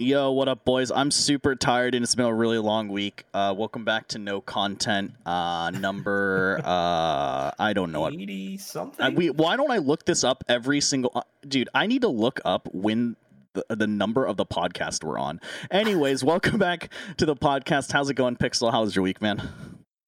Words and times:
Yo, 0.00 0.30
what 0.30 0.46
up, 0.46 0.64
boys? 0.64 0.92
I'm 0.92 1.10
super 1.10 1.56
tired 1.56 1.92
and 1.92 2.04
it's 2.04 2.14
been 2.14 2.24
a 2.24 2.32
really 2.32 2.58
long 2.58 2.86
week. 2.86 3.24
Uh, 3.34 3.52
welcome 3.58 3.84
back 3.84 4.06
to 4.08 4.18
No 4.20 4.40
Content 4.40 5.12
uh, 5.26 5.72
number. 5.74 6.60
uh, 6.64 7.50
I 7.58 7.72
don't 7.72 7.90
know 7.90 8.02
what. 8.02 8.12
80 8.14 8.58
something? 8.58 9.04
I, 9.04 9.08
we, 9.08 9.30
why 9.30 9.56
don't 9.56 9.72
I 9.72 9.78
look 9.78 10.04
this 10.04 10.22
up 10.22 10.44
every 10.46 10.80
single. 10.80 11.10
Uh, 11.16 11.22
dude, 11.48 11.68
I 11.74 11.88
need 11.88 12.02
to 12.02 12.08
look 12.08 12.38
up 12.44 12.68
when 12.72 13.16
the, 13.54 13.64
the 13.70 13.88
number 13.88 14.24
of 14.24 14.36
the 14.36 14.46
podcast 14.46 15.02
we're 15.02 15.18
on. 15.18 15.40
Anyways, 15.68 16.22
welcome 16.24 16.60
back 16.60 16.90
to 17.16 17.26
the 17.26 17.34
podcast. 17.34 17.90
How's 17.90 18.08
it 18.08 18.14
going, 18.14 18.36
Pixel? 18.36 18.70
How's 18.70 18.94
your 18.94 19.02
week, 19.02 19.20
man? 19.20 19.50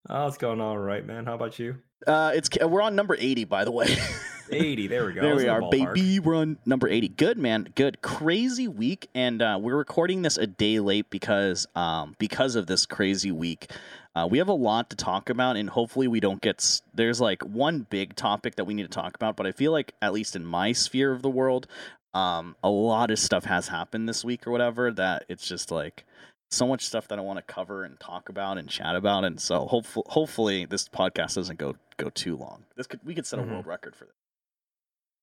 oh, 0.08 0.28
it's 0.28 0.38
going 0.38 0.60
all 0.60 0.78
right, 0.78 1.04
man. 1.04 1.26
How 1.26 1.34
about 1.34 1.58
you? 1.58 1.78
Uh, 2.06 2.30
it's 2.32 2.48
we're 2.62 2.82
on 2.82 2.94
number 2.94 3.16
80, 3.18 3.42
by 3.46 3.64
the 3.64 3.72
way. 3.72 3.96
80. 4.50 4.86
There 4.88 5.06
we 5.06 5.12
go. 5.12 5.20
There 5.22 5.36
we 5.36 5.42
in 5.42 5.46
the 5.48 5.52
are, 5.52 5.70
baby. 5.70 6.18
We're 6.20 6.36
on 6.36 6.58
number 6.66 6.88
80. 6.88 7.08
Good, 7.08 7.38
man. 7.38 7.68
Good. 7.74 8.02
Crazy 8.02 8.68
week. 8.68 9.08
And 9.14 9.40
uh, 9.42 9.58
we're 9.60 9.76
recording 9.76 10.22
this 10.22 10.36
a 10.36 10.46
day 10.46 10.80
late 10.80 11.08
because 11.10 11.66
um, 11.74 12.16
because 12.18 12.56
of 12.56 12.66
this 12.66 12.86
crazy 12.86 13.32
week. 13.32 13.70
Uh, 14.16 14.26
we 14.28 14.38
have 14.38 14.48
a 14.48 14.52
lot 14.52 14.90
to 14.90 14.96
talk 14.96 15.30
about, 15.30 15.56
and 15.56 15.70
hopefully, 15.70 16.08
we 16.08 16.18
don't 16.18 16.40
get. 16.40 16.56
s- 16.58 16.82
There's 16.92 17.20
like 17.20 17.42
one 17.42 17.86
big 17.90 18.16
topic 18.16 18.56
that 18.56 18.64
we 18.64 18.74
need 18.74 18.82
to 18.82 18.88
talk 18.88 19.14
about, 19.14 19.36
but 19.36 19.46
I 19.46 19.52
feel 19.52 19.70
like, 19.70 19.94
at 20.02 20.12
least 20.12 20.34
in 20.34 20.44
my 20.44 20.72
sphere 20.72 21.12
of 21.12 21.22
the 21.22 21.30
world, 21.30 21.68
um, 22.12 22.56
a 22.64 22.68
lot 22.68 23.12
of 23.12 23.20
stuff 23.20 23.44
has 23.44 23.68
happened 23.68 24.08
this 24.08 24.24
week 24.24 24.48
or 24.48 24.50
whatever 24.50 24.90
that 24.90 25.26
it's 25.28 25.46
just 25.46 25.70
like 25.70 26.04
so 26.50 26.66
much 26.66 26.84
stuff 26.84 27.06
that 27.06 27.20
I 27.20 27.22
want 27.22 27.36
to 27.38 27.42
cover 27.54 27.84
and 27.84 28.00
talk 28.00 28.28
about 28.28 28.58
and 28.58 28.68
chat 28.68 28.96
about. 28.96 29.24
And 29.24 29.40
so, 29.40 29.66
hopefully, 29.66 30.04
hopefully, 30.08 30.64
this 30.64 30.88
podcast 30.88 31.36
doesn't 31.36 31.60
go 31.60 31.76
go 31.96 32.10
too 32.10 32.36
long. 32.36 32.64
This 32.74 32.88
could 32.88 32.98
we 33.04 33.14
could 33.14 33.26
set 33.26 33.38
a 33.38 33.42
Mhm. 33.42 33.50
world 33.52 33.66
record 33.68 33.94
for 33.94 34.06
this. 34.06 34.14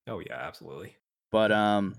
Oh, 0.08 0.20
yeah, 0.20 0.36
absolutely. 0.36 0.96
But 1.32 1.52
um, 1.52 1.96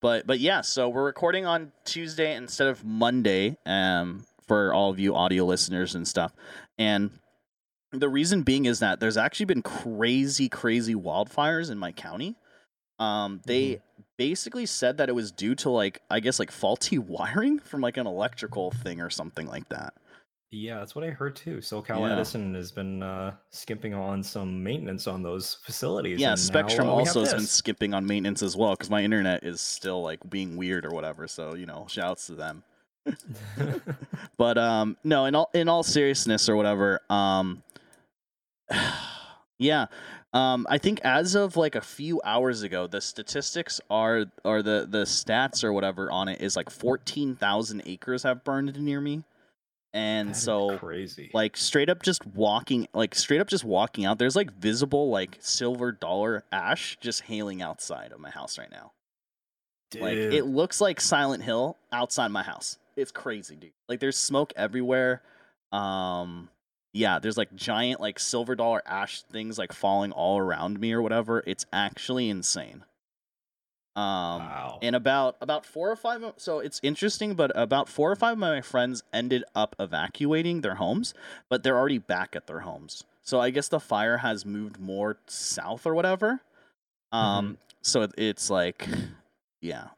but 0.00 0.26
but 0.26 0.40
yeah. 0.40 0.62
So 0.62 0.88
we're 0.88 1.04
recording 1.04 1.46
on 1.46 1.72
Tuesday 1.84 2.34
instead 2.34 2.68
of 2.68 2.84
Monday. 2.84 3.56
Um, 3.66 4.24
for 4.46 4.72
all 4.72 4.90
of 4.90 4.98
you 4.98 5.14
audio 5.14 5.44
listeners 5.44 5.94
and 5.94 6.08
stuff, 6.08 6.32
and 6.78 7.10
the 7.92 8.08
reason 8.08 8.42
being 8.42 8.64
is 8.64 8.80
that 8.80 9.00
there's 9.00 9.16
actually 9.16 9.46
been 9.46 9.62
crazy, 9.62 10.48
crazy 10.48 10.94
wildfires 10.94 11.70
in 11.70 11.78
my 11.78 11.92
county. 11.92 12.36
Um, 12.98 13.40
they 13.44 13.80
basically 14.16 14.66
said 14.66 14.98
that 14.98 15.08
it 15.08 15.14
was 15.14 15.30
due 15.30 15.54
to 15.56 15.70
like 15.70 16.00
I 16.10 16.20
guess 16.20 16.38
like 16.38 16.50
faulty 16.50 16.98
wiring 16.98 17.58
from 17.58 17.80
like 17.80 17.96
an 17.96 18.06
electrical 18.06 18.70
thing 18.70 19.00
or 19.00 19.10
something 19.10 19.46
like 19.46 19.68
that. 19.68 19.94
Yeah, 20.50 20.78
that's 20.78 20.94
what 20.94 21.04
I 21.04 21.10
heard 21.10 21.36
too. 21.36 21.58
SoCal 21.58 22.00
Yeah. 22.00 22.12
Edison 22.12 22.54
has 22.54 22.72
been 22.72 23.02
uh, 23.02 23.34
skimping 23.50 23.92
on 23.92 24.22
some 24.22 24.62
maintenance 24.62 25.06
on 25.06 25.22
those 25.22 25.58
facilities. 25.62 26.20
Yeah, 26.20 26.32
and 26.32 26.40
now, 26.40 26.42
Spectrum 26.42 26.88
uh, 26.88 26.92
also 26.92 27.20
has 27.20 27.32
been 27.32 27.42
this. 27.42 27.50
skipping 27.50 27.92
on 27.92 28.06
maintenance 28.06 28.42
as 28.42 28.56
well 28.56 28.70
because 28.70 28.88
my 28.88 29.02
internet 29.02 29.44
is 29.44 29.60
still 29.60 30.02
like 30.02 30.20
being 30.30 30.56
weird 30.56 30.86
or 30.86 30.90
whatever. 30.90 31.28
So 31.28 31.54
you 31.54 31.66
know, 31.66 31.86
shouts 31.88 32.26
to 32.28 32.34
them. 32.34 32.62
But 34.38 34.56
um 34.56 34.96
no, 35.04 35.26
in 35.26 35.34
all 35.34 35.50
in 35.52 35.68
all 35.68 35.82
seriousness 35.82 36.48
or 36.48 36.56
whatever, 36.56 37.00
um 37.10 37.62
yeah. 39.58 39.86
Um 40.32 40.66
I 40.70 40.78
think 40.78 41.00
as 41.02 41.34
of 41.34 41.56
like 41.58 41.74
a 41.74 41.80
few 41.82 42.22
hours 42.24 42.62
ago, 42.62 42.86
the 42.86 43.02
statistics 43.02 43.82
are 43.90 44.26
or 44.44 44.62
the 44.62 44.86
the 44.88 45.02
stats 45.04 45.62
or 45.62 45.74
whatever 45.74 46.10
on 46.10 46.28
it 46.28 46.40
is 46.40 46.56
like 46.56 46.70
14,000 46.70 47.82
acres 47.84 48.22
have 48.22 48.44
burned 48.44 48.80
near 48.80 49.00
me. 49.02 49.24
And 49.94 50.30
That 50.30 50.36
so 50.36 50.76
crazy. 50.78 51.30
like 51.32 51.56
straight 51.56 51.88
up 51.88 52.02
just 52.02 52.26
walking 52.26 52.88
like 52.92 53.14
straight 53.14 53.40
up 53.40 53.48
just 53.48 53.64
walking 53.64 54.04
out 54.04 54.18
there's 54.18 54.36
like 54.36 54.52
visible 54.52 55.08
like 55.10 55.38
silver 55.40 55.92
dollar 55.92 56.44
ash 56.52 56.98
just 57.00 57.22
hailing 57.22 57.62
outside 57.62 58.12
of 58.12 58.20
my 58.20 58.30
house 58.30 58.58
right 58.58 58.70
now. 58.70 58.92
Like 59.98 60.18
it 60.18 60.44
looks 60.44 60.80
like 60.82 61.00
Silent 61.00 61.42
Hill 61.42 61.78
outside 61.90 62.28
my 62.28 62.42
house. 62.42 62.78
It's 62.96 63.10
crazy, 63.10 63.56
dude. 63.56 63.72
Like 63.88 64.00
there's 64.00 64.18
smoke 64.18 64.52
everywhere. 64.56 65.22
Um 65.72 66.50
yeah, 66.92 67.18
there's 67.18 67.38
like 67.38 67.54
giant 67.54 68.00
like 68.00 68.18
silver 68.18 68.54
dollar 68.54 68.82
ash 68.86 69.22
things 69.22 69.58
like 69.58 69.72
falling 69.72 70.12
all 70.12 70.38
around 70.38 70.80
me 70.80 70.92
or 70.92 71.00
whatever. 71.00 71.42
It's 71.46 71.64
actually 71.72 72.28
insane. 72.28 72.84
Um 73.98 74.40
wow. 74.46 74.78
and 74.80 74.94
about 74.94 75.36
about 75.40 75.66
four 75.66 75.90
or 75.90 75.96
five 75.96 76.22
so 76.36 76.60
it's 76.60 76.78
interesting 76.84 77.34
but 77.34 77.50
about 77.56 77.88
four 77.88 78.12
or 78.12 78.16
five 78.16 78.34
of 78.34 78.38
my 78.38 78.60
friends 78.60 79.02
ended 79.12 79.42
up 79.56 79.74
evacuating 79.80 80.60
their 80.60 80.76
homes 80.76 81.14
but 81.48 81.62
they're 81.62 81.76
already 81.76 81.98
back 81.98 82.36
at 82.36 82.46
their 82.46 82.60
homes. 82.60 83.02
So 83.22 83.40
i 83.40 83.50
guess 83.50 83.66
the 83.68 83.80
fire 83.80 84.18
has 84.18 84.46
moved 84.46 84.78
more 84.78 85.18
south 85.26 85.84
or 85.84 85.94
whatever. 85.94 86.40
Um 87.10 87.58
so 87.82 88.02
it, 88.02 88.12
it's 88.16 88.50
like 88.50 88.86
yeah. 89.60 89.88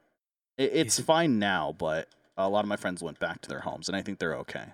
It, 0.56 0.71
it's 0.72 0.99
it- 0.99 1.05
fine 1.05 1.38
now 1.38 1.75
but 1.77 2.09
a 2.38 2.49
lot 2.49 2.65
of 2.65 2.69
my 2.69 2.77
friends 2.77 3.03
went 3.03 3.19
back 3.19 3.43
to 3.43 3.49
their 3.50 3.61
homes 3.61 3.88
and 3.88 3.97
i 3.97 4.03
think 4.03 4.19
they're 4.19 4.37
okay. 4.37 4.67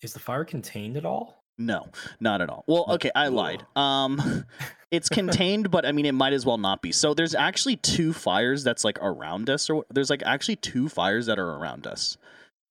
Is 0.00 0.14
the 0.14 0.18
fire 0.20 0.46
contained 0.46 0.96
at 0.96 1.04
all? 1.04 1.39
No 1.60 1.86
not 2.18 2.40
at 2.40 2.48
all 2.48 2.64
well 2.66 2.86
okay 2.88 3.10
i 3.14 3.28
lied 3.28 3.64
um 3.76 4.44
it's 4.90 5.08
contained 5.08 5.70
but 5.70 5.84
i 5.86 5.92
mean 5.92 6.06
it 6.06 6.12
might 6.12 6.32
as 6.32 6.44
well 6.46 6.58
not 6.58 6.80
be 6.82 6.90
so 6.90 7.14
there's 7.14 7.34
actually 7.34 7.76
two 7.76 8.12
fires 8.12 8.64
that's 8.64 8.82
like 8.84 8.98
around 9.02 9.48
us 9.50 9.68
or 9.70 9.84
there's 9.90 10.10
like 10.10 10.22
actually 10.24 10.56
two 10.56 10.88
fires 10.88 11.26
that 11.26 11.38
are 11.38 11.56
around 11.58 11.86
us 11.86 12.16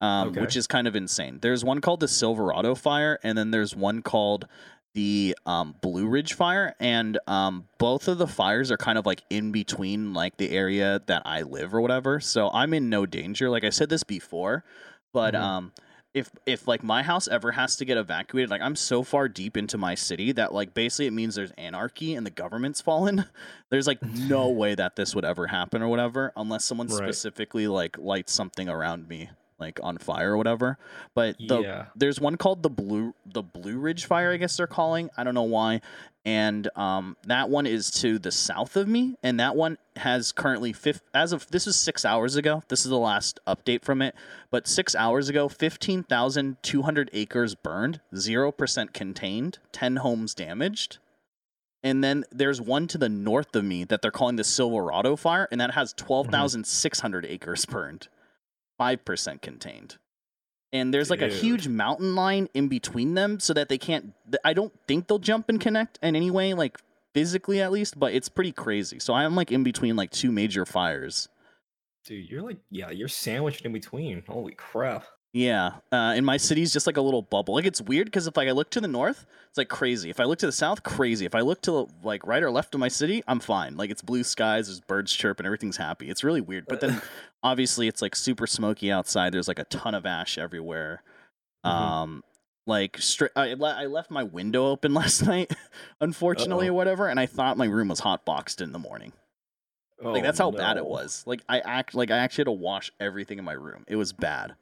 um 0.01 0.29
Okay. 0.29 0.41
which 0.41 0.55
is 0.57 0.65
kind 0.67 0.87
of 0.87 0.95
insane 0.95 1.37
there's 1.41 1.63
one 1.63 1.79
called 1.81 1.99
the 1.99 2.07
silverado 2.07 2.73
fire 2.75 3.19
and 3.23 3.37
then 3.37 3.51
there's 3.51 3.75
one 3.75 4.01
called 4.01 4.47
the 4.95 5.37
um, 5.45 5.75
Blue 5.81 6.07
Ridge 6.07 6.33
fire, 6.33 6.75
and 6.79 7.19
um, 7.27 7.67
both 7.77 8.07
of 8.07 8.17
the 8.17 8.25
fires 8.25 8.71
are 8.71 8.75
kind 8.75 8.97
of 8.97 9.05
like 9.05 9.21
in 9.29 9.51
between 9.51 10.15
like 10.15 10.35
the 10.37 10.49
area 10.49 10.99
that 11.05 11.21
I 11.25 11.43
live 11.43 11.75
or 11.75 11.79
whatever. 11.81 12.19
So 12.19 12.49
I'm 12.51 12.73
in 12.73 12.89
no 12.89 13.05
danger. 13.05 13.51
Like 13.51 13.63
I 13.63 13.69
said 13.69 13.89
this 13.89 14.03
before, 14.03 14.63
but 15.13 15.35
Mhm. 15.35 15.39
um, 15.39 15.71
if 16.13 16.31
if 16.45 16.67
like 16.67 16.83
my 16.83 17.03
house 17.03 17.27
ever 17.27 17.51
has 17.51 17.75
to 17.77 17.85
get 17.85 17.97
evacuated, 17.97 18.49
like 18.49 18.61
I'm 18.61 18.75
so 18.75 19.03
far 19.03 19.27
deep 19.29 19.55
into 19.55 19.77
my 19.77 19.95
city 19.95 20.31
that 20.33 20.53
like 20.53 20.73
basically 20.73 21.05
it 21.07 21.13
means 21.13 21.35
there's 21.35 21.51
anarchy 21.51 22.15
and 22.15 22.25
the 22.25 22.31
government's 22.31 22.81
fallen. 22.81 23.25
There's 23.69 23.85
like 23.85 24.01
no 24.01 24.49
way 24.61 24.73
that 24.73 24.95
this 24.95 25.13
would 25.13 25.23
ever 25.25 25.45
happen 25.47 25.83
or 25.83 25.87
whatever 25.87 26.31
unless 26.35 26.65
someone 26.65 26.87
Right. 26.87 26.97
specifically 26.97 27.67
like 27.67 27.97
lights 27.99 28.33
something 28.33 28.67
around 28.67 29.07
me 29.07 29.29
like 29.59 29.79
on 29.83 29.97
fire 29.97 30.33
or 30.33 30.37
whatever. 30.37 30.77
But 31.13 31.37
the 31.39 31.61
yeah. 31.61 31.85
there's 31.95 32.19
one 32.19 32.37
called 32.37 32.63
the 32.63 32.69
blue 32.69 33.13
the 33.25 33.43
blue 33.43 33.77
ridge 33.77 34.05
fire 34.05 34.31
i 34.31 34.37
guess 34.37 34.57
they're 34.57 34.67
calling. 34.67 35.09
I 35.17 35.23
don't 35.23 35.35
know 35.35 35.43
why. 35.43 35.81
And 36.25 36.69
um, 36.75 37.15
that 37.25 37.49
one 37.49 37.65
is 37.65 37.89
to 37.91 38.19
the 38.19 38.31
south 38.31 38.75
of 38.75 38.87
me 38.87 39.15
and 39.23 39.39
that 39.39 39.55
one 39.55 39.77
has 39.95 40.31
currently 40.31 40.73
fif- 40.73 41.01
as 41.13 41.31
of 41.31 41.47
this 41.47 41.65
is 41.65 41.75
six 41.75 42.03
hours 42.03 42.35
ago. 42.35 42.61
This 42.67 42.81
is 42.81 42.89
the 42.89 42.97
last 42.97 43.39
update 43.47 43.83
from 43.83 44.01
it. 44.01 44.15
But 44.51 44.67
six 44.67 44.95
hours 44.95 45.29
ago 45.29 45.47
15200 45.47 47.09
acres 47.13 47.55
burned 47.55 48.01
0% 48.13 48.93
contained 48.93 49.59
10 49.71 49.95
homes 49.97 50.35
damaged. 50.35 50.97
And 51.81 52.03
then 52.03 52.25
there's 52.31 52.59
one 52.59 52.87
to 52.87 52.97
the 52.97 53.09
north 53.09 53.55
of 53.55 53.63
me 53.63 53.85
that 53.85 54.01
they're 54.01 54.11
calling 54.11 54.35
the 54.35 54.43
silverado 54.43 55.15
fire 55.15 55.47
and 55.51 55.61
that 55.61 55.71
has 55.71 55.93
12600 55.93 57.25
acres 57.25 57.65
burned 57.69 58.09
5% 58.79 59.41
contained 59.41 59.97
and 60.71 60.93
there's 60.93 61.09
like 61.09 61.21
a 61.21 61.29
huge 61.29 61.67
mountain 61.67 62.15
line 62.15 62.47
in 62.53 62.67
between 62.67 63.15
them 63.15 63.39
so 63.39 63.53
that 63.53 63.69
they 63.69 63.77
can't 63.77 64.13
i 64.45 64.53
don't 64.53 64.73
think 64.87 65.07
they'll 65.07 65.19
jump 65.19 65.49
and 65.49 65.59
connect 65.59 65.97
in 66.01 66.15
any 66.15 66.29
way 66.29 66.53
like 66.53 66.79
physically 67.13 67.59
at 67.61 67.71
least 67.71 67.99
but 67.99 68.13
it's 68.13 68.29
pretty 68.29 68.51
crazy 68.51 68.99
so 68.99 69.13
i'm 69.13 69.35
like 69.35 69.51
in 69.51 69.63
between 69.63 69.95
like 69.95 70.11
two 70.11 70.31
major 70.31 70.65
fires 70.65 71.27
Dude, 72.05 72.29
you're 72.29 72.41
like, 72.41 72.57
yeah, 72.71 72.89
you're 72.89 73.07
sandwiched 73.07 73.65
in 73.65 73.73
between. 73.73 74.23
Holy 74.27 74.53
crap. 74.53 75.05
Yeah 75.31 75.73
uh, 75.91 76.13
and 76.15 76.25
my 76.25 76.37
city's 76.37 76.73
just 76.73 76.87
like 76.87 76.97
a 76.97 77.01
little 77.01 77.21
bubble. 77.21 77.53
Like 77.53 77.65
it's 77.65 77.81
weird 77.81 78.05
because 78.07 78.25
if 78.27 78.35
like 78.35 78.47
i 78.47 78.51
look 78.51 78.71
to 78.71 78.81
the 78.81 78.87
north 78.87 79.25
it's 79.49 79.57
like 79.57 79.69
crazy. 79.69 80.09
If 80.09 80.19
i 80.19 80.23
look 80.23 80.39
to 80.39 80.45
the 80.45 80.51
south 80.51 80.83
crazy. 80.83 81.25
If 81.25 81.35
i 81.35 81.41
look 81.41 81.61
to 81.63 81.71
the, 81.71 81.85
like 82.03 82.25
right 82.25 82.41
or 82.41 82.49
left 82.51 82.73
of 82.73 82.79
my 82.79 82.87
city 82.87 83.23
i'm 83.27 83.39
fine. 83.39 83.77
Like 83.77 83.91
it's 83.91 84.01
blue 84.01 84.23
skies 84.23 84.67
there's 84.67 84.79
birds 84.81 85.13
chirping 85.13 85.45
everything's 85.45 85.77
happy. 85.77 86.09
It's 86.09 86.23
really 86.23 86.41
weird. 86.41 86.65
But 86.67 86.81
then 86.81 87.01
obviously 87.43 87.87
it's 87.87 88.01
like 88.01 88.15
super 88.15 88.47
smoky 88.47 88.91
outside. 88.91 89.33
There's 89.33 89.47
like 89.47 89.59
a 89.59 89.65
ton 89.65 89.93
of 89.95 90.05
ash 90.05 90.37
everywhere. 90.37 91.03
Mhm. 91.65 91.69
um 91.69 92.23
like 92.65 92.97
straight 92.99 93.31
I, 93.35 93.53
le- 93.53 93.75
I 93.75 93.85
left 93.87 94.11
my 94.11 94.23
window 94.23 94.67
open 94.67 94.93
last 95.01 95.25
night 95.25 95.51
unfortunately 95.99 96.67
Uh-oh. 96.67 96.73
or 96.73 96.75
whatever 96.75 97.07
and 97.07 97.19
i 97.19 97.25
thought 97.25 97.57
my 97.57 97.65
room 97.65 97.87
was 97.89 97.99
hot 97.99 98.25
boxed 98.25 98.61
in 98.61 98.71
the 98.71 98.79
morning. 98.79 99.11
Like 100.01 100.21
Oh, 100.21 100.25
that's 100.25 100.39
how 100.39 100.51
bad 100.51 100.77
it 100.77 100.85
was. 100.85 101.23
Like 101.27 101.41
i 101.49 101.59
act 101.59 101.93
like 101.93 102.09
i 102.11 102.17
actually 102.17 102.41
had 102.43 102.45
to 102.47 102.51
wash 102.53 102.91
everything 102.99 103.37
in 103.39 103.43
my 103.45 103.53
room. 103.53 103.83
It 103.87 103.95
was 103.97 104.13
bad 104.13 104.55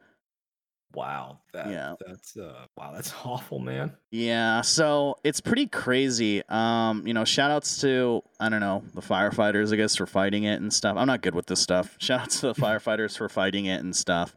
Wow. 0.94 1.40
That, 1.54 1.70
Yeah. 1.70 1.96
That's 2.06 2.38
uh 2.38 2.66
wow, 2.78 2.92
that's 2.94 3.14
awful, 3.26 3.60
man. 3.60 3.96
yeah 4.12 4.62
so 4.62 5.16
it's 5.24 5.42
pretty 5.42 5.68
crazy 5.68 6.42
um 6.50 7.06
you 7.06 7.14
know 7.14 7.26
shout 7.26 7.52
outs 7.52 7.82
to 7.82 8.22
i 8.40 8.48
don't 8.48 8.62
know 8.62 8.82
the 8.94 9.02
firefighters 9.02 9.74
i 9.74 9.76
guess 9.76 9.96
for 9.98 10.06
fighting 10.06 10.44
it 10.44 10.62
and 10.62 10.72
stuff 10.72 10.96
i'm 10.98 11.08
not 11.08 11.22
good 11.22 11.36
with 11.36 11.46
this 11.48 11.60
stuff 11.60 11.96
shout 12.00 12.22
outs 12.22 12.40
to 12.40 12.48
the 12.48 12.56
firefighters 12.62 13.18
for 13.18 13.28
fighting 13.28 13.66
it 13.66 13.82
and 13.84 13.96
stuff 13.96 14.36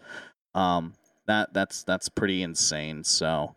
um 0.55 0.93
that 1.26 1.52
that's 1.55 1.85
that's 1.85 2.08
pretty 2.08 2.43
insane 2.43 3.05
so 3.05 3.55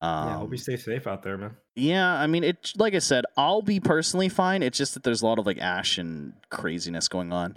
um, 0.00 0.28
yeah, 0.28 0.36
hope 0.36 0.52
you 0.52 0.58
stay 0.58 0.76
safe 0.76 1.08
out 1.08 1.24
there, 1.24 1.36
man. 1.36 1.56
Yeah, 1.74 2.08
I 2.08 2.28
mean, 2.28 2.44
it. 2.44 2.72
Like 2.76 2.94
I 2.94 3.00
said, 3.00 3.24
I'll 3.36 3.62
be 3.62 3.80
personally 3.80 4.28
fine. 4.28 4.62
It's 4.62 4.78
just 4.78 4.94
that 4.94 5.02
there's 5.02 5.22
a 5.22 5.26
lot 5.26 5.40
of 5.40 5.46
like 5.46 5.58
ash 5.58 5.98
and 5.98 6.34
craziness 6.50 7.08
going 7.08 7.32
on. 7.32 7.56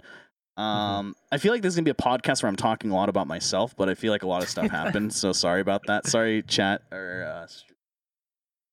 Um, 0.56 1.14
I 1.30 1.38
feel 1.38 1.52
like 1.52 1.62
this 1.62 1.70
is 1.72 1.76
gonna 1.76 1.84
be 1.84 1.90
a 1.90 1.94
podcast 1.94 2.42
where 2.42 2.48
I'm 2.50 2.56
talking 2.56 2.90
a 2.90 2.94
lot 2.94 3.08
about 3.08 3.26
myself, 3.26 3.74
but 3.76 3.88
I 3.88 3.94
feel 3.94 4.12
like 4.12 4.22
a 4.22 4.28
lot 4.28 4.42
of 4.42 4.48
stuff 4.48 4.70
happened. 4.70 5.12
so 5.14 5.32
sorry 5.32 5.60
about 5.60 5.82
that. 5.86 6.06
Sorry, 6.06 6.42
chat 6.42 6.82
or 6.92 7.24
uh, 7.24 7.46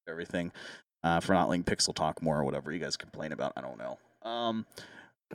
everything 0.08 0.52
uh, 1.04 1.20
for 1.20 1.34
not 1.34 1.50
letting 1.50 1.64
Pixel 1.64 1.94
talk 1.94 2.22
more 2.22 2.38
or 2.40 2.44
whatever 2.44 2.72
you 2.72 2.80
guys 2.80 2.98
complain 2.98 3.32
about. 3.32 3.54
I 3.56 3.62
don't 3.62 3.78
know. 3.78 3.98
Um, 4.30 4.66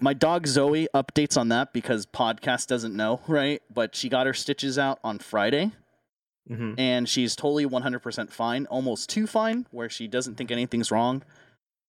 my 0.01 0.13
dog 0.13 0.47
Zoe 0.47 0.89
updates 0.95 1.39
on 1.39 1.49
that 1.51 1.73
because 1.73 2.05
podcast 2.07 2.67
doesn't 2.67 2.95
know, 2.95 3.21
right? 3.29 3.63
But 3.73 3.95
she 3.95 4.09
got 4.09 4.27
her 4.27 4.35
stitches 4.35 4.79
out 4.79 4.99
on 5.05 5.19
Friday 5.19 5.73
Mhm. 6.51 6.75
and 6.79 7.09
she's 7.09 7.35
totally 7.35 7.65
100% 7.65 8.31
fine, 8.31 8.67
almost 8.67 9.09
too 9.09 9.27
fine, 9.27 9.67
where 9.71 9.89
she 9.89 10.07
doesn't 10.07 10.35
think 10.35 10.51
anything's 10.51 10.91
wrong 10.91 11.23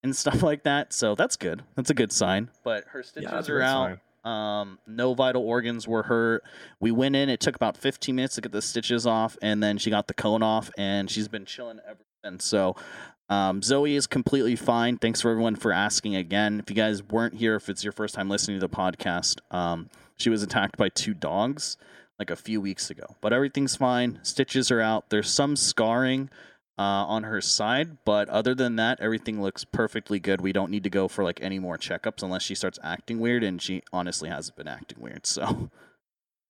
and 0.02 0.16
stuff 0.16 0.42
like 0.42 0.62
that. 0.62 0.94
So 0.94 1.14
that's 1.14 1.36
good. 1.36 1.62
That's 1.74 1.90
a 1.90 1.94
good 1.94 2.10
sign. 2.10 2.48
But 2.64 2.84
her 2.88 3.02
stitches 3.02 3.30
Yeah, 3.48 3.54
are 3.54 3.60
out. 3.60 3.88
sign. 3.88 4.00
Um, 4.26 4.80
no 4.88 5.14
vital 5.14 5.42
organs 5.42 5.86
were 5.86 6.02
hurt. 6.02 6.42
We 6.80 6.90
went 6.90 7.14
in. 7.14 7.28
It 7.28 7.38
took 7.38 7.54
about 7.54 7.76
15 7.76 8.14
minutes 8.14 8.34
to 8.34 8.40
get 8.40 8.52
the 8.52 8.60
stitches 8.60 9.06
off, 9.06 9.36
and 9.40 9.62
then 9.62 9.78
she 9.78 9.88
got 9.88 10.08
the 10.08 10.14
cone 10.14 10.42
off, 10.42 10.70
and 10.76 11.08
she's 11.08 11.28
been 11.28 11.44
chilling 11.44 11.78
ever 11.88 12.00
since. 12.24 12.44
So, 12.44 12.74
um, 13.28 13.62
Zoe 13.62 13.94
is 13.94 14.08
completely 14.08 14.56
fine. 14.56 14.98
Thanks 14.98 15.20
for 15.20 15.30
everyone 15.30 15.54
for 15.54 15.72
asking 15.72 16.16
again. 16.16 16.58
If 16.58 16.68
you 16.68 16.76
guys 16.76 17.04
weren't 17.04 17.34
here, 17.34 17.54
if 17.54 17.68
it's 17.68 17.84
your 17.84 17.92
first 17.92 18.16
time 18.16 18.28
listening 18.28 18.58
to 18.60 18.66
the 18.66 18.74
podcast, 18.74 19.38
um, 19.54 19.90
she 20.16 20.28
was 20.28 20.42
attacked 20.42 20.76
by 20.76 20.88
two 20.88 21.14
dogs 21.14 21.76
like 22.18 22.30
a 22.30 22.36
few 22.36 22.60
weeks 22.60 22.90
ago, 22.90 23.16
but 23.20 23.32
everything's 23.32 23.76
fine. 23.76 24.18
Stitches 24.22 24.70
are 24.70 24.80
out. 24.80 25.10
There's 25.10 25.30
some 25.30 25.54
scarring 25.54 26.30
uh, 26.78 26.82
on 26.82 27.22
her 27.24 27.40
side, 27.40 27.98
but 28.04 28.28
other 28.28 28.54
than 28.54 28.76
that, 28.76 29.00
everything 29.00 29.40
looks 29.40 29.64
perfectly 29.64 30.18
good. 30.20 30.40
We 30.40 30.52
don't 30.52 30.70
need 30.70 30.84
to 30.84 30.90
go 30.90 31.08
for 31.08 31.24
like 31.24 31.40
any 31.42 31.58
more 31.58 31.78
checkups 31.78 32.22
unless 32.22 32.42
she 32.42 32.54
starts 32.54 32.78
acting 32.82 33.18
weird, 33.18 33.42
and 33.42 33.60
she 33.60 33.82
honestly 33.92 34.28
hasn't 34.28 34.56
been 34.56 34.68
acting 34.68 35.00
weird, 35.00 35.26
so 35.26 35.44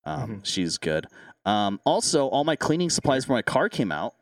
um, 0.04 0.38
Mhm. 0.40 0.44
she's 0.46 0.78
good. 0.78 1.06
Um, 1.44 1.80
also, 1.84 2.26
all 2.26 2.42
my 2.44 2.56
cleaning 2.56 2.90
supplies 2.90 3.24
for 3.24 3.32
my 3.34 3.42
car 3.42 3.68
came 3.68 3.92
out. 3.92 4.14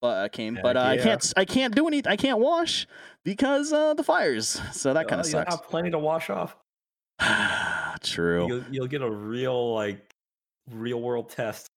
Uh, 0.00 0.28
came, 0.28 0.58
but 0.60 0.76
uh, 0.76 0.84
Heck 0.90 1.00
I 1.00 1.02
can't. 1.02 1.32
I 1.36 1.44
can't 1.44 1.74
do 1.76 1.86
anything. 1.86 2.10
I 2.10 2.16
can't 2.16 2.40
wash 2.40 2.88
because 3.24 3.72
uh, 3.72 3.94
the 3.94 4.02
fires. 4.02 4.60
So 4.72 4.92
that 4.94 5.06
kind 5.06 5.20
of 5.20 5.26
sucks. 5.26 5.54
have 5.54 5.64
plenty 5.64 5.90
to 5.92 5.98
wash 5.98 6.28
off. 6.28 6.56
True. 8.02 8.48
You'll, 8.48 8.64
you'll 8.70 8.86
get 8.88 9.02
a 9.02 9.10
real 9.10 9.74
like 9.74 10.12
real 10.70 11.00
world 11.00 11.30
test. 11.30 11.68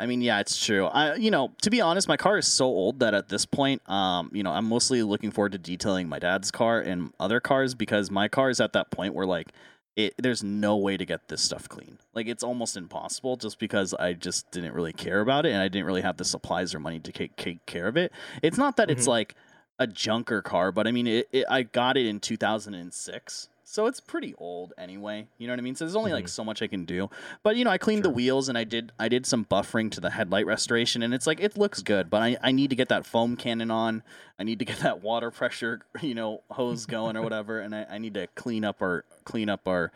I 0.00 0.06
mean, 0.06 0.22
yeah, 0.22 0.40
it's 0.40 0.64
true. 0.64 0.86
I, 0.86 1.14
you 1.16 1.30
know, 1.30 1.52
to 1.62 1.70
be 1.70 1.80
honest, 1.80 2.08
my 2.08 2.16
car 2.16 2.38
is 2.38 2.46
so 2.46 2.64
old 2.66 3.00
that 3.00 3.14
at 3.14 3.28
this 3.28 3.44
point, 3.46 3.88
um, 3.88 4.30
you 4.32 4.42
know, 4.42 4.50
I'm 4.52 4.66
mostly 4.66 5.02
looking 5.02 5.30
forward 5.30 5.52
to 5.52 5.58
detailing 5.58 6.08
my 6.08 6.18
dad's 6.18 6.50
car 6.50 6.80
and 6.80 7.12
other 7.20 7.38
cars 7.40 7.74
because 7.74 8.10
my 8.10 8.26
car 8.26 8.50
is 8.50 8.60
at 8.60 8.72
that 8.72 8.90
point 8.90 9.14
where 9.14 9.26
like, 9.26 9.48
it, 9.96 10.14
there's 10.18 10.42
no 10.42 10.76
way 10.76 10.96
to 10.96 11.04
get 11.04 11.28
this 11.28 11.42
stuff 11.42 11.68
clean. 11.68 11.98
Like, 12.14 12.26
it's 12.28 12.42
almost 12.42 12.76
impossible 12.76 13.36
just 13.36 13.58
because 13.58 13.92
I 13.92 14.14
just 14.14 14.50
didn't 14.50 14.72
really 14.72 14.92
care 14.94 15.20
about 15.20 15.44
it 15.46 15.50
and 15.52 15.60
I 15.60 15.68
didn't 15.68 15.84
really 15.86 16.00
have 16.02 16.16
the 16.16 16.24
supplies 16.24 16.74
or 16.74 16.78
money 16.80 17.00
to 17.00 17.12
take, 17.12 17.36
take 17.36 17.66
care 17.66 17.86
of 17.86 17.96
it. 17.96 18.10
It's 18.42 18.56
not 18.56 18.76
that 18.78 18.90
it's 18.90 19.04
Mhm. 19.04 19.08
like 19.08 19.34
a 19.78 19.86
junker 19.86 20.42
car, 20.42 20.72
but 20.72 20.86
I 20.86 20.92
mean, 20.92 21.06
it, 21.06 21.28
it, 21.32 21.44
I 21.50 21.62
got 21.62 21.96
it 21.96 22.06
in 22.06 22.20
2006. 22.20 23.48
So 23.70 23.86
it's 23.86 24.00
pretty 24.00 24.34
old 24.36 24.72
anyway. 24.76 25.28
You 25.38 25.46
know 25.46 25.52
what 25.52 25.60
I 25.60 25.62
mean? 25.62 25.76
So 25.76 25.84
there's 25.84 25.94
only 25.94 26.12
like 26.12 26.24
Mhm. 26.24 26.30
so 26.30 26.42
much 26.42 26.60
I 26.60 26.66
can 26.66 26.84
do. 26.84 27.08
But 27.44 27.54
you 27.54 27.64
know, 27.64 27.70
I 27.70 27.78
cleaned 27.78 28.02
the 28.02 28.10
wheels 28.10 28.48
and 28.48 28.58
I 28.58 28.64
did 28.64 28.90
I 28.98 29.08
did 29.08 29.26
some 29.26 29.44
buffering 29.44 29.92
to 29.92 30.00
the 30.00 30.10
headlight 30.10 30.44
restoration 30.44 31.02
and 31.04 31.14
it's 31.14 31.24
like 31.26 31.38
it 31.40 31.56
looks 31.56 31.80
good, 31.80 32.10
but 32.10 32.20
I, 32.20 32.36
I 32.42 32.50
need 32.50 32.70
to 32.70 32.76
get 32.76 32.88
that 32.88 33.06
foam 33.06 33.36
cannon 33.36 33.70
on. 33.70 34.02
I 34.40 34.42
need 34.42 34.58
to 34.58 34.64
get 34.64 34.78
that 34.80 35.02
water 35.02 35.30
pressure, 35.30 35.82
you 36.02 36.14
know, 36.14 36.42
hose 36.50 36.84
going 36.86 37.16
or 37.16 37.22
whatever, 37.22 37.60
and 37.60 37.72
I, 37.74 37.86
I 37.88 37.98
need 37.98 38.14
to 38.14 38.26
clean 38.34 38.64
up 38.64 38.82
our 38.82 39.04
clean 39.24 39.48
up 39.48 39.68
our 39.68 39.92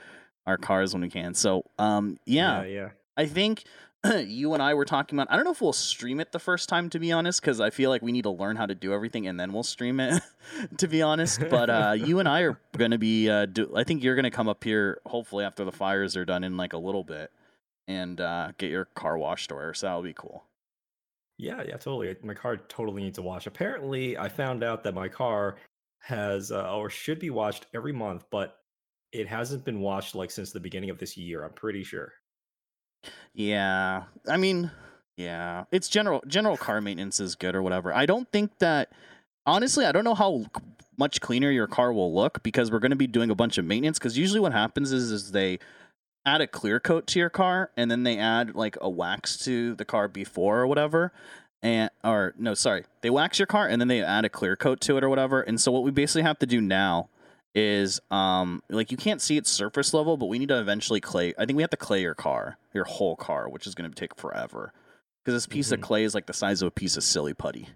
our 0.47 0.56
cars 0.56 0.93
when 0.93 1.03
we 1.03 1.11
can. 1.11 1.35
So 1.35 1.65
um 1.79 2.19
yeah, 2.26 2.62
yeah. 2.62 2.69
yeah. 2.69 2.88
I 3.17 3.26
think 3.26 3.65
you 4.27 4.55
and 4.55 4.62
I 4.62 4.75
were 4.75 4.85
talking 4.85 5.19
about 5.19 5.33
I 5.33 5.37
don't 5.37 5.45
know 5.45 5.53
if 5.53 5.61
we'll 5.61 5.73
stream 5.73 6.21
it 6.21 6.33
the 6.33 6.39
first 6.39 6.69
time 6.69 6.91
to 6.91 6.99
be 6.99 7.11
honest, 7.12 7.41
because 7.41 7.61
I 7.61 7.71
feel 7.71 7.91
like 7.91 8.03
we 8.03 8.12
need 8.12 8.23
to 8.23 8.31
learn 8.31 8.56
how 8.56 8.67
to 8.67 8.75
do 8.75 8.93
everything 8.93 9.27
and 9.27 9.39
then 9.39 9.53
we'll 9.53 9.62
stream 9.62 10.01
it 10.01 10.23
to 10.79 10.89
be 10.89 11.03
honest. 11.03 11.41
But 11.51 11.71
uh 11.71 11.93
you 11.97 12.19
and 12.19 12.29
I 12.29 12.43
are 12.43 12.59
gonna 12.77 12.99
be 12.99 13.31
uh 13.31 13.47
do 13.47 13.73
I 13.75 13.85
think 13.85 14.03
you're 14.03 14.17
gonna 14.17 14.31
come 14.31 14.49
up 14.49 14.62
here 14.62 15.01
hopefully 15.06 15.45
after 15.45 15.65
the 15.65 15.73
fires 15.73 16.17
are 16.17 16.25
done 16.25 16.45
in 16.45 16.56
like 16.56 16.73
a 16.73 16.79
little 16.79 17.05
bit 17.05 17.31
and 17.89 18.21
uh 18.21 18.53
get 18.59 18.71
your 18.71 18.85
car 18.87 19.17
washed 19.19 19.53
or 19.53 19.75
so 19.75 19.87
that'll 19.87 20.03
be 20.03 20.12
cool. 20.15 20.45
Yeah, 21.37 21.62
yeah, 21.67 21.77
totally. 21.77 22.15
My 22.23 22.35
car 22.35 22.57
totally 22.57 23.03
needs 23.03 23.19
a 23.19 23.23
wash. 23.23 23.47
Apparently, 23.47 24.17
I 24.17 24.29
found 24.29 24.62
out 24.62 24.85
that 24.85 24.95
my 24.95 25.09
car 25.09 25.57
has 25.99 26.53
uh, 26.53 26.73
or 26.77 26.91
should 26.91 27.19
be 27.19 27.31
washed 27.31 27.67
every 27.75 27.93
month, 27.93 28.25
but 28.31 28.59
it 29.11 29.27
hasn't 29.27 29.65
been 29.65 29.81
washed 29.81 30.15
like 30.15 30.31
since 30.31 30.53
the 30.53 30.61
beginning 30.61 30.91
of 30.91 30.99
this 30.99 31.17
year. 31.17 31.45
I'm 31.45 31.53
pretty 31.53 31.83
sure. 31.83 32.12
Yeah. 33.35 34.05
I 34.29 34.37
mean, 34.37 34.71
yeah. 35.17 35.65
It's 35.71 35.89
general 35.89 36.23
general 36.27 36.56
car 36.56 36.81
maintenance 36.81 37.21
is 37.21 37.35
good 37.35 37.55
or 37.55 37.62
whatever. 37.62 37.93
I 37.95 38.06
don't 38.06 38.31
think 38.31 38.59
that 38.59 38.93
honestly, 39.47 39.85
I 39.85 39.93
don't 39.93 40.05
know 40.05 40.15
how 40.15 40.45
much 40.97 41.21
cleaner 41.21 41.51
your 41.51 41.67
car 41.67 41.93
will 41.93 42.15
look 42.15 42.43
because 42.43 42.71
we're 42.71 42.79
going 42.79 42.91
to 42.91 42.97
be 42.97 43.06
doing 43.06 43.31
a 43.31 43.35
bunch 43.35 43.59
of 43.59 43.65
maintenance 43.65 43.99
cuz 43.99 44.17
usually 44.17 44.41
what 44.41 44.53
happens 44.53 44.93
is 44.93 45.11
is 45.11 45.33
they 45.33 45.59
add 46.27 46.41
a 46.41 46.47
clear 46.47 46.81
coat 46.81 47.06
to 47.09 47.19
your 47.19 47.31
car 47.31 47.71
and 47.77 47.91
then 47.91 48.03
they 48.03 48.17
add 48.17 48.55
like 48.55 48.77
a 48.81 48.89
wax 48.89 49.37
to 49.45 49.75
the 49.75 49.85
car 49.85 50.09
before 50.09 50.61
or 50.61 50.67
whatever. 50.67 51.12
And 51.62 51.91
or 52.03 52.35
no, 52.39 52.55
sorry. 52.55 52.85
They 53.00 53.11
wax 53.11 53.39
your 53.39 53.47
car 53.47 53.67
and 53.69 53.81
then 53.81 53.89
they 53.89 54.03
add 54.03 54.25
a 54.25 54.29
clear 54.29 54.57
coat 54.57 54.81
to 54.83 54.97
it 54.97 55.05
or 55.05 55.09
whatever. 55.09 55.41
And 55.41 55.61
so 55.61 55.73
what 55.73 55.83
we 55.83 55.91
basically 55.91 56.23
have 56.23 56.39
to 56.41 56.47
do 56.47 56.61
now 56.61 57.09
is 57.55 58.01
um 58.11 58.62
like 58.69 58.91
you 58.91 58.97
can't 58.97 59.23
see 59.23 59.37
its 59.37 59.51
surface 59.51 59.95
level, 59.95 60.17
but 60.17 60.27
we 60.27 60.39
need 60.39 60.49
to 60.49 60.59
eventually 60.59 61.01
clay. 61.01 61.35
I 61.39 61.47
think 61.47 61.56
we 61.56 61.62
have 61.62 61.71
to 61.71 61.77
clay 61.77 62.03
your 62.03 62.15
car, 62.15 62.59
your 62.73 62.85
whole 62.85 63.17
car, 63.17 63.49
which 63.49 63.67
is 63.67 63.75
going 63.75 63.91
to 63.91 63.95
take 63.95 64.17
forever 64.17 64.73
because 65.23 65.35
this 65.37 65.47
piece 65.47 65.71
of 65.73 65.81
Mhm. 65.81 65.85
clay 65.85 66.05
is 66.05 66.15
like 66.15 66.27
the 66.27 66.33
size 66.33 66.62
of 66.62 66.69
a 66.69 66.71
piece 66.73 66.97
of 66.97 67.05
silly 67.05 67.33
putty. 67.35 67.69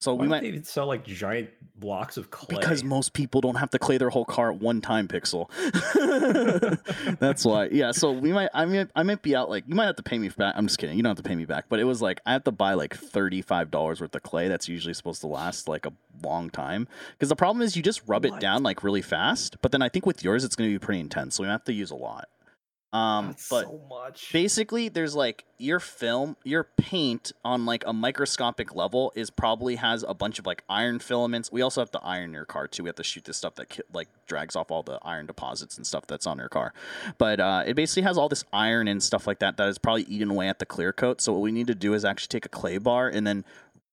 So 0.00 0.14
Why 0.14 0.22
we 0.22 0.28
might 0.28 0.44
even 0.44 0.62
sell 0.62 0.86
like 0.86 1.04
giant 1.04 1.50
blocks 1.74 2.16
of 2.16 2.30
clay? 2.30 2.56
because 2.56 2.84
most 2.84 3.14
people 3.14 3.40
don't 3.40 3.56
have 3.56 3.70
to 3.70 3.78
clay 3.80 3.98
their 3.98 4.10
whole 4.10 4.24
car 4.24 4.52
at 4.52 4.60
one 4.60 4.80
time, 4.80 5.08
Pixel. 5.08 5.50
That's 7.18 7.44
why. 7.44 7.68
Yeah. 7.72 7.90
So 7.90 8.12
we 8.12 8.32
might. 8.32 8.48
I 8.54 8.64
mean, 8.64 8.88
I 8.94 9.02
might 9.02 9.22
be 9.22 9.34
out. 9.34 9.50
Like 9.50 9.64
you 9.66 9.74
might 9.74 9.86
have 9.86 9.96
to 9.96 10.04
pay 10.04 10.18
me 10.18 10.28
back. 10.28 10.54
I'm 10.56 10.66
just 10.66 10.78
kidding. 10.78 10.96
You 10.96 11.02
don't 11.02 11.10
have 11.10 11.24
to 11.24 11.28
pay 11.28 11.34
me 11.34 11.46
back. 11.46 11.64
But 11.68 11.80
it 11.80 11.84
was 11.84 12.00
like 12.00 12.20
I 12.24 12.32
have 12.32 12.44
to 12.44 12.52
buy 12.52 12.74
like 12.74 12.94
thirty 12.94 13.42
five 13.42 13.72
dollars 13.72 14.00
worth 14.00 14.14
of 14.14 14.22
clay. 14.22 14.46
That's 14.46 14.68
usually 14.68 14.94
supposed 14.94 15.20
to 15.22 15.26
last 15.26 15.68
like 15.68 15.84
a 15.84 15.92
long 16.22 16.50
time. 16.50 16.86
Because 17.12 17.28
the 17.28 17.36
problem 17.36 17.62
is 17.62 17.76
you 17.76 17.82
just 17.82 18.02
rub 18.06 18.24
it 18.24 18.38
down 18.38 18.62
like 18.62 18.84
really 18.84 19.02
fast. 19.02 19.56
But 19.62 19.72
then 19.72 19.82
I 19.82 19.88
think 19.88 20.06
with 20.06 20.22
yours 20.22 20.44
it's 20.44 20.54
going 20.54 20.70
to 20.70 20.74
be 20.74 20.84
pretty 20.84 21.00
intense. 21.00 21.36
So 21.36 21.42
we 21.42 21.48
have 21.48 21.64
to 21.64 21.72
use 21.72 21.90
a 21.90 21.96
lot. 21.96 22.28
Um, 22.90 23.26
That's 23.28 23.50
but 23.50 23.64
so 23.66 23.80
much. 23.90 24.32
basically 24.32 24.88
there's 24.88 25.14
like 25.14 25.44
your 25.58 25.78
film 25.78 26.36
your 26.42 26.64
paint 26.78 27.32
on 27.44 27.66
like 27.66 27.84
a 27.86 27.92
microscopic 27.92 28.74
level 28.74 29.12
is 29.14 29.28
probably 29.28 29.76
has 29.76 30.02
a 30.08 30.14
bunch 30.14 30.38
of 30.38 30.46
like 30.46 30.64
iron 30.70 30.98
filaments. 30.98 31.52
We 31.52 31.60
also 31.60 31.82
have 31.82 31.90
to 31.90 32.00
iron 32.02 32.32
your 32.32 32.46
car 32.46 32.66
too. 32.66 32.84
We 32.84 32.88
have 32.88 32.96
to 32.96 33.04
shoot 33.04 33.24
this 33.26 33.36
stuff 33.36 33.56
that 33.56 33.68
ki- 33.68 33.82
like 33.92 34.08
drags 34.26 34.56
off 34.56 34.70
all 34.70 34.82
the 34.82 34.98
iron 35.02 35.26
deposits 35.26 35.76
and 35.76 35.86
stuff 35.86 36.06
that's 36.06 36.26
on 36.26 36.38
your 36.38 36.48
car. 36.48 36.72
But 37.18 37.40
uh, 37.40 37.64
it 37.66 37.74
basically 37.74 38.04
has 38.04 38.16
all 38.16 38.30
this 38.30 38.44
iron 38.54 38.88
and 38.88 39.02
stuff 39.02 39.26
like 39.26 39.40
that 39.40 39.58
that 39.58 39.68
is 39.68 39.76
probably 39.76 40.04
eaten 40.04 40.30
away 40.30 40.48
at 40.48 40.58
the 40.58 40.64
clear 40.66 40.94
coat. 40.94 41.20
So 41.20 41.34
what 41.34 41.42
we 41.42 41.52
need 41.52 41.66
to 41.66 41.74
do 41.74 41.92
is 41.92 42.06
actually 42.06 42.28
take 42.28 42.46
a 42.46 42.48
clay 42.48 42.78
bar 42.78 43.06
and 43.08 43.26
then 43.26 43.44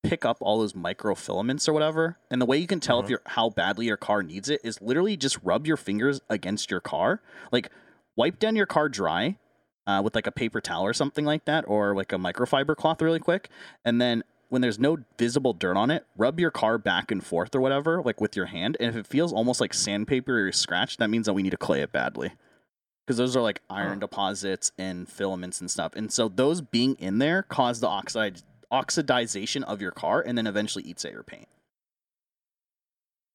pick 0.02 0.24
up 0.24 0.38
all 0.40 0.60
those 0.60 0.72
microfilaments 0.72 1.68
or 1.68 1.74
whatever. 1.74 2.16
And 2.30 2.40
the 2.40 2.46
way 2.46 2.56
you 2.56 2.66
can 2.66 2.80
tell 2.80 3.00
if 3.00 3.04
Uh-huh. 3.04 3.10
your 3.10 3.20
how 3.26 3.50
badly 3.50 3.86
your 3.86 3.96
car 3.98 4.22
needs 4.22 4.48
it 4.48 4.62
is 4.64 4.80
literally 4.80 5.18
just 5.18 5.36
rub 5.42 5.66
your 5.66 5.76
fingers 5.76 6.22
against 6.30 6.70
your 6.70 6.80
car. 6.80 7.20
Like 7.52 7.70
wipe 8.16 8.38
down 8.38 8.56
your 8.56 8.66
car 8.66 8.88
dry 8.88 9.36
uh, 9.86 10.00
with 10.02 10.14
like 10.14 10.26
a 10.26 10.32
paper 10.32 10.60
towel 10.60 10.84
or 10.84 10.92
something 10.92 11.24
like 11.24 11.44
that, 11.44 11.64
or 11.68 11.94
like 11.94 12.12
a 12.12 12.16
microfiber 12.16 12.76
cloth 12.76 13.00
really 13.00 13.20
quick. 13.20 13.48
And 13.84 14.00
then 14.00 14.24
when 14.48 14.62
there's 14.62 14.78
no 14.78 14.98
visible 15.18 15.52
dirt 15.52 15.76
on 15.76 15.90
it, 15.90 16.06
rub 16.16 16.38
your 16.38 16.50
car 16.50 16.78
back 16.78 17.10
and 17.10 17.24
forth 17.24 17.54
or 17.54 17.60
whatever, 17.60 18.02
like 18.02 18.20
with 18.20 18.36
your 18.36 18.46
hand. 18.46 18.76
And 18.78 18.88
if 18.88 18.96
it 18.96 19.06
feels 19.06 19.32
almost 19.32 19.60
like 19.60 19.74
sandpaper 19.74 20.46
or 20.46 20.52
scratch, 20.52 20.96
that 20.98 21.10
means 21.10 21.26
that 21.26 21.34
we 21.34 21.42
need 21.42 21.50
to 21.50 21.56
clay 21.56 21.80
it 21.80 21.92
badly. 21.92 22.32
Because 23.06 23.18
those 23.18 23.36
are 23.36 23.42
like 23.42 23.62
iron 23.70 24.00
deposits 24.00 24.72
and 24.78 25.08
filaments 25.08 25.60
and 25.60 25.70
stuff. 25.70 25.92
And 25.94 26.12
so 26.12 26.28
those 26.28 26.60
being 26.60 26.96
in 26.96 27.18
there 27.18 27.42
cause 27.42 27.80
the 27.80 27.88
oxide 27.88 28.42
oxidization 28.72 29.62
of 29.62 29.80
your 29.80 29.92
car 29.92 30.20
and 30.20 30.36
then 30.36 30.46
eventually 30.46 30.84
eats 30.84 31.04
at 31.04 31.12
your 31.12 31.22
paint. 31.22 31.46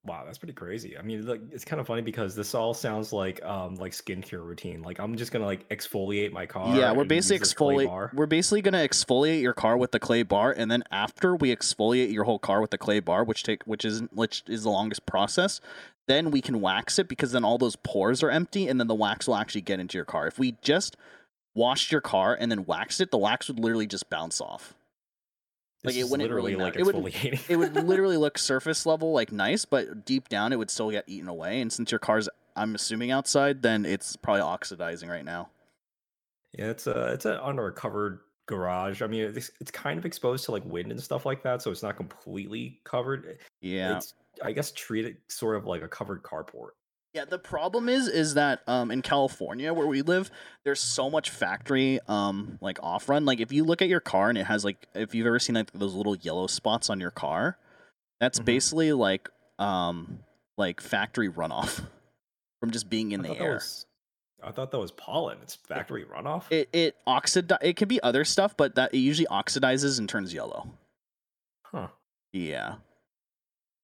Wow, 0.03 0.23
that's 0.25 0.39
pretty 0.39 0.53
crazy. 0.53 0.97
I 0.97 1.03
mean, 1.03 1.27
like 1.27 1.41
it's 1.51 1.63
kind 1.63 1.79
of 1.79 1.85
funny 1.85 2.01
because 2.01 2.33
this 2.33 2.55
all 2.55 2.73
sounds 2.73 3.13
like 3.13 3.43
um 3.43 3.75
like 3.75 3.91
skincare 3.91 4.43
routine. 4.43 4.81
Like 4.81 4.99
I'm 4.99 5.15
just 5.15 5.31
gonna 5.31 5.45
like 5.45 5.69
exfoliate 5.69 6.31
my 6.31 6.47
car. 6.47 6.75
Yeah, 6.75 6.91
we're 6.91 7.03
basically 7.03 7.47
exfoliate. 7.47 8.13
We're 8.13 8.25
basically 8.25 8.63
gonna 8.63 8.79
exfoliate 8.79 9.43
your 9.43 9.53
car 9.53 9.77
with 9.77 9.91
the 9.91 9.99
clay 9.99 10.23
bar, 10.23 10.51
and 10.57 10.71
then 10.71 10.83
after 10.91 11.35
we 11.35 11.55
exfoliate 11.55 12.11
your 12.11 12.23
whole 12.23 12.39
car 12.39 12.61
with 12.61 12.71
the 12.71 12.79
clay 12.79 12.99
bar, 12.99 13.23
which 13.23 13.43
take 13.43 13.61
which 13.65 13.85
is 13.85 14.01
which 14.11 14.41
is 14.47 14.63
the 14.63 14.71
longest 14.71 15.05
process, 15.05 15.61
then 16.07 16.31
we 16.31 16.41
can 16.41 16.61
wax 16.61 16.97
it 16.97 17.07
because 17.07 17.31
then 17.31 17.45
all 17.45 17.59
those 17.59 17.75
pores 17.75 18.23
are 18.23 18.31
empty, 18.31 18.67
and 18.67 18.79
then 18.79 18.87
the 18.87 18.95
wax 18.95 19.27
will 19.27 19.35
actually 19.35 19.61
get 19.61 19.79
into 19.79 19.99
your 19.99 20.05
car. 20.05 20.25
If 20.25 20.39
we 20.39 20.57
just 20.63 20.97
washed 21.53 21.91
your 21.91 22.01
car 22.01 22.35
and 22.39 22.51
then 22.51 22.65
waxed 22.65 23.01
it, 23.01 23.11
the 23.11 23.19
wax 23.19 23.47
would 23.49 23.59
literally 23.59 23.85
just 23.85 24.09
bounce 24.09 24.41
off. 24.41 24.73
Like, 25.83 25.95
This 25.95 26.05
it 26.05 26.09
wouldn't 26.09 26.31
really 26.31 26.55
like. 26.55 26.75
It 26.75 26.85
would-. 26.85 27.15
It 27.49 27.55
would 27.57 27.75
literally 27.75 28.17
look 28.17 28.37
surface 28.37 28.85
level 28.85 29.13
like 29.13 29.31
nice, 29.31 29.65
but 29.65 30.05
deep 30.05 30.29
down 30.29 30.53
it 30.53 30.57
would 30.57 30.69
still 30.69 30.91
get 30.91 31.05
eaten 31.07 31.27
away. 31.27 31.61
And 31.61 31.71
since 31.71 31.91
your 31.91 31.99
car's 31.99 32.29
I'm 32.55 32.75
assuming 32.75 33.11
outside, 33.11 33.61
then 33.61 33.85
it's 33.85 34.15
probably 34.15 34.41
oxidizing 34.41 35.09
right 35.09 35.25
now. 35.25 35.49
Yeah, 36.57 36.69
it's 36.69 36.87
a 36.87 37.13
it's 37.13 37.25
a 37.25 37.43
under 37.43 37.67
a 37.67 37.71
covered 37.71 38.19
garage. 38.45 39.01
I 39.01 39.07
mean, 39.07 39.23
it's 39.23 39.51
it's 39.59 39.71
kind 39.71 39.97
of 39.97 40.05
exposed 40.05 40.45
to 40.45 40.51
like 40.51 40.65
wind 40.65 40.91
and 40.91 41.01
stuff 41.01 41.25
like 41.25 41.43
that, 41.43 41.61
so 41.61 41.71
it's 41.71 41.83
not 41.83 41.95
completely 41.95 42.79
covered. 42.83 43.39
Yeah. 43.61 43.97
It's 43.97 44.13
I 44.43 44.51
guess 44.51 44.71
treat 44.71 45.05
it 45.05 45.17
sort 45.29 45.55
of 45.55 45.65
like 45.65 45.81
a 45.81 45.87
covered 45.87 46.23
carport. 46.23 46.71
Yeah, 47.13 47.25
the 47.25 47.39
problem 47.39 47.89
is 47.89 48.07
is 48.07 48.35
that 48.35 48.61
um 48.67 48.89
in 48.91 49.01
California 49.01 49.73
where 49.73 49.87
we 49.87 50.01
live, 50.01 50.31
there's 50.63 50.79
so 50.79 51.09
much 51.09 51.29
factory 51.29 51.99
um 52.07 52.57
like 52.61 52.79
off 52.81 53.09
run. 53.09 53.25
Like 53.25 53.39
if 53.41 53.51
you 53.51 53.63
look 53.65 53.81
at 53.81 53.89
your 53.89 53.99
car 53.99 54.29
and 54.29 54.37
it 54.37 54.45
has 54.45 54.63
like 54.63 54.87
if 54.95 55.13
you've 55.13 55.27
ever 55.27 55.39
seen 55.39 55.55
like 55.55 55.71
those 55.73 55.93
little 55.93 56.15
yellow 56.15 56.47
spots 56.47 56.89
on 56.89 56.99
your 57.01 57.11
car, 57.11 57.57
that's 58.21 58.39
Mhm. 58.39 58.45
basically 58.45 58.93
like 58.93 59.29
um 59.59 60.19
like 60.57 60.79
factory 60.79 61.29
runoff 61.29 61.83
from 62.61 62.71
just 62.71 62.89
being 62.89 63.11
in 63.11 63.25
I 63.25 63.29
the 63.29 63.39
air. 63.41 63.53
was 63.55 63.85
I 64.43 64.51
thought 64.51 64.71
that 64.71 64.79
was 64.79 64.91
pollen. 64.91 65.37
It's 65.43 65.55
factory 65.55 66.05
runoff. 66.05 66.45
It 66.49 66.69
it 66.71 66.95
oxidi- 67.05 67.57
it 67.61 67.75
can 67.75 67.87
be 67.89 68.01
other 68.01 68.23
stuff, 68.23 68.55
but 68.55 68.75
that 68.75 68.93
it 68.93 68.97
usually 68.99 69.27
oxidizes 69.27 69.99
and 69.99 70.07
turns 70.07 70.33
yellow. 70.33 70.69
huh. 71.65 71.87
Yeah. 72.31 72.75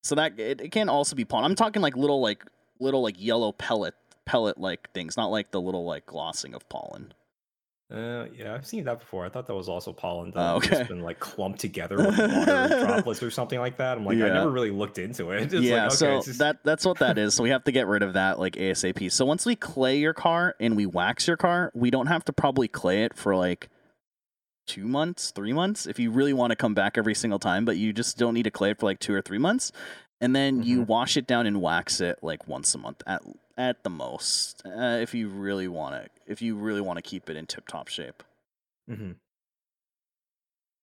So 0.03 0.15
that 0.15 0.39
it, 0.39 0.61
it 0.61 0.71
can 0.71 0.87
also 0.87 1.15
be 1.15 1.25
pollen. 1.25 1.43
I'm 1.43 1.55
talking 1.55 1.81
like 1.81 1.97
little 1.97 2.21
like 2.21 2.45
little 2.79 3.01
like 3.01 3.15
yellow 3.17 3.51
pellet 3.51 3.93
pellet 4.25 4.57
like 4.57 4.91
things, 4.93 5.15
not 5.17 5.27
like 5.27 5.51
the 5.51 5.61
little 5.61 5.85
like 5.85 6.05
glossing 6.05 6.53
of 6.53 6.67
pollen. 6.69 7.13
Uh, 7.89 8.25
yeah, 8.37 8.53
I've 8.53 8.67
seen 8.67 8.83
that 8.83 8.99
before. 8.99 9.25
I 9.25 9.29
thought 9.29 9.47
that 9.47 9.55
was 9.55 9.69
also 9.69 9.93
pollen 9.93 10.33
Oh, 10.35 10.59
that 10.59 10.67
okay. 10.67 10.77
has 10.79 10.87
been 10.89 10.99
like 10.99 11.19
clumped 11.21 11.59
together 11.61 11.95
with 11.95 12.17
water 12.17 12.67
droplets 12.85 13.23
or 13.23 13.31
something 13.31 13.59
like 13.59 13.77
that. 13.77 13.97
I'm 13.97 14.03
like, 14.03 14.17
I 14.17 14.27
never 14.27 14.49
really 14.51 14.71
looked 14.71 14.97
into 14.97 15.31
it. 15.31 15.43
It's 15.43 15.53
like, 15.53 15.63
yeah, 15.63 15.85
okay, 15.85 15.95
so 15.95 16.21
just- 16.21 16.39
that 16.39 16.57
that's 16.65 16.85
what 16.85 16.97
that 16.99 17.17
is. 17.17 17.33
So 17.33 17.43
we 17.43 17.49
have 17.51 17.63
to 17.63 17.71
get 17.71 17.87
rid 17.87 18.03
of 18.03 18.13
that 18.13 18.39
like 18.39 18.55
ASAP. 18.55 19.09
So 19.13 19.23
once 19.25 19.45
we 19.45 19.55
clay 19.55 19.99
your 19.99 20.13
car 20.13 20.53
and 20.59 20.75
we 20.75 20.85
wax 20.85 21.27
your 21.27 21.37
car, 21.37 21.71
we 21.73 21.89
don't 21.89 22.07
have 22.07 22.25
to 22.25 22.33
probably 22.33 22.67
clay 22.67 23.05
it 23.05 23.15
for 23.15 23.37
like 23.37 23.69
two 24.67 24.85
months, 24.85 25.31
three 25.31 25.53
months 25.53 25.87
if 25.87 25.97
you 25.97 26.11
really 26.11 26.33
want 26.33 26.51
to 26.51 26.57
come 26.57 26.73
back 26.73 26.97
every 26.97 27.15
single 27.15 27.39
time, 27.39 27.63
but 27.63 27.77
you 27.77 27.93
just 27.93 28.17
don't 28.17 28.33
need 28.33 28.43
to 28.43 28.51
clay 28.51 28.71
it 28.71 28.79
for 28.81 28.85
like 28.85 28.99
two 28.99 29.13
or 29.13 29.21
three 29.21 29.37
months. 29.37 29.71
And 30.19 30.35
then 30.35 30.63
you 30.63 30.83
Mhm. 30.83 30.87
wash 30.87 31.15
it 31.17 31.27
down 31.27 31.45
and 31.45 31.61
wax 31.61 32.01
it 32.01 32.19
like 32.23 32.47
once 32.47 32.73
a 32.73 32.77
month 32.77 33.03
at 33.05 33.21
at 33.57 33.83
the 33.83 33.89
most. 33.89 34.61
Uh, 34.65 34.97
if 35.01 35.13
you 35.13 35.29
really 35.29 35.67
want 35.67 35.95
to 36.03 36.09
if 36.31 36.41
you 36.41 36.55
really 36.55 36.81
want 36.81 36.97
to 36.97 37.01
keep 37.03 37.29
it 37.29 37.35
in 37.37 37.45
tip 37.45 37.67
top 37.67 37.87
shape. 37.87 38.23
Mhm. 38.89 39.15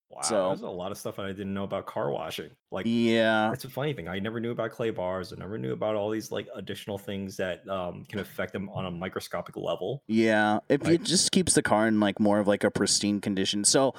Wow, 0.09 0.21
So- 0.21 0.47
there's 0.49 0.61
a 0.61 0.69
lot 0.69 0.91
of 0.91 0.97
stuff 0.97 1.19
I 1.19 1.27
didn't 1.27 1.53
know 1.53 1.63
about 1.65 1.85
car 1.87 2.09
washing. 2.11 2.51
Like 2.71 2.85
Yeah. 2.87 3.51
it's 3.51 3.65
a 3.65 3.69
funny 3.69 3.93
thing. 3.93 4.07
I 4.07 4.19
never 4.19 4.39
knew 4.39 4.51
about 4.51 4.71
clay 4.71 4.89
bars. 4.91 5.33
I 5.33 5.35
never 5.37 5.57
knew 5.57 5.73
about 5.73 5.95
all 5.95 6.09
these 6.09 6.31
like 6.31 6.47
additional 6.55 6.97
things 6.97 7.35
that 7.37 7.67
um, 7.67 8.05
can 8.05 8.19
affect 8.19 8.53
them 8.53 8.69
on 8.69 8.85
a 8.85 8.91
microscopic 8.91 9.57
level. 9.57 10.03
Yeah, 10.07 10.59
if 10.69 10.83
Like- 10.83 11.01
it 11.01 11.03
just 11.03 11.31
keeps 11.31 11.53
the 11.55 11.61
car 11.63 11.87
in 11.87 11.99
like 11.99 12.19
more 12.19 12.39
of 12.39 12.47
like 12.47 12.63
a 12.63 12.71
pristine 12.71 13.19
condition. 13.19 13.65
So, 13.65 13.93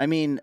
I 0.00 0.06
mean, 0.06 0.40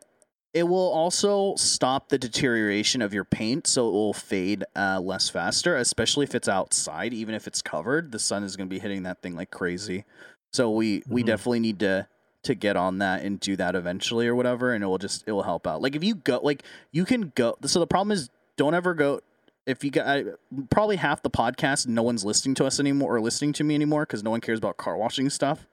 it 0.58 0.64
will 0.68 0.92
also 0.92 1.56
stop 1.56 2.10
the 2.10 2.18
deterioration 2.18 3.02
of 3.02 3.14
your 3.14 3.24
paint, 3.24 3.68
so 3.68 3.88
it 3.88 3.92
will 3.92 4.14
fade 4.14 4.64
uh, 4.76 5.00
less 5.00 5.30
faster, 5.30 5.76
especially 5.76 6.24
if 6.24 6.34
it's 6.36 6.48
outside. 6.48 7.14
Even 7.14 7.36
if 7.36 7.48
it's 7.48 7.62
covered, 7.62 8.12
the 8.12 8.20
sun 8.20 8.44
is 8.44 8.56
going 8.56 8.68
to 8.68 8.74
be 8.74 8.80
hitting 8.80 9.04
that 9.04 9.22
thing 9.22 9.36
like 9.36 9.52
crazy. 9.52 10.06
So 10.54 10.72
we 10.72 11.04
we 11.08 11.22
Mhm. 11.24 11.28
definitely 11.28 11.60
need 11.60 11.80
to 11.80 12.08
to 12.44 12.56
get 12.56 12.78
on 12.78 13.00
that 13.00 13.24
and 13.24 13.40
do 13.40 13.56
that 13.58 13.76
eventually 13.76 14.28
or 14.28 14.36
whatever, 14.36 14.74
and 14.74 14.84
it 14.84 14.88
will 14.88 14.98
just 14.98 15.24
it 15.28 15.32
will 15.34 15.44
help 15.44 15.68
out. 15.68 15.82
Like 15.82 15.96
if 15.96 16.04
you 16.04 16.16
go, 16.16 16.40
like 16.42 16.64
you 16.92 17.06
can 17.06 17.32
go. 17.36 17.58
So 17.66 17.80
the 17.80 17.88
problem 17.88 18.12
is, 18.12 18.30
don't 18.56 18.74
ever 18.74 18.94
go. 18.94 19.20
If 19.66 19.84
you 19.84 19.92
got 19.92 20.08
I, 20.08 20.24
probably 20.70 20.96
half 20.96 21.22
the 21.22 21.30
podcast, 21.30 21.88
no 21.88 22.02
one's 22.02 22.24
listening 22.24 22.56
to 22.56 22.66
us 22.66 22.80
anymore 22.80 23.16
or 23.16 23.22
listening 23.22 23.52
to 23.54 23.64
me 23.64 23.76
anymore 23.76 24.04
because 24.04 24.24
no 24.24 24.32
one 24.32 24.40
cares 24.42 24.60
about 24.60 24.78
car 24.78 24.96
washing 24.98 25.30
stuff. 25.30 25.68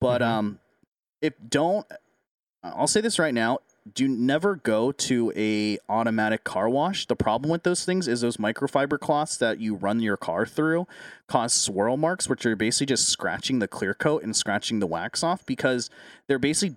But 0.00 0.22
Mhm. 0.22 0.26
um, 0.26 0.58
if 1.20 1.34
don't, 1.48 1.84
I'll 2.62 2.86
say 2.86 3.00
this 3.00 3.18
right 3.18 3.34
now: 3.34 3.58
do 3.90 4.06
never 4.06 4.56
go 4.56 4.92
to 4.92 5.32
a 5.34 5.78
automatic 5.88 6.44
car 6.44 6.68
wash. 6.68 7.06
The 7.06 7.16
problem 7.16 7.50
with 7.50 7.64
those 7.64 7.84
things 7.84 8.06
is 8.06 8.20
those 8.20 8.36
microfiber 8.36 8.98
cloths 8.98 9.36
that 9.38 9.58
you 9.58 9.74
run 9.74 10.00
your 10.00 10.16
car 10.16 10.46
through 10.46 10.86
cause 11.26 11.52
swirl 11.52 11.96
marks, 11.96 12.28
which 12.28 12.46
are 12.46 12.54
basically 12.54 12.86
just 12.86 13.08
scratching 13.08 13.58
the 13.58 13.66
clear 13.68 13.92
coat 13.94 14.22
and 14.22 14.36
scratching 14.36 14.78
the 14.78 14.86
wax 14.86 15.24
off 15.24 15.44
because 15.46 15.90
they're 16.28 16.38
basically 16.38 16.76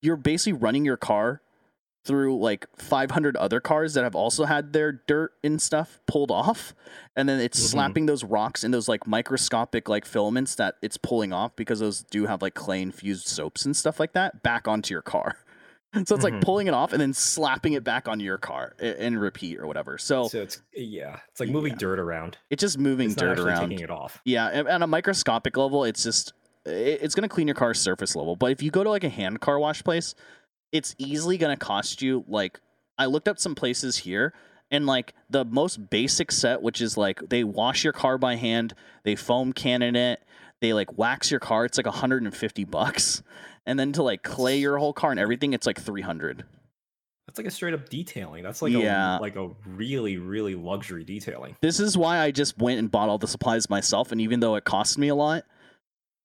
you're 0.00 0.16
basically 0.16 0.52
running 0.58 0.84
your 0.84 0.96
car 0.96 1.42
through 2.04 2.38
like 2.38 2.66
500 2.76 3.36
other 3.36 3.58
cars 3.58 3.94
that 3.94 4.04
have 4.04 4.14
also 4.14 4.44
had 4.44 4.72
their 4.72 4.92
dirt 4.92 5.32
and 5.42 5.60
stuff 5.60 5.98
pulled 6.06 6.30
off 6.30 6.72
and 7.16 7.28
then 7.28 7.40
it's 7.40 7.58
Mhm. 7.60 7.70
slapping 7.70 8.06
those 8.06 8.22
rocks 8.22 8.62
and 8.62 8.72
those 8.72 8.88
like 8.88 9.08
microscopic 9.08 9.88
like 9.88 10.04
filaments 10.04 10.54
that 10.54 10.76
it's 10.82 10.96
pulling 10.96 11.32
off 11.32 11.56
because 11.56 11.80
those 11.80 12.04
do 12.04 12.26
have 12.26 12.42
like 12.42 12.54
clay 12.54 12.80
infused 12.80 13.26
soaps 13.26 13.64
and 13.64 13.76
stuff 13.76 13.98
like 13.98 14.12
that 14.12 14.42
back 14.44 14.68
onto 14.68 14.94
your 14.94 15.02
car 15.02 15.36
so 16.04 16.14
it's 16.14 16.24
like 16.24 16.34
Mhm. 16.34 16.42
pulling 16.42 16.66
it 16.66 16.74
off 16.74 16.92
and 16.92 17.00
then 17.00 17.12
slapping 17.14 17.72
it 17.74 17.84
back 17.84 18.06
on 18.08 18.20
your 18.20 18.38
car 18.38 18.74
and 18.78 19.20
repeat 19.20 19.58
or 19.58 19.66
whatever 19.66 19.96
so 19.98 20.28
So 20.28 20.42
it's 20.42 20.60
yeah, 20.74 21.20
it's 21.30 21.40
like 21.40 21.48
moving 21.48 21.72
Yeah. 21.72 21.78
dirt 21.78 21.98
around. 21.98 22.38
it's 22.50 22.60
just 22.60 22.78
moving 22.78 23.06
It's 23.10 23.16
dirt 23.16 23.38
around 23.38 23.70
taking 23.70 23.84
it 23.84 23.90
off. 23.90 24.20
yeah, 24.24 24.48
and 24.48 24.68
on 24.68 24.82
a 24.82 24.86
microscopic 24.86 25.56
level, 25.56 25.84
it's 25.84 26.02
just 26.02 26.32
it's 26.64 27.14
going 27.14 27.22
to 27.28 27.32
clean 27.32 27.46
your 27.46 27.54
car's 27.54 27.80
surface 27.80 28.16
level. 28.16 28.34
But 28.34 28.50
if 28.50 28.60
you 28.62 28.72
go 28.72 28.82
to 28.82 28.90
like 28.90 29.04
a 29.04 29.08
hand 29.08 29.40
car 29.40 29.56
wash 29.58 29.84
place, 29.84 30.14
it's 30.72 30.96
easily 30.98 31.38
going 31.38 31.56
to 31.56 31.64
cost 31.64 32.02
you 32.02 32.24
like 32.26 32.60
I 32.98 33.06
looked 33.06 33.28
up 33.28 33.38
some 33.38 33.54
places 33.54 33.98
here 33.98 34.32
and 34.70 34.84
like 34.84 35.14
the 35.30 35.44
most 35.44 35.90
basic 35.90 36.32
set 36.32 36.60
which 36.62 36.80
is 36.80 36.96
like 36.96 37.20
they 37.28 37.44
wash 37.44 37.84
your 37.84 37.92
car 37.92 38.18
by 38.18 38.34
hand, 38.34 38.74
they 39.04 39.14
foam 39.14 39.52
cannon 39.52 39.94
it, 39.94 40.20
they 40.60 40.72
like 40.72 40.98
wax 40.98 41.30
your 41.30 41.38
car, 41.38 41.64
it's 41.64 41.78
like 41.78 41.86
150 41.86 42.64
bucks. 42.64 43.22
And 43.66 43.78
then 43.78 43.92
to 43.92 44.02
like 44.02 44.22
clay 44.22 44.58
your 44.58 44.78
whole 44.78 44.92
car 44.92 45.10
and 45.10 45.18
everything, 45.20 45.52
it's 45.52 45.66
like 45.66 45.80
300. 45.80 46.44
That's 47.26 47.38
like 47.38 47.46
a 47.48 47.50
straight 47.50 47.74
up 47.74 47.88
detailing. 47.88 48.44
That's 48.44 48.62
like 48.62 48.72
Yeah. 48.72 49.18
a 49.18 49.20
like 49.20 49.36
a 49.36 49.50
really 49.66 50.16
really 50.18 50.54
luxury 50.54 51.02
detailing. 51.04 51.56
This 51.60 51.80
is 51.80 51.98
why 51.98 52.18
I 52.18 52.30
just 52.30 52.56
went 52.58 52.78
and 52.78 52.90
bought 52.90 53.08
all 53.08 53.18
the 53.18 53.26
supplies 53.26 53.68
myself 53.68 54.12
and 54.12 54.20
even 54.20 54.40
though 54.40 54.54
it 54.54 54.64
cost 54.64 54.96
me 54.98 55.08
a 55.08 55.14
lot, 55.14 55.44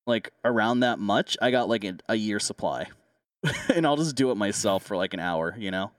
like 0.06 0.32
around 0.46 0.82
that 0.82 1.00
much, 1.00 1.38
I 1.42 1.50
got 1.52 1.68
like 1.68 1.84
a, 1.84 1.98
a 2.10 2.16
year 2.16 2.40
supply. 2.40 2.86
and 3.74 3.88
I'll 3.88 3.98
just 3.98 4.16
do 4.16 4.30
it 4.30 4.36
myself 4.36 4.84
for 4.84 4.96
like 4.96 5.16
an 5.16 5.20
hour, 5.20 5.56
you 5.58 5.72
know? 5.72 5.92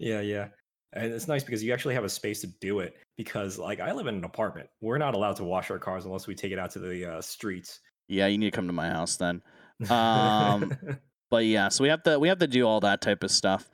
Yeah, 0.00 0.20
yeah. 0.20 0.48
And 0.92 1.12
it's 1.12 1.28
nice 1.28 1.44
because 1.44 1.62
you 1.62 1.72
actually 1.72 1.94
have 1.94 2.02
a 2.02 2.08
space 2.08 2.40
to 2.40 2.48
do 2.60 2.80
it. 2.80 2.96
Because 3.16 3.58
like 3.58 3.78
I 3.78 3.92
live 3.92 4.08
in 4.08 4.16
an 4.16 4.24
apartment, 4.24 4.68
we're 4.80 4.98
not 4.98 5.14
allowed 5.14 5.36
to 5.36 5.44
wash 5.44 5.70
our 5.70 5.78
cars 5.78 6.04
unless 6.06 6.26
we 6.26 6.34
take 6.34 6.50
it 6.50 6.58
out 6.58 6.70
to 6.72 6.80
the 6.80 7.12
uh, 7.18 7.20
streets. 7.20 7.78
Yeah, 8.08 8.26
you 8.26 8.38
need 8.38 8.50
to 8.50 8.56
come 8.56 8.66
to 8.66 8.72
my 8.72 8.88
house 8.88 9.16
then. 9.16 9.42
Um, 9.88 10.76
But 11.30 11.44
yeah, 11.44 11.68
so 11.68 11.84
we 11.84 11.90
have 11.90 12.02
to 12.02 12.18
we 12.18 12.26
have 12.26 12.40
to 12.40 12.48
do 12.48 12.66
all 12.66 12.80
that 12.80 13.00
type 13.00 13.22
of 13.22 13.30
stuff. 13.30 13.70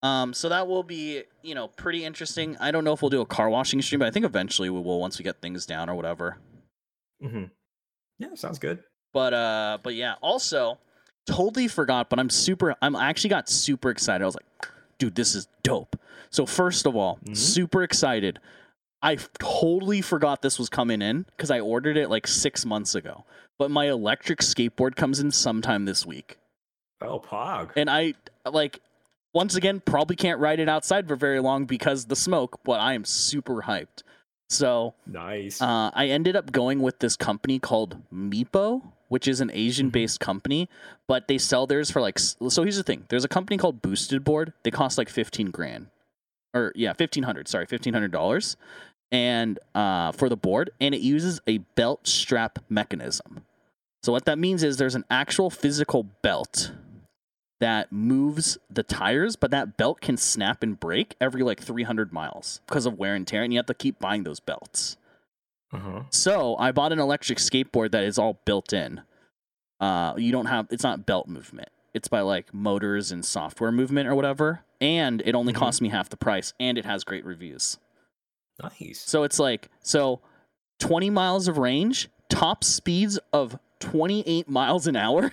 Um, 0.00 0.32
so 0.32 0.48
that 0.48 0.68
will 0.68 0.84
be, 0.84 1.24
you 1.42 1.56
know, 1.56 1.66
pretty 1.66 2.04
interesting. 2.04 2.56
I 2.60 2.70
don't 2.70 2.84
know 2.84 2.92
if 2.92 3.02
we'll 3.02 3.10
do 3.10 3.20
a 3.20 3.26
car 3.26 3.50
washing 3.50 3.82
stream, 3.82 3.98
but 3.98 4.06
I 4.06 4.12
think 4.12 4.24
eventually 4.24 4.70
we 4.70 4.80
will 4.80 5.00
once 5.00 5.18
we 5.18 5.24
get 5.24 5.42
things 5.42 5.66
down 5.66 5.90
or 5.90 5.96
whatever. 5.96 6.38
Mm-hmm. 7.22 7.44
Yeah, 8.20 8.34
sounds 8.36 8.60
good. 8.60 8.78
But 9.12 9.34
uh 9.34 9.78
but 9.82 9.94
yeah, 9.96 10.14
also 10.22 10.78
totally 11.26 11.66
forgot, 11.66 12.08
but 12.10 12.20
I'm 12.20 12.30
super 12.30 12.76
I'm 12.80 12.94
I 12.94 13.08
actually 13.08 13.30
got 13.30 13.48
super 13.48 13.90
excited. 13.90 14.22
I 14.22 14.26
was 14.26 14.36
like, 14.36 14.70
dude, 14.98 15.16
this 15.16 15.34
is 15.34 15.48
dope. 15.64 15.96
So 16.30 16.46
first 16.46 16.86
of 16.86 16.94
all, 16.94 17.18
Mhm. 17.24 17.36
super 17.36 17.82
excited. 17.82 18.38
I 19.02 19.16
totally 19.40 20.00
forgot 20.00 20.42
this 20.42 20.58
was 20.60 20.68
coming 20.68 21.02
in 21.02 21.26
because 21.36 21.50
I 21.50 21.58
ordered 21.58 21.96
it 21.96 22.08
like 22.08 22.28
six 22.28 22.64
months 22.64 22.94
ago. 22.94 23.24
But 23.60 23.70
my 23.70 23.90
electric 23.90 24.38
skateboard 24.38 24.96
comes 24.96 25.20
in 25.20 25.30
sometime 25.32 25.84
this 25.84 26.06
week. 26.06 26.38
Oh, 27.02 27.20
Pog. 27.20 27.72
And 27.76 27.90
I 27.90 28.14
like 28.50 28.80
once 29.34 29.54
again 29.54 29.82
probably 29.84 30.16
can't 30.16 30.40
ride 30.40 30.60
it 30.60 30.68
outside 30.68 31.06
for 31.06 31.14
very 31.14 31.40
long 31.40 31.66
because 31.66 32.06
the 32.06 32.16
smoke, 32.16 32.60
but 32.64 32.80
I 32.80 32.94
am 32.94 33.04
super 33.04 33.64
hyped. 33.64 34.02
So 34.48 34.94
Nice. 35.06 35.60
uh, 35.60 35.90
I 35.92 36.06
ended 36.06 36.36
up 36.36 36.52
going 36.52 36.80
with 36.80 37.00
this 37.00 37.16
company 37.16 37.58
called 37.58 37.98
Meepo, 38.10 38.80
which 39.08 39.28
is 39.28 39.42
an 39.42 39.50
Asian-based 39.52 40.20
company, 40.20 40.70
but 41.06 41.28
they 41.28 41.36
sell 41.36 41.66
theirs 41.66 41.90
for 41.90 42.00
like. 42.00 42.18
So 42.18 42.62
here's 42.62 42.78
the 42.78 42.82
thing: 42.82 43.04
there's 43.10 43.26
a 43.26 43.28
company 43.28 43.58
called 43.58 43.82
Boosted 43.82 44.24
Board. 44.24 44.54
They 44.62 44.70
cost 44.70 44.96
like 44.96 45.10
fifteen 45.10 45.50
grand, 45.50 45.88
or 46.54 46.72
yeah, 46.74 46.94
fifteen 46.94 47.24
hundred. 47.24 47.46
Sorry, 47.46 47.66
fifteen 47.66 47.92
hundred 47.92 48.10
dollars, 48.10 48.56
and 49.12 49.58
uh, 49.74 50.12
for 50.12 50.30
the 50.30 50.36
board, 50.36 50.70
and 50.80 50.94
it 50.94 51.02
uses 51.02 51.42
a 51.46 51.58
belt 51.58 52.08
strap 52.08 52.58
mechanism. 52.70 53.44
So 54.02 54.12
what 54.12 54.24
that 54.24 54.38
means 54.38 54.62
is 54.62 54.76
there's 54.76 54.94
an 54.94 55.04
actual 55.10 55.50
physical 55.50 56.04
belt 56.22 56.72
that 57.60 57.92
moves 57.92 58.56
the 58.70 58.82
tires, 58.82 59.36
but 59.36 59.50
that 59.50 59.76
belt 59.76 60.00
can 60.00 60.16
snap 60.16 60.62
and 60.62 60.80
break 60.80 61.14
every 61.20 61.42
like 61.42 61.60
300 61.60 62.12
miles 62.12 62.60
because 62.66 62.86
of 62.86 62.98
wear 62.98 63.14
and 63.14 63.26
tear, 63.26 63.42
and 63.42 63.52
you 63.52 63.58
have 63.58 63.66
to 63.66 63.74
keep 63.74 63.98
buying 63.98 64.22
those 64.24 64.40
belts. 64.40 64.96
uh-huh. 65.72 66.04
So 66.10 66.56
I 66.56 66.72
bought 66.72 66.92
an 66.92 66.98
electric 66.98 67.38
skateboard 67.38 67.90
that 67.92 68.04
is 68.04 68.18
all 68.18 68.40
built 68.46 68.72
in. 68.72 69.02
Uh, 69.78 70.14
you 70.16 70.32
don't 70.32 70.46
have 70.46 70.66
it's 70.70 70.82
not 70.82 71.04
belt 71.06 71.28
movement. 71.28 71.68
It's 71.92 72.08
by 72.08 72.20
like 72.20 72.54
motors 72.54 73.12
and 73.12 73.24
software 73.24 73.72
movement 73.72 74.08
or 74.08 74.14
whatever, 74.14 74.64
and 74.80 75.20
it 75.26 75.34
only 75.34 75.52
Mhm. 75.52 75.56
cost 75.58 75.82
me 75.82 75.90
half 75.90 76.08
the 76.08 76.16
price, 76.16 76.54
and 76.58 76.78
it 76.78 76.86
has 76.86 77.04
great 77.04 77.24
reviews. 77.26 77.76
Nice. 78.62 79.00
So 79.06 79.22
it's 79.24 79.38
like 79.38 79.68
so 79.80 80.20
20 80.78 81.10
miles 81.10 81.48
of 81.48 81.58
range, 81.58 82.08
top 82.30 82.64
speeds 82.64 83.18
of 83.32 83.58
28 83.80 84.48
miles 84.48 84.86
an 84.86 84.96
hour 84.96 85.32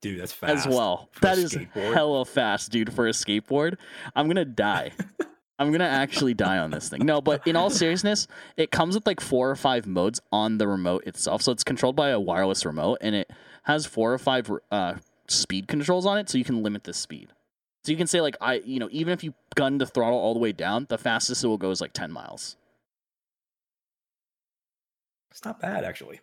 Dude, 0.00 0.20
that's 0.20 0.32
fast. 0.32 0.66
as 0.66 0.72
well. 0.72 1.08
That 1.22 1.38
is 1.38 1.56
hella 1.72 2.24
fast, 2.24 2.70
dude, 2.70 2.92
for 2.92 3.08
a 3.08 3.10
skateboard. 3.10 3.76
I'm 4.14 4.26
going 4.26 4.36
to 4.36 4.44
die. 4.44 4.92
I'm 5.58 5.70
going 5.70 5.80
to 5.80 5.86
actually 5.86 6.34
die 6.34 6.58
on 6.58 6.70
this 6.70 6.88
thing. 6.88 7.04
No, 7.04 7.20
but 7.20 7.44
in 7.46 7.56
all 7.56 7.68
seriousness, 7.68 8.28
it 8.56 8.70
comes 8.70 8.94
with 8.94 9.06
like 9.06 9.20
four 9.20 9.50
or 9.50 9.56
five 9.56 9.86
modes 9.86 10.20
on 10.30 10.58
the 10.58 10.68
remote 10.68 11.04
itself. 11.04 11.42
So 11.42 11.50
it's 11.50 11.64
controlled 11.64 11.96
by 11.96 12.10
a 12.10 12.20
wireless 12.20 12.64
remote 12.64 12.98
and 13.00 13.16
it 13.16 13.30
has 13.64 13.86
four 13.86 14.12
or 14.12 14.18
five 14.18 14.48
uh, 14.70 14.94
speed 15.26 15.66
controls 15.66 16.06
on 16.06 16.16
it 16.18 16.28
so 16.30 16.38
you 16.38 16.44
can 16.44 16.62
limit 16.62 16.84
the 16.84 16.94
speed. 16.94 17.32
So 17.84 17.90
you 17.90 17.98
can 17.98 18.06
say 18.06 18.20
like 18.20 18.36
I, 18.40 18.54
you 18.64 18.78
know, 18.78 18.88
even 18.92 19.12
if 19.12 19.24
you 19.24 19.34
gun 19.56 19.78
the 19.78 19.86
throttle 19.86 20.18
all 20.18 20.32
the 20.32 20.40
way 20.40 20.52
down, 20.52 20.86
the 20.88 20.98
fastest 20.98 21.42
it 21.42 21.48
will 21.48 21.58
go 21.58 21.72
is 21.72 21.80
like 21.80 21.92
10 21.92 22.12
miles. 22.12 22.56
It's 25.30 25.44
not 25.44 25.60
bad 25.60 25.84
actually. 25.84 26.20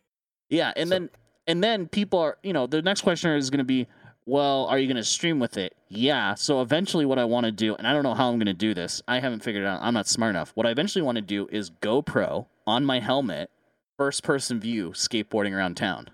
Yeah, 0.49 0.73
and 0.75 0.89
So- 0.89 0.95
then 0.95 1.09
and 1.47 1.63
then 1.63 1.87
people 1.87 2.19
are, 2.19 2.37
you 2.43 2.53
know, 2.53 2.65
the 2.65 2.81
next 2.81 3.01
question 3.01 3.29
is 3.31 3.51
going 3.51 3.59
to 3.59 3.63
be, 3.63 3.87
well, 4.25 4.65
are 4.65 4.79
you 4.79 4.87
going 4.87 4.97
to 4.97 5.03
stream 5.03 5.39
with 5.39 5.57
it? 5.57 5.75
Yeah. 5.89 6.33
So 6.33 6.61
eventually, 6.61 7.05
what 7.05 7.19
I 7.19 7.25
want 7.25 7.45
to 7.45 7.51
do, 7.51 7.75
and 7.75 7.87
I 7.87 7.93
don't 7.93 8.01
know 8.01 8.15
how 8.15 8.29
I'm 8.29 8.37
going 8.37 8.47
to 8.47 8.53
do 8.53 8.73
this. 8.73 9.03
I 9.07 9.19
haven't 9.19 9.43
figured 9.43 9.63
it 9.63 9.67
out. 9.67 9.79
I'm 9.83 9.93
not 9.93 10.07
smart 10.07 10.31
enough. 10.31 10.51
What 10.55 10.65
I 10.65 10.71
eventually 10.71 11.03
want 11.03 11.17
to 11.17 11.21
do 11.21 11.47
is 11.51 11.69
GoPro 11.69 12.47
on 12.65 12.83
my 12.83 12.99
helmet, 12.99 13.51
first 13.97 14.23
person 14.23 14.59
view, 14.59 14.89
skateboarding 14.89 15.53
around 15.53 15.77
town 15.77 16.07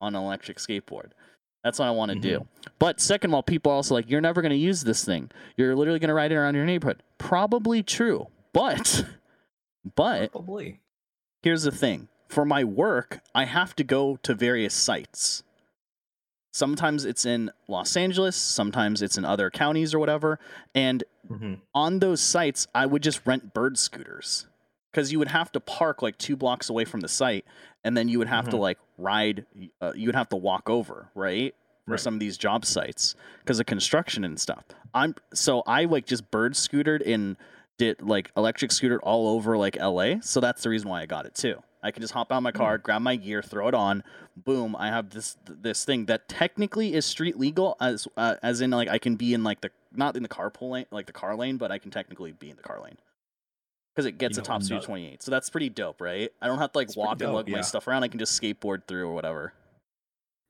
on 0.00 0.14
an 0.14 0.22
electric 0.22 0.58
skateboard. 0.58 1.10
That's 1.64 1.80
what 1.80 1.88
I 1.88 1.90
want 1.90 2.12
to 2.12 2.18
do. 2.20 2.38
Mm-hmm. 2.38 2.70
But 2.78 3.00
second 3.00 3.30
of 3.30 3.34
all, 3.34 3.42
people 3.42 3.72
are 3.72 3.74
also 3.74 3.94
like, 3.94 4.08
you're 4.08 4.20
never 4.20 4.40
going 4.40 4.50
to 4.50 4.56
use 4.56 4.82
this 4.84 5.04
thing. 5.04 5.30
You're 5.56 5.74
literally 5.74 5.98
going 5.98 6.08
to 6.08 6.14
ride 6.14 6.30
it 6.30 6.36
around 6.36 6.54
your 6.54 6.64
neighborhood. 6.64 7.02
Probably 7.18 7.82
true. 7.82 8.28
But, 8.52 9.04
but 9.96 10.30
Probably. 10.32 10.80
here's 11.42 11.64
the 11.64 11.72
thing 11.72 12.08
for 12.30 12.44
my 12.44 12.62
work 12.64 13.20
i 13.34 13.44
have 13.44 13.74
to 13.76 13.84
go 13.84 14.16
to 14.22 14.34
various 14.34 14.74
sites. 14.74 15.42
Sometimes 16.52 17.04
it's 17.04 17.24
in 17.24 17.50
los 17.68 17.96
angeles 17.96 18.34
sometimes 18.36 19.02
it's 19.02 19.16
in 19.16 19.24
other 19.24 19.50
counties 19.50 19.94
or 19.94 19.98
whatever 19.98 20.38
and 20.74 21.04
hmm 21.28 21.54
on 21.72 22.00
those 22.00 22.20
sites 22.20 22.66
i 22.74 22.84
would 22.86 23.02
just 23.02 23.20
rent 23.26 23.54
bird 23.54 23.78
scooters. 23.78 24.46
Because 24.90 25.12
you 25.12 25.20
would 25.20 25.28
have 25.28 25.52
to 25.52 25.60
park 25.60 26.02
like 26.02 26.18
two 26.18 26.36
blocks 26.36 26.68
away 26.68 26.84
from 26.84 27.00
the 27.00 27.08
site 27.08 27.44
and 27.84 27.96
then 27.96 28.08
you 28.08 28.18
would 28.18 28.26
have 28.28 28.48
to 28.48 28.56
Mhm. 28.56 28.60
like 28.60 28.78
ride 28.98 29.46
uh, 29.80 29.92
you 29.94 30.06
would 30.08 30.16
have 30.16 30.28
to 30.30 30.36
walk 30.36 30.68
over 30.68 31.10
right 31.14 31.54
for 31.86 31.92
Right. 31.92 32.00
some 32.00 32.14
of 32.14 32.20
these 32.20 32.36
job 32.36 32.64
sites 32.64 33.14
because 33.40 33.58
of 33.60 33.66
construction 33.66 34.24
and 34.24 34.38
stuff. 34.40 34.64
I'm 34.92 35.14
so 35.32 35.62
i 35.66 35.84
like 35.84 36.06
just 36.06 36.30
bird 36.32 36.54
scootered 36.54 37.02
and 37.06 37.36
did 37.78 38.02
like 38.02 38.32
electric 38.36 38.72
scootered 38.72 38.98
all 39.04 39.28
over 39.28 39.56
like 39.56 39.76
la 39.80 40.16
so 40.20 40.40
that's 40.40 40.62
the 40.64 40.68
reason 40.70 40.88
why 40.88 41.00
i 41.02 41.06
got 41.06 41.24
it 41.26 41.34
too 41.36 41.62
i 41.82 41.90
can 41.90 42.00
just 42.00 42.12
hop 42.12 42.30
out 42.32 42.38
of 42.38 42.42
my 42.42 42.52
car 42.52 42.78
grab 42.78 43.02
my 43.02 43.16
gear 43.16 43.42
throw 43.42 43.68
it 43.68 43.74
on. 43.74 44.02
Boom 44.36 44.74
i 44.78 44.88
have 44.88 45.10
this 45.10 45.36
this 45.46 45.84
thing 45.84 46.06
that 46.06 46.28
technically 46.28 46.94
is 46.94 47.04
street 47.04 47.38
legal 47.38 47.76
as 47.80 48.08
uh, 48.16 48.36
as 48.42 48.60
in 48.60 48.70
like 48.70 48.88
i 48.88 48.98
can 48.98 49.16
be 49.16 49.34
in 49.34 49.42
like 49.44 49.60
the 49.60 49.70
not 49.92 50.16
in 50.16 50.22
the 50.22 50.28
carpool 50.28 50.70
lane 50.70 50.86
like 50.90 51.06
the 51.06 51.12
car 51.12 51.36
lane 51.36 51.56
but 51.56 51.70
i 51.70 51.78
can 51.78 51.90
technically 51.90 52.32
be 52.32 52.50
in 52.50 52.56
the 52.56 52.62
car 52.62 52.80
lane. 52.82 52.96
Because 53.94 54.06
it 54.06 54.18
gets 54.18 54.36
You 54.36 54.42
a 54.42 54.44
top 54.44 54.62
speed 54.62 54.78
of 54.78 54.84
28 54.84 55.22
so 55.22 55.30
that's 55.30 55.50
pretty 55.50 55.68
dope 55.68 56.00
right? 56.00 56.30
I 56.40 56.46
don't 56.46 56.58
have 56.58 56.72
to 56.72 56.78
like 56.78 56.88
It's 56.88 56.96
walk 56.96 57.20
and 57.20 57.32
lug 57.32 57.48
my 57.48 57.60
stuff 57.60 57.86
around 57.88 58.04
i 58.04 58.08
can 58.08 58.18
just 58.18 58.40
skateboard 58.40 58.86
through 58.86 59.08
or 59.08 59.14
whatever. 59.14 59.52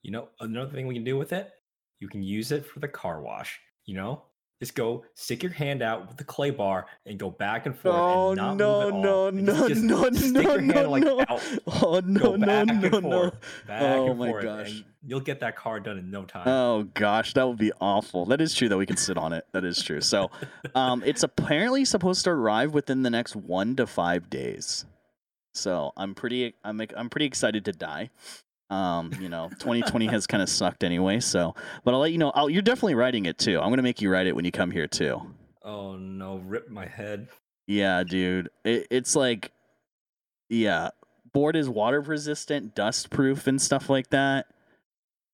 You 0.03 0.13
know, 0.13 0.29
another 0.41 0.71
thing 0.71 0.87
we 0.87 0.95
can 0.95 1.05
do 1.05 1.19
with 1.19 1.33
it, 1.33 1.51
you 1.99 2.09
can 2.09 2.23
use 2.23 2.53
it 2.53 2.65
for 2.65 2.81
the 2.81 2.89
car 2.89 3.21
wash. 3.21 3.61
You 3.85 3.97
know, 3.97 4.23
just 4.61 4.75
go 4.75 5.05
stick 5.15 5.43
your 5.43 5.53
hand 5.53 5.83
out 5.83 6.07
with 6.07 6.17
the 6.19 6.25
clay 6.25 6.51
bar 6.51 6.87
and 7.07 7.19
go 7.19 7.31
back 7.31 7.67
and 7.67 7.77
forth. 7.77 7.95
Oh 7.95 8.29
and 8.31 8.37
not 8.37 8.57
no 8.57 8.81
move 8.85 8.95
at 8.95 9.01
no 9.01 9.15
all. 9.15 9.27
And 9.29 9.43
no 9.47 9.69
just, 9.69 9.83
no 9.83 10.11
just 10.11 10.33
no 10.33 10.41
stick 10.41 10.43
your 10.45 10.61
no 10.61 10.75
hand, 10.75 10.91
like, 10.91 11.03
no! 11.03 11.21
out, 11.21 11.43
Oh 11.83 12.01
no 12.05 12.37
no 12.37 12.65
no 12.65 12.73
and 12.73 12.83
no! 12.83 13.01
forth, 13.01 13.41
back 13.67 13.83
Oh 13.83 14.15
my 14.15 14.29
forth, 14.29 14.45
gosh. 14.45 14.85
you'll 15.03 15.21
get 15.21 15.41
that 15.41 15.57
car 15.57 15.81
done 15.81 15.99
in 15.99 16.11
no 16.11 16.25
time. 16.25 16.47
Oh 16.47 16.85
gosh, 16.95 17.33
that 17.35 17.49
would 17.49 17.59
be 17.59 17.73
awful. 17.81 18.27
That 18.27 18.41
is 18.41 18.55
true 18.55 18.69
that 18.69 18.77
we 18.77 18.87
can 18.87 18.97
sit 18.99 19.17
on 19.17 19.33
it. 19.33 19.47
That 19.53 19.65
is 19.65 19.83
true. 19.83 20.01
So, 20.03 20.31
um, 20.75 21.03
it's 21.07 21.23
apparently 21.23 21.85
supposed 21.85 22.25
to 22.25 22.31
arrive 22.31 22.75
within 22.75 23.03
the 23.03 23.11
next 23.11 23.35
one 23.35 23.77
to 23.77 23.87
five 23.87 24.29
days. 24.29 24.85
So 25.55 25.93
I'm 25.97 26.15
pretty 26.15 26.55
I'm 26.63 26.77
like 26.77 26.93
I'm 26.97 27.09
pretty 27.09 27.27
excited 27.27 27.65
to 27.65 27.73
die. 27.73 28.11
Um, 28.71 29.11
you 29.21 29.29
know, 29.29 29.49
2020 29.59 30.07
has 30.07 30.27
kind 30.29 30.43
of 30.43 30.49
sucked 30.49 30.85
anyway. 30.85 31.19
So, 31.21 31.55
but 31.85 31.93
I'll 31.93 32.01
let 32.01 32.13
you 32.13 32.19
know. 32.19 32.31
I'll, 32.35 32.49
you're 32.49 32.63
definitely 32.63 32.95
writing 32.95 33.27
it 33.27 33.37
too. 33.37 33.61
I'm 33.61 33.71
gonna 33.71 33.83
make 33.83 34.01
you 34.01 34.11
write 34.11 34.27
it 34.27 34.37
when 34.37 34.45
you 34.45 34.53
come 34.53 34.71
here 34.71 34.87
too. 34.87 35.21
Oh 35.63 35.97
no, 35.97 36.37
rip 36.37 36.71
my 36.71 36.87
head. 36.87 37.29
Yeah, 37.67 38.03
dude. 38.05 38.49
It, 38.65 38.87
it's 38.91 39.15
like, 39.17 39.53
yeah, 40.49 40.91
board 41.33 41.57
is 41.57 41.69
water 41.69 42.01
resistant, 42.01 42.75
dust 42.75 43.11
proof, 43.11 43.47
and 43.47 43.61
stuff 43.61 43.91
like 43.91 44.11
that. 44.11 44.47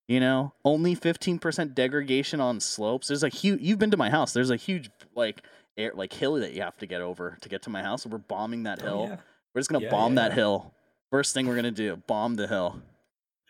You 0.09 0.21
know, 0.21 0.53
only 0.65 0.95
15% 0.95 1.75
degradation 1.75 2.41
on 2.41 2.61
slopes. 2.61 3.09
There's 3.09 3.25
a 3.25 3.29
huge. 3.29 3.61
You've 3.61 3.79
been 3.79 3.91
to 3.91 3.97
my 3.97 4.09
house. 4.09 4.33
There's 4.33 4.51
a 4.51 4.57
huge 4.57 4.89
like 5.15 5.43
air 5.77 5.93
like 5.95 6.13
hill 6.13 6.35
that 6.35 6.55
you 6.55 6.63
have 6.63 6.79
to 6.79 6.87
get 6.87 7.01
over 7.03 7.37
to 7.41 7.49
get 7.49 7.63
to 7.63 7.71
my 7.71 7.83
house. 7.83 8.07
We're 8.07 8.19
bombing 8.19 8.63
that 8.63 8.81
hill. 8.81 9.09
Oh, 9.13 9.19
We're 9.55 9.61
just 9.61 9.71
gonna 9.71 9.85
Yeah, 9.85 9.91
bomb 9.91 10.15
that 10.15 10.33
hill. 10.33 10.73
First 11.11 11.35
thing 11.35 11.47
we're 11.47 11.57
gonna 11.57 11.71
do, 11.71 11.97
bomb 12.07 12.37
the 12.37 12.47
hill. 12.47 12.81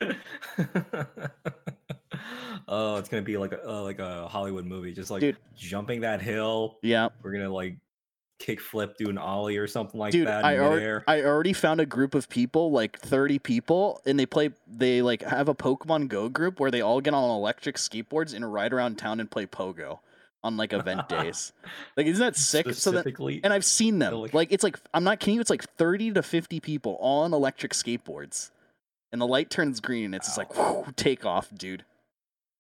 oh, 2.69 2.97
it's 2.97 3.09
gonna 3.09 3.23
be 3.23 3.37
like 3.37 3.53
a 3.53 3.69
uh, 3.69 3.83
like 3.83 3.99
a 3.99 4.29
Hollywood 4.29 4.65
movie, 4.67 4.93
just 4.93 5.11
like 5.11 5.21
Dude. 5.21 5.37
jumping 5.57 6.01
that 6.03 6.21
hill. 6.23 6.79
Yeah, 6.83 7.09
We're 7.23 7.33
gonna 7.33 7.51
like 7.53 7.77
kick 8.39 8.61
flip, 8.61 8.97
do 8.99 9.09
an 9.09 9.17
ollie 9.17 9.57
or 9.57 9.67
something 9.67 9.99
like 9.99 10.13
dude. 10.13 10.27
that. 10.27 10.45
I 10.45 10.59
already. 10.59 11.03
I 11.07 11.23
already 11.23 11.53
found 11.53 11.81
a 11.81 11.87
group 11.87 12.15
of 12.15 12.29
people, 12.29 12.71
like 12.71 12.99
30 12.99 13.39
people, 13.39 14.01
and 14.07 14.19
they 14.19 14.27
play. 14.27 14.51
They 14.67 15.03
like 15.03 15.23
have 15.23 15.49
a 15.49 15.55
Pokemon 15.55 16.09
Go 16.09 16.29
group 16.29 16.61
where 16.61 16.71
they 16.71 16.81
all 16.83 17.01
get 17.01 17.15
on 17.15 17.31
electric 17.31 17.77
skateboards 17.77 18.35
and 18.35 18.53
ride 18.53 18.73
around 18.73 18.99
town 18.99 19.21
and 19.21 19.31
play 19.31 19.47
Pogo 19.47 20.01
on 20.45 20.57
like 20.57 20.73
event 20.73 21.09
days. 21.09 21.53
Like, 21.97 22.07
isn't 22.07 22.23
that 22.25 22.37
sick? 22.37 22.73
So 22.75 22.91
that 22.93 23.07
and 23.43 23.53
I've 23.53 23.65
seen 23.65 23.99
them. 23.99 24.13
Like- 24.15 24.35
Like 24.35 24.53
it's 24.53 24.63
like 24.63 24.79
I'm 24.93 25.03
not 25.03 25.19
kidding 25.19 25.37
you. 25.37 25.41
It's 25.41 25.51
like 25.51 25.65
30 25.77 26.13
to 26.13 26.23
50 26.23 26.61
people 26.61 26.99
on 27.01 27.33
electric 27.33 27.73
skateboards, 27.73 28.51
and 29.17 29.21
the 29.23 29.27
light 29.27 29.49
turns 29.49 29.81
green. 29.81 30.05
and 30.05 30.15
It's 30.15 30.27
just 30.27 30.37
like 30.37 30.55
whew, 30.55 30.93
take 30.95 31.25
off, 31.25 31.49
dude. 31.57 31.87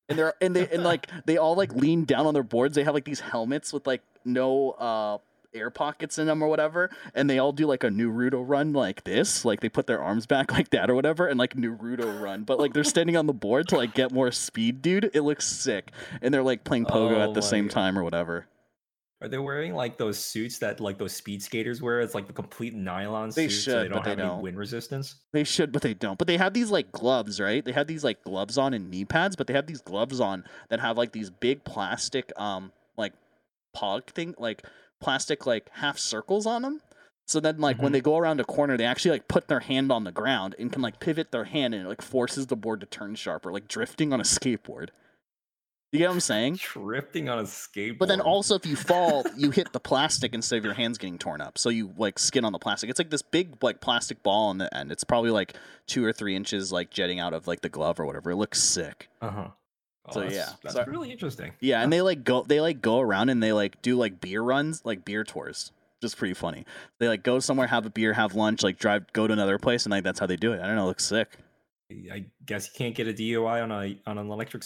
And 0.08 0.18
they're 0.18 0.32
and 0.40 0.56
they 0.56 0.66
and 0.68 0.82
like 0.92 1.06
they 1.26 1.36
all 1.36 1.54
like 1.54 1.74
lean 1.74 2.04
down 2.04 2.26
on 2.26 2.32
their 2.32 2.42
boards. 2.42 2.74
They 2.76 2.84
have 2.84 2.94
like 2.94 3.04
these 3.04 3.20
helmets 3.20 3.74
with 3.74 3.86
like 3.86 4.00
no 4.24 4.70
uh 4.70 5.18
air 5.54 5.68
pockets 5.68 6.18
in 6.18 6.26
them 6.26 6.42
or 6.42 6.48
whatever, 6.48 6.88
and 7.14 7.28
they 7.28 7.38
all 7.38 7.52
do 7.52 7.66
like 7.66 7.84
a 7.84 7.88
Naruto 7.88 8.42
run 8.46 8.72
like 8.72 9.04
this. 9.04 9.44
Like 9.44 9.60
they 9.60 9.68
put 9.68 9.86
their 9.86 10.00
arms 10.02 10.24
back 10.24 10.50
like 10.56 10.70
that 10.70 10.88
or 10.88 10.94
whatever, 10.94 11.26
and 11.26 11.38
like 11.38 11.54
Naruto 11.54 12.20
run. 12.22 12.44
But 12.44 12.58
like 12.58 12.72
they're 12.72 12.84
standing 12.84 13.18
on 13.18 13.26
the 13.26 13.34
board 13.34 13.68
to 13.68 13.76
like 13.76 13.92
get 13.92 14.12
more 14.12 14.32
speed, 14.32 14.80
dude. 14.80 15.10
It 15.12 15.20
looks 15.20 15.46
sick, 15.46 15.90
and 16.22 16.32
they're 16.32 16.42
like 16.42 16.64
playing 16.64 16.86
pogo 16.86 17.16
Oh 17.18 17.28
at 17.28 17.34
the 17.34 17.42
same 17.42 17.66
God. 17.66 17.72
time 17.74 17.98
or 17.98 18.02
whatever. 18.02 18.46
Are 19.22 19.28
they 19.28 19.38
wearing 19.38 19.74
like 19.74 19.96
those 19.96 20.18
suits 20.18 20.58
that 20.58 20.78
like 20.80 20.98
those 20.98 21.12
speed 21.12 21.42
skaters 21.42 21.80
wear? 21.80 22.00
It's 22.00 22.14
like 22.14 22.26
the 22.26 22.32
complete 22.32 22.74
nylon 22.74 23.30
They 23.30 23.48
suits, 23.48 23.64
so 23.64 23.70
they 23.78 23.82
should, 23.84 23.88
don't 23.88 23.98
but 23.98 24.04
they 24.04 24.10
have 24.10 24.18
any 24.18 24.28
don't. 24.28 24.42
wind 24.42 24.58
resistance. 24.58 25.22
They 25.32 25.44
should, 25.44 25.72
but 25.72 25.82
they 25.82 25.94
don't. 25.94 26.18
But 26.18 26.26
they 26.26 26.36
have 26.36 26.52
these 26.52 26.70
like 26.70 26.92
gloves, 26.92 27.40
right? 27.40 27.64
They 27.64 27.72
have 27.72 27.86
these 27.86 28.04
like 28.04 28.22
gloves 28.24 28.58
on 28.58 28.74
and 28.74 28.90
knee 28.90 29.04
pads, 29.06 29.34
but 29.36 29.46
they 29.46 29.54
have 29.54 29.66
these 29.66 29.80
gloves 29.80 30.20
on 30.20 30.44
that 30.68 30.80
have 30.80 30.98
like 30.98 31.12
these 31.12 31.30
big 31.30 31.64
plastic 31.64 32.30
um 32.36 32.72
like 32.96 33.14
pog 33.74 34.06
thing, 34.06 34.34
like 34.38 34.64
plastic 35.00 35.46
like 35.46 35.68
half 35.72 35.98
circles 35.98 36.46
on 36.46 36.62
them. 36.62 36.82
So 37.26 37.40
then 37.40 37.58
like 37.58 37.82
when 37.82 37.90
Mhm. 37.90 37.94
they 37.94 38.00
go 38.02 38.18
around 38.18 38.38
a 38.40 38.44
corner, 38.44 38.76
they 38.76 38.84
actually 38.84 39.12
like 39.12 39.28
put 39.28 39.48
their 39.48 39.60
hand 39.60 39.90
on 39.90 40.04
the 40.04 40.12
ground 40.12 40.54
and 40.58 40.70
can 40.72 40.82
like 40.82 41.00
pivot 41.00 41.32
their 41.32 41.44
hand 41.44 41.74
and 41.74 41.84
it 41.84 41.88
like 41.88 42.02
forces 42.02 42.46
the 42.46 42.56
board 42.56 42.80
to 42.80 42.86
turn 42.86 43.14
sharper, 43.14 43.50
like 43.50 43.66
drifting 43.66 44.12
on 44.12 44.20
a 44.20 44.24
skateboard. 44.24 44.90
You 45.92 46.00
get 46.00 46.08
what 46.08 46.14
I'm 46.14 46.20
saying? 46.20 46.56
Drifting 46.56 47.28
on 47.28 47.38
a 47.38 47.42
skateboard. 47.44 47.98
But 47.98 48.08
then 48.08 48.20
also, 48.20 48.54
if 48.56 48.66
you 48.66 48.76
fall, 48.76 49.24
you 49.36 49.50
hit 49.50 49.72
the 49.72 49.80
plastic 49.80 50.34
instead 50.34 50.58
of 50.58 50.64
your 50.64 50.74
hands 50.74 50.98
getting 50.98 51.16
torn 51.16 51.40
up. 51.40 51.56
So 51.58 51.68
you 51.70 51.94
like 51.96 52.18
skin 52.18 52.44
on 52.44 52.52
the 52.52 52.58
plastic. 52.58 52.90
It's 52.90 52.98
like 52.98 53.10
this 53.10 53.22
big 53.22 53.62
like 53.62 53.80
plastic 53.80 54.22
ball 54.22 54.48
on 54.48 54.58
the 54.58 54.74
end. 54.76 54.90
It's 54.92 55.04
probably 55.04 55.30
like 55.30 55.54
two 55.86 56.04
or 56.04 56.12
three 56.12 56.34
inches 56.34 56.72
like 56.72 56.90
jetting 56.90 57.20
out 57.20 57.32
of 57.32 57.46
like 57.46 57.60
the 57.60 57.68
glove 57.68 58.00
or 58.00 58.04
whatever. 58.04 58.32
It 58.32 58.36
looks 58.36 58.60
sick. 58.62 59.08
uh 59.22 59.30
huh. 59.30 59.48
So, 60.12 60.20
that's, 60.20 60.34
yeah, 60.34 60.50
that's 60.62 60.76
so- 60.76 60.84
really 60.86 61.10
interesting. 61.10 61.52
Yeah, 61.60 61.82
and 61.82 61.92
they 61.92 62.00
like 62.00 62.22
go 62.22 62.42
they 62.42 62.60
like 62.60 62.80
go 62.80 63.00
around 63.00 63.28
and 63.28 63.42
they 63.42 63.52
like 63.52 63.80
do 63.82 63.96
like 63.96 64.20
beer 64.20 64.42
runs, 64.42 64.84
like 64.84 65.04
beer 65.04 65.24
tours. 65.24 65.72
Just 66.02 66.16
pretty 66.16 66.34
funny. 66.34 66.64
They 67.00 67.08
like 67.08 67.22
go 67.24 67.38
somewhere, 67.40 67.66
have 67.66 67.86
a 67.86 67.90
beer, 67.90 68.12
have 68.12 68.34
lunch, 68.34 68.62
like 68.62 68.78
drive, 68.78 69.12
go 69.14 69.26
to 69.26 69.32
another 69.32 69.58
place, 69.58 69.84
and 69.84 69.90
like 69.90 70.04
that's 70.04 70.20
how 70.20 70.26
they 70.26 70.36
do 70.36 70.52
it. 70.52 70.60
I 70.60 70.66
don't 70.66 70.76
know. 70.76 70.84
It 70.84 70.88
looks 70.88 71.04
sick. 71.06 71.38
I 71.90 72.26
guess 72.44 72.66
you 72.66 72.72
can't 72.76 72.94
get 72.94 73.08
a 73.08 73.12
DUI 73.12 73.62
on 73.62 73.72
a 73.72 73.98
on 74.06 74.18
an 74.18 74.30
electric 74.30 74.62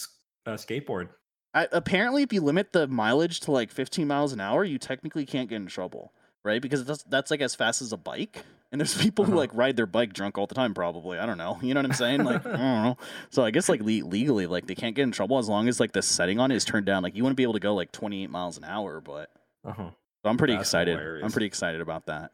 uh, 0.46 0.52
skateboard. 0.52 1.08
I, 1.52 1.66
apparently, 1.72 2.22
if 2.22 2.32
you 2.32 2.40
limit 2.40 2.72
the 2.72 2.86
mileage 2.86 3.40
to 3.40 3.50
like 3.52 3.70
15 3.70 4.06
miles 4.06 4.32
an 4.32 4.40
hour, 4.40 4.62
you 4.64 4.78
technically 4.78 5.26
can't 5.26 5.48
get 5.48 5.56
in 5.56 5.66
trouble, 5.66 6.12
right? 6.44 6.62
Because 6.62 6.84
that's 6.84 7.02
that's 7.04 7.30
like 7.30 7.40
as 7.40 7.54
fast 7.54 7.82
as 7.82 7.92
a 7.92 7.96
bike. 7.96 8.44
And 8.72 8.80
there's 8.80 8.96
people 9.02 9.24
who 9.24 9.32
Uh-huh. 9.32 9.38
like 9.40 9.50
ride 9.52 9.76
their 9.76 9.86
bike 9.86 10.12
drunk 10.12 10.38
all 10.38 10.46
the 10.46 10.54
time, 10.54 10.74
probably. 10.74 11.18
I 11.18 11.26
don't 11.26 11.38
know. 11.38 11.58
You 11.60 11.74
know 11.74 11.80
what 11.80 11.86
I'm 11.90 11.96
saying? 11.96 12.22
Like, 12.22 12.46
I 12.46 12.50
don't 12.50 12.58
know. 12.84 12.96
So 13.30 13.44
I 13.44 13.50
guess 13.50 13.68
like 13.68 13.80
le- 13.80 14.06
legally, 14.06 14.46
like 14.46 14.66
they 14.66 14.76
can't 14.76 14.94
get 14.94 15.02
in 15.02 15.10
trouble 15.12 15.38
as 15.38 15.48
long 15.48 15.66
as 15.68 15.80
like 15.80 15.90
the 15.92 16.02
setting 16.02 16.38
on 16.38 16.52
it 16.52 16.56
is 16.56 16.64
turned 16.64 16.86
down. 16.86 17.02
Like 17.02 17.16
you 17.16 17.24
wouldn't 17.24 17.36
be 17.36 17.42
able 17.42 17.54
to 17.54 17.60
go 17.60 17.74
like 17.74 17.90
28 17.90 18.30
miles 18.30 18.56
an 18.56 18.62
hour, 18.64 19.00
but 19.00 19.30
Uh 19.64 19.72
huh. 19.72 19.90
so 20.22 20.30
I'm 20.30 20.36
pretty 20.36 20.54
That's 20.54 20.68
excited. 20.68 20.98
I'm 21.22 21.32
pretty 21.32 21.46
excited 21.46 21.80
about 21.80 22.06
that. 22.06 22.30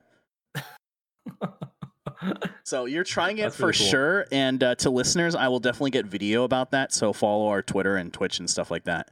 So 2.65 2.85
you're 2.87 3.05
trying 3.05 3.39
it 3.39 3.43
That's 3.43 3.57
for 3.57 3.67
really 3.67 3.79
cool. 3.79 3.87
sure. 3.89 4.27
And 4.33 4.63
uh, 4.63 4.75
to 4.77 4.91
listeners, 4.91 5.35
I 5.35 5.49
will 5.49 5.61
definitely 5.61 5.91
get 5.93 6.07
video 6.07 6.45
about 6.45 6.73
that. 6.73 6.93
So 6.93 7.13
follow 7.13 7.49
our 7.49 7.63
Twitter 7.63 7.97
and 7.97 8.13
Twitch 8.13 8.39
and 8.39 8.49
stuff 8.51 8.71
like 8.71 8.85
that. 8.85 9.11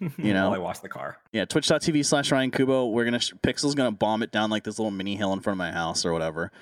You 0.00 0.10
know? 0.32 0.46
While 0.50 0.54
I 0.54 0.58
wash 0.58 0.78
the 0.78 0.88
car. 0.88 1.18
Yeah, 1.32 1.44
twitch.tv 1.44 2.04
slash 2.04 2.32
Ryan 2.32 2.50
Kubo. 2.50 2.86
We're 2.86 3.04
gonna 3.04 3.18
Pixel's 3.18 3.74
gonna 3.74 3.92
bomb 3.92 4.22
it 4.22 4.30
down 4.32 4.50
like 4.50 4.64
this 4.64 4.78
little 4.78 4.90
mini 4.90 5.16
hill 5.16 5.32
in 5.32 5.40
front 5.40 5.54
of 5.54 5.58
my 5.58 5.72
house 5.72 6.06
or 6.06 6.12
whatever. 6.12 6.52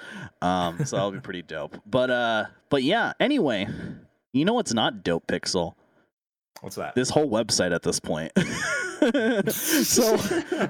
Um, 0.40 0.84
so 0.84 0.96
that'll 0.96 1.12
be 1.12 1.20
pretty 1.22 1.42
dope. 1.42 1.76
But 1.86 2.10
uh, 2.10 2.44
but 2.68 2.82
yeah. 2.82 3.12
Anyway, 3.20 3.68
you 4.32 4.44
know 4.44 4.54
what's 4.54 4.74
not 4.74 5.04
dope, 5.04 5.26
Pixel? 5.26 5.74
What's 6.60 6.76
that? 6.76 6.94
This 6.94 7.10
whole 7.10 7.28
website 7.28 7.74
at 7.74 7.82
this 7.82 7.98
point. 7.98 8.32
so 9.52 10.16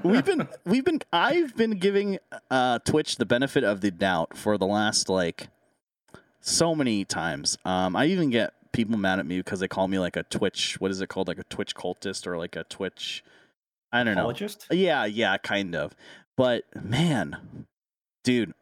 we've 0.03 0.25
been 0.25 0.47
we've 0.65 0.85
been 0.85 0.99
I've 1.11 1.55
been 1.55 1.77
giving 1.77 2.17
uh, 2.49 2.79
Twitch 2.79 3.17
the 3.17 3.25
benefit 3.25 3.63
of 3.63 3.81
the 3.81 3.91
doubt 3.91 4.35
for 4.35 4.57
the 4.57 4.65
last 4.65 5.09
like 5.09 5.49
so 6.41 6.73
many 6.73 7.05
times. 7.05 7.57
Um, 7.63 7.95
I 7.95 8.05
even 8.07 8.29
get 8.31 8.53
people 8.71 8.97
mad 8.97 9.19
at 9.19 9.25
me 9.25 9.37
because 9.37 9.59
they 9.59 9.67
call 9.67 9.87
me 9.87 9.99
like 9.99 10.17
a 10.17 10.23
Twitch. 10.23 10.79
What 10.79 10.91
is 10.91 10.99
it 10.99 11.07
called? 11.07 11.27
Like 11.27 11.39
a 11.39 11.43
Twitch 11.43 11.75
cultist 11.75 12.25
or 12.27 12.37
like 12.37 12.55
a 12.55 12.63
Twitch. 12.63 13.23
I 13.91 14.03
don't 14.03 14.15
know. 14.15 14.25
Yeah, 14.71 15.05
yeah, 15.05 15.37
kind 15.37 15.75
of. 15.75 15.95
But 16.35 16.63
man, 16.75 17.67
dude, 18.23 18.53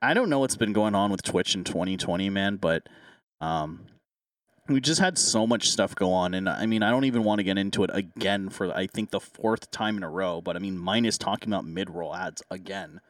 I 0.00 0.14
don't 0.14 0.30
know 0.30 0.38
what's 0.38 0.56
been 0.56 0.72
going 0.72 0.94
on 0.94 1.10
with 1.10 1.22
Twitch 1.22 1.56
in 1.56 1.64
2020, 1.64 2.30
man. 2.30 2.56
But 2.56 2.88
um, 3.40 3.86
we 4.68 4.80
just 4.80 5.00
had 5.00 5.18
so 5.18 5.46
much 5.46 5.70
stuff 5.70 5.94
go 5.94 6.12
on, 6.12 6.34
and 6.34 6.48
I 6.48 6.66
mean, 6.66 6.82
I 6.82 6.90
don't 6.90 7.04
even 7.04 7.24
want 7.24 7.38
to 7.38 7.44
get 7.44 7.58
into 7.58 7.84
it 7.84 7.90
again 7.92 8.48
for 8.48 8.72
I 8.74 8.86
think 8.86 9.10
the 9.10 9.20
fourth 9.20 9.70
time 9.70 9.96
in 9.96 10.02
a 10.02 10.10
row. 10.10 10.40
But 10.40 10.56
I 10.56 10.58
mean, 10.58 10.78
mine 10.78 11.04
is 11.04 11.18
talking 11.18 11.48
about 11.48 11.64
mid-roll 11.64 12.14
ads 12.14 12.42
again. 12.50 13.00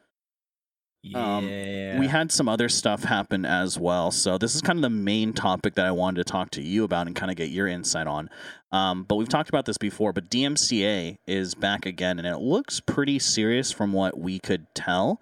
Um, 1.15 1.47
Yeah. 1.47 1.99
We 1.99 2.07
had 2.07 2.31
some 2.31 2.49
other 2.49 2.69
stuff 2.69 3.03
happen 3.03 3.45
as 3.45 3.79
well. 3.79 4.11
So 4.11 4.37
this 4.37 4.55
is 4.55 4.61
kind 4.61 4.77
of 4.77 4.81
the 4.81 4.89
main 4.89 5.33
topic 5.33 5.75
that 5.75 5.85
I 5.85 5.91
wanted 5.91 6.25
to 6.25 6.31
talk 6.31 6.51
to 6.51 6.61
you 6.61 6.83
about 6.83 7.07
and 7.07 7.15
kind 7.15 7.31
of 7.31 7.37
get 7.37 7.49
your 7.49 7.67
insight 7.67 8.07
on. 8.07 8.29
Um, 8.71 9.03
but 9.03 9.15
we've 9.15 9.29
talked 9.29 9.49
about 9.49 9.65
this 9.65 9.77
before. 9.77 10.11
But 10.11 10.29
DMCA 10.29 11.17
is 11.25 11.55
back 11.55 11.85
again, 11.85 12.19
and 12.19 12.27
it 12.27 12.39
looks 12.39 12.79
pretty 12.81 13.19
serious 13.19 13.71
from 13.71 13.93
what 13.93 14.19
we 14.19 14.39
could 14.39 14.67
tell. 14.75 15.21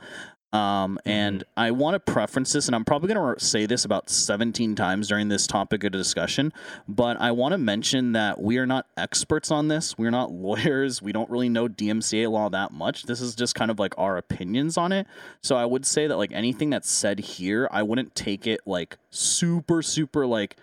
Um, 0.56 0.98
and 1.06 1.44
I 1.58 1.72
want 1.72 1.96
to 1.96 2.00
preference 2.00 2.54
this, 2.54 2.68
and 2.68 2.76
I'm 2.76 2.86
probably 2.86 3.14
going 3.14 3.36
to 3.36 3.44
say 3.44 3.66
this 3.66 3.84
about 3.84 4.10
17 4.10 4.74
times 4.76 5.10
during 5.10 5.28
this 5.28 5.48
topic 5.48 5.84
of 5.84 5.92
discussion, 5.92 6.54
but 6.88 7.20
I 7.20 7.32
want 7.32 7.52
to 7.52 7.58
mention 7.58 8.14
that 8.14 8.42
we 8.42 8.58
are 8.58 8.66
not 8.66 8.86
experts 8.96 9.52
on 9.52 9.68
this. 9.68 9.98
We're 9.98 10.12
not 10.12 10.32
lawyers. 10.46 11.02
We 11.02 11.12
don't 11.12 11.30
really 11.30 11.50
know 11.50 11.68
DMCA 11.68 12.32
law 12.32 12.48
that 12.50 12.72
much. 12.72 13.04
This 13.04 13.20
is 13.20 13.36
just 13.36 13.54
kind 13.54 13.70
of 13.70 13.80
like 13.80 13.94
our 13.98 14.16
opinions 14.16 14.78
on 14.78 14.94
it. 14.94 15.08
So 15.44 15.58
I 15.58 15.66
would 15.66 15.86
say 15.86 16.08
that 16.08 16.16
like 16.16 16.32
anything 16.32 16.70
that's 16.70 16.90
said 16.90 17.20
here, 17.20 17.68
I 17.70 17.84
wouldn't 17.84 18.16
take 18.16 18.48
it 18.48 18.62
like 18.66 18.98
super, 19.10 19.82
super 19.82 20.26
like 20.26 20.56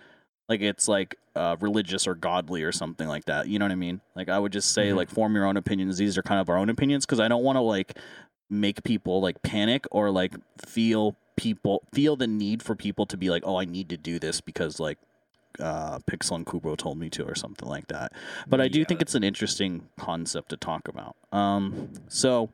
like 0.49 0.61
it's 0.61 0.87
like 0.87 1.15
uh, 1.35 1.55
religious 1.61 2.07
or 2.07 2.15
godly 2.15 2.63
or 2.63 2.71
something 2.71 3.07
like 3.07 3.25
that. 3.25 3.47
You 3.47 3.59
know 3.59 3.65
what 3.65 3.71
I 3.71 3.75
mean? 3.75 4.01
Like 4.15 4.27
I 4.29 4.39
would 4.39 4.51
just 4.51 4.71
say 4.73 4.89
Mhm. 4.89 4.95
like 4.95 5.09
form 5.09 5.35
your 5.35 5.45
own 5.45 5.55
opinions. 5.57 5.97
These 5.97 6.17
are 6.17 6.23
kind 6.23 6.41
of 6.41 6.49
our 6.49 6.57
own 6.57 6.69
opinions 6.69 7.05
because 7.05 7.19
I 7.19 7.27
don't 7.27 7.43
want 7.43 7.57
to 7.57 7.61
like 7.61 7.97
make 8.53 8.83
people 8.83 9.21
like 9.21 9.41
panic 9.41 9.85
or 9.91 10.11
like 10.11 10.35
feel 10.65 11.15
people 11.35 11.83
feel 11.93 12.15
the 12.15 12.27
need 12.27 12.63
for 12.63 12.75
people 12.75 13.05
to 13.07 13.17
be 13.17 13.29
like, 13.29 13.43
oh, 13.45 13.57
I 13.57 13.65
need 13.65 13.89
to 13.89 13.97
do 13.97 14.19
this 14.19 14.41
because 14.41 14.79
like 14.79 14.99
uh, 15.59 15.99
Pixel 15.99 16.35
and 16.35 16.47
Kubo 16.47 16.75
told 16.75 16.97
me 16.97 17.09
to 17.11 17.23
or 17.25 17.35
something 17.35 17.67
like 17.67 17.87
that. 17.87 18.13
But 18.49 18.61
I 18.61 18.67
do 18.67 18.83
Yeah, 18.83 18.85
think 18.85 19.01
it's 19.01 19.15
an 19.15 19.23
interesting 19.23 19.89
concept 19.99 20.49
to 20.49 20.57
talk 20.57 20.87
about. 20.87 21.15
Um, 21.31 21.89
so 22.07 22.49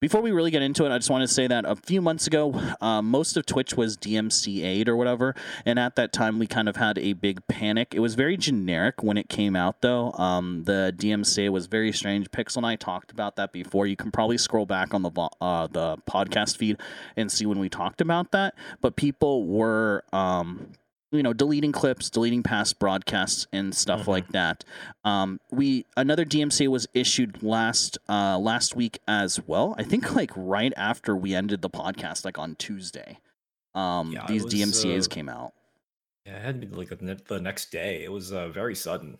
before 0.00 0.20
we 0.20 0.32
really 0.32 0.50
get 0.50 0.62
into 0.62 0.84
it, 0.84 0.92
I 0.92 0.98
just 0.98 1.10
want 1.10 1.22
to 1.22 1.28
say 1.28 1.46
that 1.46 1.64
a 1.64 1.76
few 1.76 2.02
months 2.02 2.26
ago, 2.26 2.52
uh, 2.80 3.00
most 3.00 3.36
of 3.36 3.46
Twitch 3.46 3.74
was 3.74 3.96
DMCA'd 3.96 4.88
or 4.88 4.96
whatever, 4.96 5.34
and 5.64 5.78
at 5.78 5.96
that 5.96 6.12
time 6.12 6.38
we 6.38 6.46
kind 6.46 6.68
of 6.68 6.76
had 6.76 6.98
a 6.98 7.14
big 7.14 7.46
panic. 7.46 7.94
It 7.94 8.00
was 8.00 8.14
very 8.14 8.36
generic 8.36 9.02
when 9.02 9.16
it 9.16 9.28
came 9.28 9.56
out, 9.56 9.80
though. 9.80 10.12
Um, 10.12 10.64
the 10.64 10.94
DMCA 10.96 11.50
was 11.50 11.66
very 11.66 11.92
strange. 11.92 12.30
Pixel 12.30 12.58
and 12.58 12.66
I 12.66 12.76
talked 12.76 13.12
about 13.12 13.36
that 13.36 13.52
before. 13.52 13.86
You 13.86 13.96
can 13.96 14.10
probably 14.10 14.36
scroll 14.36 14.66
back 14.66 14.92
on 14.92 15.02
the 15.02 15.10
uh, 15.40 15.68
the 15.68 15.96
podcast 16.08 16.56
feed 16.56 16.78
and 17.16 17.30
see 17.32 17.46
when 17.46 17.58
we 17.58 17.68
talked 17.68 18.00
about 18.00 18.32
that. 18.32 18.54
But 18.80 18.96
people 18.96 19.46
were. 19.46 20.04
Um, 20.12 20.72
you 21.14 21.22
know, 21.22 21.32
deleting 21.32 21.72
clips, 21.72 22.10
deleting 22.10 22.42
past 22.42 22.78
broadcasts, 22.78 23.46
and 23.52 23.74
stuff 23.74 24.02
Mhm. 24.04 24.08
like 24.08 24.28
that. 24.32 24.64
Um, 25.04 25.40
we 25.50 25.86
another 25.96 26.24
DMCA 26.24 26.68
was 26.68 26.86
issued 26.92 27.42
last 27.42 27.96
uh, 28.08 28.38
last 28.38 28.76
week 28.76 28.98
as 29.08 29.40
well. 29.46 29.74
I 29.78 29.82
think 29.84 30.14
like 30.14 30.30
right 30.36 30.72
after 30.76 31.16
we 31.16 31.34
ended 31.34 31.62
the 31.62 31.70
podcast, 31.70 32.24
like 32.24 32.38
on 32.38 32.56
Tuesday. 32.56 33.18
Um, 33.74 34.12
Yeah, 34.12 34.26
these 34.28 34.44
was, 34.44 34.52
DMCAs 34.54 35.06
uh, 35.06 35.14
came 35.14 35.28
out. 35.28 35.52
Yeah, 36.26 36.36
it 36.36 36.42
had 36.42 36.60
to 36.60 36.66
be 36.66 36.74
like 36.76 36.88
the 36.88 37.18
the 37.28 37.40
next 37.40 37.70
day. 37.70 38.02
It 38.04 38.12
was 38.12 38.32
uh, 38.32 38.48
very 38.48 38.74
sudden. 38.74 39.18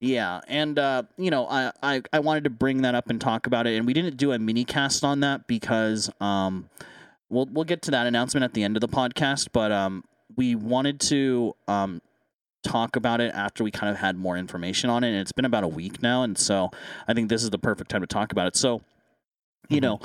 Yeah, 0.00 0.40
and 0.48 0.78
uh, 0.80 1.04
you 1.16 1.30
know, 1.30 1.46
I, 1.46 1.70
I 1.82 2.02
I 2.12 2.18
wanted 2.18 2.42
to 2.44 2.50
bring 2.50 2.82
that 2.82 2.94
up 2.96 3.08
and 3.08 3.20
talk 3.20 3.46
about 3.46 3.66
it, 3.68 3.76
and 3.76 3.86
we 3.86 3.92
didn't 3.92 4.16
do 4.16 4.32
a 4.32 4.38
mini 4.38 4.64
cast 4.64 5.04
on 5.04 5.20
that 5.20 5.46
because 5.46 6.10
um, 6.20 6.68
we'll 7.28 7.46
we'll 7.52 7.64
get 7.64 7.82
to 7.82 7.90
that 7.92 8.06
announcement 8.08 8.42
at 8.42 8.52
the 8.54 8.64
end 8.64 8.76
of 8.76 8.80
the 8.80 8.88
podcast, 8.88 9.48
but 9.52 9.70
um, 9.70 10.02
we 10.36 10.54
wanted 10.54 11.00
to 11.00 11.54
um 11.68 12.00
talk 12.62 12.94
about 12.94 13.20
it 13.20 13.34
after 13.34 13.64
we 13.64 13.70
kind 13.72 13.90
of 13.90 13.96
had 13.98 14.16
more 14.16 14.36
information 14.36 14.88
on 14.88 15.02
it, 15.02 15.08
and 15.08 15.18
it's 15.18 15.32
been 15.32 15.44
about 15.44 15.64
a 15.64 15.68
week 15.68 16.00
now, 16.02 16.22
and 16.22 16.38
so 16.38 16.70
I 17.08 17.14
think 17.14 17.28
this 17.28 17.42
is 17.42 17.50
the 17.50 17.58
perfect 17.58 17.90
time 17.90 18.02
to 18.02 18.06
talk 18.06 18.30
about 18.32 18.46
it. 18.46 18.56
So, 18.56 18.82
you 19.68 19.78
Mhm. 19.78 19.82
know. 19.82 20.00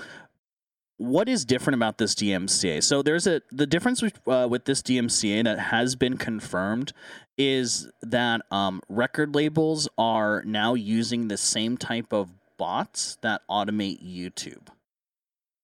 What 1.00 1.30
is 1.30 1.46
different 1.46 1.76
about 1.76 2.00
this 2.00 2.16
DMCA? 2.16 2.82
So 2.82 3.04
there's 3.04 3.28
a 3.28 3.44
the 3.52 3.68
difference 3.68 4.02
with, 4.02 4.20
uh, 4.28 4.48
with 4.50 4.66
this 4.66 4.82
DMCA 4.82 5.44
that 5.44 5.60
has 5.60 5.96
been 5.96 6.18
confirmed 6.18 6.92
is 7.38 7.88
that 8.02 8.42
um, 8.50 8.82
record 8.90 9.36
labels 9.36 9.88
are 10.00 10.42
now 10.44 10.74
using 10.74 11.28
the 11.28 11.38
same 11.38 11.78
type 11.78 12.12
of 12.12 12.32
bots 12.58 13.16
that 13.22 13.44
automate 13.48 14.04
YouTube. 14.04 14.70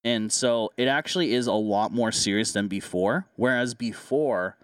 And 0.04 0.32
so 0.32 0.72
it 0.78 0.88
actually 0.88 1.34
is 1.34 1.48
a 1.48 1.54
lot 1.54 1.94
more 1.94 2.12
serious 2.12 2.52
than 2.52 2.68
before. 2.68 3.28
Whereas 3.36 3.74
before, 3.74 4.58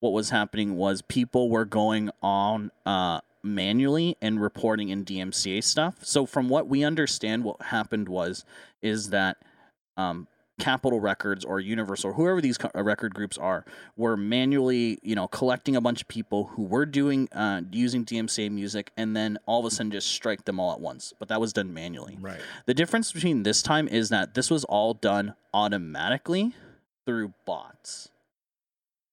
what 0.00 0.12
was 0.12 0.30
happening 0.30 0.76
was 0.76 1.02
people 1.02 1.50
were 1.50 1.64
going 1.64 2.10
on 2.22 2.70
uh, 2.86 3.20
manually 3.42 4.16
and 4.22 4.40
reporting 4.40 4.88
in 4.88 5.04
DMCA 5.04 5.62
stuff. 5.62 6.04
So 6.04 6.26
from 6.26 6.48
what 6.48 6.66
we 6.66 6.82
understand, 6.84 7.44
what 7.44 7.60
happened 7.60 8.08
was 8.08 8.44
is 8.82 9.10
that 9.10 9.36
um, 9.96 10.28
Capitol 10.58 11.00
Records 11.00 11.44
or 11.44 11.60
Universal, 11.60 12.14
whoever 12.14 12.40
these 12.40 12.56
co- 12.56 12.70
uh, 12.74 12.82
record 12.82 13.14
groups 13.14 13.36
are, 13.36 13.64
were 13.96 14.16
manually, 14.16 14.98
you 15.02 15.14
know, 15.14 15.28
collecting 15.28 15.76
a 15.76 15.80
bunch 15.80 16.00
of 16.02 16.08
people 16.08 16.44
who 16.54 16.62
were 16.62 16.86
doing 16.86 17.28
uh, 17.32 17.62
using 17.70 18.04
DMCA 18.04 18.50
music, 18.50 18.90
and 18.96 19.14
then 19.14 19.38
all 19.46 19.60
of 19.60 19.66
a 19.66 19.70
sudden 19.70 19.90
just 19.90 20.08
strike 20.08 20.44
them 20.44 20.58
all 20.58 20.72
at 20.72 20.80
once. 20.80 21.12
But 21.18 21.28
that 21.28 21.40
was 21.40 21.52
done 21.52 21.74
manually. 21.74 22.16
Right. 22.20 22.40
The 22.64 22.74
difference 22.74 23.12
between 23.12 23.42
this 23.42 23.62
time 23.62 23.86
is 23.88 24.08
that 24.08 24.34
this 24.34 24.50
was 24.50 24.64
all 24.64 24.94
done 24.94 25.34
automatically 25.52 26.54
through 27.04 27.34
bots. 27.44 28.10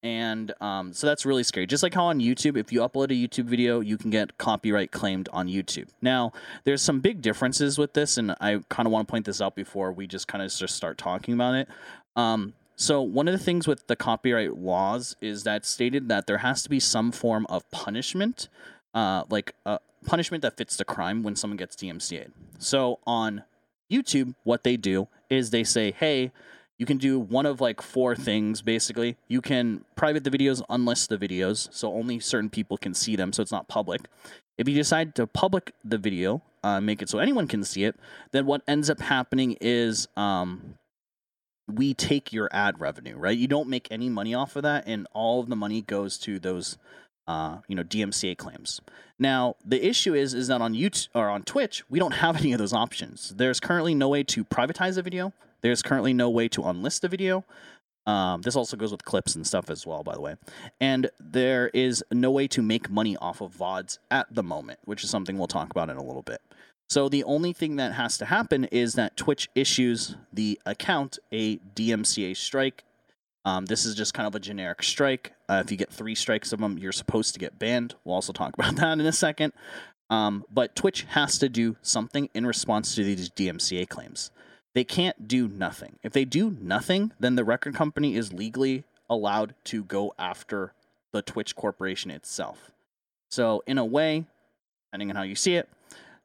And 0.04 0.54
um, 0.60 0.92
so 0.92 1.08
that's 1.08 1.26
really 1.26 1.44
scary. 1.44 1.66
Just 1.66 1.82
like 1.82 1.94
how 1.94 2.06
on 2.06 2.20
YouTube, 2.20 2.58
if 2.58 2.74
you 2.74 2.82
upload 2.82 3.06
a 3.06 3.13
YouTube 3.13 3.46
video, 3.46 3.80
you 3.80 3.98
can 3.98 4.10
get 4.10 4.38
copyright 4.38 4.92
claimed 4.92 5.30
on 5.32 5.48
YouTube. 5.48 5.88
Now, 6.02 6.34
there's 6.66 6.82
some 6.82 7.00
big 7.00 7.22
differences 7.22 7.78
with 7.78 7.94
this, 7.94 8.18
and 8.18 8.32
I 8.42 8.60
kind 8.68 8.86
of 8.86 8.92
want 8.92 9.08
to 9.08 9.12
point 9.12 9.26
this 9.26 9.39
out 9.39 9.56
before 9.56 9.94
we 9.94 10.06
just 10.06 10.28
kind 10.28 10.44
of 10.44 10.54
just 10.54 10.76
start 10.76 10.98
talking 10.98 11.34
about 11.34 11.56
it. 11.56 11.70
Um, 12.18 12.54
so, 12.76 13.02
one 13.02 13.30
of 13.30 13.32
the 13.32 13.44
things 13.44 13.66
with 13.66 13.88
the 13.88 13.96
copyright 13.96 14.58
laws 14.58 15.16
is 15.22 15.44
that 15.46 15.66
stated 15.66 16.10
that 16.10 16.28
there 16.28 16.39
has 16.39 16.63
to 16.63 16.70
be 16.70 16.82
some 16.82 17.13
form 17.13 17.46
of 17.48 17.70
punishment, 17.72 18.50
uh, 18.94 19.24
like 19.30 19.56
a 19.66 19.80
punishment 20.06 20.42
that 20.42 20.58
fits 20.58 20.76
the 20.76 20.84
crime 20.84 21.24
when 21.24 21.38
someone 21.38 21.56
gets 21.56 21.78
DMCA'd. 21.78 22.34
So, 22.60 23.00
on 23.08 23.44
YouTube, 23.89 24.36
what 24.44 24.66
they 24.66 24.76
do 24.76 25.08
is 25.30 25.52
they 25.52 25.63
say, 25.63 25.92
hey, 25.92 26.34
you 26.84 26.86
can 26.86 26.98
do 26.98 27.17
one 27.17 27.46
of 27.46 27.62
like 27.62 27.82
four 27.82 28.13
things 28.13 28.62
basically. 28.62 29.15
You 29.30 29.39
can 29.39 29.86
private 29.96 30.26
the 30.26 30.30
videos, 30.30 30.62
unlist 30.69 31.08
the 31.08 31.17
videos, 31.17 31.74
so 31.74 31.93
only 31.93 32.19
certain 32.19 32.50
people 32.50 32.76
can 32.76 32.93
see 32.93 33.15
them, 33.15 33.32
so 33.32 33.41
it's 33.41 33.54
not 33.54 33.69
public. 33.69 34.02
If 34.58 34.67
you 34.67 34.76
decide 34.76 35.15
to 35.15 35.26
public 35.26 35.74
the 35.86 35.98
video, 35.98 36.41
uh, 36.62 36.82
make 36.82 37.02
it 37.02 37.08
so 37.08 37.19
anyone 37.19 37.48
can 37.48 37.63
see 37.63 37.86
it, 37.86 37.96
then 38.34 38.46
what 38.46 38.63
ends 38.67 38.89
up 38.89 39.00
happening 39.00 39.56
is 39.62 40.10
um, 40.17 40.78
we 41.72 41.93
take 41.93 42.34
your 42.34 42.50
ad 42.52 42.82
revenue, 42.82 43.15
right? 43.15 43.38
You 43.38 43.48
don't 43.48 43.69
make 43.69 43.88
any 43.89 44.10
money 44.10 44.34
off 44.34 44.58
of 44.58 44.63
that, 44.63 44.84
and 44.86 45.08
all 45.13 45.39
of 45.39 45.48
the 45.48 45.56
money 45.56 45.82
goes 45.82 46.17
to 46.17 46.38
those, 46.38 46.78
uh, 47.30 47.60
you 47.69 47.78
know, 47.78 47.84
DMCA 47.84 48.38
claims. 48.38 48.82
Now, 49.17 49.56
the 49.63 49.88
issue 49.88 50.13
is, 50.13 50.34
is 50.34 50.50
that 50.50 50.60
on 50.60 50.74
YouTube 50.74 51.08
or 51.15 51.30
on 51.30 51.43
Twitch, 51.43 51.89
we 51.89 51.98
don't 51.98 52.15
have 52.15 52.36
any 52.36 52.52
of 52.52 52.60
those 52.60 52.74
options. 52.74 53.30
There's 53.38 53.62
currently 53.62 53.96
no 53.96 54.10
way 54.10 54.24
to 54.24 54.43
privatize 54.43 54.98
a 54.98 55.02
video. 55.02 55.32
There's 55.63 55.82
currently 55.82 56.13
no 56.13 56.30
way 56.30 56.47
to 56.49 56.62
unlist 56.62 57.04
a 57.04 57.08
video. 57.08 57.45
Um, 58.06 58.41
this 58.41 58.56
also 58.56 58.76
goes 58.76 58.91
with 58.91 59.06
clips 59.06 59.34
and 59.36 59.47
stuff 59.47 59.69
as 59.69 59.88
well, 59.88 60.04
by 60.04 60.13
the 60.13 60.21
way. 60.21 60.36
And 60.82 61.10
there 61.19 61.69
is 61.73 62.04
no 62.12 62.32
way 62.32 62.47
to 62.49 62.62
make 62.62 62.89
money 62.89 63.15
off 63.17 63.41
of 63.41 63.56
VODs 63.56 63.97
at 64.12 64.28
the 64.34 64.43
moment, 64.43 64.80
which 64.84 65.04
is 65.04 65.10
something 65.10 65.38
we'll 65.38 65.47
talk 65.47 65.71
about 65.71 65.89
in 65.89 65.95
a 65.95 66.04
little 66.04 66.21
bit. 66.21 66.41
So 66.89 67.08
the 67.08 67.23
only 67.23 67.54
thing 67.54 67.78
that 67.78 67.93
has 67.93 68.17
to 68.17 68.26
happen 68.26 68.65
is 68.65 68.93
that 68.95 69.15
Twitch 69.15 69.49
issues 69.56 70.15
the 70.34 70.60
account 70.65 71.17
a 71.32 71.58
DMCA 71.58 72.36
strike. 72.36 72.84
Um, 73.45 73.65
this 73.65 73.86
is 73.86 73.95
just 73.95 74.13
kind 74.13 74.28
of 74.28 74.36
a 74.36 74.39
generic 74.39 74.84
strike. 74.84 75.34
Uh, 75.49 75.62
if 75.65 75.71
you 75.71 75.78
get 75.78 75.91
three 75.91 76.15
strikes 76.15 76.54
of 76.54 76.60
them, 76.60 76.78
you're 76.78 76.91
supposed 76.91 77.34
to 77.34 77.39
get 77.39 77.58
banned. 77.58 77.95
We'll 78.04 78.15
also 78.15 78.34
talk 78.34 78.54
about 78.60 78.76
that 78.76 78.99
in 78.99 79.06
a 79.06 79.13
second. 79.13 79.54
Um, 80.10 80.45
but 80.52 80.76
Twitch 80.76 81.04
has 81.10 81.39
to 81.39 81.49
do 81.49 81.78
something 81.82 82.30
in 82.34 82.45
response 82.45 82.95
to 82.95 83.04
these 83.04 83.30
DMCA 83.30 83.88
claims. 83.88 84.30
They 84.74 84.84
can't 84.84 85.28
do 85.28 85.48
nothing. 85.48 85.98
If 86.04 86.14
they 86.14 86.26
do 86.26 86.58
nothing, 86.60 87.12
then 87.20 87.36
the 87.36 87.44
record 87.44 87.76
company 87.76 88.16
is 88.16 88.34
legally 88.34 88.84
allowed 89.10 89.54
to 89.66 89.84
go 89.84 90.14
after 90.18 90.74
the 91.12 91.22
Twitch 91.22 91.56
corporation 91.56 92.10
itself. 92.10 92.72
So, 93.30 93.64
in 93.68 93.78
a 93.78 93.86
way, 93.86 94.26
depending 94.88 95.10
on 95.12 95.16
how 95.16 95.24
you 95.24 95.36
see 95.36 95.56
it, 95.56 95.70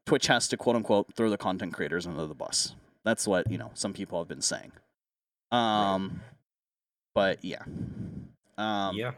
Twitch 0.09 0.27
has 0.27 0.49
to 0.49 0.57
quote 0.57 0.77
unquote 0.77 1.15
throw 1.15 1.29
the 1.29 1.37
content 1.37 1.75
creators 1.75 2.07
under 2.07 2.27
the 2.27 2.35
bus. 2.35 2.75
That's 3.05 3.27
what, 3.27 3.51
you 3.51 3.59
know, 3.59 3.71
some 3.75 3.93
people 3.93 4.19
have 4.19 4.29
been 4.29 4.43
saying. 4.43 4.73
Um 5.51 6.23
but 7.15 7.45
yeah. 7.45 7.63
Um 8.57 8.97
yeah. 8.97 9.13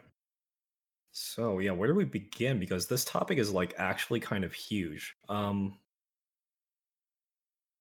So 1.12 1.58
yeah, 1.60 1.72
where 1.72 1.88
do 1.88 1.94
we 1.94 2.04
begin? 2.04 2.58
Because 2.58 2.86
this 2.86 3.04
topic 3.04 3.38
is 3.38 3.52
like 3.52 3.74
actually 3.78 4.18
kind 4.20 4.44
of 4.44 4.52
huge. 4.52 5.14
Um 5.28 5.78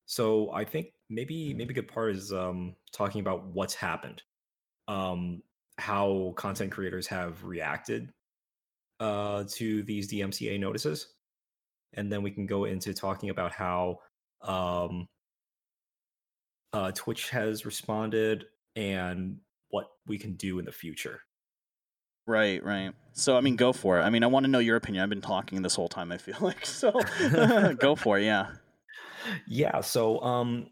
so 0.09 0.51
I 0.51 0.65
think 0.65 0.87
maybe 1.07 1.53
maybe 1.53 1.71
a 1.71 1.75
good 1.75 1.87
part 1.87 2.15
is 2.15 2.33
um 2.33 2.75
talking 2.91 3.21
about 3.21 3.45
what's 3.45 3.75
happened. 3.75 4.23
Um 4.87 5.43
how 5.77 6.33
content 6.35 6.71
creators 6.71 7.05
have 7.05 7.43
reacted 7.43 8.11
uh 8.99 9.43
to 9.49 9.83
these 9.83 10.11
DMCA 10.11 10.59
notices. 10.59 11.13
And 11.93 12.11
then 12.11 12.23
we 12.23 12.31
can 12.31 12.47
go 12.47 12.65
into 12.65 12.91
talking 12.91 13.29
about 13.29 13.51
how 13.51 13.99
um 14.41 15.07
uh 16.73 16.91
Twitch 16.95 17.29
has 17.29 17.63
responded 17.63 18.45
and 18.75 19.37
what 19.69 19.91
we 20.07 20.17
can 20.17 20.33
do 20.33 20.57
in 20.57 20.65
the 20.65 20.71
future. 20.71 21.21
Right, 22.25 22.63
right. 22.63 22.93
So 23.13 23.37
I 23.37 23.41
mean, 23.41 23.57
go 23.57 23.73
for 23.73 23.99
it. 23.99 24.01
I 24.01 24.09
mean, 24.09 24.23
I 24.23 24.27
want 24.27 24.45
to 24.45 24.51
know 24.51 24.57
your 24.57 24.75
opinion. 24.75 25.03
I've 25.03 25.09
been 25.09 25.21
talking 25.21 25.61
this 25.61 25.75
whole 25.75 25.87
time. 25.87 26.11
I 26.11 26.17
feel 26.17 26.37
like 26.41 26.65
so. 26.65 26.99
go 27.77 27.95
for 27.95 28.17
it. 28.17 28.23
Yeah. 28.23 28.47
Yeah. 29.47 29.81
So, 29.81 30.19
um, 30.21 30.67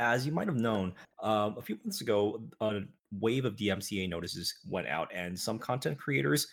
as 0.00 0.26
you 0.26 0.32
might 0.32 0.48
have 0.48 0.56
known, 0.56 0.94
um, 1.22 1.56
a 1.56 1.62
few 1.62 1.78
months 1.84 2.00
ago, 2.00 2.42
a 2.60 2.80
wave 3.20 3.44
of 3.44 3.56
DMCA 3.56 4.08
notices 4.08 4.52
went 4.68 4.88
out, 4.88 5.10
and 5.14 5.38
some 5.38 5.58
content 5.58 5.98
creators 5.98 6.46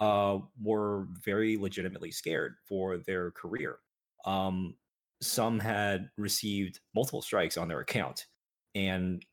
uh, 0.00 0.38
were 0.60 1.06
very 1.24 1.56
legitimately 1.56 2.10
scared 2.10 2.54
for 2.68 2.98
their 2.98 3.30
career. 3.32 3.78
Um, 4.24 4.74
some 5.22 5.58
had 5.58 6.10
received 6.16 6.80
multiple 6.94 7.22
strikes 7.22 7.56
on 7.56 7.68
their 7.68 7.80
account, 7.80 8.26
and 8.74 9.24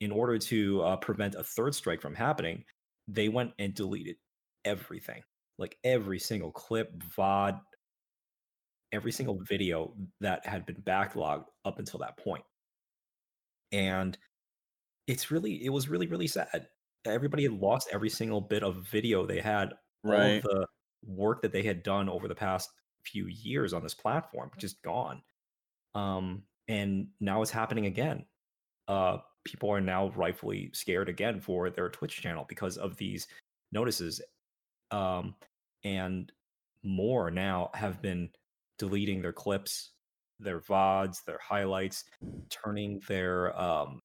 in 0.00 0.12
order 0.12 0.38
to 0.38 0.82
uh, 0.82 0.96
prevent 0.96 1.34
a 1.34 1.42
third 1.42 1.74
strike 1.74 2.00
from 2.00 2.14
happening, 2.14 2.64
they 3.08 3.28
went 3.28 3.52
and 3.58 3.74
deleted 3.74 4.16
everything 4.64 5.22
like 5.58 5.76
every 5.84 6.18
single 6.18 6.52
clip, 6.52 6.92
VOD, 7.16 7.60
every 8.92 9.12
single 9.12 9.38
video 9.42 9.94
that 10.20 10.44
had 10.46 10.66
been 10.66 10.82
backlogged 10.86 11.46
up 11.64 11.78
until 11.78 12.00
that 12.00 12.16
point. 12.16 12.44
And 13.72 14.16
it's 15.06 15.30
really, 15.30 15.64
it 15.64 15.70
was 15.70 15.88
really, 15.88 16.06
really 16.06 16.26
sad. 16.26 16.68
Everybody 17.04 17.44
had 17.44 17.52
lost 17.52 17.88
every 17.92 18.10
single 18.10 18.40
bit 18.40 18.62
of 18.62 18.86
video 18.88 19.26
they 19.26 19.40
had, 19.40 19.74
right. 20.04 20.42
all 20.44 20.50
the 20.50 20.66
work 21.06 21.42
that 21.42 21.52
they 21.52 21.62
had 21.62 21.82
done 21.82 22.08
over 22.08 22.28
the 22.28 22.34
past 22.34 22.70
few 23.02 23.26
years 23.26 23.72
on 23.72 23.82
this 23.82 23.94
platform, 23.94 24.50
just 24.58 24.82
gone. 24.82 25.22
Um, 25.94 26.42
and 26.66 27.08
now 27.20 27.42
it's 27.42 27.50
happening 27.50 27.86
again. 27.86 28.24
Uh, 28.86 29.18
people 29.44 29.70
are 29.70 29.80
now 29.80 30.10
rightfully 30.10 30.70
scared 30.72 31.08
again 31.08 31.40
for 31.40 31.70
their 31.70 31.88
Twitch 31.88 32.20
channel 32.20 32.44
because 32.48 32.76
of 32.76 32.96
these 32.96 33.26
notices. 33.72 34.20
Um, 34.90 35.34
and 35.84 36.30
more 36.82 37.30
now 37.30 37.70
have 37.74 38.02
been 38.02 38.30
deleting 38.78 39.22
their 39.22 39.32
clips, 39.32 39.90
their 40.40 40.60
VODs, 40.60 41.24
their 41.24 41.38
highlights, 41.38 42.04
turning 42.50 43.00
their 43.08 43.58
um, 43.60 44.00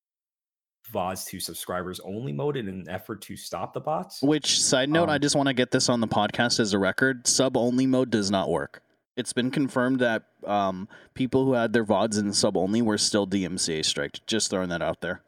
VODs 0.92 1.26
to 1.28 1.40
subscribers 1.40 2.00
only 2.02 2.32
mode 2.32 2.58
in 2.58 2.68
an 2.68 2.86
effort 2.90 3.22
to 3.22 3.38
stop 3.38 3.74
the 3.74 3.80
bots. 3.80 4.22
Which, 4.22 4.62
side 4.62 4.90
note, 4.90 5.04
um, 5.04 5.10
I 5.10 5.18
just 5.18 5.36
want 5.36 5.48
to 5.48 5.54
get 5.54 5.72
this 5.72 5.90
on 5.90 6.02
the 6.02 6.08
podcast 6.08 6.60
as 6.60 6.74
a 6.74 6.80
record 6.80 7.28
sub 7.28 7.56
only 7.56 7.86
mode 7.86 8.10
does 8.10 8.30
not 8.32 8.50
work. 8.50 8.82
It's 9.16 9.34
been 9.34 9.52
confirmed 9.52 10.00
that 10.00 10.24
um, 10.46 10.88
people 11.14 11.46
who 11.46 11.54
had 11.54 11.72
their 11.72 11.86
VODs 11.86 12.20
in 12.20 12.34
sub 12.34 12.58
only 12.58 12.82
were 12.82 12.98
still 12.98 13.28
DMCA 13.28 13.86
striked. 13.86 14.26
Just 14.26 14.50
throwing 14.50 14.70
that 14.70 14.82
out 14.82 15.02
there 15.02 15.22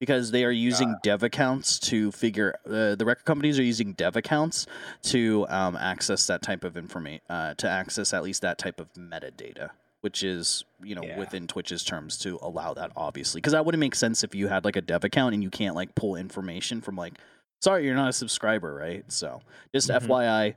because 0.00 0.30
they 0.30 0.44
are 0.44 0.50
using 0.50 0.96
dev 1.02 1.22
accounts 1.22 1.78
to 1.78 2.10
figure 2.10 2.56
uh, 2.66 2.96
the 2.96 3.04
record 3.04 3.24
companies 3.24 3.58
are 3.58 3.62
using 3.62 3.92
dev 3.92 4.16
accounts 4.16 4.66
to 5.02 5.46
um, 5.48 5.76
access 5.76 6.26
that 6.26 6.42
type 6.42 6.64
of 6.64 6.76
information 6.76 7.22
uh, 7.28 7.54
to 7.54 7.68
access 7.68 8.12
at 8.12 8.24
least 8.24 8.42
that 8.42 8.58
type 8.58 8.80
of 8.80 8.92
metadata 8.94 9.70
which 10.00 10.22
is 10.24 10.64
you 10.82 10.94
know 10.94 11.02
yeah. 11.02 11.18
within 11.18 11.46
twitch's 11.46 11.84
terms 11.84 12.16
to 12.16 12.38
allow 12.42 12.74
that 12.74 12.90
obviously. 12.96 13.40
Because 13.40 13.52
that 13.52 13.64
wouldn't 13.64 13.80
make 13.80 13.94
sense 13.94 14.24
if 14.24 14.34
you 14.34 14.48
had 14.48 14.64
like 14.64 14.76
a 14.76 14.80
dev 14.80 15.04
account 15.04 15.34
and 15.34 15.42
you 15.42 15.50
can't 15.50 15.76
like 15.76 15.94
pull 15.94 16.16
information 16.16 16.80
from 16.80 16.96
like 16.96 17.14
sorry 17.60 17.84
you're 17.84 17.94
not 17.94 18.08
a 18.08 18.12
subscriber 18.12 18.74
right? 18.74 19.04
So 19.12 19.42
just 19.72 19.90
mm-hmm. 19.90 20.10
fyi 20.10 20.54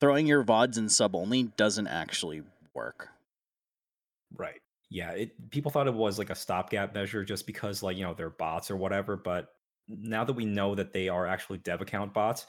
throwing 0.00 0.26
your 0.26 0.44
vods 0.44 0.76
in 0.76 0.90
sub 0.90 1.16
only 1.16 1.44
doesn't 1.44 1.86
actually 1.86 2.42
work. 2.74 3.08
Right 4.36 4.60
yeah, 4.90 5.10
it 5.12 5.50
people 5.50 5.70
thought 5.70 5.86
it 5.86 5.94
was 5.94 6.18
like 6.18 6.30
a 6.30 6.34
stopgap 6.34 6.94
measure 6.94 7.24
just 7.24 7.46
because 7.46 7.82
like, 7.82 7.96
you 7.96 8.04
know, 8.04 8.14
they're 8.14 8.30
bots 8.30 8.70
or 8.70 8.76
whatever, 8.76 9.16
but 9.16 9.48
now 9.88 10.24
that 10.24 10.32
we 10.32 10.44
know 10.44 10.74
that 10.74 10.92
they 10.92 11.08
are 11.08 11.26
actually 11.26 11.58
dev 11.58 11.80
account 11.80 12.14
bots, 12.14 12.46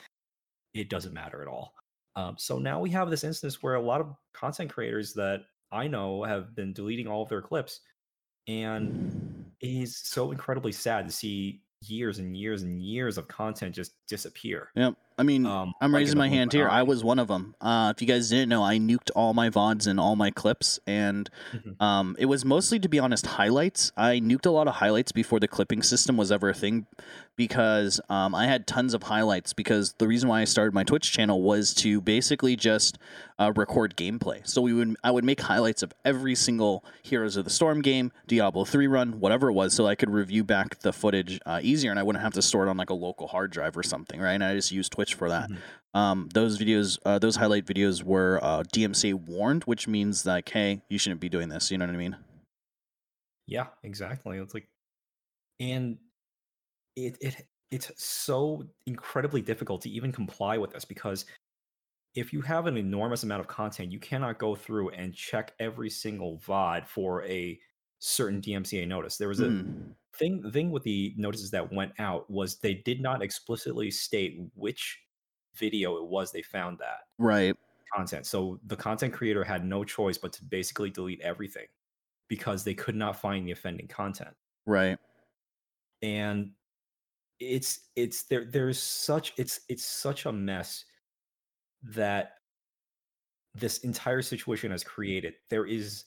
it 0.73 0.89
doesn't 0.89 1.13
matter 1.13 1.41
at 1.41 1.47
all. 1.47 1.73
Um, 2.15 2.35
so 2.37 2.59
now 2.59 2.79
we 2.79 2.89
have 2.91 3.09
this 3.09 3.23
instance 3.23 3.61
where 3.61 3.75
a 3.75 3.81
lot 3.81 4.01
of 4.01 4.15
content 4.33 4.71
creators 4.71 5.13
that 5.13 5.41
I 5.71 5.87
know 5.87 6.23
have 6.23 6.55
been 6.55 6.71
deleting 6.71 7.07
all 7.07 7.23
of 7.23 7.29
their 7.29 7.41
clips, 7.41 7.81
and 8.47 9.51
it 9.59 9.67
is 9.67 9.97
so 9.97 10.31
incredibly 10.31 10.71
sad 10.71 11.07
to 11.07 11.13
see 11.13 11.63
years 11.81 12.19
and 12.19 12.37
years 12.37 12.63
and 12.63 12.81
years 12.81 13.17
of 13.17 13.27
content 13.27 13.75
just 13.75 13.93
disappear. 14.07 14.69
Yep. 14.75 14.95
I 15.17 15.23
mean, 15.23 15.45
um, 15.45 15.73
I'm 15.79 15.95
raising 15.95 16.17
my 16.17 16.27
hand 16.27 16.51
here. 16.51 16.67
I 16.67 16.83
was 16.83 17.03
one 17.03 17.19
of 17.19 17.29
them. 17.29 17.55
Uh, 17.61 17.93
if 17.95 18.01
you 18.01 18.07
guys 18.07 18.29
didn't 18.29 18.49
know, 18.49 18.63
I 18.63 18.77
nuked 18.77 19.11
all 19.15 19.33
my 19.33 19.49
VODs 19.49 19.87
and 19.87 19.97
all 19.99 20.15
my 20.17 20.29
clips, 20.29 20.77
and 20.85 21.29
mm-hmm. 21.53 21.81
um, 21.81 22.15
it 22.19 22.25
was 22.25 22.43
mostly, 22.43 22.79
to 22.79 22.89
be 22.89 22.99
honest, 22.99 23.25
highlights. 23.25 23.93
I 23.95 24.19
nuked 24.19 24.45
a 24.45 24.49
lot 24.49 24.67
of 24.67 24.75
highlights 24.75 25.13
before 25.13 25.39
the 25.39 25.47
clipping 25.47 25.83
system 25.83 26.17
was 26.17 26.31
ever 26.31 26.49
a 26.49 26.53
thing 26.53 26.85
because 27.35 27.99
um, 28.09 28.33
I 28.33 28.47
had 28.47 28.67
tons 28.67 28.93
of 28.93 29.03
highlights. 29.03 29.53
Because 29.53 29.93
the 29.97 30.07
reason 30.07 30.29
why 30.29 30.41
I 30.41 30.45
started 30.45 30.73
my 30.73 30.83
Twitch 30.83 31.11
channel 31.11 31.41
was 31.41 31.73
to 31.75 32.01
basically 32.01 32.55
just 32.55 32.97
uh, 33.39 33.51
record 33.55 33.95
gameplay. 33.97 34.45
So 34.47 34.61
we 34.61 34.73
would 34.73 34.95
I 35.03 35.11
would 35.11 35.23
make 35.23 35.41
highlights 35.41 35.83
of 35.83 35.93
every 36.03 36.35
single 36.35 36.83
Heroes 37.03 37.37
of 37.37 37.43
the 37.43 37.51
Storm 37.51 37.81
game, 37.81 38.11
Diablo 38.27 38.65
three 38.65 38.87
run, 38.87 39.19
whatever 39.19 39.49
it 39.49 39.53
was, 39.53 39.73
so 39.73 39.85
I 39.85 39.95
could 39.95 40.09
review 40.09 40.43
back 40.43 40.79
the 40.79 40.93
footage 40.93 41.39
uh, 41.45 41.59
easier, 41.61 41.91
and 41.91 41.99
I 41.99 42.03
wouldn't 42.03 42.23
have 42.23 42.33
to 42.33 42.41
store 42.41 42.65
it 42.65 42.69
on 42.69 42.77
like 42.77 42.89
a 42.89 42.95
local 42.95 43.27
hard 43.27 43.51
drive 43.51 43.77
or 43.77 43.83
something, 43.83 44.19
right? 44.19 44.33
And 44.33 44.43
I 44.43 44.55
just 44.55 44.71
used 44.71 44.91
Twitch 44.91 45.04
for 45.13 45.29
that. 45.29 45.49
Mm-hmm. 45.49 45.99
Um, 45.99 46.29
those 46.33 46.57
videos, 46.57 46.97
uh, 47.05 47.19
those 47.19 47.37
highlight 47.37 47.65
videos 47.65 48.03
were 48.03 48.39
uh, 48.43 48.63
DMCA 48.63 49.13
warned, 49.13 49.63
which 49.63 49.87
means 49.87 50.25
like, 50.25 50.49
hey, 50.49 50.81
you 50.89 50.97
shouldn't 50.97 51.21
be 51.21 51.29
doing 51.29 51.47
this. 51.47 51.71
You 51.71 51.77
know 51.77 51.85
what 51.85 51.95
I 51.95 51.97
mean? 51.97 52.17
Yeah, 53.47 53.67
exactly. 53.83 54.37
It's 54.37 54.53
like, 54.53 54.67
and 55.59 55.97
it 56.95 57.17
it 57.21 57.45
it's 57.71 57.91
so 57.97 58.63
incredibly 58.87 59.41
difficult 59.41 59.81
to 59.81 59.89
even 59.89 60.11
comply 60.11 60.57
with 60.57 60.71
this 60.71 60.85
because 60.85 61.25
if 62.15 62.31
you 62.31 62.41
have 62.41 62.65
an 62.65 62.77
enormous 62.77 63.23
amount 63.23 63.41
of 63.41 63.47
content, 63.47 63.91
you 63.91 63.99
cannot 63.99 64.39
go 64.39 64.55
through 64.55 64.89
and 64.89 65.13
check 65.13 65.53
every 65.59 65.89
single 65.89 66.39
VOD 66.39 66.87
for 66.87 67.23
a 67.25 67.59
certain 68.05 68.39
DMCA 68.39 68.87
notice. 68.87 69.17
There 69.17 69.27
was 69.27 69.39
a 69.39 69.47
mm. 69.47 69.89
thing 70.13 70.41
the 70.41 70.51
thing 70.51 70.69
with 70.69 70.83
the 70.83 71.13
notices 71.17 71.49
that 71.51 71.73
went 71.73 71.91
out 71.99 72.29
was 72.29 72.57
they 72.57 72.75
did 72.75 73.01
not 73.01 73.23
explicitly 73.23 73.89
state 73.89 74.39
which 74.53 74.99
video 75.55 75.97
it 75.97 76.07
was 76.07 76.31
they 76.31 76.43
found 76.43 76.77
that 76.79 76.99
right 77.17 77.55
content. 77.93 78.25
So 78.27 78.59
the 78.67 78.75
content 78.75 79.13
creator 79.13 79.43
had 79.43 79.65
no 79.65 79.83
choice 79.83 80.17
but 80.17 80.33
to 80.33 80.43
basically 80.43 80.89
delete 80.89 81.21
everything 81.21 81.65
because 82.27 82.63
they 82.63 82.73
could 82.73 82.95
not 82.95 83.19
find 83.19 83.47
the 83.47 83.51
offending 83.51 83.87
content. 83.87 84.35
Right. 84.65 84.97
And 86.01 86.51
it's 87.39 87.79
it's 87.95 88.23
there 88.23 88.45
there's 88.45 88.81
such 88.81 89.33
it's 89.37 89.61
it's 89.67 89.83
such 89.83 90.25
a 90.25 90.31
mess 90.31 90.85
that 91.83 92.33
this 93.55 93.79
entire 93.79 94.21
situation 94.21 94.71
has 94.71 94.83
created 94.83 95.33
there 95.49 95.65
is 95.65 96.05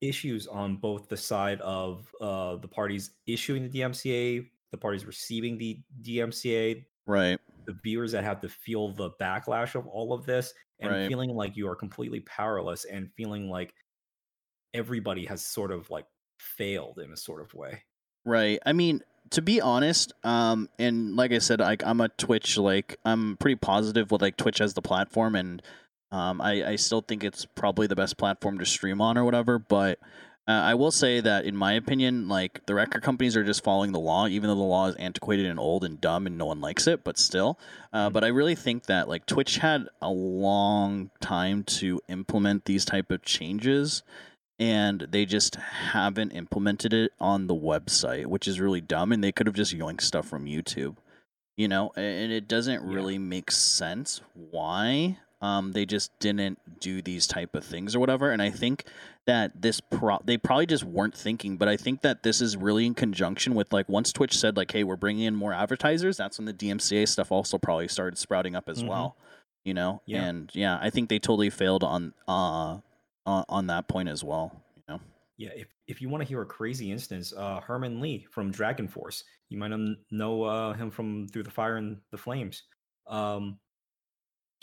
issues 0.00 0.46
on 0.46 0.76
both 0.76 1.08
the 1.08 1.16
side 1.16 1.60
of 1.60 2.06
uh, 2.20 2.56
the 2.56 2.68
parties 2.68 3.12
issuing 3.26 3.68
the 3.68 3.80
DMCA, 3.80 4.46
the 4.70 4.78
parties 4.78 5.04
receiving 5.04 5.58
the 5.58 5.80
DMCA, 6.02 6.84
right? 7.06 7.38
The 7.66 7.76
viewers 7.82 8.12
that 8.12 8.24
have 8.24 8.40
to 8.42 8.48
feel 8.48 8.92
the 8.92 9.10
backlash 9.20 9.74
of 9.74 9.86
all 9.86 10.12
of 10.12 10.26
this 10.26 10.52
and 10.80 10.90
right. 10.90 11.08
feeling 11.08 11.30
like 11.30 11.56
you 11.56 11.68
are 11.68 11.76
completely 11.76 12.20
powerless 12.20 12.84
and 12.84 13.10
feeling 13.16 13.48
like 13.48 13.72
everybody 14.74 15.24
has 15.26 15.44
sort 15.44 15.70
of 15.70 15.88
like 15.90 16.06
failed 16.38 16.98
in 17.02 17.12
a 17.12 17.16
sort 17.16 17.40
of 17.40 17.54
way. 17.54 17.82
Right. 18.24 18.58
I 18.66 18.72
mean, 18.72 19.02
to 19.30 19.42
be 19.42 19.60
honest, 19.60 20.12
um, 20.22 20.68
and 20.78 21.16
like 21.16 21.32
I 21.32 21.38
said, 21.38 21.60
like 21.60 21.82
I'm 21.84 22.00
a 22.00 22.08
Twitch, 22.08 22.58
like 22.58 22.98
I'm 23.04 23.36
pretty 23.36 23.56
positive 23.56 24.10
with 24.10 24.22
like 24.22 24.36
Twitch 24.36 24.60
as 24.60 24.74
the 24.74 24.82
platform, 24.82 25.34
and 25.34 25.62
um, 26.14 26.40
I 26.40 26.64
I 26.64 26.76
still 26.76 27.00
think 27.00 27.24
it's 27.24 27.44
probably 27.44 27.86
the 27.88 27.96
best 27.96 28.16
platform 28.16 28.58
to 28.58 28.64
stream 28.66 29.00
on 29.00 29.18
or 29.18 29.24
whatever. 29.24 29.58
But 29.58 29.98
uh, 30.46 30.52
I 30.52 30.74
will 30.74 30.92
say 30.92 31.20
that 31.20 31.44
in 31.44 31.56
my 31.56 31.72
opinion, 31.72 32.28
like 32.28 32.64
the 32.66 32.74
record 32.74 33.02
companies 33.02 33.36
are 33.36 33.42
just 33.42 33.64
following 33.64 33.90
the 33.90 33.98
law, 33.98 34.28
even 34.28 34.48
though 34.48 34.54
the 34.54 34.62
law 34.62 34.86
is 34.86 34.94
antiquated 34.96 35.46
and 35.46 35.58
old 35.58 35.82
and 35.84 36.00
dumb 36.00 36.26
and 36.26 36.38
no 36.38 36.46
one 36.46 36.60
likes 36.60 36.86
it. 36.86 37.02
But 37.02 37.18
still, 37.18 37.58
uh, 37.92 38.10
but 38.10 38.22
I 38.22 38.28
really 38.28 38.54
think 38.54 38.84
that 38.84 39.08
like 39.08 39.26
Twitch 39.26 39.56
had 39.56 39.88
a 40.00 40.10
long 40.10 41.10
time 41.20 41.64
to 41.64 42.00
implement 42.08 42.66
these 42.66 42.84
type 42.84 43.10
of 43.10 43.22
changes 43.22 44.02
and 44.60 45.08
they 45.10 45.24
just 45.24 45.56
haven't 45.56 46.30
implemented 46.30 46.92
it 46.92 47.10
on 47.18 47.48
the 47.48 47.56
website, 47.56 48.26
which 48.26 48.46
is 48.46 48.60
really 48.60 48.80
dumb. 48.80 49.10
And 49.10 49.24
they 49.24 49.32
could 49.32 49.48
have 49.48 49.56
just 49.56 49.76
yoinked 49.76 50.02
stuff 50.02 50.28
from 50.28 50.44
YouTube, 50.44 50.96
you 51.56 51.66
know. 51.66 51.90
And 51.96 52.30
it 52.30 52.46
doesn't 52.46 52.86
Yeah. 52.86 52.94
really 52.94 53.18
make 53.18 53.50
sense 53.50 54.20
why 54.34 55.18
um, 55.44 55.72
they 55.72 55.84
just 55.84 56.10
didn't 56.20 56.58
do 56.80 57.02
these 57.02 57.26
type 57.26 57.54
of 57.54 57.64
things 57.64 57.94
or 57.94 58.00
whatever. 58.00 58.30
And 58.30 58.40
I 58.40 58.50
think 58.50 58.84
that 59.26 59.60
this 59.60 59.80
pro 59.80 60.18
they 60.24 60.36
probably 60.38 60.66
just 60.66 60.84
weren't 60.84 61.14
thinking. 61.14 61.56
But 61.56 61.68
I 61.68 61.76
think 61.76 62.00
that 62.02 62.22
this 62.22 62.40
is 62.40 62.56
really 62.56 62.86
in 62.86 62.94
conjunction 62.94 63.54
with 63.54 63.72
like 63.72 63.88
once 63.88 64.12
Twitch 64.12 64.36
said 64.38 64.56
like, 64.56 64.70
hey, 64.72 64.84
we're 64.84 64.96
bringing 64.96 65.24
in 65.24 65.34
more 65.34 65.52
advertisers. 65.52 66.16
That's 66.16 66.38
when 66.38 66.46
the 66.46 66.54
DMCA 66.54 67.06
stuff 67.08 67.30
also 67.30 67.58
probably 67.58 67.88
started 67.88 68.16
sprouting 68.18 68.54
up 68.56 68.68
as 68.68 68.82
Mhm. 68.82 68.88
well. 68.88 69.16
You 69.64 69.74
know, 69.74 70.00
Yeah. 70.06 70.24
and 70.24 70.50
yeah, 70.54 70.78
I 70.80 70.90
think 70.90 71.08
they 71.08 71.18
totally 71.18 71.50
failed 71.50 71.84
on 71.84 72.14
uh 72.28 72.78
on, 73.26 73.44
on 73.48 73.66
that 73.68 73.88
point 73.88 74.08
as 74.08 74.22
well. 74.24 74.62
You 74.76 74.82
know. 74.88 75.00
Yeah, 75.36 75.50
if 75.56 75.68
if 75.86 76.00
you 76.00 76.08
want 76.08 76.22
to 76.22 76.28
hear 76.28 76.40
a 76.42 76.46
crazy 76.46 76.90
instance, 76.90 77.32
uh, 77.36 77.60
Herman 77.60 78.00
Li 78.00 78.26
from 78.30 78.50
Dragon 78.50 78.88
Force, 78.88 79.24
you 79.50 79.58
might 79.58 79.68
kn- 79.68 79.98
know 80.10 80.42
uh, 80.44 80.72
him 80.74 80.90
from 80.90 81.28
Through 81.28 81.42
the 81.44 81.50
Fire 81.50 81.76
and 81.76 81.98
the 82.10 82.16
Flames. 82.18 82.62
Um, 83.06 83.58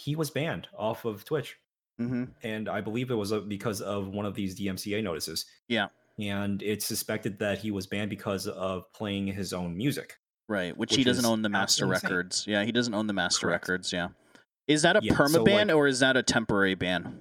he 0.02 0.16
was 0.16 0.30
banned 0.30 0.68
off 0.78 1.06
of 1.06 1.24
Twitch, 1.26 1.58
Mm-hmm. 2.00 2.24
and 2.42 2.68
I 2.68 2.82
believe 2.82 3.12
it 3.12 3.16
was 3.16 3.32
uh, 3.32 3.42
because 3.42 3.80
of 3.82 4.08
one 4.08 4.26
of 4.26 4.34
these 4.34 4.60
DMCA 4.60 5.04
notices. 5.04 5.46
Yeah. 5.68 5.88
and 6.20 6.62
it's 6.64 6.86
suspected 6.86 7.38
that 7.40 7.60
he 7.60 7.70
was 7.72 7.86
banned 7.88 8.10
because 8.10 8.48
of 8.48 8.92
playing 8.94 9.28
his 9.28 9.54
own 9.54 9.78
music. 9.78 10.18
Right, 10.48 10.76
which, 10.76 10.96
he 10.96 11.04
doesn't 11.04 11.26
own 11.26 11.42
the 11.44 11.50
master 11.50 11.86
insane. 11.86 12.10
records. 12.10 12.46
Yeah, 12.48 12.64
he 12.64 12.72
doesn't 12.72 12.94
own 12.94 13.06
the 13.08 13.14
master 13.14 13.48
Correct. 13.48 13.68
records. 13.70 13.94
Yeah, 13.94 14.08
is 14.68 14.82
that 14.82 14.96
a 14.98 15.00
Yeah, 15.04 15.14
perma 15.14 15.30
so, 15.30 15.44
ban 15.44 15.68
like- 15.68 15.76
or 15.78 15.88
is 15.88 16.00
that 16.00 16.18
a 16.18 16.24
temporary 16.24 16.76
ban? 16.76 17.20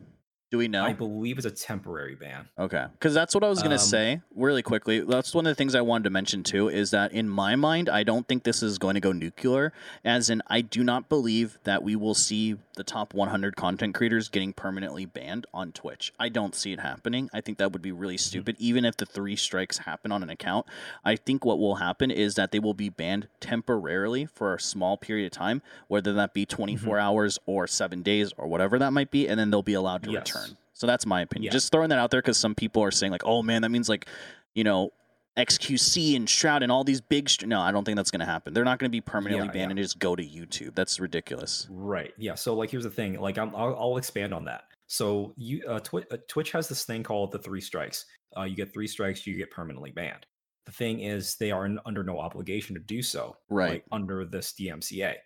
Do 0.50 0.58
we 0.58 0.66
know? 0.66 0.82
I 0.84 0.92
believe 0.92 1.38
it's 1.38 1.46
a 1.46 1.50
temporary 1.50 2.16
ban. 2.16 2.48
Okay, 2.58 2.84
because 2.94 3.14
that's 3.14 3.36
what 3.36 3.44
I 3.44 3.48
was 3.48 3.62
gonna 3.62 3.74
Um, 3.76 3.78
say 3.80 4.20
really 4.34 4.62
quickly. 4.62 4.98
That's 4.98 5.32
one 5.32 5.46
of 5.46 5.50
the 5.50 5.54
things 5.54 5.76
I 5.76 5.80
wanted 5.80 6.04
to 6.04 6.10
mention 6.10 6.42
too. 6.42 6.68
Is 6.68 6.90
that 6.90 7.12
in 7.12 7.28
my 7.28 7.54
mind, 7.54 7.88
I 7.88 8.02
don't 8.02 8.26
think 8.26 8.42
this 8.42 8.60
is 8.60 8.76
going 8.76 8.94
to 8.94 9.00
go 9.00 9.12
nuclear. 9.12 9.72
As 10.04 10.28
in, 10.28 10.42
I 10.48 10.60
do 10.62 10.82
not 10.82 11.08
believe 11.08 11.60
that 11.62 11.84
we 11.84 11.94
will 11.94 12.14
see 12.16 12.56
the 12.74 12.82
top 12.82 13.14
100 13.14 13.54
content 13.54 13.94
creators 13.94 14.28
getting 14.28 14.52
permanently 14.52 15.04
banned 15.04 15.46
on 15.54 15.70
Twitch. 15.70 16.12
I 16.18 16.28
don't 16.28 16.54
see 16.56 16.72
it 16.72 16.80
happening. 16.80 17.30
I 17.32 17.40
think 17.40 17.58
that 17.58 17.70
would 17.72 17.82
be 17.82 17.92
really 17.92 18.16
stupid. 18.16 18.56
Even 18.58 18.84
if 18.84 18.96
the 18.96 19.06
three 19.06 19.36
strikes 19.36 19.78
happen 19.78 20.10
on 20.10 20.24
an 20.24 20.30
account, 20.30 20.66
I 21.04 21.14
think 21.14 21.44
what 21.44 21.60
will 21.60 21.76
happen 21.76 22.10
is 22.10 22.34
that 22.34 22.50
they 22.50 22.58
will 22.58 22.74
be 22.74 22.88
banned 22.88 23.28
temporarily 23.38 24.26
for 24.26 24.54
a 24.54 24.60
small 24.60 24.96
period 24.96 25.26
of 25.26 25.32
time, 25.32 25.62
whether 25.86 26.12
that 26.14 26.34
be 26.34 26.44
24 26.44 26.98
hours 26.98 27.38
or 27.46 27.68
seven 27.68 28.02
days 28.02 28.32
or 28.36 28.48
whatever 28.48 28.80
that 28.80 28.92
might 28.92 29.12
be, 29.12 29.28
and 29.28 29.38
then 29.38 29.50
they'll 29.52 29.62
be 29.62 29.74
allowed 29.74 30.02
to 30.02 30.10
Yes. 30.10 30.20
return. 30.26 30.39
So 30.80 30.86
that's 30.86 31.04
my 31.04 31.20
opinion. 31.20 31.48
Yeah. 31.48 31.52
Just 31.52 31.70
throwing 31.72 31.90
that 31.90 31.98
out 31.98 32.10
there 32.10 32.22
because 32.22 32.38
some 32.38 32.54
people 32.54 32.82
are 32.82 32.90
saying 32.90 33.12
like, 33.12 33.26
"Oh 33.26 33.42
man, 33.42 33.60
that 33.60 33.68
means 33.68 33.90
like, 33.90 34.08
you 34.54 34.64
know, 34.64 34.94
XQC 35.36 36.16
and 36.16 36.26
Shroud 36.26 36.62
and 36.62 36.72
all 36.72 36.84
these 36.84 37.02
big." 37.02 37.28
No, 37.46 37.60
I 37.60 37.70
don't 37.70 37.84
think 37.84 37.96
that's 37.96 38.10
going 38.10 38.20
to 38.20 38.26
happen. 38.26 38.54
They're 38.54 38.64
not 38.64 38.78
going 38.78 38.88
to 38.88 38.90
be 38.90 39.02
permanently 39.02 39.48
Yeah, 39.48 39.52
banned 39.52 39.64
yeah. 39.64 39.70
and 39.72 39.78
just 39.78 39.98
go 39.98 40.16
to 40.16 40.22
YouTube. 40.22 40.74
That's 40.74 40.98
ridiculous. 40.98 41.68
Right. 41.70 42.14
Yeah. 42.16 42.34
So 42.34 42.54
like, 42.54 42.70
here's 42.70 42.84
the 42.84 42.90
thing. 42.90 43.20
Like, 43.20 43.36
I'm, 43.36 43.54
I'll, 43.54 43.76
I'll 43.78 43.96
expand 43.98 44.32
on 44.32 44.46
that. 44.46 44.62
So 44.86 45.34
you, 45.36 45.62
uh, 45.68 45.80
Twi- 45.80 46.06
uh, 46.10 46.16
Twitch 46.28 46.50
has 46.52 46.66
this 46.66 46.86
thing 46.86 47.02
called 47.02 47.32
the 47.32 47.38
three 47.40 47.60
strikes. 47.60 48.06
Uh, 48.34 48.44
you 48.44 48.56
get 48.56 48.72
three 48.72 48.86
strikes, 48.86 49.26
you 49.26 49.36
get 49.36 49.50
permanently 49.50 49.90
banned. 49.90 50.24
The 50.64 50.72
thing 50.72 51.00
is, 51.00 51.34
they 51.34 51.50
are 51.50 51.68
under 51.84 52.02
no 52.02 52.18
obligation 52.18 52.74
to 52.74 52.80
do 52.80 53.02
so. 53.02 53.36
Right. 53.50 53.70
Like, 53.70 53.84
under 53.92 54.24
this 54.24 54.54
DMCA. 54.58 55.16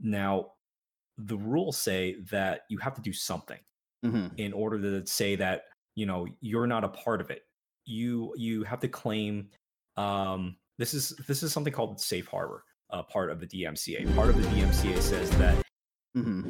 Now, 0.00 0.52
the 1.18 1.36
rules 1.36 1.78
say 1.78 2.18
that 2.30 2.60
you 2.68 2.78
have 2.78 2.94
to 2.94 3.02
do 3.02 3.12
something 3.12 3.58
hmm 4.04 4.26
in 4.36 4.52
order 4.52 4.80
to 4.80 5.06
say 5.06 5.36
that 5.36 5.62
you 5.94 6.06
know 6.06 6.26
you're 6.40 6.66
not 6.66 6.84
a 6.84 6.88
part 6.88 7.20
of 7.20 7.30
it. 7.30 7.42
You 7.84 8.32
you 8.36 8.64
have 8.64 8.80
to 8.80 8.88
claim. 8.88 9.48
Um, 9.96 10.56
this 10.78 10.94
is 10.94 11.10
this 11.28 11.42
is 11.42 11.52
something 11.52 11.72
called 11.72 12.00
safe 12.00 12.26
harbor. 12.26 12.64
Uh, 12.90 13.02
part 13.02 13.30
of 13.30 13.40
the 13.40 13.46
DMCA. 13.46 14.14
Part 14.14 14.28
of 14.28 14.36
the 14.36 14.42
DMCA 14.48 15.00
says 15.00 15.30
that 15.30 15.62
hmm 16.14 16.42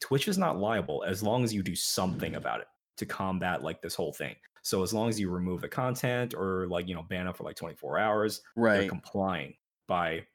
Twitch 0.00 0.28
is 0.28 0.38
not 0.38 0.58
liable 0.58 1.04
as 1.06 1.22
long 1.22 1.44
as 1.44 1.54
you 1.54 1.62
do 1.62 1.74
something 1.74 2.36
about 2.36 2.60
it 2.60 2.66
to 2.98 3.06
combat 3.06 3.62
like 3.62 3.80
this 3.80 3.94
whole 3.94 4.12
thing. 4.12 4.34
So 4.62 4.82
as 4.82 4.92
long 4.92 5.08
as 5.08 5.18
you 5.18 5.30
remove 5.30 5.60
the 5.62 5.68
content 5.68 6.34
or 6.34 6.66
like 6.68 6.88
you 6.88 6.94
know 6.94 7.02
ban 7.02 7.26
it 7.26 7.36
for 7.36 7.44
like 7.44 7.56
24 7.56 7.98
hours, 7.98 8.42
right? 8.56 8.80
they're 8.80 8.88
complying 8.88 9.54
by 9.86 10.26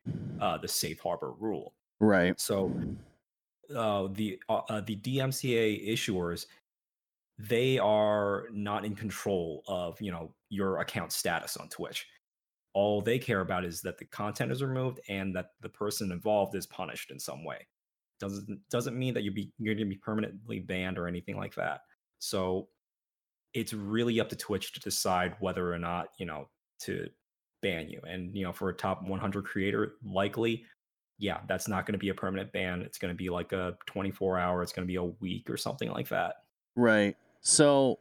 uh, 0.41 0.58
the 0.58 0.67
safe 0.67 0.99
harbor 0.99 1.34
rule. 1.39 1.73
Right. 1.99 2.39
So 2.39 2.71
uh, 3.76 4.08
the 4.12 4.39
uh, 4.49 4.62
uh, 4.69 4.82
the 4.82 4.95
DMCA 4.95 5.89
issuers 5.89 6.45
they 7.39 7.80
are 7.80 8.45
not 8.52 8.86
in 8.86 8.95
control 8.95 9.63
of 9.67 9.99
you 10.02 10.12
know 10.12 10.34
your 10.49 10.80
account 10.80 11.12
status 11.12 11.58
on 11.58 11.69
Twitch. 11.69 12.06
All 12.73 13.02
they 13.02 13.19
care 13.19 13.41
about 13.41 13.65
is 13.65 13.82
that 13.82 13.97
the 13.97 14.06
content 14.06 14.52
is 14.52 14.63
removed 14.63 14.99
and 15.08 15.36
that 15.36 15.49
the 15.62 15.69
person 15.69 16.12
involved 16.12 16.56
is 16.56 16.65
punished 16.65 17.12
in 17.12 17.19
some 17.19 17.43
way. 17.43 17.67
Doesn't 18.19 18.60
doesn't 18.69 18.97
mean 18.97 19.13
that 19.13 19.23
you 19.23 19.32
be 19.32 19.52
you're 19.60 19.76
going 19.76 19.88
to 19.88 19.93
be 19.93 19.99
permanently 19.99 20.60
banned 20.60 20.97
or 20.97 21.08
anything 21.08 21.38
like 21.38 21.56
that. 21.56 21.82
So 22.19 22.69
it's 23.54 23.73
really 23.73 24.19
up 24.19 24.30
to 24.30 24.36
Twitch 24.36 24.73
to 24.73 24.80
decide 24.80 25.36
whether 25.39 25.71
or 25.71 25.80
not 25.80 26.10
you 26.17 26.26
know 26.26 26.49
to 26.82 27.08
ban 27.62 27.89
you. 27.89 27.99
And 28.08 28.36
you 28.36 28.43
know 28.45 28.54
for 28.54 28.69
a 28.69 28.73
top 28.73 29.04
100 29.04 29.45
creator, 29.45 29.95
likely 30.04 30.65
yeah, 31.17 31.39
that's 31.47 31.67
not 31.67 31.86
going 31.86 31.93
to 31.93 31.99
be 31.99 32.10
a 32.10 32.13
permanent 32.13 32.52
ban. 32.52 32.82
It's 32.82 32.97
going 32.97 33.13
to 33.13 33.17
be 33.17 33.30
like 33.30 33.52
a 33.52 33.78
24 33.86 34.39
hour, 34.39 34.62
it's 34.62 34.73
going 34.73 34.86
to 34.86 34.91
be 34.91 34.97
a 34.97 35.04
week 35.04 35.49
or 35.49 35.58
something 35.58 35.89
like 35.89 36.10
that. 36.10 36.36
Right. 36.76 37.15
So, 37.41 37.99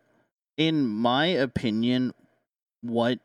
in 0.57 0.87
my 0.87 1.27
opinion, 1.27 2.14
what 2.81 3.18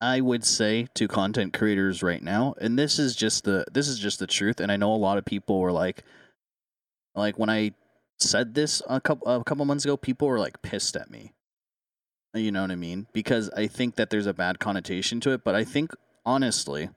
I 0.00 0.20
would 0.20 0.44
say 0.44 0.88
to 0.94 1.08
content 1.08 1.52
creators 1.52 2.02
right 2.02 2.22
now, 2.22 2.54
and 2.60 2.78
this 2.78 2.98
is 2.98 3.14
just 3.14 3.44
the 3.44 3.64
this 3.72 3.88
is 3.88 3.98
just 3.98 4.18
the 4.18 4.26
truth, 4.26 4.60
and 4.60 4.72
I 4.72 4.76
know 4.76 4.92
a 4.92 4.96
lot 4.96 5.18
of 5.18 5.24
people 5.24 5.60
were 5.60 5.72
like, 5.72 6.04
like 7.14 7.38
when 7.38 7.50
I 7.50 7.72
said 8.18 8.54
this 8.54 8.82
a 8.88 9.00
couple 9.00 9.28
a 9.28 9.44
couple 9.44 9.64
months 9.64 9.84
ago, 9.84 9.96
people 9.96 10.28
were 10.28 10.38
like 10.38 10.62
pissed 10.62 10.96
at 10.96 11.10
me. 11.10 11.32
You 12.32 12.52
know 12.52 12.62
what 12.62 12.70
I 12.70 12.76
mean? 12.76 13.08
Because 13.12 13.50
I 13.50 13.66
think 13.66 13.96
that 13.96 14.10
there's 14.10 14.26
a 14.26 14.34
bad 14.34 14.60
connotation 14.60 15.20
to 15.20 15.32
it, 15.32 15.42
but 15.44 15.54
I 15.54 15.64
think 15.64 15.90
honestly, 16.24 16.88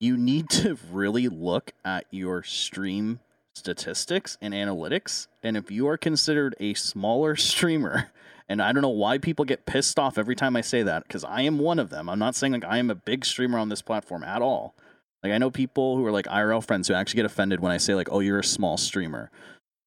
you 0.00 0.16
need 0.16 0.48
to 0.50 0.76
really 0.92 1.28
look 1.28 1.72
at 1.84 2.06
your 2.10 2.42
stream 2.42 3.20
statistics 3.54 4.38
and 4.40 4.54
analytics. 4.54 5.28
And 5.42 5.56
if 5.56 5.70
you 5.70 5.86
are 5.88 5.96
considered 5.96 6.56
a 6.58 6.74
smaller 6.74 7.36
streamer, 7.36 8.10
and 8.48 8.60
I 8.60 8.72
don't 8.72 8.82
know 8.82 8.88
why 8.88 9.18
people 9.18 9.44
get 9.44 9.66
pissed 9.66 9.98
off 9.98 10.18
every 10.18 10.34
time 10.34 10.56
I 10.56 10.62
say 10.62 10.82
that, 10.82 11.04
because 11.04 11.22
I 11.22 11.42
am 11.42 11.58
one 11.58 11.78
of 11.78 11.90
them. 11.90 12.08
I'm 12.08 12.18
not 12.18 12.34
saying 12.34 12.52
like 12.52 12.64
I 12.64 12.78
am 12.78 12.90
a 12.90 12.96
big 12.96 13.24
streamer 13.24 13.58
on 13.58 13.68
this 13.68 13.82
platform 13.82 14.24
at 14.24 14.42
all. 14.42 14.74
Like 15.22 15.32
I 15.32 15.38
know 15.38 15.50
people 15.50 15.96
who 15.96 16.06
are 16.06 16.10
like 16.10 16.26
IRL 16.26 16.64
friends 16.64 16.88
who 16.88 16.94
actually 16.94 17.18
get 17.18 17.26
offended 17.26 17.60
when 17.60 17.70
I 17.70 17.76
say 17.76 17.94
like, 17.94 18.08
"Oh, 18.10 18.20
you're 18.20 18.38
a 18.38 18.44
small 18.44 18.76
streamer." 18.76 19.30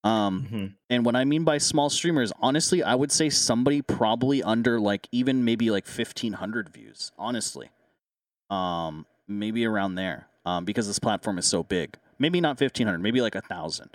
Um, 0.03 0.75
and 0.89 1.05
what 1.05 1.15
I 1.15 1.23
mean 1.23 1.43
by 1.43 1.57
small 1.57 1.89
streamers, 1.89 2.31
honestly, 2.41 2.83
I 2.83 2.93
would 2.93 3.11
say 3.11 3.29
somebody 3.29 3.81
probably 3.81 4.43
under 4.43 4.79
like 4.79 5.07
even 5.11 5.43
maybe 5.43 5.71
like 5.71 5.87
fifteen 5.87 6.33
hundred 6.33 6.69
views. 6.69 7.11
Honestly, 7.17 7.71
um, 8.49 9.07
maybe 9.27 9.65
around 9.65 9.95
there. 9.95 10.27
Um, 10.45 10.65
because 10.65 10.87
this 10.87 10.99
platform 10.99 11.37
is 11.37 11.45
so 11.45 11.63
big. 11.63 11.95
Maybe 12.19 12.41
not 12.41 12.57
fifteen 12.57 12.85
hundred, 12.87 12.99
maybe 13.01 13.21
like 13.21 13.35
a 13.35 13.41
thousand. 13.41 13.89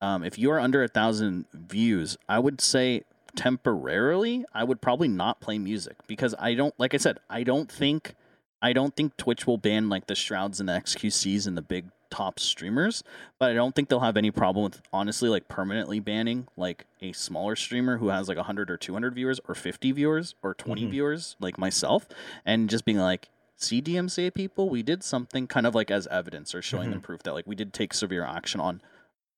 Um, 0.00 0.24
if 0.24 0.38
you 0.38 0.50
are 0.50 0.58
under 0.58 0.82
a 0.82 0.88
thousand 0.88 1.44
views, 1.52 2.16
I 2.28 2.38
would 2.38 2.60
say 2.60 3.02
temporarily, 3.36 4.44
I 4.54 4.64
would 4.64 4.80
probably 4.80 5.08
not 5.08 5.40
play 5.40 5.58
music 5.58 5.96
because 6.06 6.34
I 6.38 6.54
don't, 6.54 6.74
like 6.78 6.94
I 6.94 6.96
said, 6.96 7.18
I 7.28 7.42
don't 7.42 7.70
think, 7.70 8.14
I 8.62 8.72
don't 8.72 8.96
think 8.96 9.16
Twitch 9.18 9.46
will 9.46 9.58
ban 9.58 9.88
like 9.90 10.06
the 10.06 10.14
Shrouds 10.14 10.58
and 10.60 10.68
the 10.68 10.72
XQCs 10.72 11.46
and 11.46 11.56
the 11.56 11.62
big 11.62 11.90
top 12.10 12.40
streamers, 12.40 13.04
but 13.38 13.50
I 13.50 13.54
don't 13.54 13.74
think 13.74 13.88
they'll 13.88 14.00
have 14.00 14.16
any 14.16 14.30
problem 14.30 14.64
with 14.64 14.80
honestly 14.92 15.28
like 15.28 15.46
permanently 15.48 16.00
banning 16.00 16.48
like 16.56 16.86
a 17.02 17.12
smaller 17.12 17.54
streamer 17.54 17.98
who 17.98 18.08
has 18.08 18.26
like 18.26 18.36
100 18.38 18.70
or 18.70 18.76
200 18.76 19.14
viewers 19.14 19.38
or 19.46 19.54
50 19.54 19.92
viewers 19.92 20.34
or 20.42 20.54
20 20.54 20.86
Mhm. 20.86 20.90
viewers 20.90 21.36
like 21.38 21.56
myself 21.58 22.08
and 22.44 22.68
just 22.70 22.84
being 22.84 22.98
like 22.98 23.28
see 23.60 23.80
DMCA 23.82 24.32
people 24.34 24.68
we 24.70 24.82
did 24.82 25.02
something 25.04 25.46
kind 25.46 25.66
of 25.66 25.74
like 25.74 25.90
as 25.90 26.06
evidence 26.08 26.54
or 26.54 26.62
showing 26.62 26.90
them 26.90 27.00
proof 27.00 27.22
that 27.24 27.34
like 27.34 27.46
we 27.46 27.54
did 27.54 27.72
take 27.72 27.92
severe 27.94 28.24
action 28.24 28.60
on 28.60 28.80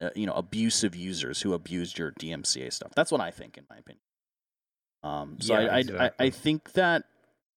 uh, 0.00 0.10
you 0.14 0.26
know 0.26 0.32
abusive 0.34 0.94
users 0.94 1.42
who 1.42 1.52
abused 1.54 1.98
your 1.98 2.12
DMCA 2.12 2.72
stuff 2.72 2.92
that's 2.94 3.10
what 3.12 3.20
I 3.20 3.30
think 3.30 3.58
in 3.58 3.64
my 3.68 3.76
opinion 3.76 4.00
Um, 5.02 5.36
so 5.40 5.54
Yeah, 5.54 5.60
I, 5.72 5.78
I, 5.78 6.06
I, 6.06 6.10
I 6.26 6.30
think 6.30 6.72
that 6.72 7.04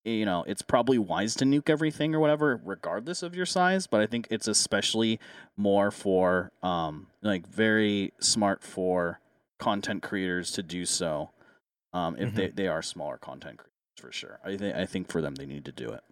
you 0.04 0.26
know 0.26 0.44
it's 0.48 0.62
probably 0.62 0.98
wise 0.98 1.36
to 1.36 1.46
nuke 1.46 1.70
everything 1.70 2.16
or 2.16 2.20
whatever, 2.20 2.60
regardless 2.64 3.24
of 3.24 3.36
your 3.36 3.46
size. 3.46 3.88
But 3.88 4.02
I 4.02 4.08
think 4.08 4.28
it's 4.32 4.48
especially 4.48 5.20
more 5.58 5.92
for 5.92 6.52
um, 6.64 7.08
like 7.22 7.48
very 7.48 8.14
smart 8.20 8.64
for 8.64 9.20
content 9.60 10.02
creators 10.04 10.52
to 10.52 10.64
do 10.64 10.86
so. 10.86 11.30
Um, 11.94 12.16
if 12.20 12.32
Mhm. 12.32 12.36
they, 12.36 12.50
they 12.50 12.68
are 12.68 12.82
smaller 12.82 13.18
content 13.18 13.58
creators 13.58 13.72
for 13.98 14.12
sure. 14.12 14.40
I 14.44 14.58
think 14.58 14.76
I 14.76 14.86
think 14.86 15.10
for 15.12 15.22
them 15.22 15.36
they 15.36 15.46
need 15.46 15.66
to 15.66 15.72
do 15.72 15.90
it. 15.90 16.04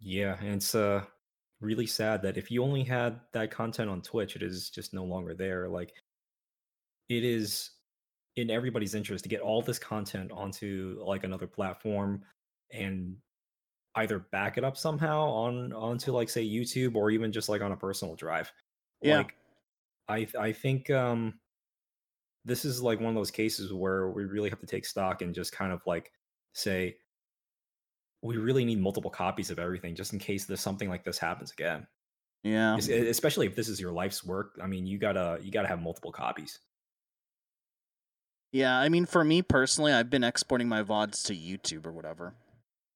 Yeah, 0.00 0.36
and 0.40 0.54
it's 0.54 0.74
uh 0.74 1.04
really 1.60 1.86
sad 1.86 2.22
that 2.22 2.38
if 2.38 2.50
you 2.50 2.62
only 2.62 2.82
had 2.84 3.20
that 3.32 3.50
content 3.50 3.90
on 3.90 4.00
Twitch, 4.02 4.34
it 4.36 4.42
is 4.42 4.70
just 4.70 4.94
no 4.94 5.04
longer 5.04 5.34
there. 5.34 5.68
Like 5.68 5.92
it 7.08 7.24
is 7.24 7.70
in 8.36 8.50
everybody's 8.50 8.94
interest 8.94 9.24
to 9.24 9.28
get 9.28 9.40
all 9.40 9.60
this 9.60 9.78
content 9.78 10.30
onto 10.32 11.02
like 11.04 11.24
another 11.24 11.46
platform 11.46 12.22
and 12.72 13.16
either 13.96 14.20
back 14.20 14.56
it 14.56 14.64
up 14.64 14.76
somehow 14.76 15.28
on 15.28 15.72
onto 15.72 16.12
like 16.12 16.30
say 16.30 16.46
YouTube 16.46 16.94
or 16.94 17.10
even 17.10 17.32
just 17.32 17.48
like 17.48 17.60
on 17.60 17.72
a 17.72 17.76
personal 17.76 18.14
drive. 18.14 18.50
Yeah. 19.02 19.18
Like 19.18 19.34
I 20.08 20.26
I 20.38 20.52
think 20.52 20.90
um 20.90 21.40
this 22.44 22.64
is 22.64 22.82
like 22.82 23.00
one 23.00 23.10
of 23.10 23.14
those 23.14 23.30
cases 23.30 23.72
where 23.72 24.10
we 24.10 24.24
really 24.24 24.48
have 24.48 24.60
to 24.60 24.66
take 24.66 24.86
stock 24.86 25.20
and 25.20 25.34
just 25.34 25.52
kind 25.52 25.72
of 25.72 25.82
like 25.86 26.12
say 26.54 26.96
we 28.22 28.36
really 28.36 28.64
need 28.64 28.80
multiple 28.80 29.10
copies 29.10 29.50
of 29.50 29.58
everything 29.58 29.94
just 29.94 30.12
in 30.12 30.18
case 30.18 30.44
there's 30.44 30.60
something 30.60 30.88
like 30.88 31.04
this 31.04 31.18
happens 31.18 31.52
again. 31.52 31.86
Yeah. 32.42 32.76
Especially 32.76 33.46
if 33.46 33.54
this 33.54 33.68
is 33.68 33.80
your 33.80 33.92
life's 33.92 34.24
work. 34.24 34.58
I 34.62 34.66
mean, 34.66 34.86
you 34.86 34.98
gotta 34.98 35.38
you 35.42 35.50
gotta 35.50 35.68
have 35.68 35.80
multiple 35.80 36.12
copies. 36.12 36.58
Yeah, 38.52 38.76
I 38.76 38.88
mean, 38.88 39.06
for 39.06 39.24
me 39.24 39.42
personally, 39.42 39.92
I've 39.92 40.10
been 40.10 40.24
exporting 40.24 40.68
my 40.68 40.82
vods 40.82 41.24
to 41.26 41.34
YouTube 41.34 41.86
or 41.86 41.92
whatever, 41.92 42.34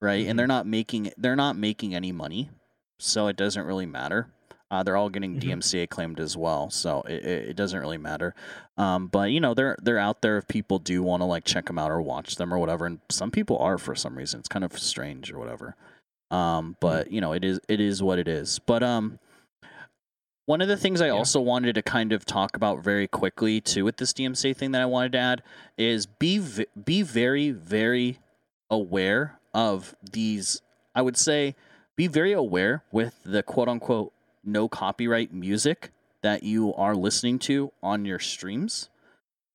right? 0.01 0.27
Mhm. 0.27 0.31
And 0.31 0.39
they're 0.39 0.47
not 0.47 0.67
making 0.67 1.13
they're 1.17 1.37
not 1.37 1.57
making 1.57 1.95
any 1.95 2.11
money, 2.13 2.51
so 2.99 3.29
it 3.29 3.37
doesn't 3.37 3.65
really 3.65 3.87
matter. 3.87 4.33
Uh, 4.75 4.83
they're 4.83 4.97
all 4.97 5.09
getting 5.09 5.37
Mhm. 5.37 5.41
DMCA 5.41 5.87
claimed 5.89 6.19
as 6.19 6.37
well, 6.37 6.69
so 6.69 7.03
it, 7.03 7.25
it, 7.25 7.49
it 7.51 7.57
doesn't 7.57 7.79
really 7.79 7.97
matter. 7.99 8.35
Um, 8.77 9.07
but 9.07 9.31
you 9.31 9.41
know, 9.41 9.55
they're 9.55 9.77
they're 9.81 9.99
out 10.01 10.21
there 10.21 10.37
if 10.37 10.49
people 10.49 10.81
do 10.81 11.01
want 11.03 11.21
to 11.21 11.27
like 11.27 11.45
check 11.45 11.67
them 11.67 11.79
out 11.79 11.93
or 11.93 12.03
watch 12.03 12.35
them 12.37 12.53
or 12.53 12.59
whatever. 12.59 12.85
And 12.87 12.99
some 13.09 13.31
people 13.31 13.57
are 13.59 13.79
for 13.79 13.95
some 13.95 14.19
reason. 14.19 14.41
It's 14.41 14.49
kind 14.49 14.65
of 14.65 14.77
strange 14.77 15.31
or 15.33 15.39
whatever. 15.39 15.77
Um, 16.33 16.77
but 16.81 17.13
you 17.13 17.21
know, 17.21 17.33
it 17.33 17.45
is 17.45 17.61
it 17.69 17.81
is 17.81 18.03
what 18.03 18.19
it 18.19 18.27
is. 18.27 18.59
But 18.59 18.83
um, 18.83 19.21
one 20.47 20.61
of 20.61 20.67
the 20.69 20.77
things 20.77 21.01
I 21.01 21.07
Yeah. 21.07 21.13
also 21.13 21.41
wanted 21.41 21.75
to 21.77 21.83
kind 21.83 22.13
of 22.13 22.25
talk 22.27 22.57
about 22.57 22.83
very 22.83 23.07
quickly 23.07 23.61
too 23.61 23.85
with 23.85 23.99
this 23.99 24.13
DMCA 24.13 24.55
thing 24.57 24.73
that 24.73 24.83
I 24.83 24.87
wanted 24.87 25.13
to 25.13 25.19
add 25.19 25.43
is 25.79 26.07
be 26.07 26.39
v- 26.39 26.67
be 26.85 27.03
very 27.03 27.51
very 27.53 28.19
aware 28.71 29.39
of 29.55 29.95
these. 30.03 30.61
I 30.97 31.03
would 31.03 31.17
say 31.17 31.55
be 31.97 32.09
very 32.09 32.33
aware 32.33 32.83
with 32.91 33.21
the 33.25 33.45
quote 33.45 33.69
unquote 33.69 34.13
no 34.47 34.69
copyright 34.69 35.33
music 35.33 35.91
that 36.23 36.43
you 36.43 36.73
are 36.75 36.95
listening 36.95 37.39
to 37.39 37.71
on 37.83 38.05
your 38.05 38.19
streams. 38.19 38.89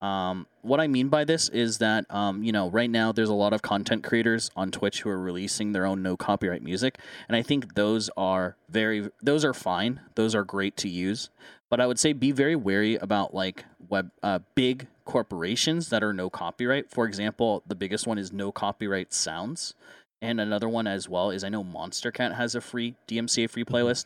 Um, 0.02 0.48
what 0.62 0.80
I 0.80 0.88
mean 0.88 1.10
by 1.10 1.26
this 1.26 1.50
is 1.50 1.80
that 1.80 2.06
um, 2.10 2.42
you 2.44 2.54
know 2.54 2.70
right 2.70 2.90
now 2.90 3.12
there's 3.12 3.30
a 3.30 3.34
lot 3.34 3.52
of 3.52 3.62
content 3.62 4.04
creators 4.04 4.50
on 4.56 4.72
Twitch 4.72 5.02
who 5.02 5.10
are 5.10 5.20
releasing 5.20 5.74
their 5.74 5.86
own 5.86 6.02
no 6.02 6.16
copyright 6.16 6.64
music, 6.64 7.00
and 7.28 7.36
I 7.36 7.42
think 7.42 7.76
those 7.76 8.10
are 8.16 8.56
very 8.70 9.10
those 9.22 9.44
are 9.44 9.54
fine. 9.54 10.00
Those 10.16 10.36
are 10.36 10.44
great 10.44 10.78
to 10.78 10.90
use, 10.90 11.30
but 11.70 11.82
I 11.82 11.88
would 11.88 12.00
say 12.00 12.14
be 12.14 12.32
very 12.32 12.56
wary 12.56 12.96
about 12.96 13.34
like 13.34 13.66
web 13.90 14.12
uh, 14.24 14.40
big 14.56 14.88
corporations 15.04 15.90
that 15.90 16.04
are 16.04 16.14
no 16.14 16.30
copyright. 16.30 16.90
For 16.90 17.06
example, 17.06 17.64
the 17.68 17.76
biggest 17.76 18.08
one 18.08 18.18
is 18.18 18.32
no 18.32 18.54
copyright 18.54 19.12
sounds, 19.12 19.74
and 20.22 20.40
another 20.40 20.70
one 20.70 20.88
as 20.88 21.10
well 21.10 21.30
is 21.30 21.44
I 21.44 21.50
know 21.50 21.64
Monstercat 21.64 22.36
has 22.36 22.56
a 22.56 22.62
free 22.62 22.96
DMCA 23.10 23.50
free 23.50 23.66
playlist. 23.66 24.06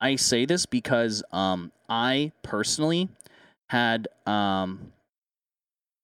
I 0.00 0.16
say 0.16 0.44
this 0.44 0.66
because 0.66 1.22
um, 1.32 1.72
I 1.88 2.32
personally 2.42 3.08
had 3.68 4.08
um, 4.26 4.92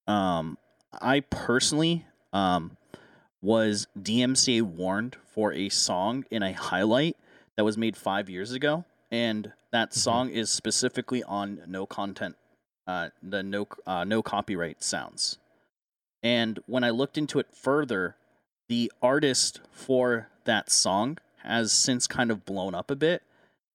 um, 0.06 0.58
I 1.00 1.20
personally 1.20 2.04
um, 2.32 2.76
was 3.40 3.86
DMCA 4.00 4.62
warned 4.62 5.16
for 5.26 5.52
a 5.52 5.68
song 5.68 6.24
in 6.30 6.42
a 6.42 6.52
highlight 6.52 7.16
that 7.56 7.64
was 7.64 7.76
made 7.76 7.96
five 7.96 8.28
years 8.28 8.52
ago, 8.52 8.84
and 9.10 9.52
that 9.70 9.90
Mhm. 9.90 9.94
song 9.96 10.30
is 10.30 10.50
specifically 10.50 11.22
on 11.24 11.62
no 11.66 11.86
content, 11.86 12.36
uh, 12.86 13.10
the 13.22 13.42
no 13.42 13.66
uh, 13.86 14.04
no 14.04 14.22
copyright 14.22 14.82
sounds. 14.82 15.38
And 16.22 16.60
when 16.66 16.84
I 16.84 16.90
looked 16.90 17.18
into 17.18 17.38
it 17.38 17.52
further, 17.52 18.16
the 18.68 18.92
artist 19.02 19.60
for 19.70 20.28
that 20.44 20.70
song 20.70 21.18
has 21.38 21.72
since 21.72 22.06
kind 22.06 22.30
of 22.30 22.44
blown 22.44 22.74
up 22.74 22.90
a 22.90 22.96
bit, 22.96 23.22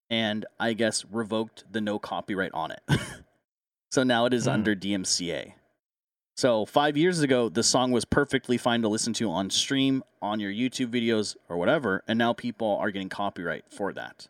and 0.10 0.46
I 0.60 0.74
guess 0.74 1.06
revoked 1.06 1.66
the 1.72 1.82
no 1.82 2.00
copyright 2.00 2.52
on 2.54 2.72
it. 2.72 2.82
so 3.92 4.04
now 4.04 4.26
it 4.26 4.34
is 4.34 4.46
Hmm. 4.46 4.52
under 4.52 4.76
DMCA. 4.76 5.54
So 6.36 6.66
five 6.68 6.96
years 6.96 7.22
ago, 7.22 7.50
the 7.50 7.64
song 7.64 7.92
was 7.92 8.06
perfectly 8.06 8.58
fine 8.58 8.84
to 8.84 8.88
listen 8.88 9.12
to 9.14 9.30
on 9.32 9.50
stream, 9.50 10.04
on 10.22 10.40
your 10.40 10.52
YouTube 10.52 10.92
videos, 10.92 11.36
or 11.50 11.58
whatever, 11.58 12.04
and 12.08 12.20
now 12.20 12.32
people 12.34 12.78
are 12.78 12.92
getting 12.92 13.10
copyright 13.10 13.66
for 13.72 13.92
that. 13.94 14.28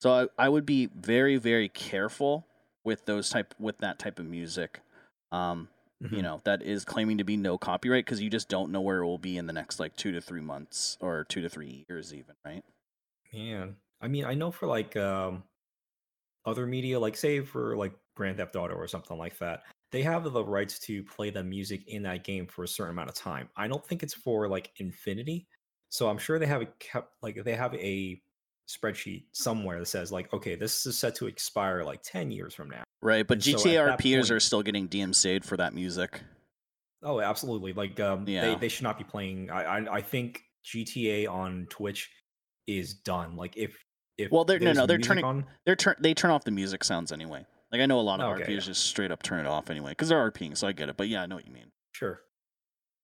So 0.00 0.28
I, 0.38 0.46
I 0.46 0.48
would 0.48 0.66
be 0.66 0.86
very, 0.86 1.36
very 1.36 1.68
careful 1.68 2.46
with 2.84 3.04
those 3.06 3.30
type 3.30 3.54
with 3.60 3.78
that 3.78 3.98
type 3.98 4.18
of 4.18 4.26
music. 4.26 4.80
Um, 5.32 5.68
you 6.00 6.18
Mhm. 6.18 6.22
know, 6.22 6.40
that 6.44 6.62
is 6.62 6.84
claiming 6.84 7.18
to 7.18 7.24
be 7.24 7.36
no 7.36 7.56
copyright 7.58 8.04
because 8.04 8.20
you 8.20 8.28
just 8.28 8.48
don't 8.48 8.70
know 8.70 8.80
where 8.80 8.98
it 8.98 9.06
will 9.06 9.16
be 9.18 9.38
in 9.38 9.46
the 9.46 9.52
next 9.52 9.78
like 9.80 9.96
two 9.96 10.12
to 10.12 10.20
three 10.20 10.40
months 10.42 10.98
or 11.00 11.24
two 11.24 11.40
to 11.42 11.48
three 11.48 11.84
years, 11.88 12.12
even, 12.12 12.34
right? 12.44 12.64
Man, 13.32 13.76
I 14.00 14.08
mean, 14.08 14.24
I 14.24 14.34
know 14.34 14.50
for 14.50 14.66
like 14.66 14.96
um 14.96 15.42
other 16.44 16.66
media, 16.66 16.98
like 16.98 17.16
say 17.16 17.40
for 17.40 17.76
like 17.76 17.92
Grand 18.14 18.36
Theft 18.38 18.56
Auto 18.56 18.74
or 18.74 18.86
something 18.88 19.18
like 19.18 19.38
that, 19.38 19.62
they 19.92 20.02
have 20.02 20.24
the 20.24 20.44
rights 20.44 20.78
to 20.80 21.02
play 21.04 21.30
the 21.30 21.42
music 21.42 21.86
in 21.88 22.02
that 22.04 22.24
game 22.24 22.46
for 22.46 22.64
a 22.64 22.68
certain 22.68 22.92
amount 22.92 23.08
of 23.08 23.14
time. 23.14 23.48
I 23.56 23.68
don't 23.68 23.84
think 23.86 24.02
it's 24.02 24.14
for 24.14 24.48
like 24.48 24.70
infinity. 24.78 25.46
So 25.88 26.08
I'm 26.08 26.18
sure 26.18 26.38
they 26.38 26.46
have 26.46 26.62
a 26.62 26.66
kept 26.78 27.14
like 27.22 27.42
they 27.44 27.54
have 27.54 27.74
a 27.74 28.20
spreadsheet 28.68 29.24
somewhere 29.32 29.78
that 29.78 29.86
says 29.86 30.10
like, 30.12 30.32
okay, 30.32 30.56
this 30.56 30.86
is 30.86 30.98
set 30.98 31.14
to 31.16 31.26
expire 31.26 31.84
like 31.84 32.02
10 32.02 32.30
years 32.30 32.54
from 32.54 32.68
now. 32.68 32.82
Right, 33.00 33.26
but 33.26 33.42
so 33.42 33.52
GTA 33.52 33.86
that 33.86 33.98
RPers 33.98 34.14
point- 34.22 34.30
are 34.32 34.40
still 34.40 34.62
getting 34.62 34.88
DMCA'd 34.88 35.44
for 35.44 35.56
that 35.56 35.74
music. 35.74 36.20
Oh, 37.02 37.20
absolutely. 37.20 37.72
Like 37.72 37.98
um 38.00 38.24
Yeah. 38.26 38.40
they, 38.40 38.54
they 38.56 38.68
should 38.68 38.84
not 38.84 38.98
be 38.98 39.04
playing 39.04 39.50
I, 39.50 39.62
I 39.78 39.96
I 39.96 40.00
think 40.02 40.42
GTA 40.64 41.28
on 41.30 41.66
Twitch 41.70 42.10
is 42.66 42.94
done. 42.94 43.36
Like 43.36 43.56
if 43.56 43.76
if 44.18 44.30
Well, 44.32 44.44
they're- 44.44 44.58
no, 44.58 44.72
no, 44.72 44.86
they're 44.86 44.98
turning- 44.98 45.24
on, 45.24 45.44
They're 45.66 45.76
turn 45.76 45.96
they 46.00 46.14
turn 46.14 46.30
off 46.30 46.44
the 46.44 46.50
music 46.50 46.82
sounds 46.84 47.12
anyway. 47.12 47.44
Like 47.72 47.80
I 47.80 47.86
know 47.86 47.98
a 47.98 48.02
lot 48.02 48.20
of 48.20 48.32
Okay, 48.40 48.44
RPers 48.44 48.54
yeah. 48.54 48.60
just 48.60 48.84
straight 48.84 49.10
up 49.10 49.22
turn 49.22 49.40
it 49.40 49.46
off 49.46 49.70
anyway 49.70 49.90
because 49.90 50.08
they're 50.08 50.30
RPing, 50.30 50.56
so 50.56 50.66
I 50.66 50.72
get 50.72 50.88
it. 50.88 50.96
But 50.96 51.08
yeah, 51.08 51.22
I 51.22 51.26
know 51.26 51.34
what 51.36 51.46
you 51.46 51.52
mean. 51.52 51.70
Sure. 51.92 52.20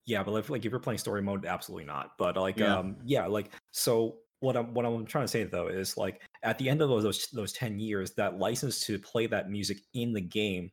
Yeah, 0.06 0.22
but 0.22 0.34
if 0.36 0.50
like 0.50 0.64
if 0.64 0.70
you're 0.70 0.80
playing 0.80 0.98
story 0.98 1.20
mode, 1.22 1.44
absolutely 1.46 1.84
not. 1.84 2.12
But 2.18 2.36
like 2.36 2.56
Yeah. 2.58 2.76
um 2.78 2.96
yeah, 3.04 3.26
like 3.26 3.52
so 3.72 4.18
what 4.40 4.56
I'm 4.56 4.72
what 4.74 4.84
I'm 4.86 5.04
trying 5.06 5.24
to 5.24 5.28
say 5.28 5.44
though 5.44 5.68
is 5.68 5.96
like 5.96 6.22
at 6.42 6.58
the 6.58 6.68
end 6.68 6.80
of 6.82 6.88
those 6.88 7.02
those, 7.04 7.28
those 7.28 7.52
10 7.52 7.78
years, 7.78 8.12
that 8.14 8.38
license 8.38 8.80
to 8.86 8.98
play 8.98 9.26
that 9.28 9.50
music 9.50 9.78
in 9.94 10.12
the 10.12 10.20
game, 10.20 10.70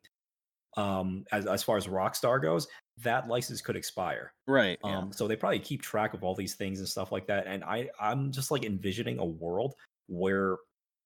um 0.77 1.25
as 1.31 1.45
as 1.45 1.63
far 1.63 1.77
as 1.77 1.85
Rockstar 1.87 2.41
goes, 2.41 2.67
that 3.03 3.27
license 3.27 3.61
could 3.61 3.75
expire. 3.75 4.33
Right. 4.47 4.79
Yeah. 4.83 4.97
Um 4.99 5.13
so 5.13 5.27
they 5.27 5.35
probably 5.35 5.59
keep 5.59 5.81
track 5.81 6.13
of 6.13 6.23
all 6.23 6.35
these 6.35 6.55
things 6.55 6.79
and 6.79 6.87
stuff 6.87 7.11
like 7.11 7.27
that. 7.27 7.47
And 7.47 7.63
I 7.63 7.89
I'm 7.99 8.31
just 8.31 8.51
like 8.51 8.63
envisioning 8.65 9.19
a 9.19 9.25
world 9.25 9.75
where 10.07 10.57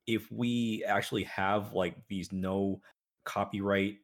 if 0.07 0.31
we 0.31 0.83
actually 0.85 1.23
have 1.23 1.73
like 1.73 1.95
these 2.07 2.31
no 2.31 2.81
copyright 3.25 3.97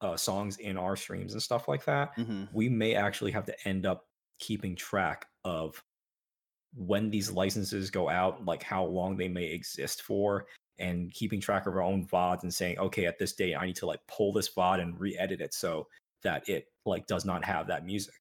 uh 0.00 0.16
songs 0.16 0.58
in 0.58 0.76
our 0.76 0.96
streams 0.96 1.32
and 1.32 1.42
stuff 1.42 1.68
like 1.68 1.84
that, 1.84 2.12
hmm 2.16 2.44
we 2.52 2.68
may 2.68 2.94
actually 2.94 3.32
have 3.32 3.46
to 3.46 3.68
end 3.68 3.86
up 3.86 4.06
keeping 4.38 4.76
track 4.76 5.26
of 5.44 5.82
when 6.74 7.10
these 7.10 7.30
licenses 7.30 7.90
go 7.90 8.08
out, 8.08 8.44
like 8.44 8.62
how 8.62 8.84
long 8.84 9.16
they 9.16 9.28
may 9.28 9.44
exist 9.44 10.02
for, 10.02 10.46
and 10.78 11.12
keeping 11.12 11.40
track 11.40 11.66
of 11.66 11.74
our 11.74 11.82
own 11.82 12.06
VODs 12.06 12.42
and 12.42 12.52
saying, 12.52 12.78
okay, 12.78 13.06
at 13.06 13.18
this 13.18 13.32
date, 13.34 13.54
I 13.54 13.66
need 13.66 13.76
to 13.76 13.86
like 13.86 14.00
pull 14.08 14.32
this 14.32 14.48
VOD 14.54 14.80
and 14.82 15.00
re-edit 15.00 15.40
it 15.40 15.54
so 15.54 15.86
that 16.22 16.48
it 16.48 16.66
like 16.86 17.06
does 17.06 17.24
not 17.24 17.44
have 17.44 17.68
that 17.68 17.84
music. 17.84 18.14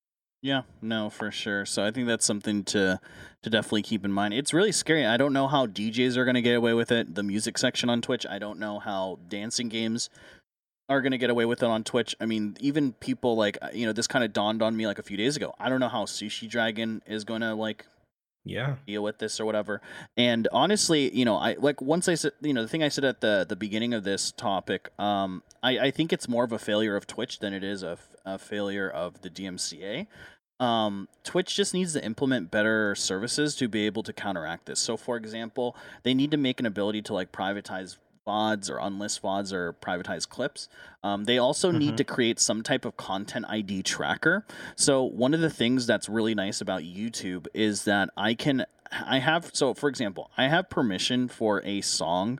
Yeah, 0.44 0.64
no, 0.82 1.10
for 1.10 1.32
sure. 1.32 1.66
So 1.66 1.86
I 1.86 1.92
think 1.92 2.06
that's 2.06 2.26
something 2.26 2.66
to 2.66 3.00
to 3.44 3.50
definitely 3.50 3.82
keep 3.82 4.04
in 4.04 4.12
mind. 4.12 4.34
It's 4.34 4.54
really 4.54 4.74
scary. 4.74 5.06
I 5.06 5.16
don't 5.16 5.32
know 5.32 5.48
how 5.48 5.68
DJs 5.68 6.18
are 6.18 6.26
going 6.26 6.36
to 6.36 6.42
get 6.42 6.56
away 6.56 6.74
with 6.74 6.92
it. 6.92 7.16
The 7.16 7.24
music 7.24 7.58
section 7.58 7.90
on 7.90 8.02
Twitch. 8.02 8.26
I 8.30 8.40
don't 8.40 8.60
know 8.60 8.80
how 8.80 9.20
dancing 9.30 9.70
games 9.70 10.10
are 10.90 11.02
going 11.02 11.14
to 11.14 11.18
get 11.18 11.30
away 11.30 11.46
with 11.46 11.64
it 11.64 11.68
on 11.68 11.86
Twitch. 11.86 12.14
I 12.20 12.26
mean, 12.26 12.58
even 12.60 12.92
people 12.92 13.38
like 13.38 13.58
uh, 13.62 13.70
you 13.74 13.86
know, 13.86 13.94
this 13.94 14.06
kind 14.06 14.26
of 14.26 14.34
dawned 14.34 14.62
on 14.62 14.76
me 14.76 14.86
like 14.86 15.00
a 15.00 15.04
few 15.04 15.16
days 15.16 15.38
ago. 15.38 15.54
I 15.60 15.70
don't 15.70 15.80
know 15.80 15.88
how 15.88 16.04
Sushi 16.04 16.50
Dragon 16.50 17.02
is 17.08 17.24
going 17.24 17.42
to 17.42 17.54
like 17.54 17.86
Yeah. 18.46 18.76
deal 18.86 19.04
with 19.04 19.20
this 19.20 19.40
or 19.40 19.46
whatever. 19.46 19.82
And 20.18 20.48
honestly, 20.52 21.16
you 21.16 21.24
know, 21.24 21.38
I 21.38 21.56
like 21.60 21.82
once 21.82 22.08
I 22.10 22.16
said, 22.16 22.34
you 22.42 22.54
know, 22.54 22.62
the 22.62 22.68
thing 22.68 22.84
I 22.84 22.90
said 22.90 23.06
at 23.06 23.22
the 23.22 23.46
the 23.48 23.56
beginning 23.56 23.94
of 23.94 24.04
this 24.04 24.32
topic, 24.32 24.90
um, 25.00 25.44
I, 25.62 25.80
I 25.80 25.92
think 25.92 26.12
it's 26.12 26.28
more 26.28 26.44
of 26.44 26.52
a 26.52 26.60
failure 26.60 26.96
of 26.96 27.08
Twitch 27.08 27.40
than 27.40 27.54
it 27.54 27.64
is 27.64 27.84
a, 27.84 27.98
a 28.26 28.38
failure 28.38 28.90
of 28.90 29.22
the 29.22 29.30
DMCA. 29.30 30.08
Um, 30.60 31.08
Twitch 31.24 31.56
just 31.56 31.74
needs 31.74 31.94
to 31.94 32.04
implement 32.06 32.52
better 32.52 32.96
services 32.96 33.56
to 33.56 33.68
be 33.68 33.86
able 33.86 34.04
to 34.04 34.14
counteract 34.14 34.66
this. 34.66 34.80
So, 34.80 34.96
for 34.98 35.18
example, 35.18 35.76
they 36.04 36.14
need 36.14 36.32
to 36.32 36.38
make 36.38 36.60
an 36.60 36.66
ability 36.66 37.02
to 37.04 37.14
like 37.14 37.32
privatize 37.32 37.98
VODs 38.28 38.70
or 38.70 38.78
unlist 38.78 39.22
VODs 39.22 39.52
or 39.54 39.74
privatized 39.74 40.30
clips. 40.30 40.70
Um, 41.04 41.26
they 41.26 41.38
also 41.38 41.72
need 41.72 41.94
Mhm. 41.94 41.98
to 41.98 42.04
create 42.04 42.40
some 42.40 42.64
type 42.64 42.86
of 42.86 42.98
content 42.98 43.46
ID 43.50 43.84
tracker. 43.84 44.46
So 44.76 45.04
one 45.04 45.34
of 45.34 45.42
the 45.42 45.50
things 45.50 45.86
that's 45.86 46.08
really 46.10 46.34
nice 46.36 46.62
about 46.62 46.82
YouTube 46.84 47.48
is 47.54 47.84
that 47.86 48.10
I 48.18 48.34
can 48.34 48.66
I 48.92 49.20
have 49.20 49.50
so 49.54 49.74
for 49.74 49.90
example, 49.90 50.30
I 50.38 50.48
have 50.48 50.70
permission 50.70 51.28
for 51.28 51.62
a 51.66 51.82
song 51.82 52.40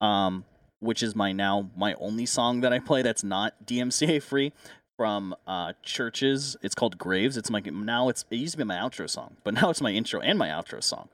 um 0.00 0.44
which 0.78 1.02
is 1.02 1.14
my 1.14 1.30
now 1.30 1.68
my 1.76 1.92
only 1.94 2.24
song 2.24 2.62
that 2.62 2.72
I 2.72 2.78
play 2.78 3.02
that's 3.02 3.22
not 3.22 3.66
DMCA 3.66 4.22
free 4.22 4.52
from 4.96 5.34
uh 5.46 5.74
CHVRCHES. 5.84 6.56
It's 6.62 6.74
called 6.74 6.96
Graves. 6.98 7.36
It's 7.36 7.50
my 7.50 7.60
now 7.60 8.08
it's 8.08 8.24
it 8.30 8.36
used 8.36 8.52
to 8.52 8.58
be 8.58 8.64
my 8.64 8.76
outro 8.76 9.08
song, 9.08 9.36
but 9.44 9.54
now 9.54 9.68
it's 9.70 9.80
my 9.82 9.90
intro 9.90 10.20
and 10.20 10.38
my 10.38 10.48
outro 10.48 10.82
song. 10.82 11.08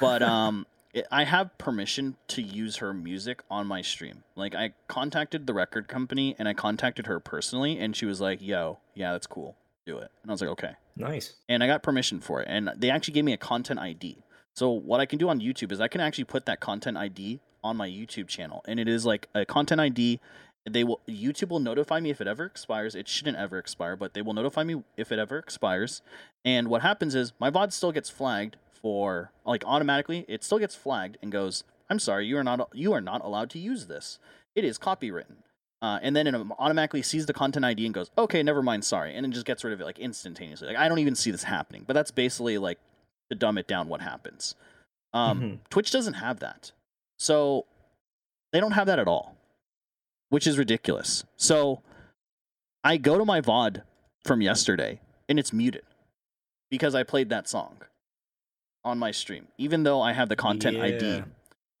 But 0.00 0.22
um 0.22 0.66
it, 0.92 1.06
I 1.10 1.24
have 1.24 1.56
permission 1.58 2.16
to 2.28 2.42
use 2.42 2.76
her 2.76 2.92
music 2.92 3.42
on 3.50 3.66
my 3.66 3.82
stream. 3.82 4.24
Like 4.36 4.54
I 4.54 4.74
contacted 4.88 5.46
the 5.46 5.54
record 5.54 5.88
company 5.88 6.36
and 6.38 6.48
I 6.48 6.54
contacted 6.54 7.06
her 7.06 7.18
personally 7.20 7.78
and 7.78 7.96
she 7.96 8.06
was 8.06 8.20
like, 8.20 8.42
"Yo, 8.42 8.78
yeah, 8.94 9.12
that's 9.12 9.26
cool. 9.26 9.56
Do 9.86 9.98
it." 9.98 10.10
And 10.22 10.30
I 10.30 10.32
was 10.32 10.40
like, 10.40 10.50
"Okay." 10.50 10.72
Nice. 10.94 11.36
and 11.48 11.64
I 11.64 11.66
got 11.66 11.82
permission 11.82 12.20
for 12.20 12.42
it. 12.42 12.48
And 12.50 12.70
they 12.76 12.90
actually 12.90 13.14
gave 13.14 13.24
me 13.24 13.32
a 13.32 13.38
content 13.38 13.80
ID. 13.80 14.18
So 14.54 14.70
what 14.70 15.00
I 15.00 15.06
can 15.06 15.18
do 15.18 15.30
on 15.30 15.40
YouTube 15.40 15.72
is 15.72 15.80
I 15.80 15.88
can 15.88 16.02
actually 16.02 16.24
put 16.24 16.44
that 16.44 16.60
content 16.60 16.98
ID 16.98 17.40
on 17.64 17.76
my 17.76 17.88
YouTube 17.88 18.28
channel, 18.28 18.62
and 18.66 18.78
it 18.78 18.88
is 18.88 19.06
like 19.06 19.28
a 19.34 19.46
content 19.46 19.80
ID. 19.80 20.20
They 20.68 20.84
will 20.84 21.00
YouTube 21.08 21.48
will 21.48 21.60
notify 21.60 22.00
me 22.00 22.10
if 22.10 22.20
it 22.20 22.26
ever 22.26 22.44
expires. 22.44 22.94
It 22.94 23.08
shouldn't 23.08 23.38
ever 23.38 23.56
expire, 23.58 23.96
but 23.96 24.12
they 24.14 24.20
will 24.20 24.34
notify 24.34 24.62
me 24.64 24.82
if 24.96 25.10
it 25.10 25.18
ever 25.18 25.38
expires. 25.38 26.02
And 26.44 26.68
what 26.68 26.82
happens 26.82 27.14
is 27.14 27.32
my 27.40 27.50
VOD 27.50 27.72
still 27.72 27.92
gets 27.92 28.10
flagged 28.10 28.56
for 28.82 29.32
like 29.46 29.64
automatically. 29.66 30.24
It 30.28 30.44
still 30.44 30.58
gets 30.58 30.74
flagged 30.74 31.16
and 31.22 31.30
goes, 31.32 31.64
"I'm 31.88 31.98
sorry, 31.98 32.26
you 32.26 32.36
are 32.36 32.44
not 32.44 32.68
you 32.74 32.92
are 32.92 33.00
not 33.00 33.24
allowed 33.24 33.48
to 33.50 33.58
use 33.58 33.86
this. 33.86 34.18
It 34.54 34.64
is 34.64 34.78
copywritten." 34.78 35.36
Uh, 35.80 35.98
and 36.00 36.14
then 36.14 36.28
it 36.28 36.34
automatically 36.60 37.02
sees 37.02 37.26
the 37.26 37.32
content 37.32 37.64
ID 37.64 37.84
and 37.86 37.92
goes, 37.92 38.08
okay, 38.16 38.40
never 38.40 38.62
mind, 38.62 38.84
sorry, 38.84 39.16
and 39.16 39.24
then 39.24 39.32
just 39.32 39.44
gets 39.44 39.64
rid 39.64 39.72
of 39.72 39.80
it 39.80 39.84
like 39.84 39.98
instantaneously. 39.98 40.68
Like 40.68 40.76
I 40.76 40.88
don't 40.88 41.00
even 41.00 41.16
see 41.16 41.32
this 41.32 41.42
happening, 41.42 41.82
but 41.84 41.94
that's 41.94 42.12
basically 42.12 42.56
like 42.56 42.78
to 43.30 43.34
dumb 43.36 43.58
it 43.58 43.66
down 43.66 43.88
what 43.88 44.00
happens. 44.00 44.54
Um, 45.12 45.40
Mhm. 45.40 45.58
Twitch 45.70 45.90
doesn't 45.90 46.14
have 46.14 46.38
that, 46.38 46.70
so 47.18 47.66
they 48.52 48.60
don't 48.60 48.72
have 48.72 48.86
that 48.86 49.00
at 49.00 49.08
all, 49.08 49.36
which 50.28 50.46
is 50.46 50.56
ridiculous. 50.56 51.24
So 51.36 51.82
I 52.84 52.96
go 52.96 53.18
to 53.18 53.24
my 53.24 53.40
VOD 53.40 53.82
from 54.24 54.40
yesterday 54.40 55.00
and 55.28 55.36
it's 55.36 55.52
muted 55.52 55.82
because 56.70 56.94
I 56.94 57.02
played 57.02 57.28
that 57.30 57.48
song 57.48 57.78
on 58.84 58.98
my 58.98 59.10
stream, 59.10 59.48
even 59.58 59.82
though 59.82 60.00
I 60.00 60.12
have 60.12 60.28
the 60.28 60.36
content 60.36 60.78
ID 60.78 61.24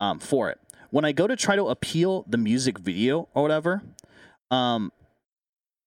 um, 0.00 0.18
for 0.18 0.50
it. 0.50 0.58
When 0.90 1.04
I 1.04 1.12
go 1.12 1.26
to 1.26 1.36
try 1.36 1.56
to 1.56 1.66
appeal 1.66 2.24
the 2.28 2.36
music 2.36 2.78
video 2.78 3.28
or 3.34 3.42
whatever, 3.42 3.82
um, 4.50 4.92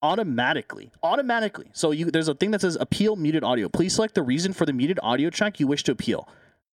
automatically, 0.01 0.91
automatically. 1.03 1.70
So 1.74 1.91
you 1.91 2.11
there's 2.11 2.28
a 2.28 2.34
thing 2.34 2.51
that 2.51 2.61
says 2.61 2.78
appeal 2.80 3.16
muted 3.16 3.43
audio. 3.43 3.70
Please 3.70 3.93
select 3.95 4.16
the 4.16 4.24
reason 4.24 4.53
for 4.53 4.66
the 4.66 4.74
muted 4.74 4.99
audio 5.03 5.30
track 5.30 5.59
you 5.59 5.68
wish 5.68 5.84
to 5.84 5.91
appeal. 5.91 6.28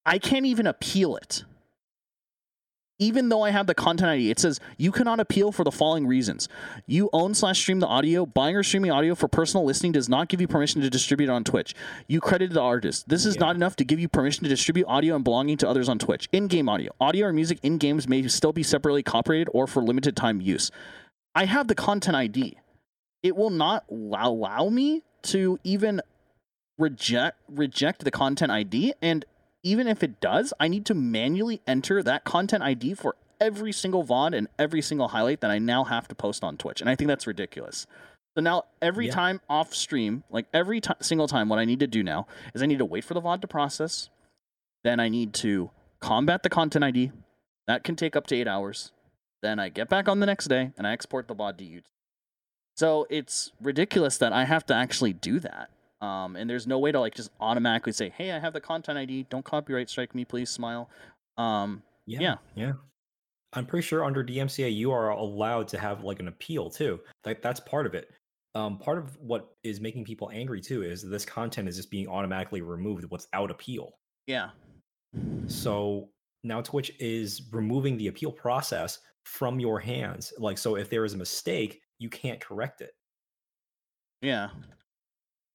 I 0.05 0.19
can't 0.19 0.47
even 0.47 0.67
appeal 0.67 1.17
it. 1.17 1.45
Even 3.03 3.31
though 3.31 3.43
I 3.43 3.51
have 3.51 3.67
the 3.67 3.75
content 3.75 4.11
ID, 4.11 4.31
it 4.31 4.39
says 4.39 4.61
you 4.77 4.93
cannot 4.93 5.19
appeal 5.19 5.51
for 5.51 5.65
the 5.65 5.73
following 5.73 6.07
reasons. 6.07 6.49
You 6.87 7.11
own 7.13 7.35
slash 7.35 7.59
stream 7.59 7.81
the 7.81 7.89
audio. 7.89 8.25
Buying 8.25 8.55
or 8.55 8.63
streaming 8.63 8.93
audio 8.93 9.17
for 9.17 9.27
personal 9.27 9.67
listening 9.67 9.91
does 9.91 10.09
not 10.09 10.29
give 10.29 10.41
you 10.41 10.47
permission 10.47 10.81
to 10.83 10.89
distribute 10.89 11.29
it 11.29 11.33
on 11.33 11.43
Twitch. 11.43 11.75
You 12.07 12.21
credited 12.21 12.55
the 12.55 12.61
artist. 12.61 13.09
This 13.09 13.27
is 13.27 13.35
Yeah. 13.35 13.41
not 13.47 13.57
enough 13.57 13.75
to 13.77 13.85
give 13.85 13.99
you 13.99 14.09
permission 14.09 14.45
to 14.45 14.49
distribute 14.49 14.87
audio 14.87 15.17
and 15.17 15.25
belonging 15.25 15.57
to 15.57 15.69
others 15.69 15.89
on 15.89 15.99
Twitch. 15.99 16.29
In-game 16.31 16.69
audio, 16.69 16.93
audio 17.01 17.27
or 17.27 17.33
music 17.33 17.59
in 17.65 17.79
games 17.79 18.07
may 18.07 18.25
still 18.29 18.53
be 18.53 18.63
separately 18.63 19.03
copyrighted 19.03 19.49
or 19.53 19.67
for 19.67 19.83
limited 19.83 20.15
time 20.15 20.41
use. 20.41 20.71
I 21.35 21.47
have 21.47 21.67
the 21.67 21.75
content 21.75 22.17
ID. 22.17 22.57
It 23.25 23.35
will 23.35 23.51
not 23.51 23.85
allow, 23.91 24.31
allow 24.31 24.69
me 24.69 25.03
to 25.23 25.59
even 25.65 26.03
reject 26.79 27.37
reject 27.49 28.05
the 28.05 28.11
content 28.13 28.51
ID 28.53 28.95
and 29.03 29.25
even 29.63 29.87
if 29.87 30.03
it 30.03 30.21
does, 30.21 30.53
I 30.59 30.69
need 30.69 30.87
to 30.87 30.95
manually 30.95 31.61
enter 31.67 32.03
that 32.03 32.25
content 32.25 32.63
ID 32.63 32.95
for 32.95 33.17
every 33.41 33.73
single 33.73 34.05
VOD 34.05 34.35
and 34.37 34.49
every 34.59 34.83
single 34.83 35.09
highlight 35.09 35.41
that 35.41 35.51
I 35.51 35.59
now 35.59 35.85
have 35.85 36.09
to 36.09 36.15
post 36.15 36.45
on 36.45 36.57
Twitch. 36.57 36.81
And 36.81 36.89
I 36.89 36.95
think 36.97 37.09
that's 37.09 37.27
ridiculous. 37.27 37.87
So 38.37 38.43
now 38.43 38.65
every 38.81 39.07
Yeah. 39.07 39.15
time 39.15 39.41
off 39.49 39.75
stream, 39.75 40.25
like 40.31 40.47
every 40.55 40.81
ti 40.81 40.93
single 41.01 41.29
time, 41.29 41.49
what 41.49 41.59
I 41.59 41.65
need 41.65 41.81
to 41.81 41.87
do 41.87 42.03
now 42.03 42.27
is 42.55 42.63
I 42.63 42.67
need 42.67 42.79
to 42.79 42.85
wait 42.85 43.05
for 43.05 43.15
the 43.15 43.21
VOD 43.21 43.41
to 43.43 43.49
process. 43.49 44.11
Then 44.85 45.01
I 45.01 45.09
need 45.09 45.35
to 45.35 45.71
combat 46.01 46.43
the 46.43 46.49
content 46.51 46.85
ID. 46.85 47.13
That 47.67 47.85
can 47.85 47.95
take 47.95 48.17
up 48.17 48.27
to 48.29 48.37
eight 48.37 48.49
hours. 48.49 48.93
Then 49.43 49.59
I 49.59 49.69
get 49.69 49.89
back 49.89 50.09
on 50.09 50.21
the 50.21 50.27
next 50.27 50.47
day 50.49 50.73
and 50.79 50.87
I 50.87 50.93
export 50.93 51.29
the 51.29 51.35
VOD 51.35 51.59
to 51.59 51.65
YouTube. 51.65 51.83
So 52.77 53.07
it's 53.11 53.53
ridiculous 53.61 54.17
that 54.19 54.33
I 54.33 54.45
have 54.45 54.65
to 54.67 54.75
actually 54.75 55.13
do 55.13 55.39
that. 55.41 55.71
Um, 56.03 56.37
and 56.37 56.51
there's 56.51 56.67
no 56.67 56.79
way 56.79 56.93
to 56.93 57.01
like 57.01 57.15
just 57.15 57.31
automatically 57.41 57.93
say, 57.93 58.11
"Hey, 58.11 58.33
I 58.33 58.39
have 58.41 58.53
the 58.53 58.61
content 58.61 58.99
ID. 58.99 59.27
Don't 59.31 59.45
copyright 59.45 59.89
strike 59.89 60.15
me, 60.15 60.25
please." 60.25 60.51
Smile. 60.51 60.91
Um, 61.39 61.83
Yeah. 62.07 62.21
Yeah. 62.21 62.37
Yeah. 62.57 62.73
I'm 63.55 63.67
pretty 63.67 63.87
sure 63.87 64.05
under 64.05 64.25
DMCA 64.25 64.75
you 64.75 64.91
are 64.93 65.11
allowed 65.11 65.69
to 65.69 65.79
have 65.79 66.05
like 66.05 66.21
an 66.21 66.29
appeal 66.29 66.69
too. 66.71 67.01
Like 67.25 67.41
that's 67.43 67.61
part 67.61 67.87
of 67.87 67.95
it. 67.95 68.11
Um, 68.55 68.79
part 68.79 68.99
of 68.99 69.17
what 69.19 69.55
is 69.63 69.81
making 69.81 70.05
people 70.05 70.31
angry 70.33 70.61
too 70.61 70.83
is 70.83 71.03
this 71.03 71.25
content 71.25 71.69
is 71.69 71.77
just 71.77 71.91
being 71.91 72.09
automatically 72.09 72.61
removed 72.63 73.05
without 73.11 73.51
appeal. 73.51 73.95
yeah, 74.27 74.51
So 75.47 76.11
now 76.45 76.61
Twitch 76.61 76.93
is 76.99 77.49
removing 77.53 77.97
the 77.97 78.09
appeal 78.09 78.33
process 78.33 78.99
from 79.25 79.61
your 79.61 79.79
hands. 79.79 80.33
Like 80.39 80.59
so 80.59 80.77
if 80.77 80.91
there 80.91 81.05
is 81.05 81.15
a 81.15 81.19
mistake, 81.19 81.81
you 81.99 82.11
can't 82.11 82.41
correct 82.41 82.81
it. 82.81 82.93
yeah. 84.23 84.49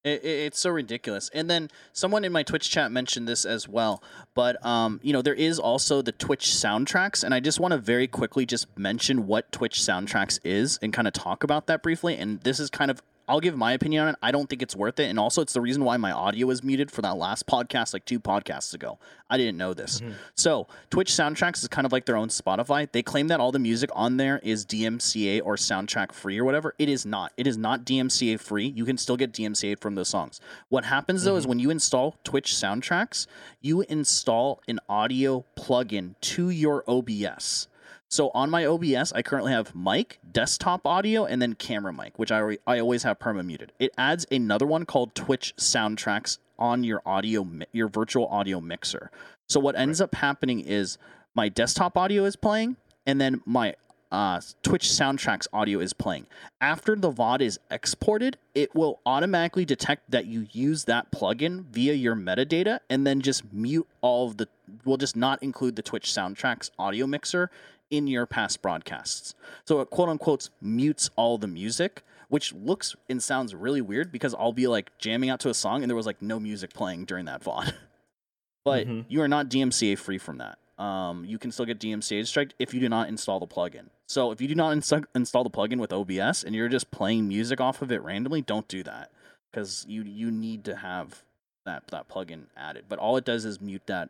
It, 0.08 0.24
it, 0.24 0.28
it's 0.28 0.60
so 0.60 0.70
ridiculous. 0.70 1.30
And 1.34 1.50
then 1.50 1.70
someone 1.94 2.24
in 2.24 2.32
my 2.32 2.44
Twitch 2.44 2.70
chat 2.70 2.92
mentioned 2.92 3.28
this 3.28 3.46
as 3.46 3.68
well. 3.68 4.02
But 4.34 4.64
um, 4.66 5.00
you 5.04 5.14
know, 5.14 5.22
there 5.22 5.34
is 5.34 5.60
also 5.60 6.02
the 6.02 6.12
Twitch 6.12 6.48
soundtracks, 6.48 7.24
and 7.24 7.34
I 7.34 7.40
just 7.40 7.60
want 7.60 7.74
to 7.74 7.78
very 7.78 8.08
quickly 8.08 8.46
just 8.46 8.68
mention 8.78 9.28
what 9.28 9.52
Twitch 9.52 9.80
soundtracks 9.80 10.40
is 10.44 10.80
and 10.82 10.94
kind 10.94 11.08
of 11.08 11.14
talk 11.14 11.44
about 11.44 11.68
that 11.68 11.84
briefly. 11.84 12.16
And 12.16 12.40
this 12.42 12.60
is 12.60 12.70
kind 12.70 12.90
of 12.90 13.02
I'll 13.28 13.40
give 13.40 13.58
my 13.58 13.74
opinion 13.74 14.04
on 14.04 14.10
it. 14.10 14.16
I 14.22 14.32
don't 14.32 14.50
think 14.50 14.62
it's 14.62 14.76
worth 14.76 15.00
it, 15.00 15.10
and 15.10 15.20
also 15.20 15.42
it's 15.42 15.54
the 15.54 15.62
reason 15.62 15.84
why 15.84 15.98
my 15.98 16.12
audio 16.12 16.48
was 16.48 16.64
muted 16.64 16.90
for 16.92 17.02
that 17.02 17.18
last 17.18 17.46
podcast, 17.46 17.94
like 17.94 18.06
two 18.06 18.20
podcasts 18.20 18.74
ago. 18.74 19.00
I 19.30 19.38
didn't 19.38 19.58
know 19.58 19.74
this. 19.74 20.00
Mhm. 20.00 20.14
So 20.36 20.68
Twitch 20.90 21.12
soundtracks 21.12 21.62
is 21.62 21.68
kind 21.68 21.86
of 21.86 21.92
like 21.92 22.06
their 22.06 22.16
own 22.16 22.30
Spotify. 22.30 22.90
They 22.90 23.04
claim 23.04 23.28
that 23.28 23.40
all 23.42 23.52
the 23.52 23.60
music 23.60 23.90
on 23.94 24.16
there 24.18 24.40
is 24.44 24.66
DMCA 24.66 25.42
or 25.42 25.56
soundtrack 25.58 26.14
free 26.14 26.40
or 26.40 26.46
whatever. 26.46 26.74
It 26.80 26.88
is 26.88 27.06
not. 27.06 27.34
It 27.36 27.46
is 27.48 27.58
not 27.58 27.84
DMCA 27.84 28.38
free. 28.38 28.68
You 28.68 28.86
can 28.86 28.98
still 28.98 29.18
get 29.18 29.34
DMCA 29.34 29.76
from 29.76 29.96
those 29.96 30.08
songs. 30.08 30.40
What 30.70 30.86
happens 30.86 31.24
though 31.26 31.36
is 31.36 31.46
when 31.46 31.60
you 31.60 31.70
install 31.70 32.16
Twitch 32.24 32.54
soundtracks, 32.54 33.28
you 33.62 33.82
install 33.90 34.62
an 34.70 34.80
audio 34.88 35.44
plugin 35.58 36.16
to 36.22 36.50
your 36.50 36.84
OBS. 36.88 37.68
So 38.10 38.32
on 38.34 38.50
my 38.50 38.66
OBS, 38.66 39.12
I 39.14 39.22
currently 39.22 39.52
have 39.52 39.76
mic, 39.76 40.20
desktop 40.32 40.88
audio, 40.88 41.26
and 41.26 41.42
then 41.42 41.56
camera 41.56 41.92
mic, 41.92 42.18
which 42.18 42.32
I 42.32 42.40
alre- 42.40 42.60
I 42.66 42.80
always 42.80 43.04
have 43.04 43.20
perma 43.20 43.46
muted. 43.46 43.74
It 43.80 43.94
adds 43.98 44.26
another 44.32 44.66
one 44.66 44.86
called 44.86 45.14
Twitch 45.14 45.54
Soundtracks 45.58 46.38
on 46.58 46.84
your 46.84 47.02
audio 47.06 47.44
mi- 47.44 47.66
your 47.74 47.90
virtual 47.90 48.28
audio 48.28 48.62
mixer. 48.62 49.12
So 49.50 49.60
what 49.60 49.78
ends 49.78 50.00
up 50.00 50.16
happening 50.16 50.62
is 50.62 50.98
my 51.36 51.50
desktop 51.50 51.98
audio 51.98 52.24
is 52.24 52.38
playing, 52.38 52.78
and 53.06 53.20
then 53.20 53.42
my 53.46 53.76
uh, 54.10 54.40
Twitch 54.64 54.88
Soundtracks 54.88 55.48
audio 55.52 55.80
is 55.80 55.92
playing. 55.92 56.28
After 56.62 56.96
the 56.96 57.12
VOD 57.12 57.42
is 57.42 57.60
exported, 57.70 58.38
it 58.56 58.74
will 58.74 59.02
automatically 59.06 59.66
detect 59.66 60.10
that 60.12 60.26
you 60.26 60.48
use 60.54 60.86
that 60.86 61.12
plugin 61.12 61.66
via 61.66 61.94
your 61.94 62.16
metadata, 62.16 62.80
and 62.90 63.06
then 63.06 63.20
just 63.20 63.52
mute 63.54 63.88
all 64.00 64.28
of 64.28 64.38
the. 64.38 64.48
Will 64.86 64.98
just 64.98 65.16
not 65.16 65.42
include 65.44 65.76
the 65.76 65.82
Twitch 65.82 66.10
Soundtracks 66.10 66.72
audio 66.80 67.06
mixer 67.08 67.50
in 67.90 68.08
your 68.08 68.26
past 68.26 68.62
broadcasts. 68.62 69.34
So 69.66 69.80
it 69.82 69.90
quote 69.90 70.10
unquote 70.10 70.50
mutes 70.62 71.10
all 71.16 71.38
the 71.38 71.48
music, 71.48 72.04
which 72.30 72.54
looks 72.54 72.96
and 73.10 73.22
sounds 73.24 73.56
really 73.56 73.82
weird 73.82 74.12
because 74.12 74.34
I'll 74.36 74.54
be 74.54 74.68
like 74.68 74.98
jamming 74.98 75.30
out 75.30 75.40
to 75.42 75.50
a 75.50 75.54
song 75.54 75.84
and 75.84 75.90
there 75.90 75.96
was 75.96 76.06
like 76.06 76.22
no 76.22 76.40
music 76.40 76.74
playing 76.74 77.06
during 77.06 77.26
that 77.26 77.42
VOD. 77.44 77.74
but 78.66 78.88
Mhm. 78.88 79.06
you 79.08 79.22
are 79.22 79.28
not 79.28 79.50
DMCA 79.50 79.98
free 79.98 80.18
from 80.18 80.38
that. 80.40 80.58
Um, 80.82 81.26
you 81.26 81.40
can 81.40 81.52
still 81.52 81.66
get 81.66 81.80
DMCA 81.80 82.26
strike 82.28 82.54
if 82.60 82.74
you 82.74 82.80
do 82.80 82.90
not 82.90 83.08
install 83.10 83.40
the 83.40 83.48
plugin. 83.48 83.88
So 84.08 84.32
if 84.32 84.42
you 84.42 84.48
do 84.48 84.56
not 84.56 84.76
insta- 84.76 85.06
install 85.16 85.44
the 85.44 85.50
plugin 85.50 85.80
with 85.80 85.92
OBS 85.92 86.44
and 86.44 86.54
you're 86.54 86.70
just 86.70 86.92
playing 86.92 87.28
music 87.28 87.60
off 87.60 87.82
of 87.82 87.92
it 87.92 88.02
randomly, 88.04 88.42
don't 88.42 88.68
do 88.68 88.84
that 88.84 89.12
because 89.52 89.86
you 89.88 90.04
you 90.04 90.30
need 90.30 90.64
to 90.66 90.76
have 90.76 91.24
that 91.66 91.88
that 91.88 92.08
plugin 92.10 92.44
added. 92.56 92.86
But 92.88 93.00
all 93.00 93.18
it 93.18 93.26
does 93.26 93.44
is 93.44 93.60
mute 93.60 93.88
that 93.88 94.10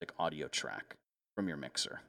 like 0.00 0.12
audio 0.18 0.48
track 0.48 0.96
from 1.36 1.46
your 1.46 1.56
mixer. 1.56 2.00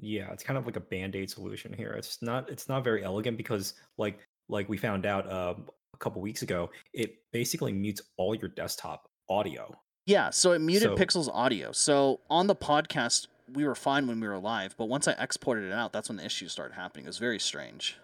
Yeah, 0.00 0.32
it's 0.32 0.42
kind 0.42 0.56
of 0.58 0.64
like 0.66 0.76
a 0.76 0.80
band-aid 0.80 1.28
solution 1.30 1.72
here. 1.72 1.92
It's 1.92 2.22
not 2.22 2.48
it's 2.50 2.68
not 2.68 2.82
very 2.84 3.04
elegant 3.04 3.36
because 3.36 3.74
like 3.98 4.18
like 4.48 4.68
we 4.68 4.76
found 4.78 5.04
out 5.06 5.30
uh, 5.30 5.54
a 5.94 5.96
couple 5.98 6.20
weeks 6.22 6.42
ago, 6.42 6.70
it 6.94 7.16
basically 7.32 7.72
mutes 7.72 8.00
all 8.16 8.34
your 8.34 8.48
desktop 8.48 9.08
audio. 9.28 9.72
Yeah, 10.06 10.30
so 10.30 10.52
it 10.52 10.60
muted 10.60 10.88
So- 10.88 10.96
Pixel's 10.96 11.28
audio. 11.28 11.70
So 11.72 12.20
on 12.30 12.46
the 12.46 12.56
podcast, 12.56 13.28
we 13.52 13.64
were 13.66 13.74
fine 13.74 14.06
when 14.06 14.18
we 14.20 14.26
were 14.26 14.38
live, 14.38 14.74
but 14.78 14.86
once 14.86 15.06
I 15.06 15.12
exported 15.12 15.64
it 15.64 15.72
out, 15.72 15.92
that's 15.92 16.08
when 16.08 16.16
the 16.16 16.24
issues 16.24 16.50
started 16.52 16.74
happening. 16.74 17.04
It 17.04 17.08
was 17.08 17.18
very 17.18 17.38
strange. 17.38 17.96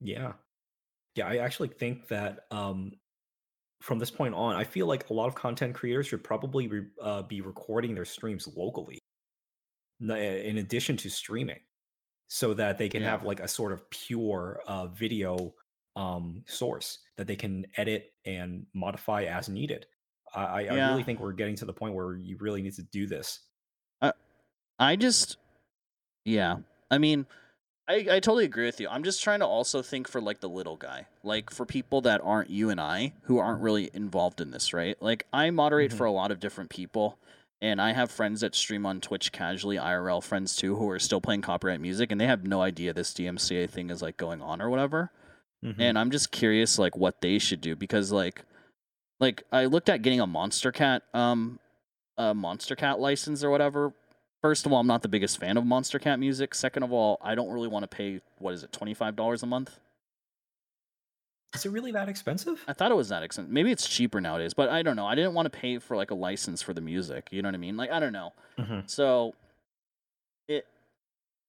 Yeah. 0.00 0.32
Yeah, 1.16 1.26
I 1.26 1.38
actually 1.38 1.68
think 1.68 2.08
that 2.08 2.40
um, 2.50 2.92
from 3.80 3.98
this 3.98 4.10
point 4.10 4.34
on, 4.34 4.54
I 4.56 4.64
feel 4.64 4.86
like 4.86 5.10
a 5.10 5.12
lot 5.12 5.26
of 5.28 5.34
content 5.34 5.74
creators 5.74 6.06
should 6.06 6.24
probably 6.24 6.68
re- 6.68 6.86
uh, 7.02 7.22
be 7.22 7.40
recording 7.40 7.94
their 7.94 8.04
streams 8.04 8.48
locally, 8.56 8.98
in 10.00 10.58
addition 10.58 10.96
to 10.98 11.10
streaming, 11.10 11.60
so 12.28 12.54
that 12.54 12.78
they 12.78 12.88
can 12.88 13.02
Yeah. 13.02 13.10
have 13.10 13.24
like 13.24 13.40
a 13.40 13.48
sort 13.48 13.72
of 13.72 13.88
pure 13.90 14.62
uh, 14.66 14.86
video 14.88 15.54
um, 15.96 16.42
source 16.46 16.98
that 17.16 17.26
they 17.26 17.36
can 17.36 17.66
edit 17.76 18.14
and 18.24 18.66
modify 18.74 19.24
as 19.24 19.48
needed. 19.48 19.86
I, 20.34 20.44
I, 20.44 20.60
I 20.62 20.74
really 20.88 21.04
think 21.04 21.20
we're 21.20 21.32
getting 21.32 21.54
to 21.56 21.64
the 21.64 21.72
point 21.72 21.94
where 21.94 22.16
you 22.16 22.36
really 22.40 22.62
need 22.62 22.74
to 22.74 22.82
do 22.82 23.06
this. 23.06 23.40
I 24.78 24.96
just, 24.96 25.36
yeah. 26.24 26.58
I 26.90 26.98
mean, 26.98 27.26
I, 27.88 27.94
I 27.96 28.20
totally 28.20 28.44
agree 28.44 28.66
with 28.66 28.80
you. 28.80 28.88
I'm 28.88 29.04
just 29.04 29.22
trying 29.22 29.40
to 29.40 29.46
also 29.46 29.82
think 29.82 30.08
for 30.08 30.20
like 30.20 30.40
the 30.40 30.48
little 30.48 30.76
guy, 30.76 31.06
like 31.22 31.50
for 31.50 31.66
people 31.66 32.00
that 32.02 32.20
aren't 32.22 32.50
you 32.50 32.70
and 32.70 32.80
I 32.80 33.14
who 33.24 33.38
aren't 33.38 33.62
really 33.62 33.90
involved 33.94 34.40
in 34.40 34.50
this, 34.50 34.72
right? 34.72 35.00
Like 35.02 35.26
I 35.32 35.50
moderate 35.50 35.92
Mhm. 35.92 35.96
for 35.96 36.06
a 36.06 36.12
lot 36.12 36.30
of 36.32 36.40
different 36.40 36.70
people. 36.70 37.18
And 37.62 37.80
I 37.80 37.92
have 37.92 38.10
friends 38.10 38.40
that 38.42 38.54
stream 38.54 38.84
on 38.84 39.00
Twitch 39.00 39.32
casually, 39.32 39.76
IRL 39.76 40.22
friends 40.22 40.54
too, 40.54 40.76
who 40.76 40.88
are 40.90 40.98
still 40.98 41.20
playing 41.20 41.40
copyright 41.42 41.80
music, 41.80 42.12
and 42.12 42.20
they 42.20 42.26
have 42.26 42.46
no 42.46 42.60
idea 42.60 42.92
this 42.92 43.12
DMCA 43.14 43.70
thing 43.70 43.88
is 43.90 44.02
like 44.02 44.16
going 44.16 44.42
on 44.42 44.60
or 44.60 44.68
whatever. 44.70 45.10
Mhm. 45.64 45.76
and 45.78 45.98
I'm 45.98 46.10
just 46.10 46.30
curious 46.30 46.78
like 46.78 46.94
what 46.94 47.22
they 47.22 47.38
should 47.38 47.62
do 47.62 47.74
because 47.74 48.12
like 48.12 48.44
like 49.18 49.44
I 49.50 49.64
looked 49.64 49.88
at 49.88 50.02
getting 50.02 50.20
a 50.20 50.26
Monstercat 50.26 51.00
um 51.14 51.58
a 52.18 52.34
Monstercat 52.34 52.98
license 52.98 53.42
or 53.42 53.48
whatever. 53.50 53.94
First 54.42 54.66
of 54.66 54.72
all, 54.74 54.80
I'm 54.80 54.86
not 54.86 55.00
the 55.00 55.08
biggest 55.08 55.38
fan 55.40 55.56
of 55.56 55.64
Monstercat 55.64 56.18
music. 56.18 56.54
Second 56.54 56.82
of 56.82 56.92
all, 56.92 57.16
I 57.22 57.34
don't 57.34 57.50
really 57.50 57.68
want 57.68 57.82
to 57.84 57.86
pay 57.88 58.20
what 58.38 58.52
is 58.52 58.62
it, 58.62 58.72
twenty 58.72 58.92
five 58.92 59.16
dollars 59.16 59.42
a 59.42 59.46
month? 59.46 59.78
Is 61.54 61.64
it 61.64 61.70
really 61.70 61.92
that 61.92 62.08
expensive? 62.08 62.62
I 62.66 62.72
thought 62.72 62.90
it 62.90 62.96
was 62.96 63.08
that 63.10 63.22
expensive. 63.22 63.52
Maybe 63.52 63.70
it's 63.70 63.88
cheaper 63.88 64.20
nowadays, 64.20 64.54
but 64.54 64.68
I 64.68 64.82
don't 64.82 64.96
know. 64.96 65.06
I 65.06 65.14
didn't 65.14 65.34
want 65.34 65.46
to 65.46 65.50
pay 65.50 65.78
for 65.78 65.96
like 65.96 66.10
a 66.10 66.14
license 66.14 66.62
for 66.62 66.74
the 66.74 66.80
music. 66.80 67.28
You 67.30 67.42
know 67.42 67.48
what 67.48 67.54
I 67.54 67.58
mean? 67.58 67.76
Like 67.76 67.90
I 67.90 68.00
don't 68.00 68.12
know. 68.12 68.32
Mhm. 68.58 68.88
So 68.90 69.34
it 70.48 70.66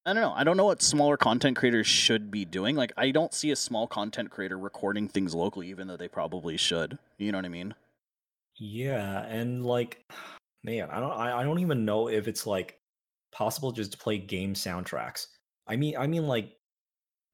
I 0.05 0.13
don't 0.13 0.21
know. 0.21 0.33
I 0.33 0.43
don't 0.43 0.57
know 0.57 0.65
what 0.65 0.81
smaller 0.81 1.17
content 1.17 1.57
creators 1.57 1.87
should 1.87 2.29
be 2.29 2.45
doing. 2.45 2.75
Like 2.75 2.93
I 2.97 3.11
don't 3.11 3.33
see 3.33 3.51
a 3.51 3.55
small 3.55 3.87
content 3.87 4.29
creator 4.29 4.57
recording 4.57 5.07
things 5.07 5.33
locally 5.33 5.69
even 5.69 5.87
though 5.87 5.97
they 5.97 6.07
probably 6.07 6.57
should. 6.57 6.99
You 7.17 7.31
know 7.31 7.37
what 7.39 7.45
I 7.45 7.49
mean? 7.49 7.73
Yeah, 8.57 9.25
and 9.25 9.65
like, 9.65 10.05
man, 10.63 10.89
I 10.89 10.99
don't, 10.99 11.11
I, 11.11 11.39
I 11.39 11.43
don't 11.43 11.59
even 11.59 11.83
know 11.83 12.07
if 12.07 12.27
it's 12.27 12.47
like 12.47 12.79
possible 13.33 13.71
just 13.71 13.91
to 13.93 13.97
play 13.97 14.17
game 14.17 14.53
soundtracks. 14.53 15.27
I 15.67 15.75
mean, 15.75 15.97
I 15.97 16.07
mean 16.07 16.27
like 16.27 16.55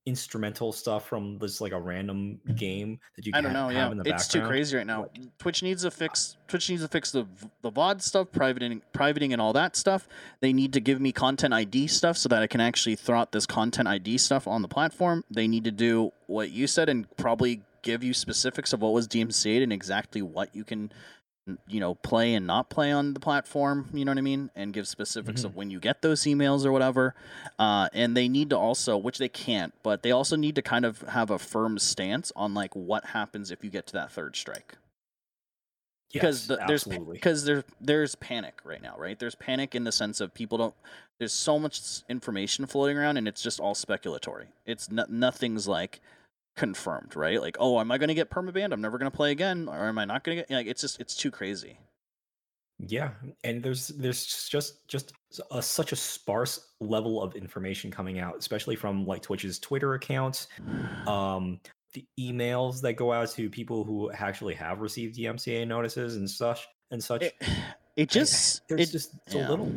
instrumental 0.05 0.71
stuff 0.71 1.07
from 1.07 1.37
this 1.37 1.61
like 1.61 1.71
a 1.73 1.79
random 1.79 2.39
game 2.55 2.99
that 3.15 3.25
you 3.25 3.31
I 3.35 3.41
don't 3.41 3.53
know. 3.53 3.67
have 3.69 3.73
Yeah, 3.73 3.91
in 3.91 3.97
the 3.97 4.09
it's 4.09 4.27
too 4.27 4.41
crazy 4.41 4.75
right 4.77 4.87
now. 4.87 5.01
Like- 5.03 5.37
Twitch 5.37 5.61
needs 5.61 5.83
to 5.83 5.89
uh, 5.89 5.91
fix. 5.91 6.37
Twitch 6.47 6.69
needs 6.69 6.81
to 6.81 6.87
fix 6.87 7.11
the 7.11 7.27
the 7.61 7.71
VOD 7.71 8.01
stuff, 8.01 8.31
privating, 8.31 8.81
privating, 8.93 9.31
and 9.33 9.41
all 9.41 9.53
that 9.53 9.75
stuff. 9.75 10.07
They 10.39 10.53
need 10.53 10.73
to 10.73 10.79
give 10.79 10.99
me 10.99 11.11
content 11.11 11.53
ID 11.53 11.87
stuff 11.87 12.17
so 12.17 12.29
that 12.29 12.41
I 12.41 12.47
can 12.47 12.61
actually 12.61 12.95
throw 12.95 13.19
out 13.19 13.31
this 13.31 13.45
content 13.45 13.87
ID 13.87 14.17
stuff 14.17 14.47
on 14.47 14.61
the 14.61 14.67
platform. 14.67 15.23
They 15.29 15.47
need 15.47 15.65
to 15.65 15.71
do 15.71 16.11
what 16.27 16.51
you 16.51 16.65
said 16.67 16.89
and 16.89 17.05
probably 17.17 17.61
give 17.83 18.03
you 18.03 18.13
specifics 18.13 18.73
of 18.73 18.81
what 18.81 18.93
was 18.93 19.07
DMCA'd 19.07 19.63
and 19.63 19.73
exactly 19.73 20.21
what 20.21 20.55
you 20.55 20.63
can, 20.63 20.91
you 21.67 21.79
know, 21.79 21.95
play 21.95 22.33
and 22.33 22.47
not 22.47 22.69
play 22.69 22.91
on 22.91 23.13
the 23.13 23.19
platform. 23.19 23.89
You 23.93 24.05
know 24.05 24.11
what 24.11 24.17
I 24.17 24.21
mean? 24.21 24.49
And 24.55 24.73
give 24.73 24.87
specifics 24.87 25.43
of 25.43 25.55
when 25.55 25.69
you 25.69 25.79
get 25.79 26.01
those 26.01 26.23
emails 26.23 26.65
or 26.65 26.71
whatever. 26.71 27.15
Uh, 27.59 27.89
and 27.93 28.15
they 28.15 28.27
need 28.27 28.49
to 28.51 28.57
also, 28.57 28.97
which 28.97 29.17
they 29.17 29.29
can't, 29.29 29.73
but 29.83 30.03
they 30.03 30.11
also 30.11 30.35
need 30.35 30.55
to 30.55 30.61
kind 30.61 30.85
of 30.85 31.01
have 31.01 31.29
a 31.29 31.39
firm 31.39 31.79
stance 31.79 32.31
on 32.35 32.53
like 32.53 32.75
what 32.75 33.05
happens 33.05 33.51
if 33.51 33.63
you 33.63 33.69
get 33.69 33.87
to 33.87 33.93
that 33.93 34.11
third 34.11 34.35
strike 34.35 34.77
because 36.11 36.49
Yes, 36.49 36.59
the, 36.59 36.65
there's 36.67 36.83
because 36.83 37.45
there's 37.45 37.63
there's 37.79 38.15
panic 38.15 38.59
right 38.63 38.81
now, 38.81 38.95
right? 38.97 39.17
There's 39.17 39.35
panic 39.35 39.75
in 39.75 39.83
the 39.83 39.91
sense 39.91 40.21
of 40.21 40.33
people 40.33 40.57
don't. 40.57 40.73
There's 41.19 41.33
so 41.33 41.59
much 41.59 42.01
information 42.09 42.65
floating 42.65 42.97
around, 42.97 43.17
and 43.17 43.27
it's 43.27 43.41
just 43.41 43.59
all 43.59 43.75
speculatory. 43.75 44.47
It's 44.65 44.91
no, 44.91 45.05
nothing's 45.07 45.67
like 45.67 46.01
confirmed, 46.55 47.15
right? 47.15 47.41
Like, 47.41 47.57
oh, 47.59 47.79
am 47.79 47.91
I 47.91 47.97
going 47.97 48.09
to 48.09 48.13
get 48.13 48.29
permabanned? 48.29 48.73
I'm 48.73 48.81
never 48.81 48.97
going 48.97 49.09
to 49.09 49.15
play 49.15 49.31
again, 49.31 49.67
or 49.67 49.87
am 49.87 49.97
I 49.97 50.05
not 50.05 50.23
going 50.23 50.37
to 50.37 50.43
get? 50.43 50.51
Like, 50.51 50.67
it's 50.67 50.81
just 50.81 50.99
it's 50.99 51.15
too 51.15 51.31
crazy. 51.31 51.77
Yeah, 52.87 53.11
and 53.43 53.61
there's 53.61 53.89
there's 53.89 54.49
just 54.49 54.87
just 54.87 55.13
a, 55.51 55.61
such 55.61 55.91
a 55.91 55.95
sparse 55.95 56.71
level 56.79 57.21
of 57.21 57.35
information 57.35 57.91
coming 57.91 58.19
out, 58.19 58.37
especially 58.37 58.75
from 58.75 59.05
like 59.05 59.21
Twitch's 59.21 59.59
Twitter 59.59 59.93
accounts, 59.93 60.47
um, 61.07 61.59
the 61.93 62.05
emails 62.19 62.81
that 62.81 62.93
go 62.93 63.13
out 63.13 63.29
to 63.31 63.49
people 63.49 63.83
who 63.83 64.11
actually 64.11 64.55
have 64.55 64.81
received 64.81 65.17
DMCA 65.17 65.67
notices 65.67 66.15
and 66.15 66.29
such 66.29 66.67
and 66.89 67.03
such. 67.03 67.23
It, 67.23 67.35
it 67.95 68.09
just 68.09 68.67
there's 68.67 68.89
it, 68.89 68.91
just 68.91 69.11
so 69.29 69.39
yeah. 69.39 69.49
little. 69.49 69.71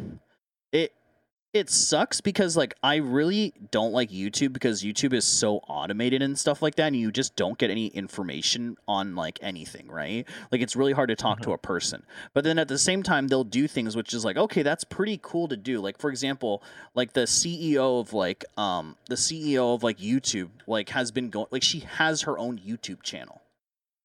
It 1.54 1.70
sucks 1.70 2.20
because 2.20 2.56
like 2.56 2.74
I 2.82 2.96
really 2.96 3.54
don't 3.70 3.92
like 3.92 4.10
YouTube 4.10 4.52
because 4.52 4.82
YouTube 4.82 5.12
is 5.12 5.24
so 5.24 5.58
automated 5.68 6.20
and 6.20 6.36
stuff 6.36 6.60
like 6.60 6.74
that 6.74 6.88
and 6.88 6.96
you 6.96 7.12
just 7.12 7.36
don't 7.36 7.56
get 7.56 7.70
any 7.70 7.86
information 7.86 8.76
on 8.88 9.14
like 9.14 9.38
anything, 9.40 9.86
right? 9.86 10.26
Like 10.50 10.60
it's 10.60 10.74
really 10.74 10.92
hard 10.92 11.10
to 11.10 11.16
talk 11.16 11.40
to 11.42 11.52
a 11.52 11.58
person. 11.58 12.02
But 12.34 12.42
then 12.42 12.58
at 12.58 12.66
the 12.66 12.76
same 12.76 13.04
time 13.04 13.28
they'll 13.28 13.44
do 13.44 13.68
things 13.68 13.94
which 13.94 14.12
is 14.12 14.24
like, 14.24 14.36
okay, 14.36 14.62
that's 14.62 14.82
pretty 14.82 15.18
cool 15.22 15.46
to 15.46 15.56
do. 15.56 15.80
Like 15.80 15.96
for 15.96 16.10
example, 16.10 16.60
like 16.96 17.12
the 17.12 17.20
CEO 17.22 18.00
of 18.00 18.12
like 18.12 18.44
um 18.58 18.96
the 19.08 19.14
CEO 19.14 19.76
of 19.76 19.84
like 19.84 19.98
YouTube 19.98 20.48
like 20.66 20.88
has 20.90 21.12
been 21.12 21.30
going 21.30 21.46
like 21.52 21.62
she 21.62 21.80
has 21.80 22.22
her 22.22 22.36
own 22.36 22.58
YouTube 22.58 23.02
channel. 23.04 23.40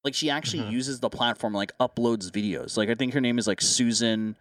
Like 0.04 0.14
she 0.14 0.30
actually 0.30 0.64
Mhm. 0.64 0.72
uses 0.72 1.00
the 1.00 1.10
platform 1.10 1.54
like 1.56 1.76
uploads 1.80 2.30
videos. 2.30 2.78
Like 2.78 2.89
I 2.89 2.95
think 2.95 3.14
her 3.16 3.22
name 3.22 3.39
is 3.39 3.47
like 3.47 3.60
Susan 3.60 4.36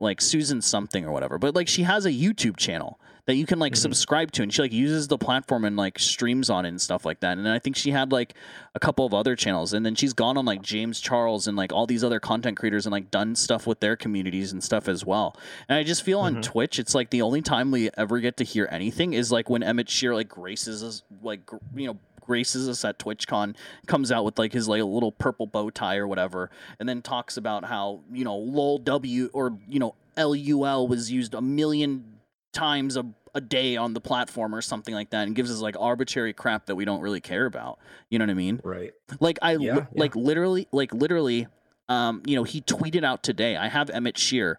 like 0.00 0.20
Susan 0.20 0.60
something 0.60 1.04
or 1.04 1.12
whatever. 1.12 1.38
But 1.38 1.54
like 1.54 1.68
she 1.68 1.82
has 1.84 2.04
a 2.06 2.10
YouTube 2.12 2.56
channel 2.56 3.00
that 3.24 3.34
you 3.34 3.44
can 3.46 3.58
like 3.58 3.72
Mhm. 3.72 3.78
subscribe 3.78 4.30
to 4.32 4.42
and 4.42 4.52
she 4.54 4.62
like 4.62 4.72
uses 4.72 5.08
the 5.08 5.18
platform 5.18 5.64
and 5.64 5.76
like 5.76 5.98
streams 5.98 6.48
on 6.48 6.64
it 6.64 6.68
and 6.68 6.80
stuff 6.80 7.04
like 7.04 7.20
that. 7.20 7.36
And 7.36 7.44
then 7.46 7.52
I 7.52 7.58
think 7.58 7.74
she 7.74 7.90
had 7.90 8.12
like 8.12 8.34
a 8.74 8.78
couple 8.78 9.04
of 9.04 9.12
other 9.14 9.34
channels 9.34 9.72
and 9.72 9.84
then 9.84 9.94
she's 9.96 10.12
gone 10.12 10.36
on 10.36 10.44
like 10.44 10.62
James 10.62 11.00
Charles 11.00 11.48
and 11.48 11.56
like 11.56 11.72
all 11.72 11.86
these 11.86 12.04
other 12.04 12.20
content 12.20 12.56
creators 12.56 12.86
and 12.86 12.92
like 12.92 13.10
done 13.10 13.34
stuff 13.34 13.66
with 13.66 13.80
their 13.80 13.96
communities 13.96 14.52
and 14.52 14.62
stuff 14.62 14.86
as 14.86 15.04
well. 15.04 15.34
And 15.68 15.76
I 15.76 15.82
just 15.82 16.02
feel 16.02 16.20
on 16.20 16.36
Mhm. 16.36 16.42
Twitch 16.42 16.78
it's 16.78 16.94
like 16.94 17.10
the 17.10 17.22
only 17.22 17.42
time 17.42 17.70
we 17.72 17.90
ever 17.96 18.20
get 18.20 18.36
to 18.36 18.44
hear 18.44 18.68
anything 18.70 19.12
is 19.12 19.32
like 19.32 19.50
when 19.50 19.62
Emmett 19.62 19.88
Shear 19.88 20.14
like 20.14 20.28
graces 20.28 20.84
us 20.84 21.02
like 21.22 21.44
gr- 21.46 21.56
you 21.74 21.86
know 21.88 21.98
graces 22.26 22.68
us 22.68 22.84
at 22.84 22.98
TwitchCon 22.98 23.54
comes 23.86 24.10
out 24.12 24.24
with 24.24 24.38
like 24.38 24.52
his 24.52 24.68
like 24.68 24.82
little 24.82 25.12
purple 25.12 25.46
bow 25.46 25.70
tie 25.70 25.96
or 25.96 26.06
whatever 26.06 26.50
and 26.80 26.88
then 26.88 27.00
talks 27.02 27.36
about 27.36 27.64
how 27.64 28.00
you 28.12 28.24
know 28.24 28.36
lol 28.36 28.78
w 28.78 29.30
or 29.32 29.56
you 29.68 29.78
know 29.78 29.94
lul 30.16 30.88
was 30.88 31.10
used 31.10 31.34
a 31.34 31.40
million 31.40 32.04
times 32.52 32.96
a, 32.96 33.04
a 33.34 33.40
day 33.40 33.76
on 33.76 33.92
the 33.94 34.00
platform 34.00 34.54
or 34.54 34.60
something 34.62 34.94
like 34.94 35.10
that 35.10 35.26
and 35.26 35.36
gives 35.36 35.50
us 35.50 35.60
like 35.60 35.76
arbitrary 35.78 36.32
crap 36.32 36.66
that 36.66 36.74
we 36.74 36.84
don't 36.84 37.00
really 37.00 37.20
care 37.20 37.46
about 37.46 37.78
you 38.10 38.18
know 38.18 38.24
what 38.24 38.30
i 38.30 38.34
mean 38.34 38.60
Right. 38.64 38.92
like 39.20 39.38
i 39.42 39.56
li- 39.56 39.66
Yeah, 39.66 39.74
yeah. 39.76 39.84
like 39.94 40.16
literally 40.16 40.66
like 40.72 40.92
literally 40.94 41.46
um 41.88 42.22
you 42.26 42.34
know 42.34 42.44
he 42.44 42.60
tweeted 42.62 43.04
out 43.04 43.22
today 43.22 43.56
i 43.56 43.68
have 43.68 43.90
emmett 43.90 44.16
shear 44.18 44.58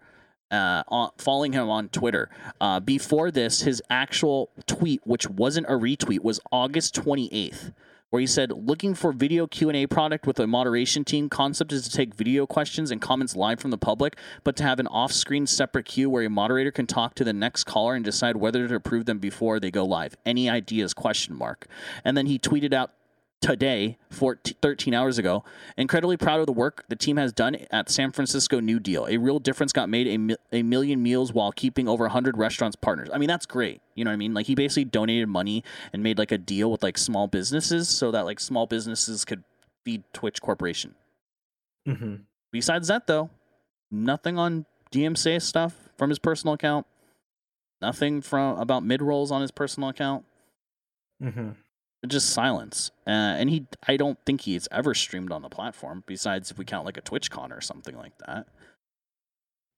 uh, 0.51 0.83
on, 0.87 1.11
following 1.17 1.53
him 1.53 1.69
on 1.69 1.89
Twitter. 1.89 2.29
Uh, 2.59 2.79
before 2.79 3.31
this, 3.31 3.61
his 3.61 3.81
actual 3.89 4.49
tweet, 4.65 5.01
which 5.05 5.29
wasn't 5.29 5.67
a 5.67 5.73
retweet, 5.73 6.21
was 6.21 6.39
August 6.51 6.95
28th, 6.95 7.73
where 8.09 8.19
he 8.19 8.27
said, 8.27 8.51
"Looking 8.51 8.93
for 8.93 9.11
video 9.11 9.47
Q&A 9.47 9.85
product 9.87 10.25
with 10.25 10.39
a 10.39 10.47
moderation 10.47 11.03
team. 11.03 11.29
Concept 11.29 11.73
is 11.73 11.87
to 11.87 11.95
take 11.95 12.15
video 12.15 12.45
questions 12.45 12.91
and 12.91 13.01
comments 13.01 13.35
live 13.35 13.59
from 13.59 13.71
the 13.71 13.77
public, 13.77 14.17
but 14.43 14.55
to 14.57 14.63
have 14.63 14.79
an 14.79 14.87
off-screen 14.87 15.45
separate 15.45 15.85
queue 15.85 16.09
where 16.09 16.23
a 16.23 16.29
moderator 16.29 16.71
can 16.71 16.87
talk 16.87 17.15
to 17.15 17.23
the 17.23 17.33
next 17.33 17.65
caller 17.65 17.95
and 17.95 18.05
decide 18.05 18.37
whether 18.37 18.67
to 18.67 18.75
approve 18.75 19.05
them 19.05 19.19
before 19.19 19.59
they 19.59 19.71
go 19.71 19.85
live. 19.85 20.15
Any 20.25 20.49
ideas? 20.49 20.93
Question 20.93 21.35
mark." 21.35 21.67
And 22.05 22.15
then 22.15 22.27
he 22.27 22.39
tweeted 22.39 22.73
out 22.73 22.91
today, 23.41 23.97
14, 24.09 24.55
13 24.61 24.93
hours 24.93 25.17
ago. 25.17 25.43
Incredibly 25.77 26.17
proud 26.17 26.39
of 26.39 26.45
the 26.45 26.51
work 26.53 26.83
the 26.87 26.95
team 26.95 27.17
has 27.17 27.31
done 27.31 27.55
at 27.71 27.89
San 27.89 28.11
Francisco 28.11 28.59
New 28.59 28.79
Deal. 28.79 29.05
A 29.07 29.17
real 29.17 29.39
difference 29.39 29.71
got 29.71 29.89
made 29.89 30.07
a, 30.07 30.17
mi- 30.17 30.35
a 30.51 30.63
million 30.63 31.01
meals 31.01 31.33
while 31.33 31.51
keeping 31.51 31.87
over 31.87 32.03
100 32.05 32.37
restaurants 32.37 32.75
partners. 32.75 33.09
I 33.13 33.17
mean, 33.17 33.27
that's 33.27 33.45
great. 33.45 33.81
You 33.95 34.03
know 34.05 34.09
what 34.11 34.15
I 34.15 34.17
mean? 34.17 34.33
Like, 34.33 34.47
he 34.47 34.55
basically 34.55 34.85
donated 34.85 35.29
money 35.29 35.63
and 35.93 36.03
made 36.03 36.17
like 36.17 36.31
a 36.31 36.37
deal 36.37 36.71
with 36.71 36.83
like 36.83 36.97
small 36.97 37.27
businesses 37.27 37.89
so 37.89 38.11
that 38.11 38.25
like 38.25 38.39
small 38.39 38.65
businesses 38.65 39.23
could 39.25 39.43
feed 39.85 40.03
Twitch 40.13 40.41
Corporation. 40.41 40.95
hmm 41.85 42.15
Besides 42.51 42.87
that, 42.87 43.07
though, 43.07 43.29
nothing 43.91 44.37
on 44.37 44.65
DMCA 44.91 45.41
stuff 45.41 45.89
from 45.97 46.09
his 46.09 46.17
personal 46.17 46.53
account. 46.53 46.87
Nothing 47.81 48.21
from 48.21 48.57
about 48.57 48.83
mid 48.83 49.01
rolls 49.01 49.31
on 49.31 49.41
his 49.41 49.51
personal 49.51 49.89
account. 49.89 50.25
Mm-hmm. 51.21 51.49
Just 52.05 52.29
silence. 52.29 52.91
Uh, 53.07 53.09
and 53.09 53.49
he, 53.49 53.65
I 53.87 53.97
don't 53.97 54.19
think 54.25 54.41
he's 54.41 54.67
ever 54.71 54.93
streamed 54.93 55.31
on 55.31 55.41
the 55.41 55.49
platform. 55.49 56.03
Besides, 56.05 56.51
if 56.51 56.57
we 56.57 56.65
count 56.65 56.85
like 56.85 56.97
a 56.97 57.01
TwitchCon 57.01 57.51
or 57.51 57.59
something 57.61 57.95
like 57.97 58.17
that. 58.27 58.47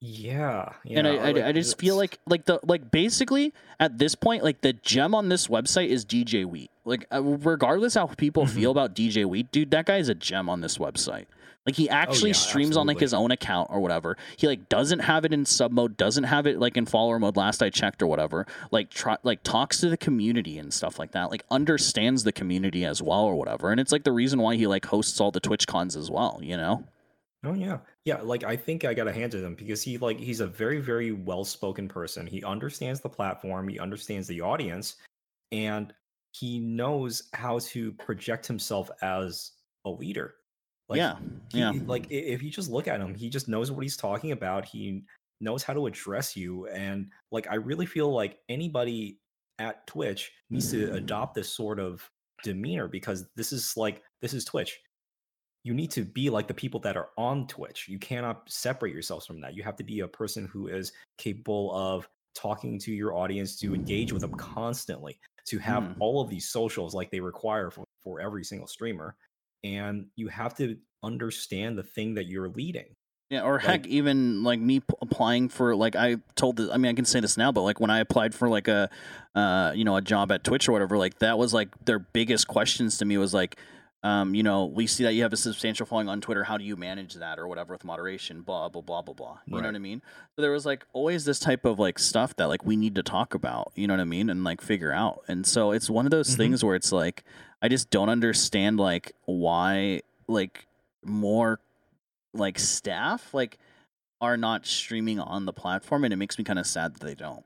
Yeah, 0.01 0.71
and 0.89 1.05
I, 1.05 1.15
I, 1.17 1.31
like, 1.31 1.43
I 1.43 1.51
just 1.51 1.77
feel 1.77 1.97
like 1.97 2.19
like 2.25 2.45
the 2.45 2.61
like 2.63 2.89
basically 2.89 3.53
at 3.81 3.97
this 3.97 4.15
point 4.15 4.45
like 4.45 4.61
the 4.61 4.71
gem 4.71 5.13
on 5.13 5.27
this 5.27 5.47
website 5.47 5.89
is 5.89 6.05
DJ 6.05 6.45
Wheat. 6.45 6.71
Like 6.85 7.05
uh, 7.13 7.21
regardless 7.21 7.95
how 7.95 8.05
people 8.07 8.45
Mhm. 8.45 8.49
feel 8.49 8.71
about 8.71 8.95
DJ 8.95 9.25
Wheat, 9.25 9.51
dude, 9.51 9.71
that 9.71 9.87
guy 9.87 9.97
is 9.97 10.07
a 10.07 10.15
gem 10.15 10.47
on 10.49 10.61
this 10.61 10.77
website. 10.77 11.25
Like 11.69 11.75
he 11.75 11.87
actually 11.87 12.31
yeah, 12.31 12.35
streams 12.35 12.75
on 12.77 12.87
like 12.87 12.99
his 12.99 13.13
own 13.13 13.29
account 13.29 13.69
or 13.71 13.79
whatever. 13.79 14.17
He 14.37 14.47
like 14.47 14.69
doesn't 14.69 15.01
have 15.01 15.23
it 15.23 15.31
in 15.31 15.45
sub 15.45 15.71
mode, 15.71 15.97
doesn't 15.97 16.23
have 16.23 16.47
it 16.47 16.57
like 16.57 16.77
in 16.77 16.87
follower 16.87 17.19
mode. 17.19 17.37
Last 17.37 17.61
I 17.61 17.69
checked 17.69 18.01
or 18.01 18.07
whatever. 18.07 18.47
Like 18.71 18.89
try 18.89 19.17
like 19.21 19.43
talks 19.43 19.79
to 19.81 19.89
the 19.89 19.95
community 19.95 20.57
and 20.57 20.73
stuff 20.73 20.97
like 20.97 21.11
that. 21.11 21.29
Like 21.29 21.43
understands 21.51 22.23
the 22.23 22.31
community 22.31 22.85
as 22.85 23.03
well 23.03 23.23
or 23.23 23.35
whatever. 23.35 23.69
And 23.69 23.79
it's 23.79 23.91
like 23.91 24.03
the 24.03 24.11
reason 24.11 24.39
why 24.39 24.55
he 24.55 24.65
like 24.65 24.83
hosts 24.83 25.21
all 25.21 25.29
the 25.29 25.39
Twitch 25.39 25.67
cons 25.67 25.95
as 25.95 26.09
well. 26.09 26.39
You 26.41 26.57
know. 26.57 26.83
Oh 27.45 27.53
yeah. 27.53 27.77
Yeah, 28.03 28.19
like 28.23 28.43
I 28.43 28.55
think 28.55 28.83
I 28.83 28.95
gotta 28.95 29.13
hand 29.13 29.35
it 29.35 29.41
to 29.41 29.45
him 29.45 29.53
because 29.53 29.83
he 29.83 29.99
like 29.99 30.19
he's 30.19 30.39
a 30.39 30.47
very, 30.47 30.79
very 30.79 31.11
well 31.11 31.45
spoken 31.45 31.87
person. 31.87 32.25
He 32.25 32.43
understands 32.43 32.99
the 32.99 33.09
platform, 33.09 33.67
he 33.67 33.77
understands 33.77 34.27
the 34.27 34.41
audience, 34.41 34.95
and 35.51 35.93
he 36.31 36.57
knows 36.57 37.29
how 37.33 37.59
to 37.59 37.91
project 37.91 38.47
himself 38.47 38.89
as 39.03 39.51
a 39.85 39.91
leader. 39.91 40.33
Like 40.89 40.97
yeah. 40.97 41.15
he, 41.51 41.59
yeah. 41.59 41.71
like 41.85 42.07
if 42.09 42.41
you 42.41 42.49
just 42.49 42.69
look 42.69 42.87
at 42.87 42.99
him, 42.99 43.13
he 43.13 43.29
just 43.29 43.47
knows 43.47 43.71
what 43.71 43.83
he's 43.83 43.97
talking 43.97 44.31
about. 44.31 44.65
He 44.65 45.03
knows 45.39 45.63
how 45.63 45.73
to 45.73 45.87
address 45.87 46.35
you. 46.35 46.67
And 46.67 47.09
like 47.31 47.47
I 47.49 47.55
really 47.55 47.85
feel 47.85 48.11
like 48.11 48.39
anybody 48.49 49.19
at 49.59 49.85
Twitch 49.87 50.31
needs 50.49 50.71
to 50.71 50.93
adopt 50.93 51.35
this 51.35 51.49
sort 51.49 51.79
of 51.79 52.09
demeanor 52.43 52.87
because 52.87 53.27
this 53.35 53.51
is 53.53 53.75
like 53.77 54.01
this 54.21 54.33
is 54.33 54.45
Twitch 54.45 54.79
you 55.63 55.73
need 55.73 55.91
to 55.91 56.03
be 56.03 56.29
like 56.29 56.47
the 56.47 56.53
people 56.53 56.79
that 56.79 56.95
are 56.95 57.09
on 57.17 57.45
Twitch. 57.47 57.87
You 57.87 57.99
cannot 57.99 58.49
separate 58.49 58.93
yourselves 58.93 59.25
from 59.25 59.41
that. 59.41 59.55
You 59.55 59.63
have 59.63 59.75
to 59.77 59.83
be 59.83 59.99
a 59.99 60.07
person 60.07 60.47
who 60.51 60.67
is 60.67 60.93
capable 61.17 61.75
of 61.75 62.07
talking 62.33 62.79
to 62.79 62.93
your 62.93 63.15
audience, 63.15 63.57
to 63.57 63.75
engage 63.75 64.13
with 64.13 64.21
them 64.21 64.33
constantly, 64.33 65.19
to 65.45 65.57
have 65.59 65.83
Mm. 65.83 65.95
all 65.99 66.21
of 66.21 66.29
these 66.29 66.49
socials 66.49 66.95
like 66.95 67.11
they 67.11 67.19
require 67.19 67.69
for, 67.69 67.83
for 68.01 68.21
every 68.21 68.45
single 68.45 68.67
streamer. 68.67 69.15
And 69.63 70.07
you 70.15 70.27
have 70.29 70.55
to 70.57 70.77
understand 71.03 71.77
the 71.77 71.83
thing 71.83 72.15
that 72.15 72.25
you're 72.27 72.49
leading. 72.49 72.95
Yeah, 73.29 73.41
or 73.43 73.59
heck, 73.59 73.85
even 73.85 74.43
like 74.43 74.59
me 74.59 74.79
p- 74.79 74.85
applying 75.03 75.49
for 75.49 75.75
like 75.75 75.95
I 75.95 76.17
told 76.35 76.55
the, 76.55 76.71
I 76.73 76.77
mean 76.77 76.89
I 76.89 76.93
can 76.95 77.05
say 77.05 77.19
this 77.19 77.37
now, 77.37 77.51
but 77.51 77.61
like 77.61 77.79
when 77.79 77.91
I 77.91 77.99
applied 77.99 78.33
for 78.33 78.49
like 78.49 78.67
a, 78.67 78.89
uh, 79.35 79.71
you 79.75 79.85
know, 79.85 79.95
a 79.97 80.01
job 80.01 80.31
at 80.31 80.43
Twitch 80.43 80.67
or 80.67 80.71
whatever, 80.71 80.97
like 80.97 81.19
that 81.19 81.37
was 81.37 81.53
like 81.53 81.69
their 81.85 81.99
biggest 81.99 82.47
questions 82.47 82.97
to 82.97 83.05
me 83.05 83.19
was 83.19 83.31
like, 83.31 83.57
um, 84.01 84.33
you 84.33 84.41
know, 84.41 84.65
we 84.65 84.87
see 84.87 85.03
that 85.03 85.13
you 85.13 85.21
have 85.21 85.33
a 85.33 85.37
substantial 85.37 85.85
following 85.85 86.09
on 86.09 86.21
Twitter. 86.21 86.43
How 86.43 86.57
do 86.57 86.63
you 86.63 86.75
manage 86.75 87.13
that 87.15 87.37
or 87.37 87.47
whatever 87.47 87.73
with 87.73 87.83
moderation? 87.83 88.41
Blah 88.41 88.69
blah 88.69 88.81
blah 88.81 89.03
blah 89.03 89.13
blah. 89.13 89.37
You 89.45 89.61
know 89.61 89.67
what 89.67 89.75
I 89.75 89.79
mean? 89.79 90.01
So 90.35 90.41
there 90.41 90.51
was 90.51 90.65
like 90.65 90.83
always 90.93 91.23
this 91.25 91.37
type 91.37 91.65
of 91.65 91.77
like 91.77 91.99
stuff 91.99 92.35
that 92.37 92.47
like 92.47 92.65
we 92.65 92.77
need 92.77 92.95
to 92.95 93.03
talk 93.03 93.35
about. 93.35 93.71
You 93.75 93.85
know 93.87 93.93
what 93.93 94.01
I 94.01 94.05
mean? 94.05 94.31
And 94.31 94.43
like 94.43 94.59
figure 94.59 94.91
out. 94.91 95.21
And 95.27 95.45
so 95.45 95.69
it's 95.71 95.87
one 95.87 96.07
of 96.07 96.11
those 96.11 96.29
Mhm. 96.33 96.37
things 96.37 96.63
where 96.63 96.75
it's 96.75 96.91
like 96.91 97.23
I 97.61 97.67
just 97.67 97.89
don't 97.89 98.09
understand 98.09 98.79
like 98.79 99.13
why 99.25 100.01
like 100.27 100.65
more 101.03 101.59
like 102.33 102.59
staff 102.59 103.33
like 103.33 103.57
are 104.21 104.37
not 104.37 104.65
streaming 104.65 105.19
on 105.19 105.45
the 105.45 105.53
platform 105.53 106.03
and 106.03 106.13
it 106.13 106.17
makes 106.17 106.37
me 106.37 106.43
kind 106.43 106.59
of 106.59 106.67
sad 106.67 106.93
that 106.93 107.05
they 107.05 107.15
don't 107.15 107.43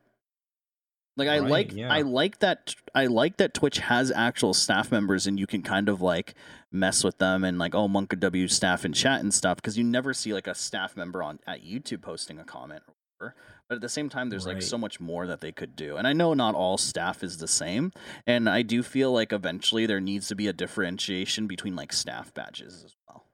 like 1.16 1.30
i 1.30 1.40
Right, 1.40 1.50
like 1.50 1.74
yeah. 1.74 1.94
i 1.94 2.02
like 2.02 2.40
that 2.40 2.76
i 2.96 3.06
like 3.06 3.38
that 3.38 3.54
twitch 3.54 3.78
has 3.78 4.12
actual 4.12 4.54
staff 4.54 4.92
members 4.92 5.28
and 5.28 5.40
you 5.40 5.48
can 5.48 5.62
kind 5.62 5.88
of 5.88 6.02
like 6.02 6.34
mess 6.72 7.04
with 7.04 7.20
them 7.20 7.44
and 7.44 7.60
like 7.60 7.76
oh 7.76 7.88
monka 7.88 8.20
w 8.20 8.48
staff 8.48 8.84
and 8.84 8.96
chat 8.96 9.22
and 9.22 9.34
stuff 9.34 9.58
because 9.58 9.78
you 9.78 9.84
never 9.84 10.14
see 10.14 10.34
like 10.34 10.48
a 10.48 10.56
staff 10.56 10.98
member 10.98 11.22
on 11.22 11.40
at 11.46 11.64
youtube 11.64 12.02
posting 12.02 12.40
a 12.40 12.44
comment 12.44 12.82
or 12.88 12.96
whatever 13.20 13.36
but 13.74 13.78
at 13.78 13.82
the 13.82 13.90
same 13.90 14.08
time 14.08 14.30
there's 14.30 14.46
like 14.46 14.62
so 14.62 14.78
much 14.78 15.00
more 15.00 15.26
that 15.26 15.42
they 15.42 15.52
could 15.52 15.76
do 15.76 15.98
and 15.98 16.06
i 16.06 16.14
know 16.14 16.36
not 16.36 16.54
all 16.54 16.78
staff 16.78 17.24
is 17.24 17.40
the 17.40 17.48
same 17.48 17.92
and 18.28 18.48
i 18.48 18.62
do 18.62 18.84
feel 18.84 19.12
like 19.12 19.34
eventually 19.34 19.88
there 19.88 20.00
needs 20.00 20.28
to 20.28 20.36
be 20.36 20.48
a 20.48 20.54
differentiation 20.54 21.48
between 21.48 21.76
like 21.76 21.92
staff 21.92 22.32
badges 22.34 22.84
as 22.86 22.96
well 23.08 23.26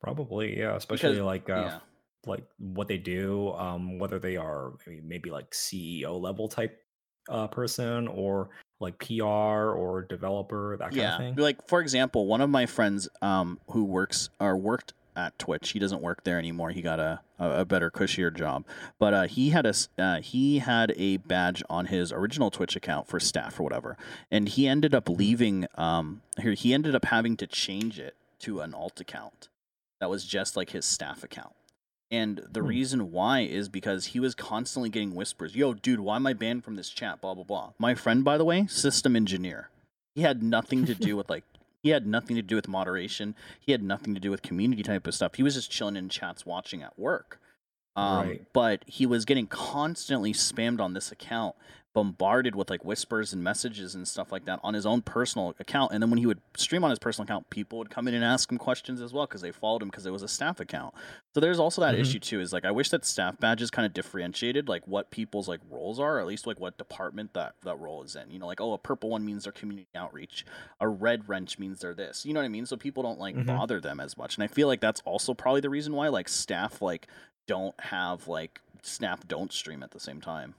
Probably, 0.00 0.58
yeah. 0.58 0.74
Especially 0.74 1.20
like 1.20 1.48
uh, 1.48 1.54
yeah 1.54 1.78
like 2.26 2.44
what 2.58 2.86
they 2.86 2.98
do, 2.98 3.52
um, 3.54 3.98
whether 3.98 4.20
they 4.20 4.36
are 4.36 4.74
maybe, 4.86 5.00
maybe 5.00 5.30
like 5.30 5.50
CEO 5.50 6.20
level 6.20 6.48
type 6.48 6.78
uh, 7.28 7.48
person 7.48 8.06
or 8.06 8.50
like 8.80 8.96
PR 8.98 9.24
or 9.24 10.06
developer, 10.08 10.76
that 10.76 10.90
kind 10.90 10.96
yeah 10.96 11.12
of 11.14 11.18
thing. 11.18 11.34
like 11.36 11.66
for 11.68 11.80
example 11.80 12.26
one 12.26 12.40
of 12.40 12.48
my 12.48 12.66
friends 12.66 13.08
um 13.22 13.58
who 13.70 13.84
works 13.84 14.28
or 14.40 14.56
worked 14.56 14.92
at 15.16 15.38
twitch. 15.38 15.70
He 15.70 15.78
doesn't 15.78 16.00
work 16.02 16.24
there 16.24 16.38
anymore. 16.38 16.70
He 16.70 16.82
got 16.82 17.00
a 17.00 17.20
a, 17.38 17.64
better 17.64 17.90
cushier 17.90 18.32
job. 18.34 18.64
But 18.98 19.14
uh 19.14 19.22
he 19.26 19.50
had 19.50 19.66
a 19.66 19.74
uh, 19.98 20.20
he 20.20 20.58
had 20.60 20.92
a 20.96 21.16
badge 21.18 21.62
on 21.68 21.86
his 21.86 22.12
original 22.12 22.50
twitch 22.50 22.76
account 22.76 23.08
for 23.08 23.18
staff 23.20 23.58
or 23.58 23.64
whatever. 23.64 23.96
And 24.30 24.48
he 24.48 24.68
ended 24.68 24.94
up 24.94 25.08
leaving 25.08 25.66
um 25.76 26.22
here 26.40 26.52
he 26.52 26.72
ended 26.72 26.94
up 26.94 27.06
having 27.06 27.36
to 27.38 27.46
change 27.46 27.98
it 27.98 28.14
to 28.40 28.60
an 28.60 28.74
alt 28.74 29.00
account 29.00 29.48
that 30.00 30.08
was 30.10 30.24
just 30.24 30.56
like 30.56 30.70
his 30.70 30.84
staff 30.84 31.22
account. 31.24 31.54
And 32.10 32.46
the 32.50 32.60
Hmm. 32.60 32.66
reason 32.66 33.10
why 33.12 33.40
is 33.40 33.68
because 33.68 34.06
he 34.06 34.20
was 34.20 34.34
constantly 34.34 34.88
getting 34.90 35.14
whispers 35.14 35.56
yo 35.56 35.74
dude 35.74 36.00
why 36.00 36.16
am 36.16 36.26
i 36.26 36.32
banned 36.32 36.62
from 36.64 36.76
this 36.76 36.90
chat? 36.90 37.20
blah 37.20 37.34
blah 37.34 37.44
blah. 37.44 37.72
My 37.78 37.94
friend 37.94 38.22
by 38.24 38.38
the 38.38 38.44
way 38.44 38.66
system 38.66 39.16
engineer. 39.16 39.68
He 40.14 40.22
had 40.22 40.42
nothing 40.42 40.84
to 40.86 40.94
do 40.94 41.16
with 41.18 41.28
like 41.30 41.44
he 41.82 41.90
had 41.90 42.06
nothing 42.06 42.36
to 42.36 42.42
do 42.42 42.54
with 42.54 42.68
moderation. 42.68 43.34
He 43.60 43.72
had 43.72 43.82
nothing 43.82 44.14
to 44.14 44.20
do 44.20 44.30
with 44.30 44.42
community 44.42 44.82
type 44.82 45.06
of 45.06 45.14
stuff. 45.14 45.34
He 45.34 45.42
was 45.42 45.54
just 45.54 45.70
chilling 45.70 45.96
in 45.96 46.08
chats 46.08 46.46
watching 46.46 46.82
at 46.82 46.98
work. 46.98 47.40
Um, 47.96 48.26
Right. 48.28 48.52
but 48.54 48.84
he 48.86 49.04
was 49.04 49.24
getting 49.24 49.46
constantly 49.46 50.32
spammed 50.32 50.80
on 50.80 50.94
this 50.94 51.12
account 51.12 51.56
bombarded 51.94 52.54
with 52.54 52.70
like 52.70 52.84
whispers 52.84 53.32
and 53.32 53.44
messages 53.44 53.94
and 53.94 54.08
stuff 54.08 54.32
like 54.32 54.44
that 54.46 54.58
on 54.62 54.72
his 54.74 54.86
own 54.86 55.02
personal 55.02 55.54
account 55.60 55.92
and 55.92 56.02
then 56.02 56.08
when 56.10 56.18
he 56.18 56.24
would 56.24 56.40
stream 56.56 56.82
on 56.84 56.90
his 56.90 56.98
personal 56.98 57.24
account 57.24 57.48
people 57.50 57.78
would 57.78 57.90
come 57.90 58.08
in 58.08 58.14
and 58.14 58.24
ask 58.24 58.50
him 58.50 58.56
questions 58.56 59.00
as 59.02 59.12
well 59.12 59.26
because 59.26 59.42
they 59.42 59.52
followed 59.52 59.82
him 59.82 59.88
because 59.88 60.06
it 60.06 60.10
was 60.10 60.22
a 60.22 60.28
staff 60.28 60.58
account. 60.58 60.94
So 61.34 61.40
there's 61.40 61.58
also 61.58 61.80
that 61.82 61.94
Mhm. 61.94 62.00
issue 62.00 62.18
too 62.18 62.40
is 62.40 62.52
like 62.52 62.64
i 62.64 62.70
wish 62.70 62.88
that 62.90 63.04
staff 63.04 63.38
badges 63.38 63.70
kind 63.70 63.84
of 63.84 63.92
differentiated 63.92 64.68
like 64.68 64.86
what 64.88 65.10
people's 65.10 65.48
like 65.48 65.60
roles 65.70 66.00
are 66.00 66.16
or 66.16 66.20
at 66.20 66.26
least 66.26 66.46
like 66.46 66.58
what 66.58 66.78
department 66.78 67.34
that 67.34 67.54
that 67.62 67.78
role 67.78 68.02
is 68.02 68.16
in. 68.16 68.30
You 68.30 68.38
know 68.38 68.46
like 68.46 68.60
oh 68.60 68.72
a 68.72 68.78
purple 68.78 69.10
one 69.10 69.24
means 69.24 69.44
they're 69.44 69.52
community 69.52 69.88
outreach 69.94 70.46
a 70.80 70.88
red 70.88 71.28
wrench 71.28 71.58
means 71.58 71.80
they're 71.80 71.94
this. 71.94 72.24
You 72.24 72.32
know 72.32 72.40
what 72.40 72.46
i 72.46 72.48
mean? 72.48 72.66
So 72.66 72.76
people 72.76 73.02
don't 73.02 73.20
like 73.20 73.34
Mhm. 73.34 73.46
bother 73.46 73.80
them 73.80 74.00
as 74.00 74.16
much 74.16 74.36
and 74.36 74.44
i 74.44 74.46
feel 74.46 74.66
like 74.68 74.80
that's 74.80 75.02
also 75.04 75.34
probably 75.34 75.60
the 75.60 75.70
reason 75.70 75.94
why 75.94 76.08
like 76.08 76.28
staff 76.28 76.80
like 76.80 77.06
don't 77.46 77.78
have 77.80 78.28
like 78.28 78.60
snap 78.82 79.26
don't 79.28 79.52
stream 79.52 79.82
at 79.82 79.90
the 79.90 80.00
same 80.00 80.20
time 80.20 80.54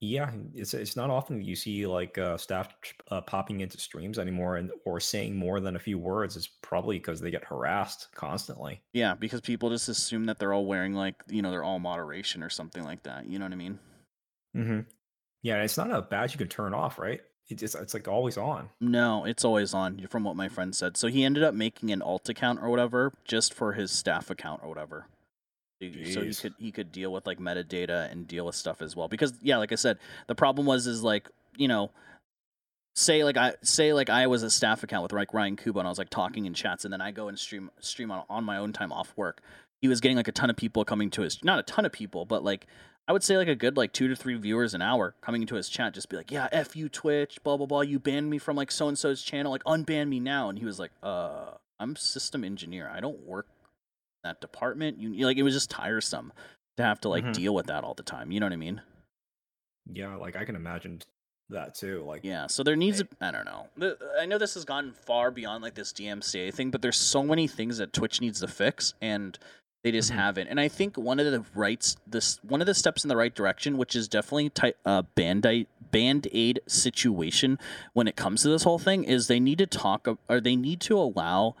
Yeah, 0.00 0.30
it's 0.54 0.74
it's 0.74 0.94
not 0.94 1.10
often 1.10 1.38
that 1.38 1.44
you 1.44 1.56
see 1.56 1.86
like 1.86 2.18
uh, 2.18 2.36
staff 2.36 2.68
uh, 3.10 3.20
popping 3.20 3.60
into 3.60 3.78
streams 3.80 4.18
anymore 4.18 4.56
and 4.56 4.70
or 4.84 5.00
saying 5.00 5.34
more 5.36 5.58
than 5.60 5.74
a 5.74 5.80
few 5.80 5.98
words. 5.98 6.36
It's 6.36 6.46
probably 6.46 6.98
because 6.98 7.20
they 7.20 7.30
get 7.30 7.44
harassed 7.44 8.08
constantly. 8.14 8.80
yeah 8.92 9.14
because 9.14 9.40
people 9.40 9.70
just 9.70 9.88
assume 9.88 10.26
that 10.26 10.38
they're 10.38 10.52
all 10.52 10.66
wearing 10.66 10.94
like 10.94 11.16
you 11.28 11.42
know 11.42 11.50
they're 11.50 11.64
all 11.64 11.78
moderation 11.80 12.42
or 12.42 12.48
something 12.50 12.84
like 12.84 13.02
that 13.02 13.26
you 13.26 13.38
know 13.38 13.44
what 13.44 13.52
i 13.52 13.56
mean 13.56 13.78
Mm-hmm. 14.56 14.80
Yeah, 15.42 15.62
it's 15.62 15.76
not 15.76 15.92
a 15.92 16.02
badge 16.02 16.32
you 16.32 16.38
can 16.38 16.48
turn 16.48 16.74
off, 16.74 16.98
right? 16.98 17.20
It's 17.48 17.62
it's, 17.62 17.74
it's 17.74 17.94
like 17.94 18.08
always 18.08 18.36
on. 18.36 18.70
No, 18.80 19.24
it's 19.24 19.44
always 19.44 19.72
on, 19.74 20.06
from 20.08 20.24
what 20.24 20.36
my 20.36 20.48
friend 20.48 20.74
said. 20.74 20.96
So 20.96 21.08
he 21.08 21.22
ended 21.24 21.42
up 21.44 21.54
making 21.54 21.90
an 21.90 22.02
alt 22.02 22.28
account 22.28 22.60
or 22.62 22.68
whatever, 22.68 23.12
just 23.24 23.54
for 23.54 23.74
his 23.74 23.90
staff 23.90 24.30
account 24.30 24.62
or 24.62 24.68
whatever. 24.68 25.06
So 25.80 25.86
he- 25.86 26.12
So 26.12 26.20
he 26.22 26.34
could 26.34 26.54
he 26.58 26.72
could 26.72 26.92
deal 26.92 27.12
with 27.12 27.26
like 27.26 27.38
metadata 27.38 28.10
and 28.10 28.26
deal 28.26 28.46
with 28.46 28.54
stuff 28.54 28.82
as 28.82 28.96
well. 28.96 29.08
Because 29.08 29.32
yeah, 29.42 29.58
like 29.58 29.72
I 29.72 29.76
said, 29.76 29.98
the 30.26 30.34
problem 30.34 30.66
was 30.66 30.86
is 30.86 31.02
like 31.02 31.28
you 31.56 31.68
know, 31.68 31.90
say 32.94 33.24
like 33.24 33.36
I 33.36 33.54
say 33.62 33.92
like 33.92 34.10
I 34.10 34.26
was 34.26 34.42
a 34.42 34.50
staff 34.50 34.82
account 34.82 35.02
with 35.02 35.12
like 35.12 35.32
Ryan 35.34 35.56
Kuba 35.56 35.78
and 35.80 35.86
I 35.86 35.90
was 35.90 35.98
like 35.98 36.10
talking 36.10 36.46
in 36.46 36.54
chats, 36.54 36.84
and 36.84 36.92
then 36.92 37.00
I 37.00 37.10
go 37.10 37.28
and 37.28 37.38
stream 37.38 37.70
stream 37.80 38.10
on 38.10 38.24
on 38.28 38.44
my 38.44 38.56
own 38.56 38.72
time 38.72 38.92
off 38.92 39.12
work. 39.16 39.40
He 39.80 39.88
was 39.88 40.00
getting 40.00 40.16
like 40.16 40.28
a 40.28 40.32
ton 40.32 40.50
of 40.50 40.56
people 40.56 40.84
coming 40.84 41.10
to 41.10 41.22
his 41.22 41.42
not 41.44 41.58
a 41.58 41.62
ton 41.62 41.84
of 41.84 41.92
people, 41.92 42.24
but 42.24 42.42
like 42.42 42.66
I 43.06 43.12
would 43.12 43.22
say 43.22 43.36
like 43.36 43.48
a 43.48 43.54
good 43.54 43.76
like 43.76 43.92
two 43.92 44.08
to 44.08 44.16
three 44.16 44.34
viewers 44.34 44.74
an 44.74 44.82
hour 44.82 45.14
coming 45.20 45.40
into 45.42 45.54
his 45.54 45.68
chat, 45.68 45.94
just 45.94 46.08
be 46.08 46.16
like, 46.16 46.30
"Yeah, 46.30 46.48
f 46.52 46.74
you 46.76 46.88
Twitch, 46.88 47.38
blah 47.44 47.56
blah 47.56 47.66
blah. 47.66 47.80
You 47.82 47.98
banned 47.98 48.28
me 48.28 48.38
from 48.38 48.56
like 48.56 48.70
so 48.70 48.88
and 48.88 48.98
so's 48.98 49.22
channel, 49.22 49.52
like 49.52 49.64
unban 49.64 50.08
me 50.08 50.18
now." 50.20 50.48
And 50.48 50.58
he 50.58 50.64
was 50.64 50.78
like, 50.78 50.90
"Uh, 51.02 51.52
I'm 51.78 51.94
system 51.96 52.42
engineer. 52.44 52.90
I 52.92 53.00
don't 53.00 53.20
work 53.20 53.46
that 54.28 54.40
department." 54.40 54.98
You 54.98 55.26
like 55.26 55.36
it 55.38 55.42
was 55.42 55.54
just 55.54 55.70
tiresome 55.70 56.32
to 56.76 56.82
have 56.84 57.00
to 57.00 57.08
like 57.08 57.24
Mhm. 57.24 57.32
deal 57.34 57.54
with 57.54 57.66
that 57.66 57.82
all 57.84 57.94
the 57.94 58.02
time. 58.02 58.30
You 58.30 58.40
know 58.40 58.46
what 58.46 58.52
I 58.52 58.56
mean? 58.56 58.82
Yeah, 59.90 60.14
like 60.16 60.36
I 60.36 60.44
can 60.44 60.54
imagine 60.56 61.00
that 61.50 61.74
too. 61.74 62.04
Like, 62.04 62.24
Yeah, 62.24 62.46
so 62.46 62.62
there 62.62 62.76
needs 62.76 63.00
a, 63.00 63.08
I 63.22 63.30
don't 63.30 63.46
know. 63.46 63.68
I 64.20 64.26
know 64.26 64.36
this 64.36 64.52
has 64.54 64.64
gone 64.66 64.92
far 64.92 65.30
beyond 65.30 65.62
like 65.62 65.74
this 65.74 65.92
DMCA 65.92 66.50
thing, 66.52 66.70
but 66.70 66.82
there's 66.82 66.98
so 66.98 67.22
many 67.22 67.46
things 67.48 67.78
that 67.78 67.92
Twitch 67.94 68.20
needs 68.20 68.40
to 68.40 68.48
fix 68.48 68.92
and 69.00 69.38
they 69.82 69.90
just 69.92 70.10
Mhm. 70.12 70.16
haven't. 70.16 70.48
And 70.48 70.60
I 70.60 70.68
think 70.68 70.98
one 70.98 71.18
of 71.18 71.30
the 71.32 71.44
rights 71.54 71.96
this 72.06 72.38
one 72.44 72.60
of 72.60 72.66
the 72.66 72.74
steps 72.74 73.02
in 73.04 73.08
the 73.08 73.16
right 73.16 73.34
direction, 73.34 73.78
which 73.78 73.96
is 73.96 74.08
definitely 74.08 74.50
ty- 74.50 74.74
a 74.84 75.04
band-aid 75.04 75.68
band-aid 75.90 76.60
situation 76.66 77.58
when 77.94 78.06
it 78.06 78.14
comes 78.14 78.42
to 78.42 78.48
this 78.50 78.64
whole 78.64 78.78
thing 78.78 79.04
is 79.04 79.26
they 79.26 79.40
need 79.40 79.56
to 79.56 79.66
talk 79.66 80.06
or 80.28 80.38
they 80.40 80.54
need 80.54 80.80
to 80.82 80.98
allow 80.98 81.56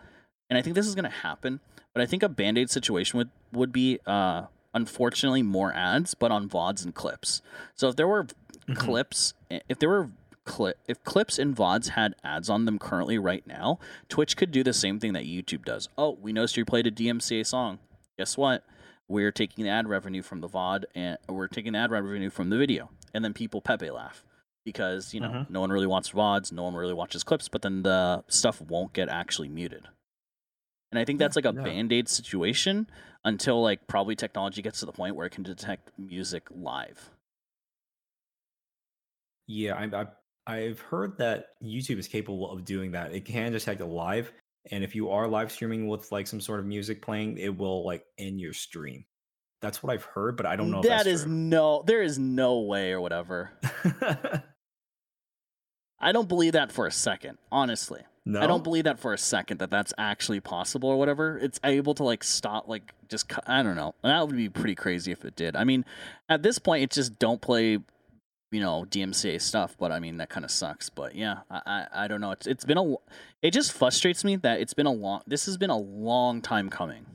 and 0.50 0.58
I 0.58 0.62
think 0.62 0.74
this 0.76 0.86
is 0.86 0.94
going 0.94 1.04
to 1.04 1.10
happen, 1.10 1.60
but 1.98 2.04
I 2.04 2.06
think 2.06 2.22
a 2.22 2.28
band-aid 2.28 2.70
situation 2.70 3.18
would 3.18 3.30
would 3.52 3.72
be 3.72 3.98
uh 4.06 4.44
unfortunately 4.72 5.42
more 5.42 5.72
ads 5.74 6.14
but 6.14 6.30
on 6.30 6.48
VODs 6.48 6.84
and 6.84 6.94
clips. 6.94 7.42
So 7.74 7.88
if 7.88 7.96
there 7.96 8.06
were 8.06 8.24
Mhm. 8.68 8.76
clips 8.76 9.34
if 9.50 9.78
there 9.78 9.88
were 9.88 10.10
cli- 10.44 10.74
if 10.86 11.02
clips 11.04 11.38
and 11.38 11.56
vods 11.56 11.88
had 11.90 12.14
ads 12.22 12.48
on 12.50 12.64
them 12.66 12.78
currently 12.78 13.18
right 13.18 13.46
now 13.46 13.78
twitch 14.08 14.36
could 14.36 14.50
do 14.50 14.62
the 14.62 14.72
same 14.74 14.98
thing 15.00 15.12
that 15.14 15.24
youtube 15.24 15.64
does 15.64 15.88
oh 15.98 16.16
we 16.22 16.32
noticed 16.32 16.56
you 16.56 16.64
played 16.64 16.86
a 16.86 16.90
dmca 16.90 17.44
song 17.46 17.78
guess 18.18 18.36
what 18.36 18.64
we're 19.08 19.32
taking 19.32 19.64
the 19.64 19.70
ad 19.70 19.88
revenue 19.88 20.22
from 20.22 20.40
the 20.40 20.48
vod 20.48 20.84
and 20.94 21.16
we're 21.28 21.48
taking 21.48 21.72
the 21.72 21.78
ad 21.78 21.90
revenue 21.90 22.30
from 22.30 22.48
the 22.50 22.56
video 22.58 22.90
and 23.14 23.24
then 23.24 23.32
people 23.34 23.60
pepe 23.62 23.90
laugh 23.90 24.22
because 24.64 25.12
you 25.14 25.20
know 25.20 25.30
Mhm. 25.30 25.50
no 25.50 25.60
one 25.60 25.70
really 25.70 25.86
wants 25.86 26.10
vods 26.10 26.50
no 26.52 26.62
one 26.64 26.74
really 26.74 26.94
watches 26.94 27.24
clips 27.24 27.48
but 27.48 27.62
then 27.62 27.82
the 27.82 28.22
stuff 28.28 28.60
won't 28.62 28.92
get 28.94 29.08
actually 29.08 29.48
muted 29.48 29.86
and 30.90 30.98
i 30.98 31.04
think 31.04 31.18
that's 31.18 31.36
like 31.36 31.44
a 31.44 31.54
yeah. 31.54 31.62
band-aid 31.62 32.08
situation 32.08 32.88
until 33.24 33.62
like 33.62 33.86
probably 33.86 34.14
technology 34.14 34.62
gets 34.62 34.80
to 34.80 34.86
the 34.86 34.92
point 34.92 35.16
where 35.16 35.26
it 35.26 35.30
can 35.30 35.42
detect 35.42 35.90
music 35.98 36.44
live 36.50 37.10
yeah, 39.48 39.74
I, 39.74 40.02
I 40.02 40.06
I've 40.46 40.78
heard 40.80 41.18
that 41.18 41.46
YouTube 41.62 41.98
is 41.98 42.06
capable 42.06 42.50
of 42.50 42.64
doing 42.64 42.92
that. 42.92 43.12
It 43.12 43.24
can 43.24 43.52
detect 43.52 43.80
it 43.80 43.86
live, 43.86 44.30
and 44.70 44.84
if 44.84 44.94
you 44.94 45.10
are 45.10 45.26
live 45.26 45.50
streaming 45.50 45.88
with 45.88 46.12
like 46.12 46.26
some 46.26 46.40
sort 46.40 46.60
of 46.60 46.66
music 46.66 47.02
playing, 47.02 47.38
it 47.38 47.56
will 47.56 47.84
like 47.84 48.04
end 48.18 48.40
your 48.40 48.52
stream. 48.52 49.04
That's 49.60 49.82
what 49.82 49.92
I've 49.92 50.04
heard, 50.04 50.36
but 50.36 50.46
I 50.46 50.54
don't 50.54 50.70
know. 50.70 50.82
That 50.82 51.08
is 51.08 51.26
no, 51.26 51.82
there 51.86 52.02
is 52.02 52.18
no 52.18 52.60
way 52.60 52.92
or 52.92 53.00
whatever. 53.00 53.50
I 56.00 56.12
don't 56.12 56.28
believe 56.28 56.52
that 56.52 56.70
for 56.70 56.86
a 56.86 56.92
second, 56.92 57.38
honestly. 57.50 58.02
No, 58.28 58.42
I 58.42 58.46
don't 58.46 58.62
believe 58.62 58.84
that 58.84 58.98
for 58.98 59.14
a 59.14 59.18
second 59.18 59.58
that 59.60 59.70
that's 59.70 59.94
actually 59.96 60.40
possible 60.40 60.90
or 60.90 60.98
whatever. 60.98 61.38
It's 61.38 61.58
able 61.64 61.94
to 61.94 62.04
like 62.04 62.22
stop, 62.22 62.68
like 62.68 62.92
just 63.08 63.26
cut, 63.26 63.42
I 63.48 63.62
don't 63.62 63.74
know. 63.74 63.94
That 64.02 64.26
would 64.26 64.36
be 64.36 64.50
pretty 64.50 64.74
crazy 64.74 65.12
if 65.12 65.24
it 65.24 65.34
did. 65.34 65.56
I 65.56 65.64
mean, 65.64 65.86
at 66.28 66.42
this 66.42 66.58
point, 66.58 66.82
it's 66.82 66.94
just 66.94 67.18
don't 67.18 67.40
play, 67.40 67.78
you 68.50 68.60
know, 68.60 68.84
DMCA 68.90 69.40
stuff. 69.40 69.76
But 69.78 69.92
I 69.92 69.98
mean, 69.98 70.18
that 70.18 70.28
kind 70.28 70.44
of 70.44 70.50
sucks. 70.50 70.90
But 70.90 71.14
yeah, 71.14 71.38
I, 71.50 71.62
I 71.64 71.86
I 72.04 72.08
don't 72.08 72.20
know. 72.20 72.32
It's 72.32 72.46
it's 72.46 72.66
been 72.66 72.76
a, 72.76 72.94
it 73.40 73.52
just 73.52 73.72
frustrates 73.72 74.22
me 74.24 74.36
that 74.36 74.60
it's 74.60 74.74
been 74.74 74.84
a 74.84 74.92
long. 74.92 75.22
This 75.26 75.46
has 75.46 75.56
been 75.56 75.70
a 75.70 75.78
long 75.78 76.42
time 76.42 76.68
coming. 76.68 77.06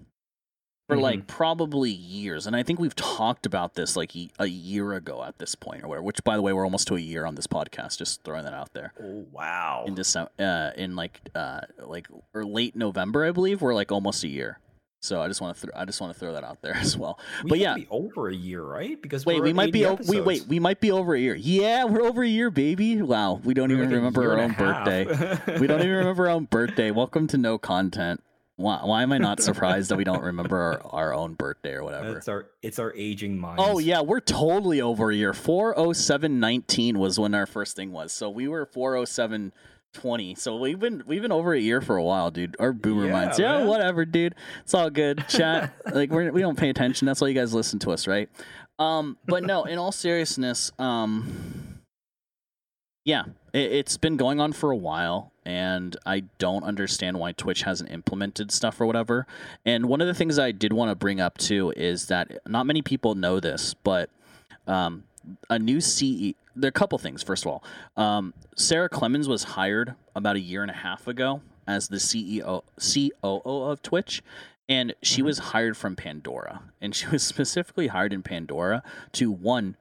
For 0.89 0.97
like 0.97 1.27
probably 1.27 1.91
years, 1.91 2.45
and 2.45 2.55
I 2.57 2.61
think 2.63 2.77
we've 2.77 2.95
talked 2.95 3.45
about 3.45 3.73
this 3.75 3.95
like 3.95 4.11
a 4.37 4.45
year 4.45 4.91
ago 4.93 5.23
at 5.23 5.39
this 5.39 5.55
point, 5.55 5.81
or 5.83 5.87
whatever. 5.87 6.03
Which, 6.03 6.21
by 6.25 6.35
the 6.35 6.41
way, 6.41 6.51
we're 6.51 6.65
almost 6.65 6.87
to 6.89 6.95
a 6.95 6.99
year 6.99 7.25
on 7.25 7.35
this 7.35 7.47
podcast. 7.47 7.97
Just 7.97 8.21
throwing 8.23 8.43
that 8.43 8.53
out 8.53 8.73
there 8.73 8.91
Oh 9.01 9.25
wow. 9.31 9.85
in 9.87 9.95
December, 9.95 10.29
uh, 10.39 10.71
in 10.75 10.95
like 10.97 11.21
uh, 11.33 11.61
like 11.79 12.07
or 12.33 12.43
late 12.43 12.75
November, 12.75 13.25
I 13.25 13.31
believe. 13.31 13.61
We're 13.61 13.73
like 13.73 13.93
almost 13.93 14.25
a 14.25 14.27
year. 14.27 14.59
So 15.01 15.21
I 15.21 15.27
just 15.29 15.39
want 15.41 15.55
to 15.57 15.61
th- 15.67 15.73
I 15.75 15.85
just 15.85 16.01
want 16.01 16.13
to 16.13 16.19
throw 16.19 16.33
that 16.33 16.43
out 16.43 16.61
there 16.61 16.75
as 16.77 16.97
well. 16.97 17.17
We 17.45 17.49
but 17.51 17.59
yeah. 17.59 17.75
be 17.75 17.87
over 17.89 18.27
a 18.27 18.35
year, 18.35 18.61
right? 18.61 19.01
Because 19.01 19.25
Wait, 19.25 19.41
we 19.41 19.53
might 19.53 19.71
be 19.71 19.85
80 19.85 19.85
o- 19.85 19.99
we 20.09 20.19
wait 20.21 20.45
we 20.47 20.59
might 20.59 20.81
be 20.81 20.91
over 20.91 21.15
a 21.15 21.19
year. 21.19 21.35
Yeah, 21.35 21.85
we're 21.85 22.03
over 22.03 22.23
a 22.23 22.27
year, 22.27 22.51
baby. 22.51 23.01
Wow, 23.01 23.39
we 23.45 23.53
don't 23.53 23.69
We're 23.69 23.77
even 23.83 23.89
remember 23.89 24.31
our 24.33 24.39
own 24.39 24.51
birthday. 24.51 25.05
we 25.59 25.65
don't 25.67 25.79
even 25.79 25.91
remember 25.95 26.25
our 26.25 26.31
own 26.31 26.43
birthday. 26.45 26.91
Welcome 26.91 27.27
to 27.27 27.37
no 27.37 27.57
content. 27.57 28.21
Why, 28.55 28.77
why 28.83 29.01
am 29.03 29.11
I 29.11 29.17
not 29.17 29.39
surprised 29.41 29.89
that 29.89 29.97
we 29.97 30.03
don't 30.03 30.21
remember 30.23 30.57
our, 30.57 30.81
our 30.91 31.13
own 31.13 31.33
birthday 31.33 31.73
or 31.73 31.83
whatever? 31.83 32.13
That's 32.13 32.27
our 32.27 32.47
it's 32.61 32.79
our 32.79 32.93
aging 32.95 33.37
mind. 33.37 33.59
Oh 33.59 33.79
yeah, 33.79 34.01
we're 34.01 34.19
totally 34.19 34.79
over 34.81 35.09
a 35.09 35.15
year. 35.15 35.33
Four 35.33 35.77
oh 35.77 35.91
seven 35.93 36.39
nineteen 36.39 36.99
was 36.99 37.19
when 37.19 37.33
our 37.33 37.45
first 37.47 37.75
thing 37.75 37.91
was. 37.91 38.11
So 38.11 38.29
we 38.29 38.47
were 38.47 38.65
four 38.65 38.95
oh 38.95 39.05
seven 39.05 39.53
twenty. 39.93 40.35
So 40.35 40.55
we've 40.57 40.79
been 40.79 41.03
we've 41.07 41.21
been 41.23 41.31
over 41.31 41.53
a 41.53 41.59
year 41.59 41.81
for 41.81 41.97
a 41.97 42.03
while, 42.03 42.29
dude. 42.29 42.55
Our 42.59 42.73
boomer 42.73 43.07
Yeah, 43.07 43.11
minds. 43.11 43.39
Yeah, 43.39 43.57
man. 43.57 43.67
whatever, 43.67 44.05
dude. 44.05 44.35
It's 44.61 44.73
all 44.75 44.89
good. 44.91 45.25
Chat. 45.29 45.73
like 45.91 46.11
we're 46.11 46.31
we 46.31 46.41
don't 46.41 46.57
pay 46.57 46.69
attention. 46.69 47.07
That's 47.07 47.21
why 47.21 47.29
you 47.29 47.33
guys 47.33 47.53
listen 47.55 47.79
to 47.79 47.91
us, 47.91 48.05
right? 48.07 48.29
Um, 48.79 49.17
but 49.25 49.43
no, 49.43 49.63
in 49.65 49.77
all 49.79 49.91
seriousness, 49.91 50.71
um 50.77 51.79
yeah, 53.05 53.23
it, 53.53 53.71
it's 53.71 53.97
been 53.97 54.15
going 54.15 54.39
on 54.39 54.53
for 54.53 54.71
a 54.71 54.75
while, 54.77 55.32
and 55.45 55.95
I 56.05 56.21
don't 56.37 56.63
understand 56.63 57.19
why 57.19 57.31
Twitch 57.33 57.63
hasn't 57.63 57.91
implemented 57.91 58.51
stuff 58.51 58.79
or 58.81 58.85
whatever. 58.85 59.27
And 59.65 59.85
one 59.87 60.01
of 60.01 60.07
the 60.07 60.13
things 60.13 60.39
I 60.39 60.51
did 60.51 60.73
want 60.73 60.89
to 60.91 60.95
bring 60.95 61.19
up 61.19 61.37
too 61.37 61.73
is 61.75 62.07
that 62.07 62.39
not 62.47 62.65
many 62.65 62.81
people 62.81 63.15
know 63.15 63.39
this, 63.39 63.73
but 63.73 64.09
um, 64.67 65.03
a 65.49 65.59
new 65.59 65.81
CE. 65.81 66.33
There 66.55 66.67
are 66.67 66.69
a 66.69 66.71
couple 66.71 66.97
things. 66.97 67.23
First 67.23 67.45
of 67.45 67.51
all, 67.51 67.63
um, 67.97 68.33
Sara 68.55 68.89
Clemens 68.89 69.27
was 69.27 69.43
hired 69.43 69.95
about 70.15 70.35
a 70.35 70.39
year 70.39 70.61
and 70.61 70.71
a 70.71 70.75
half 70.75 71.07
ago 71.07 71.41
as 71.65 71.87
the 71.87 71.97
CEO 71.97 72.63
COO 72.77 73.41
of 73.71 73.81
Twitch. 73.81 74.21
And 74.69 74.93
she 75.01 75.21
Mhm. 75.21 75.25
was 75.25 75.37
hired 75.39 75.75
from 75.75 75.97
Pandora, 75.97 76.61
and 76.79 76.95
she 76.95 77.05
was 77.11 77.21
specifically 77.21 77.87
hired 77.87 78.13
in 78.13 78.23
Pandora 78.23 78.81
to 79.13 79.29
one 79.29 79.75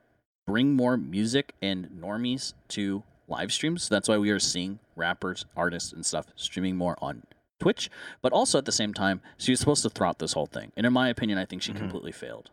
bring 0.44 0.74
more 0.74 0.96
music 0.96 1.54
and 1.62 1.86
normies 1.88 2.52
to 2.68 3.04
live 3.32 3.52
streams. 3.52 3.84
So 3.84 3.94
that's 3.94 4.08
why 4.08 4.18
we 4.18 4.30
are 4.30 4.38
seeing 4.38 4.78
rappers, 4.94 5.44
artists, 5.56 5.92
and 5.92 6.06
stuff 6.06 6.26
streaming 6.36 6.76
more 6.76 6.96
on 7.00 7.22
Twitch. 7.60 7.90
But 8.20 8.32
also 8.32 8.58
at 8.58 8.64
the 8.66 8.72
same 8.72 8.92
time, 8.94 9.20
she 9.38 9.50
was 9.52 9.58
supposed 9.60 9.82
to 9.82 9.90
thwart 9.90 10.18
this 10.18 10.34
whole 10.34 10.46
thing. 10.46 10.70
And 10.76 10.86
in 10.86 10.92
my 10.92 11.08
opinion, 11.08 11.38
I 11.38 11.44
think 11.46 11.62
she 11.62 11.72
Mhm. 11.72 11.78
completely 11.78 12.12
failed. 12.12 12.50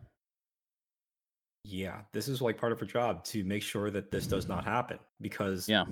Yeah, 1.64 2.02
this 2.12 2.26
is 2.26 2.40
like 2.40 2.56
part 2.58 2.72
of 2.72 2.80
her 2.80 2.86
job 2.86 3.22
to 3.26 3.44
make 3.44 3.62
sure 3.62 3.90
that 3.90 4.10
this 4.10 4.26
does 4.26 4.48
not 4.48 4.64
happen 4.64 4.98
because 5.20 5.68
Yeah. 5.68 5.84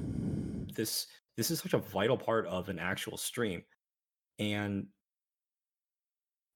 this 0.74 1.06
this 1.36 1.52
is 1.52 1.60
such 1.60 1.72
a 1.74 1.78
vital 1.78 2.16
part 2.18 2.46
of 2.46 2.68
an 2.68 2.80
actual 2.80 3.16
stream. 3.16 3.62
And 4.40 4.88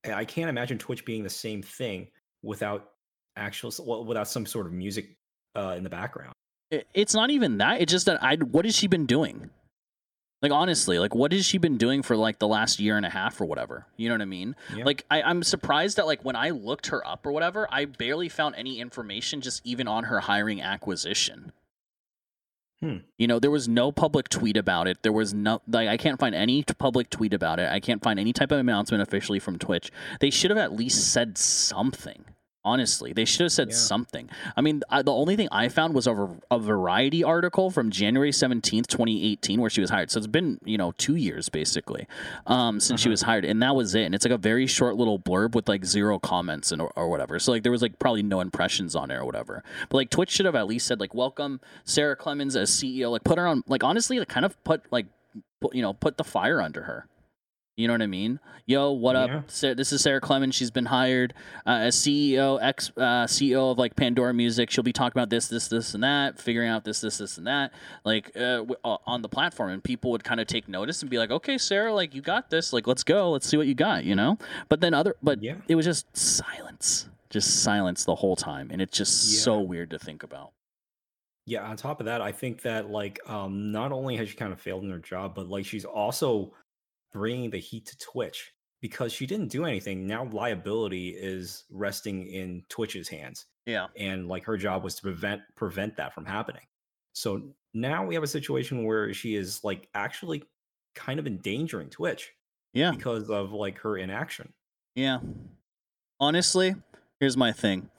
I 0.04 0.12
I 0.14 0.24
can't 0.24 0.48
imagine 0.48 0.78
Twitch 0.78 1.04
being 1.04 1.22
the 1.22 1.30
same 1.30 1.62
thing 1.62 2.10
without 2.42 2.94
actual 3.36 3.70
well, 3.86 4.04
without 4.04 4.26
some 4.28 4.46
sort 4.46 4.66
of 4.66 4.72
music 4.72 5.16
uh, 5.54 5.74
in 5.76 5.84
the 5.84 5.90
background. 5.90 6.34
It- 6.72 6.88
It's 6.94 7.14
not 7.14 7.30
even 7.30 7.58
that. 7.58 7.80
It's 7.80 7.92
just 7.92 8.06
that 8.06 8.20
I. 8.22 8.34
What 8.36 8.64
has 8.64 8.74
she 8.74 8.86
been 8.88 9.06
doing? 9.06 9.50
Like 10.40 10.50
honestly, 10.50 10.98
like 10.98 11.14
what 11.14 11.30
has 11.30 11.44
she 11.46 11.56
been 11.58 11.78
doing 11.78 12.02
for 12.02 12.16
like 12.16 12.40
the 12.40 12.48
last 12.48 12.80
year 12.80 12.96
and 12.96 13.06
a 13.06 13.10
half 13.10 13.40
or 13.40 13.44
whatever? 13.44 13.86
You 13.96 14.08
know 14.08 14.16
what 14.16 14.22
I 14.22 14.24
mean? 14.24 14.56
Yeah. 14.74 14.84
Like 14.84 15.04
I, 15.08 15.22
I'm 15.22 15.44
surprised 15.44 15.98
that 15.98 16.06
like 16.06 16.24
when 16.24 16.34
I 16.34 16.50
looked 16.50 16.88
her 16.88 17.06
up 17.06 17.24
or 17.24 17.30
whatever, 17.30 17.68
I 17.70 17.84
barely 17.84 18.28
found 18.28 18.56
any 18.56 18.80
information 18.80 19.40
just 19.40 19.64
even 19.64 19.86
on 19.86 20.04
her 20.04 20.18
hiring 20.18 20.60
acquisition. 20.60 21.52
Hmm. 22.80 22.96
You 23.18 23.28
know, 23.28 23.38
there 23.38 23.52
was 23.52 23.68
no 23.68 23.92
public 23.92 24.28
tweet 24.28 24.56
about 24.56 24.88
it. 24.88 25.04
There 25.04 25.12
was 25.12 25.32
no 25.32 25.62
like 25.68 25.86
I 25.88 25.96
can't 25.96 26.18
find 26.18 26.34
any 26.34 26.64
public 26.64 27.08
tweet 27.10 27.32
about 27.34 27.60
it. 27.60 27.70
I 27.70 27.78
can't 27.78 28.02
find 28.02 28.18
any 28.18 28.32
type 28.32 28.50
of 28.50 28.58
announcement 28.58 29.00
officially 29.02 29.38
from 29.38 29.58
Twitch. 29.60 29.92
They 30.18 30.30
should 30.30 30.50
have 30.50 30.58
at 30.58 30.72
least 30.72 31.12
said 31.12 31.38
something. 31.38 32.24
Honestly, 32.64 33.12
they 33.12 33.24
should 33.24 33.40
have 33.42 33.50
said 33.52 33.70
Yeah. 33.70 33.74
something. 33.76 34.30
I 34.56 34.60
mean, 34.60 34.82
I, 34.88 35.02
the 35.02 35.12
only 35.12 35.34
thing 35.34 35.48
I 35.50 35.68
found 35.68 35.94
was 35.94 36.06
a, 36.06 36.28
a 36.50 36.60
Variety 36.60 37.24
article 37.24 37.70
from 37.70 37.90
January 37.90 38.30
17th, 38.30 38.86
2018, 38.86 39.60
where 39.60 39.68
she 39.68 39.80
was 39.80 39.90
hired. 39.90 40.12
So 40.12 40.18
it's 40.18 40.28
been, 40.28 40.58
you 40.64 40.78
know, 40.78 40.92
two 40.96 41.16
years 41.16 41.48
basically 41.48 42.06
um, 42.46 42.78
since 42.78 43.00
she 43.00 43.08
Uh-huh. 43.08 43.12
was 43.14 43.22
hired. 43.22 43.44
And 43.44 43.60
that 43.62 43.74
was 43.74 43.96
it. 43.96 44.04
And 44.04 44.14
it's 44.14 44.24
like 44.24 44.32
a 44.32 44.38
very 44.38 44.68
short 44.68 44.94
little 44.96 45.18
blurb 45.18 45.56
with 45.56 45.68
like 45.68 45.84
zero 45.84 46.20
comments 46.20 46.70
and, 46.70 46.80
or, 46.80 46.92
or 46.94 47.08
whatever. 47.08 47.38
So 47.40 47.50
like 47.50 47.64
there 47.64 47.72
was 47.72 47.82
like 47.82 47.98
probably 47.98 48.22
no 48.22 48.40
impressions 48.40 48.94
on 48.94 49.10
it 49.10 49.14
or 49.16 49.24
whatever. 49.24 49.64
But 49.88 49.96
like 49.96 50.10
Twitch 50.10 50.30
should 50.30 50.46
have 50.46 50.54
at 50.54 50.68
least 50.68 50.86
said 50.86 51.00
like, 51.00 51.14
welcome 51.14 51.60
Sara 51.84 52.14
Clemens 52.14 52.54
as 52.54 52.70
CEO. 52.70 53.10
Like 53.10 53.24
put 53.24 53.38
her 53.38 53.46
on, 53.48 53.64
like 53.66 53.82
honestly, 53.82 54.20
like 54.20 54.28
kind 54.28 54.46
of 54.46 54.62
put 54.62 54.84
like, 54.92 55.06
put, 55.60 55.74
you 55.74 55.82
know, 55.82 55.94
put 55.94 56.16
the 56.16 56.24
fire 56.24 56.60
under 56.60 56.82
her. 56.82 57.06
You 57.76 57.88
know 57.88 57.94
what 57.94 58.02
I 58.02 58.06
mean? 58.06 58.38
Yo, 58.66 58.92
what 58.92 59.16
Yeah. 59.16 59.36
up? 59.38 59.46
This 59.48 59.92
is 59.92 60.02
Sara 60.02 60.20
Clemens. 60.20 60.54
She's 60.54 60.70
been 60.70 60.84
hired 60.84 61.32
uh, 61.66 61.70
as 61.88 61.96
CEO, 61.96 62.58
ex 62.60 62.92
uh, 62.98 63.24
CEO 63.26 63.72
of 63.72 63.78
like 63.78 63.96
Pandora 63.96 64.34
Music. 64.34 64.68
She'll 64.70 64.84
be 64.84 64.92
talking 64.92 65.18
about 65.18 65.30
this, 65.30 65.48
this, 65.48 65.68
this, 65.68 65.94
and 65.94 66.04
that, 66.04 66.38
figuring 66.38 66.68
out 66.68 66.84
this, 66.84 67.00
this, 67.00 67.16
this, 67.16 67.38
and 67.38 67.46
that, 67.46 67.72
like 68.04 68.30
uh, 68.36 68.58
w- 68.58 68.76
on 68.84 69.22
the 69.22 69.28
platform, 69.28 69.70
and 69.70 69.82
people 69.82 70.10
would 70.10 70.22
kind 70.22 70.38
of 70.38 70.46
take 70.46 70.68
notice 70.68 71.00
and 71.00 71.10
be 71.10 71.16
like, 71.16 71.30
"Okay, 71.30 71.56
Sara, 71.56 71.94
like 71.94 72.14
you 72.14 72.20
got 72.20 72.50
this. 72.50 72.74
Like 72.74 72.86
let's 72.86 73.02
go. 73.04 73.30
Let's 73.30 73.48
see 73.48 73.56
what 73.56 73.66
you 73.66 73.74
got." 73.74 74.04
You 74.04 74.16
know? 74.16 74.36
But 74.68 74.80
then 74.82 74.92
other, 74.92 75.16
but 75.22 75.42
Yeah. 75.42 75.54
it 75.66 75.74
was 75.74 75.86
just 75.86 76.14
silence, 76.14 77.08
just 77.30 77.62
silence 77.62 78.04
the 78.04 78.16
whole 78.16 78.36
time, 78.36 78.68
and 78.70 78.82
it's 78.82 78.96
just 78.96 79.42
so 79.42 79.58
weird 79.60 79.88
to 79.90 79.98
think 79.98 80.22
about. 80.22 80.52
Yeah, 81.46 81.62
on 81.62 81.76
top 81.78 82.00
of 82.00 82.06
that, 82.06 82.20
I 82.20 82.32
think 82.32 82.60
that 82.62 82.90
like 82.90 83.18
um 83.30 83.72
not 83.72 83.92
only 83.92 84.16
has 84.18 84.28
she 84.28 84.36
kind 84.36 84.52
of 84.52 84.60
failed 84.60 84.84
in 84.84 84.90
her 84.90 84.98
job, 84.98 85.34
but 85.34 85.48
like 85.48 85.64
she's 85.64 85.86
also 85.86 86.52
bringing 87.12 87.50
the 87.50 87.58
heat 87.58 87.86
to 87.86 87.98
Twitch 87.98 88.52
because 88.80 89.12
she 89.12 89.26
didn't 89.26 89.48
do 89.48 89.64
anything. 89.64 90.06
Now 90.06 90.24
liability 90.24 91.10
is 91.10 91.64
resting 91.70 92.26
in 92.26 92.64
Twitch's 92.68 93.08
hands, 93.08 93.46
Yeah. 93.66 93.86
and 93.96 94.26
like 94.28 94.44
her 94.44 94.56
job 94.56 94.82
was 94.82 94.94
to 94.96 95.02
prevent 95.02 95.42
prevent 95.54 95.96
that 95.96 96.14
from 96.14 96.24
happening. 96.24 96.66
So 97.12 97.54
now 97.74 98.04
we 98.04 98.14
have 98.14 98.24
a 98.24 98.28
situation 98.28 98.84
where 98.84 99.12
she 99.14 99.34
is 99.36 99.62
like 99.62 99.88
actually 99.94 100.42
kind 100.94 101.18
of 101.20 101.26
endangering 101.26 101.90
Twitch 101.90 102.32
Yeah. 102.74 102.90
because 102.90 103.30
of 103.30 103.52
like 103.52 103.78
her 103.78 103.96
inaction. 103.98 104.52
Yeah. 104.94 105.20
Honestly, 106.20 106.74
here's 107.20 107.36
my 107.36 107.52
thing. 107.52 107.90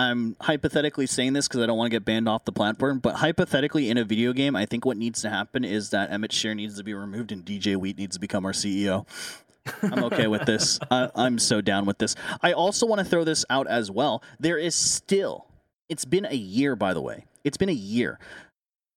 I'm 0.00 0.34
hypothetically 0.40 1.06
saying 1.06 1.34
this 1.34 1.46
because 1.46 1.60
I 1.60 1.66
don't 1.66 1.76
want 1.76 1.90
to 1.90 1.94
get 1.94 2.06
banned 2.06 2.26
off 2.26 2.46
the 2.46 2.52
platform, 2.52 3.00
but 3.00 3.16
hypothetically, 3.16 3.90
in 3.90 3.98
a 3.98 4.04
video 4.04 4.32
game, 4.32 4.56
I 4.56 4.64
think 4.64 4.86
what 4.86 4.96
needs 4.96 5.20
to 5.20 5.28
happen 5.28 5.62
is 5.62 5.90
that 5.90 6.10
Emmett 6.10 6.32
Shear 6.32 6.54
needs 6.54 6.78
to 6.78 6.84
be 6.84 6.94
removed 6.94 7.32
and 7.32 7.44
DJ 7.44 7.76
Wheat 7.76 7.98
needs 7.98 8.16
to 8.16 8.20
become 8.20 8.46
our 8.46 8.52
CEO. 8.52 9.06
I'm 9.82 10.04
okay 10.04 10.26
with 10.26 10.46
this. 10.46 10.78
I, 10.90 11.10
I'm 11.14 11.38
so 11.38 11.60
down 11.60 11.84
with 11.84 11.98
this. 11.98 12.16
I 12.40 12.52
also 12.52 12.86
want 12.86 13.00
to 13.00 13.04
throw 13.04 13.24
this 13.24 13.44
out 13.50 13.66
as 13.66 13.90
well. 13.90 14.22
There 14.38 14.56
is 14.56 14.74
still, 14.74 15.46
it's 15.90 16.06
been 16.06 16.24
a 16.24 16.34
year, 16.34 16.76
by 16.76 16.94
the 16.94 17.02
way. 17.02 17.26
It's 17.44 17.58
been 17.58 17.68
a 17.68 17.72
year. 17.72 18.18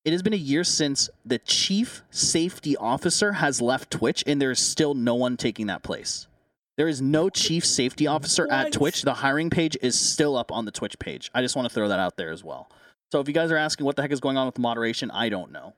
It 0.06 0.14
has 0.14 0.22
been 0.22 0.34
a 0.34 0.38
year 0.38 0.64
since 0.64 1.10
the 1.26 1.40
chief 1.40 2.02
safety 2.12 2.78
officer 2.78 3.34
has 3.34 3.62
left 3.62 3.92
Twitch, 3.92 4.24
and 4.26 4.42
there 4.42 4.52
is 4.52 4.60
still 4.60 4.94
no 4.94 5.16
one 5.16 5.36
taking 5.36 5.68
that 5.68 5.84
place. 5.84 6.28
There 6.76 6.88
is 6.88 7.02
no 7.02 7.30
chief 7.30 7.66
safety 7.66 8.08
officer 8.08 8.52
at 8.52 8.72
Twitch. 8.72 9.04
The 9.04 9.14
hiring 9.14 9.50
page 9.50 9.78
is 9.82 10.00
still 10.00 10.36
up 10.36 10.52
on 10.52 10.66
the 10.66 10.72
Twitch 10.72 10.98
page. 10.98 11.30
I 11.34 11.42
just 11.42 11.56
want 11.56 11.68
to 11.68 11.74
throw 11.74 11.88
that 11.90 12.00
out 12.00 12.18
there 12.18 12.32
as 12.32 12.44
well. 12.44 12.70
So 13.12 13.20
if 13.20 13.28
you 13.28 13.34
guys 13.34 13.52
are 13.52 13.58
asking 13.58 13.86
what 13.86 13.96
the 13.96 14.02
heck 14.02 14.12
is 14.12 14.20
going 14.20 14.38
on 14.38 14.48
with 14.48 14.58
moderation, 14.58 15.12
I 15.12 15.30
don't 15.30 15.52
know. 15.52 15.74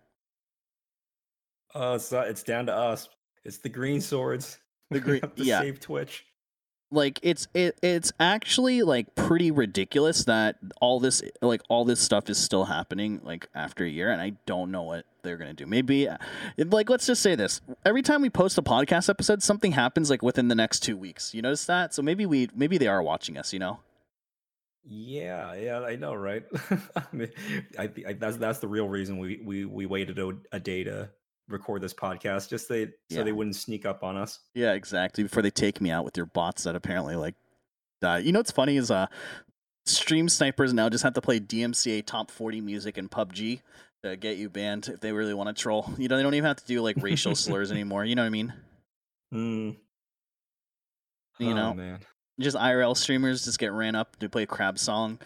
Uh, 1.73 1.93
it's 1.95 2.11
not, 2.11 2.27
it's 2.27 2.43
down 2.43 2.67
to 2.67 2.73
us. 2.73 3.09
It's 3.43 3.57
the 3.57 3.67
green 3.67 3.99
swords. 3.99 4.57
The 4.89 4.99
green- 5.01 5.21
have 5.21 5.33
yeah. 5.35 5.59
save 5.59 5.81
Twitch. 5.81 6.25
Like 6.95 7.19
it's 7.21 7.47
it 7.53 7.77
it's 7.83 8.11
actually 8.19 8.81
like 8.81 9.13
pretty 9.15 9.51
ridiculous 9.51 10.23
that 10.25 10.57
all 10.81 10.99
this 10.99 11.21
like 11.41 11.61
all 11.69 11.85
this 11.85 11.99
stuff 11.99 12.29
is 12.29 12.37
still 12.37 12.65
happening 12.65 13.21
like 13.23 13.47
after 13.53 13.83
a 13.83 13.89
year 13.89 14.09
and 14.09 14.21
i 14.21 14.31
don't 14.45 14.71
know 14.71 14.83
what 14.83 15.05
they're 15.25 15.35
gonna 15.35 15.53
do. 15.53 15.65
Maybe 15.65 16.07
uh, 16.07 16.17
like 16.57 16.89
let's 16.89 17.05
just 17.05 17.21
say 17.21 17.35
this. 17.35 17.59
Every 17.83 18.01
time 18.01 18.21
we 18.21 18.29
post 18.29 18.57
a 18.57 18.61
podcast 18.61 19.09
episode 19.09 19.43
something 19.43 19.73
happens 19.73 20.09
like 20.09 20.21
within 20.21 20.47
the 20.47 20.55
next 20.55 20.79
two 20.79 20.95
weeks. 20.95 21.33
You 21.33 21.41
notice 21.41 21.65
that? 21.65 21.93
So 21.93 22.01
maybe 22.01 22.25
we 22.25 22.47
maybe 22.55 22.77
they 22.77 22.87
are 22.87 23.03
watching 23.03 23.37
us 23.37 23.51
you 23.51 23.59
know? 23.59 23.79
Yeah, 24.87 25.55
yeah, 25.55 25.79
I 25.79 25.95
know, 25.95 26.13
right? 26.13 26.43
I 26.95 27.03
mean, 27.11 27.31
I, 27.77 27.89
I, 28.07 28.13
that's 28.13 28.37
that's 28.37 28.59
the 28.59 28.67
real 28.67 28.87
reason 28.87 29.17
we 29.17 29.41
we 29.43 29.65
we 29.65 29.87
waited 29.87 30.19
a, 30.19 30.33
a 30.51 30.59
day 30.59 30.83
to 30.83 31.09
record 31.47 31.81
this 31.81 31.93
podcast, 31.93 32.49
just 32.49 32.67
they 32.69 32.87
so 33.11 33.23
they 33.23 33.31
wouldn't 33.31 33.55
sneak 33.55 33.85
up 33.85 34.03
on 34.03 34.17
us. 34.17 34.39
yeah 34.55 34.73
exactly 34.73 35.23
before 35.23 35.41
they 35.43 35.51
take 35.51 35.79
me 35.81 35.91
out 35.91 36.03
with 36.05 36.17
your 36.17 36.25
bots 36.25 36.63
that 36.63 36.75
apparently 36.75 37.15
like 37.15 37.35
die 38.01 38.17
you 38.19 38.31
know 38.31 38.39
what's 38.39 38.51
funny 38.51 38.77
is 38.77 38.89
uh 38.91 39.05
stream 39.85 40.27
snipers 40.27 40.73
now 40.73 40.89
just 40.89 41.03
have 41.03 41.13
to 41.13 41.21
play 41.21 41.39
dmca 41.39 42.03
top 42.05 42.31
40 42.31 42.59
music 42.61 42.97
in 42.97 43.07
pubg 43.07 43.61
to 44.03 44.17
get 44.17 44.37
you 44.37 44.49
banned 44.49 44.87
if 44.89 44.99
they 44.99 45.11
really 45.11 45.33
want 45.33 45.55
to 45.55 45.61
troll 45.61 45.89
you 45.97 46.07
know 46.07 46.17
they 46.17 46.23
don't 46.23 46.33
even 46.33 46.47
have 46.47 46.57
to 46.57 46.65
do 46.65 46.81
like 46.81 46.97
racial 47.01 47.35
slurs 47.35 47.71
anymore 47.71 48.03
you 48.03 48.15
know 48.15 48.23
what 48.23 48.27
i 48.27 48.31
mean 48.31 48.53
Mm. 49.33 49.75
You 51.39 51.51
Oh, 51.51 51.53
know? 51.53 51.73
man. 51.73 51.99
just 52.39 52.55
IRL 52.55 52.95
streamers 52.95 53.43
just 53.45 53.59
get 53.59 53.71
ran 53.71 53.95
up 53.95 54.15
to 54.17 54.29
play 54.29 54.43
a 54.43 54.47
crab 54.47 54.77
song. 54.79 55.19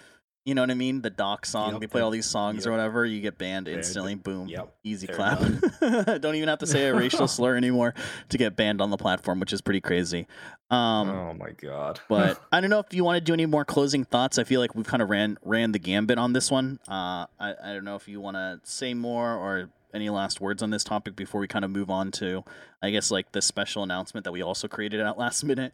You 0.49 0.55
know 0.55 0.63
what 0.63 0.71
I 0.71 0.73
mean? 0.73 1.03
The 1.03 1.11
doc 1.11 1.45
song. 1.45 1.73
Yep, 1.73 1.81
they 1.81 1.85
play 1.85 2.01
all 2.01 2.09
these 2.09 2.25
songs 2.25 2.65
or 2.65 2.71
whatever. 2.71 3.05
You 3.05 3.21
get 3.21 3.37
banned 3.37 3.67
instantly. 3.67 4.15
Boom. 4.15 4.47
Yep, 4.47 4.73
Easy 4.83 5.05
they're 5.05 5.15
clap. 5.15 5.39
Don't 6.21 6.33
even 6.33 6.49
have 6.49 6.57
to 6.57 6.65
say 6.65 6.87
a 6.87 6.95
racial 6.95 7.27
slur 7.27 7.55
anymore 7.55 7.93
to 8.29 8.37
get 8.39 8.55
banned 8.55 8.81
on 8.81 8.89
the 8.89 8.97
platform, 8.97 9.39
which 9.39 9.53
is 9.53 9.61
pretty 9.61 9.79
crazy. 9.79 10.25
Um, 10.71 11.07
oh 11.07 11.33
my 11.35 11.51
god. 11.51 11.99
but 12.09 12.41
I 12.51 12.61
don't 12.61 12.71
know 12.71 12.79
if 12.79 12.91
you 12.95 13.03
want 13.03 13.17
to 13.17 13.21
do 13.21 13.31
any 13.31 13.45
more 13.45 13.63
closing 13.63 14.05
thoughts. 14.05 14.39
I 14.39 14.43
feel 14.43 14.59
like 14.59 14.73
we've 14.73 14.87
kind 14.87 15.03
of 15.03 15.11
ran 15.11 15.37
ran 15.45 15.71
the 15.71 15.77
gambit 15.77 16.17
on 16.17 16.33
this 16.33 16.49
one. 16.49 16.79
Uh, 16.87 17.27
I, 17.39 17.53
I 17.63 17.73
don't 17.73 17.85
know 17.85 17.95
if 17.95 18.07
you 18.07 18.19
want 18.19 18.35
to 18.37 18.59
say 18.63 18.95
more 18.95 19.35
or 19.35 19.69
any 19.93 20.09
last 20.09 20.41
words 20.41 20.63
on 20.63 20.71
this 20.71 20.83
topic 20.83 21.15
before 21.15 21.41
we 21.41 21.47
kind 21.47 21.63
of 21.63 21.69
move 21.69 21.91
on 21.91 22.09
to, 22.11 22.43
I 22.81 22.89
guess, 22.89 23.11
like 23.11 23.33
the 23.33 23.41
special 23.41 23.83
announcement 23.83 24.23
that 24.23 24.31
we 24.31 24.41
also 24.41 24.67
created 24.67 24.99
at 24.99 25.17
last 25.19 25.43
minute, 25.43 25.73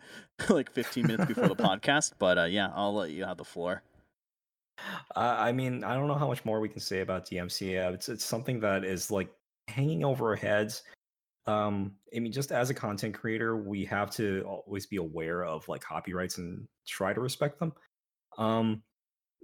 like 0.49 0.69
15 0.69 1.07
minutes 1.07 1.25
before 1.27 1.47
the 1.47 1.55
podcast. 1.55 2.11
But 2.19 2.37
uh, 2.37 2.43
yeah, 2.43 2.71
I'll 2.75 2.93
let 2.93 3.11
you 3.11 3.23
have 3.23 3.37
the 3.37 3.45
floor. 3.45 3.81
I 5.15 5.51
mean, 5.51 5.83
I 5.83 5.93
don't 5.93 6.07
know 6.07 6.15
how 6.15 6.27
much 6.27 6.45
more 6.45 6.59
we 6.59 6.69
can 6.69 6.79
say 6.79 7.01
about 7.01 7.25
DMCA. 7.25 7.93
It's 7.93 8.09
it's 8.09 8.25
something 8.25 8.59
that 8.61 8.83
is 8.83 9.11
like 9.11 9.29
hanging 9.67 10.03
over 10.03 10.29
our 10.29 10.35
heads. 10.35 10.83
Um, 11.47 11.93
I 12.15 12.19
mean, 12.19 12.31
just 12.31 12.51
as 12.51 12.69
a 12.69 12.73
content 12.73 13.13
creator, 13.13 13.55
we 13.55 13.85
have 13.85 14.09
to 14.11 14.43
always 14.47 14.85
be 14.85 14.97
aware 14.97 15.43
of 15.43 15.67
like 15.69 15.81
copyrights 15.81 16.37
and 16.37 16.67
try 16.87 17.13
to 17.13 17.21
respect 17.21 17.59
them. 17.59 17.73
Um, 18.37 18.81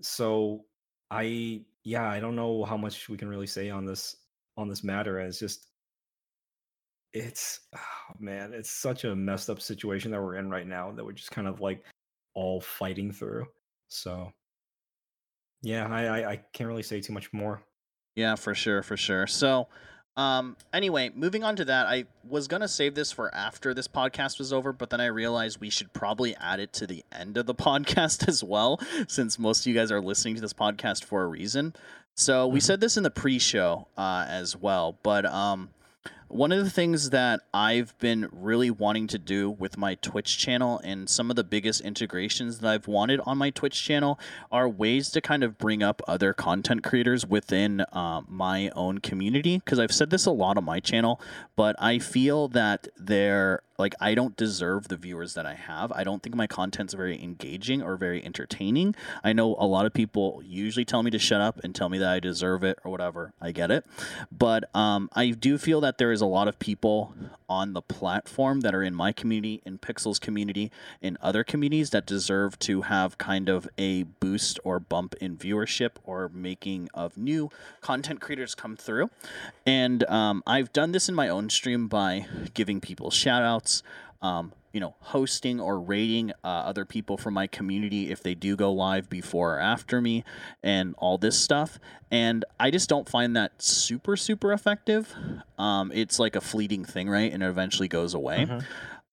so 0.01 0.65
I 1.09 1.63
yeah, 1.83 2.09
I 2.09 2.19
don't 2.19 2.35
know 2.35 2.63
how 2.65 2.77
much 2.77 3.09
we 3.09 3.17
can 3.17 3.29
really 3.29 3.47
say 3.47 3.69
on 3.69 3.85
this 3.85 4.17
on 4.57 4.67
this 4.67 4.83
matter. 4.83 5.19
It's 5.19 5.39
just 5.39 5.67
it's 7.13 7.61
oh, 7.75 8.13
man, 8.19 8.53
it's 8.53 8.71
such 8.71 9.03
a 9.03 9.15
messed 9.15 9.49
up 9.49 9.61
situation 9.61 10.11
that 10.11 10.21
we're 10.21 10.35
in 10.35 10.49
right 10.49 10.67
now 10.67 10.91
that 10.91 11.05
we're 11.05 11.11
just 11.11 11.31
kind 11.31 11.47
of 11.47 11.61
like 11.61 11.83
all 12.33 12.61
fighting 12.61 13.11
through. 13.11 13.45
So 13.89 14.31
yeah, 15.61 15.87
I, 15.87 16.05
I 16.05 16.31
I 16.31 16.35
can't 16.53 16.67
really 16.67 16.83
say 16.83 17.01
too 17.01 17.13
much 17.13 17.31
more. 17.33 17.61
Yeah, 18.15 18.35
for 18.35 18.53
sure, 18.53 18.83
for 18.83 18.97
sure. 18.97 19.25
So, 19.27 19.67
um, 20.17 20.57
anyway, 20.73 21.11
moving 21.15 21.43
on 21.43 21.55
to 21.55 21.65
that, 21.65 21.85
I 21.87 22.05
was 22.27 22.47
gonna 22.47 22.67
save 22.67 22.93
this 22.95 23.11
for 23.11 23.33
after 23.33 23.73
this 23.73 23.87
podcast 23.87 24.37
was 24.37 24.51
over, 24.51 24.73
but 24.73 24.89
then 24.89 24.99
I 24.99 25.05
realized 25.05 25.61
we 25.61 25.69
should 25.69 25.93
probably 25.93 26.35
add 26.35 26.59
it 26.59 26.73
to 26.73 26.87
the 26.87 27.03
end 27.11 27.37
of 27.37 27.45
the 27.45 27.55
podcast 27.69 28.27
as 28.27 28.43
well, 28.43 28.79
since 29.07 29.39
most 29.39 29.61
of 29.61 29.67
you 29.67 29.73
guys 29.73 29.91
are 29.91 30.01
listening 30.01 30.35
to 30.35 30.41
this 30.41 30.53
podcast 30.53 31.03
for 31.05 31.23
a 31.23 31.27
reason. 31.27 31.73
So 32.15 32.45
we 32.47 32.59
Mhm. 32.59 32.63
said 32.63 32.81
this 32.81 32.97
in 32.97 33.03
the 33.03 33.09
pre-show 33.09 33.87
uh, 33.97 34.25
as 34.27 34.55
well, 34.57 34.97
but 35.03 35.25
um, 35.25 35.69
one 36.31 36.51
of 36.51 36.63
the 36.63 36.69
things 36.69 37.09
that 37.09 37.41
I've 37.53 37.97
been 37.99 38.29
really 38.31 38.71
wanting 38.71 39.07
to 39.07 39.19
do 39.19 39.49
with 39.49 39.77
my 39.77 39.95
Twitch 39.95 40.37
channel 40.37 40.79
and 40.83 41.09
some 41.09 41.29
of 41.29 41.35
the 41.35 41.43
biggest 41.43 41.81
integrations 41.81 42.59
that 42.59 42.69
I've 42.71 42.87
wanted 42.87 43.19
on 43.25 43.37
my 43.37 43.49
Twitch 43.49 43.83
channel 43.83 44.19
are 44.51 44.67
ways 44.67 45.09
to 45.11 45.21
kind 45.21 45.43
of 45.43 45.57
bring 45.57 45.83
up 45.83 46.01
other 46.07 46.33
content 46.33 46.83
creators 46.83 47.25
within 47.25 47.81
uh, 47.91 48.21
my 48.27 48.69
own 48.75 48.99
community. 48.99 49.57
Because 49.59 49.79
I've 49.79 49.93
said 49.93 50.09
this 50.09 50.25
a 50.25 50.31
lot 50.31 50.57
on 50.57 50.63
my 50.63 50.79
channel, 50.79 51.19
but 51.55 51.75
I 51.79 51.99
feel 51.99 52.47
that 52.49 52.87
they're 52.97 53.61
like 53.81 53.95
I 53.99 54.13
don't 54.13 54.37
deserve 54.37 54.87
the 54.87 54.95
viewers 54.95 55.33
that 55.33 55.45
I 55.45 55.55
have. 55.55 55.91
I 55.91 56.03
don't 56.05 56.23
think 56.23 56.35
my 56.35 56.47
content's 56.47 56.93
very 56.93 57.21
engaging 57.21 57.81
or 57.81 57.97
very 57.97 58.23
entertaining. 58.23 58.95
I 59.23 59.33
know 59.33 59.55
a 59.57 59.65
lot 59.65 59.85
of 59.85 59.93
people 59.93 60.41
usually 60.45 60.85
tell 60.85 61.03
me 61.03 61.11
to 61.11 61.19
shut 61.19 61.41
up 61.41 61.59
and 61.63 61.75
tell 61.75 61.89
me 61.89 61.97
that 61.97 62.09
I 62.09 62.19
deserve 62.19 62.63
it 62.63 62.79
or 62.85 62.91
whatever. 62.91 63.33
I 63.41 63.51
get 63.51 63.71
it. 63.71 63.85
But 64.31 64.73
um, 64.75 65.09
I 65.13 65.31
do 65.31 65.57
feel 65.57 65.81
that 65.81 65.97
there 65.97 66.11
is 66.11 66.20
a 66.21 66.25
lot 66.25 66.47
of 66.47 66.59
people 66.59 67.13
on 67.49 67.73
the 67.73 67.81
platform 67.81 68.61
that 68.61 68.73
are 68.73 68.83
in 68.83 68.95
my 68.95 69.11
community, 69.11 69.61
in 69.65 69.77
Pixel's 69.77 70.19
community, 70.19 70.71
in 71.01 71.17
other 71.21 71.43
communities 71.43 71.89
that 71.89 72.05
deserve 72.05 72.57
to 72.59 72.83
have 72.83 73.17
kind 73.17 73.49
of 73.49 73.67
a 73.77 74.03
boost 74.03 74.59
or 74.63 74.79
bump 74.79 75.15
in 75.15 75.37
viewership 75.37 75.91
or 76.03 76.29
making 76.33 76.89
of 76.93 77.17
new 77.17 77.49
content 77.81 78.21
creators 78.21 78.55
come 78.55 78.75
through. 78.77 79.09
And 79.65 80.03
um, 80.05 80.43
I've 80.47 80.71
done 80.71 80.91
this 80.91 81.09
in 81.09 81.15
my 81.15 81.27
own 81.27 81.49
stream 81.49 81.87
by 81.87 82.25
giving 82.53 82.79
people 82.79 83.11
shout 83.11 83.43
outs. 83.43 83.83
Um, 84.21 84.53
you 84.73 84.79
know, 84.79 84.95
hosting 85.01 85.59
or 85.59 85.79
rating 85.81 86.31
uh, 86.45 86.47
other 86.47 86.85
people 86.85 87.17
from 87.17 87.33
my 87.33 87.45
community 87.47 88.09
if 88.09 88.23
they 88.23 88.33
do 88.35 88.55
go 88.55 88.71
live 88.71 89.09
before 89.09 89.55
or 89.57 89.59
after 89.59 89.99
me, 89.99 90.23
and 90.63 90.95
all 90.97 91.17
this 91.17 91.37
stuff. 91.37 91.77
And 92.09 92.45
I 92.59 92.71
just 92.71 92.87
don't 92.87 93.09
find 93.09 93.35
that 93.35 93.61
super, 93.61 94.15
super 94.15 94.53
effective. 94.53 95.13
Um, 95.57 95.91
it's 95.93 96.19
like 96.19 96.35
a 96.37 96.41
fleeting 96.41 96.85
thing, 96.85 97.09
right? 97.09 97.33
And 97.33 97.43
it 97.43 97.47
eventually 97.47 97.89
goes 97.89 98.13
away. 98.13 98.45
Mhm. 98.45 98.63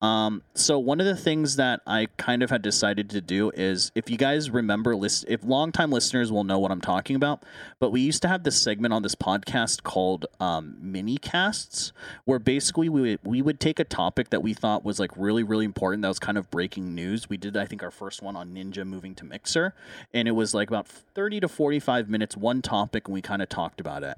Um, 0.00 0.42
so 0.54 0.78
one 0.78 1.00
of 1.00 1.06
the 1.06 1.16
things 1.16 1.56
that 1.56 1.80
I 1.84 2.06
kind 2.16 2.44
of 2.44 2.50
had 2.50 2.62
decided 2.62 3.10
to 3.10 3.20
do 3.20 3.50
is, 3.50 3.90
if 3.96 4.08
you 4.08 4.16
guys 4.16 4.48
remember, 4.48 4.94
list 4.94 5.24
if 5.26 5.42
longtime 5.42 5.90
listeners 5.90 6.30
will 6.30 6.44
know 6.44 6.58
what 6.60 6.70
I'm 6.70 6.80
talking 6.80 7.16
about, 7.16 7.42
but 7.80 7.90
we 7.90 8.00
used 8.00 8.22
to 8.22 8.28
have 8.28 8.44
this 8.44 8.60
segment 8.60 8.94
on 8.94 9.02
this 9.02 9.16
podcast 9.16 9.82
called 9.82 10.26
um, 10.38 10.76
mini 10.80 11.18
casts, 11.18 11.92
where 12.26 12.38
basically 12.38 12.88
we 12.88 13.00
would, 13.00 13.18
we 13.24 13.42
would 13.42 13.58
take 13.58 13.80
a 13.80 13.84
topic 13.84 14.30
that 14.30 14.40
we 14.40 14.54
thought 14.54 14.84
was 14.84 15.00
like 15.00 15.10
really 15.16 15.42
really 15.42 15.64
important 15.64 16.02
that 16.02 16.08
was 16.08 16.20
kind 16.20 16.38
of 16.38 16.48
breaking 16.48 16.94
news. 16.94 17.28
We 17.28 17.36
did 17.36 17.56
I 17.56 17.66
think 17.66 17.82
our 17.82 17.90
first 17.90 18.22
one 18.22 18.36
on 18.36 18.50
Ninja 18.54 18.86
moving 18.86 19.16
to 19.16 19.24
Mixer, 19.24 19.74
and 20.14 20.28
it 20.28 20.32
was 20.32 20.54
like 20.54 20.68
about 20.68 20.86
30 20.86 21.40
to 21.40 21.48
45 21.48 22.08
minutes, 22.08 22.36
one 22.36 22.62
topic, 22.62 23.08
and 23.08 23.14
we 23.14 23.20
kind 23.20 23.42
of 23.42 23.48
talked 23.48 23.80
about 23.80 24.04
it. 24.04 24.16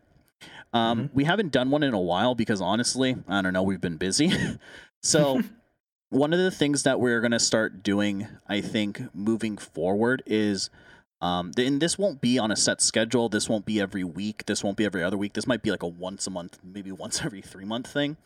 Um, 0.72 1.10
We 1.14 1.24
haven't 1.24 1.52
done 1.52 1.70
one 1.70 1.82
in 1.82 1.94
a 1.94 2.00
while 2.00 2.34
because 2.34 2.60
honestly, 2.60 3.16
I 3.28 3.40
don't 3.40 3.54
know, 3.54 3.62
we've 3.62 3.80
been 3.80 3.96
busy. 3.96 4.30
so 5.02 5.40
one 6.10 6.32
of 6.32 6.38
the 6.38 6.50
things 6.50 6.82
that 6.82 7.00
we're 7.00 7.20
going 7.20 7.30
to 7.32 7.40
start 7.40 7.82
doing, 7.82 8.26
I 8.48 8.60
think, 8.60 9.02
moving 9.14 9.56
forward 9.56 10.22
is. 10.26 10.70
Um, 11.22 11.52
and 11.58 11.82
this 11.82 11.98
won't 11.98 12.22
be 12.22 12.38
on 12.38 12.50
a 12.50 12.56
set 12.56 12.80
schedule. 12.80 13.28
This 13.28 13.46
won't 13.46 13.66
be 13.66 13.78
every 13.78 14.04
week. 14.04 14.46
This 14.46 14.64
won't 14.64 14.78
be 14.78 14.86
every 14.86 15.04
other 15.04 15.18
week. 15.18 15.34
This 15.34 15.46
might 15.46 15.62
be 15.62 15.70
like 15.70 15.82
a 15.82 15.86
once 15.86 16.26
a 16.26 16.30
month, 16.30 16.58
maybe 16.64 16.90
once 17.04 17.22
every 17.22 17.42
three 17.42 17.66
month 17.66 17.88
thing. 17.88 18.16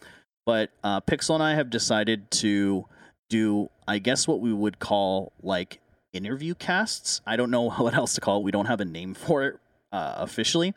But 0.47 0.71
uh, 0.85 1.01
Pixel 1.01 1.35
and 1.35 1.43
I 1.43 1.55
have 1.55 1.71
decided 1.71 2.31
to 2.33 2.87
do, 3.29 3.69
I 3.89 3.99
guess, 3.99 4.29
what 4.29 4.41
we 4.41 4.53
would 4.53 4.79
call 4.79 5.33
like 5.43 5.81
interview 6.13 6.55
casts. 6.55 7.21
I 7.27 7.37
don't 7.37 7.51
know 7.51 7.71
what 7.71 7.95
else 7.95 8.15
to 8.15 8.21
call 8.21 8.39
it. 8.39 8.45
We 8.45 8.53
don't 8.53 8.67
have 8.67 8.81
a 8.81 8.85
name 8.85 9.15
for 9.15 9.43
it 9.45 9.59
uh, 9.93 10.15
officially, 10.19 10.75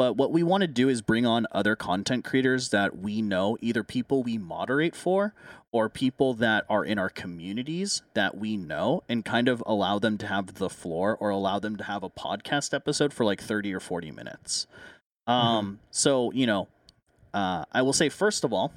But 0.00 0.16
what 0.16 0.32
we 0.32 0.42
want 0.42 0.62
to 0.62 0.66
do 0.66 0.88
is 0.88 1.02
bring 1.02 1.26
on 1.26 1.46
other 1.52 1.76
content 1.76 2.24
creators 2.24 2.70
that 2.70 3.00
we 3.00 3.20
know, 3.20 3.58
either 3.60 3.84
people 3.84 4.22
we 4.22 4.38
moderate 4.38 4.96
for 4.96 5.34
or 5.72 5.90
people 5.90 6.32
that 6.32 6.64
are 6.70 6.82
in 6.82 6.98
our 6.98 7.10
communities 7.10 8.00
that 8.14 8.34
we 8.34 8.56
know, 8.56 9.02
and 9.10 9.26
kind 9.26 9.46
of 9.46 9.62
allow 9.66 9.98
them 9.98 10.16
to 10.16 10.26
have 10.26 10.54
the 10.54 10.70
floor 10.70 11.18
or 11.20 11.28
allow 11.28 11.58
them 11.58 11.76
to 11.76 11.84
have 11.84 12.02
a 12.02 12.08
podcast 12.08 12.72
episode 12.72 13.12
for 13.12 13.26
like 13.26 13.42
30 13.42 13.74
or 13.74 13.78
40 13.78 14.10
minutes. 14.10 14.66
Um, 15.26 15.66
mm-hmm. 15.66 15.74
So, 15.90 16.32
you 16.32 16.46
know, 16.46 16.68
uh, 17.34 17.66
I 17.70 17.82
will 17.82 17.92
say, 17.92 18.08
first 18.08 18.42
of 18.42 18.54
all, 18.54 18.72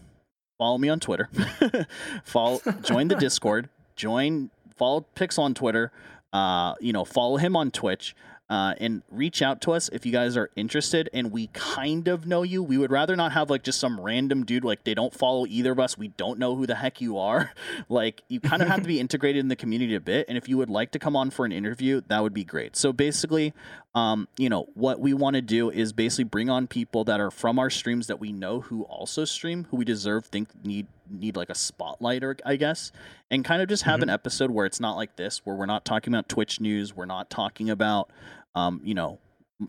follow 0.57 0.77
me 0.77 0.89
on 0.89 0.99
Twitter, 0.99 1.29
follow, 2.25 2.59
join 2.81 3.07
the 3.07 3.15
Discord, 3.27 3.69
join, 3.95 4.49
follow 4.75 5.05
Pixel 5.15 5.43
on 5.43 5.53
Twitter, 5.53 5.93
uh, 6.33 6.73
you 6.81 6.91
know, 6.91 7.05
follow 7.05 7.37
him 7.37 7.55
on 7.55 7.71
Twitch 7.71 8.13
uh, 8.53 8.75
and 8.77 9.01
reach 9.09 9.41
out 9.41 9.61
to 9.61 9.71
us 9.71 9.89
if 9.91 10.05
you 10.05 10.11
guys 10.11 10.37
are 10.37 10.51
interested 10.55 11.09
and 11.11 11.31
we 11.31 11.47
kind 11.53 12.07
of 12.07 12.27
know 12.27 12.43
you. 12.43 12.61
We 12.61 12.77
would 12.77 12.91
rather 12.91 13.15
not 13.15 13.31
have 13.31 13.49
like 13.49 13.63
just 13.63 13.79
some 13.79 13.99
random 13.99 14.45
dude 14.45 14.63
like 14.63 14.83
they 14.83 14.93
don't 14.93 15.11
follow 15.11 15.47
either 15.47 15.71
of 15.71 15.79
us. 15.79 15.97
We 15.97 16.09
don't 16.09 16.37
know 16.37 16.55
who 16.55 16.67
the 16.67 16.75
heck 16.75 17.01
you 17.01 17.17
are. 17.17 17.51
like 17.89 18.21
you 18.27 18.39
kind 18.39 18.61
of 18.61 18.67
have 18.67 18.83
to 18.83 18.87
be 18.87 18.99
integrated 18.99 19.39
in 19.39 19.47
the 19.47 19.55
community 19.55 19.95
a 19.95 19.99
bit. 19.99 20.27
And 20.29 20.37
if 20.37 20.47
you 20.47 20.59
would 20.59 20.69
like 20.69 20.91
to 20.91 20.99
come 20.99 21.15
on 21.15 21.31
for 21.31 21.45
an 21.45 21.51
interview, 21.51 22.01
that 22.09 22.21
would 22.21 22.35
be 22.35 22.43
great. 22.43 22.75
So 22.75 22.93
basically, 22.93 23.55
um, 23.95 24.27
you 24.37 24.49
know, 24.49 24.69
what 24.75 24.99
we 24.99 25.15
want 25.15 25.35
to 25.35 25.41
do 25.41 25.71
is 25.71 25.91
basically 25.91 26.25
bring 26.25 26.51
on 26.51 26.67
people 26.67 27.03
that 27.05 27.19
are 27.19 27.31
from 27.31 27.57
our 27.57 27.71
streams 27.71 28.05
that 28.05 28.19
we 28.19 28.31
know 28.31 28.61
who 28.61 28.83
also 28.83 29.25
stream, 29.25 29.65
who 29.71 29.77
we 29.77 29.85
deserve 29.85 30.25
think 30.25 30.49
need 30.63 30.85
need 31.09 31.35
like 31.35 31.49
a 31.49 31.55
spotlight 31.55 32.23
or 32.23 32.37
I 32.45 32.55
guess, 32.55 32.91
and 33.31 33.43
kind 33.43 33.63
of 33.63 33.67
just 33.67 33.83
have 33.83 33.95
mm-hmm. 33.95 34.03
an 34.03 34.09
episode 34.09 34.51
where 34.51 34.67
it's 34.67 34.79
not 34.79 34.95
like 34.95 35.15
this, 35.15 35.43
where 35.43 35.55
we're 35.55 35.65
not 35.65 35.85
talking 35.85 36.13
about 36.13 36.29
Twitch 36.29 36.59
news, 36.59 36.95
we're 36.95 37.05
not 37.05 37.29
talking 37.31 37.69
about 37.69 38.09
um, 38.55 38.81
you 38.83 38.93
know, 38.93 39.19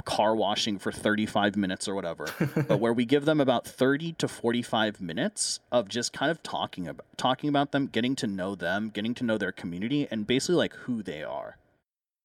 car 0.05 0.35
washing 0.35 0.79
for 0.79 0.91
35 0.91 1.57
minutes 1.57 1.89
or 1.89 1.95
whatever, 1.95 2.27
but 2.69 2.81
where 2.81 2.93
we 2.93 3.05
give 3.05 3.25
them 3.25 3.41
about 3.41 3.67
30 3.67 4.13
to 4.15 4.29
45 4.29 5.01
minutes 5.01 5.61
of 5.71 5.89
just 5.89 6.13
kind 6.13 6.31
of 6.31 6.43
talking 6.43 6.89
about 6.89 7.07
talking 7.17 7.49
about 7.49 7.73
them, 7.73 7.87
getting 7.87 8.17
to 8.17 8.27
know 8.27 8.55
them, 8.55 8.91
getting 8.91 9.15
to 9.15 9.25
know 9.25 9.39
their 9.39 9.53
community, 9.53 10.09
and 10.11 10.27
basically 10.27 10.57
like 10.57 10.75
who 10.75 11.03
they 11.03 11.23
are, 11.23 11.59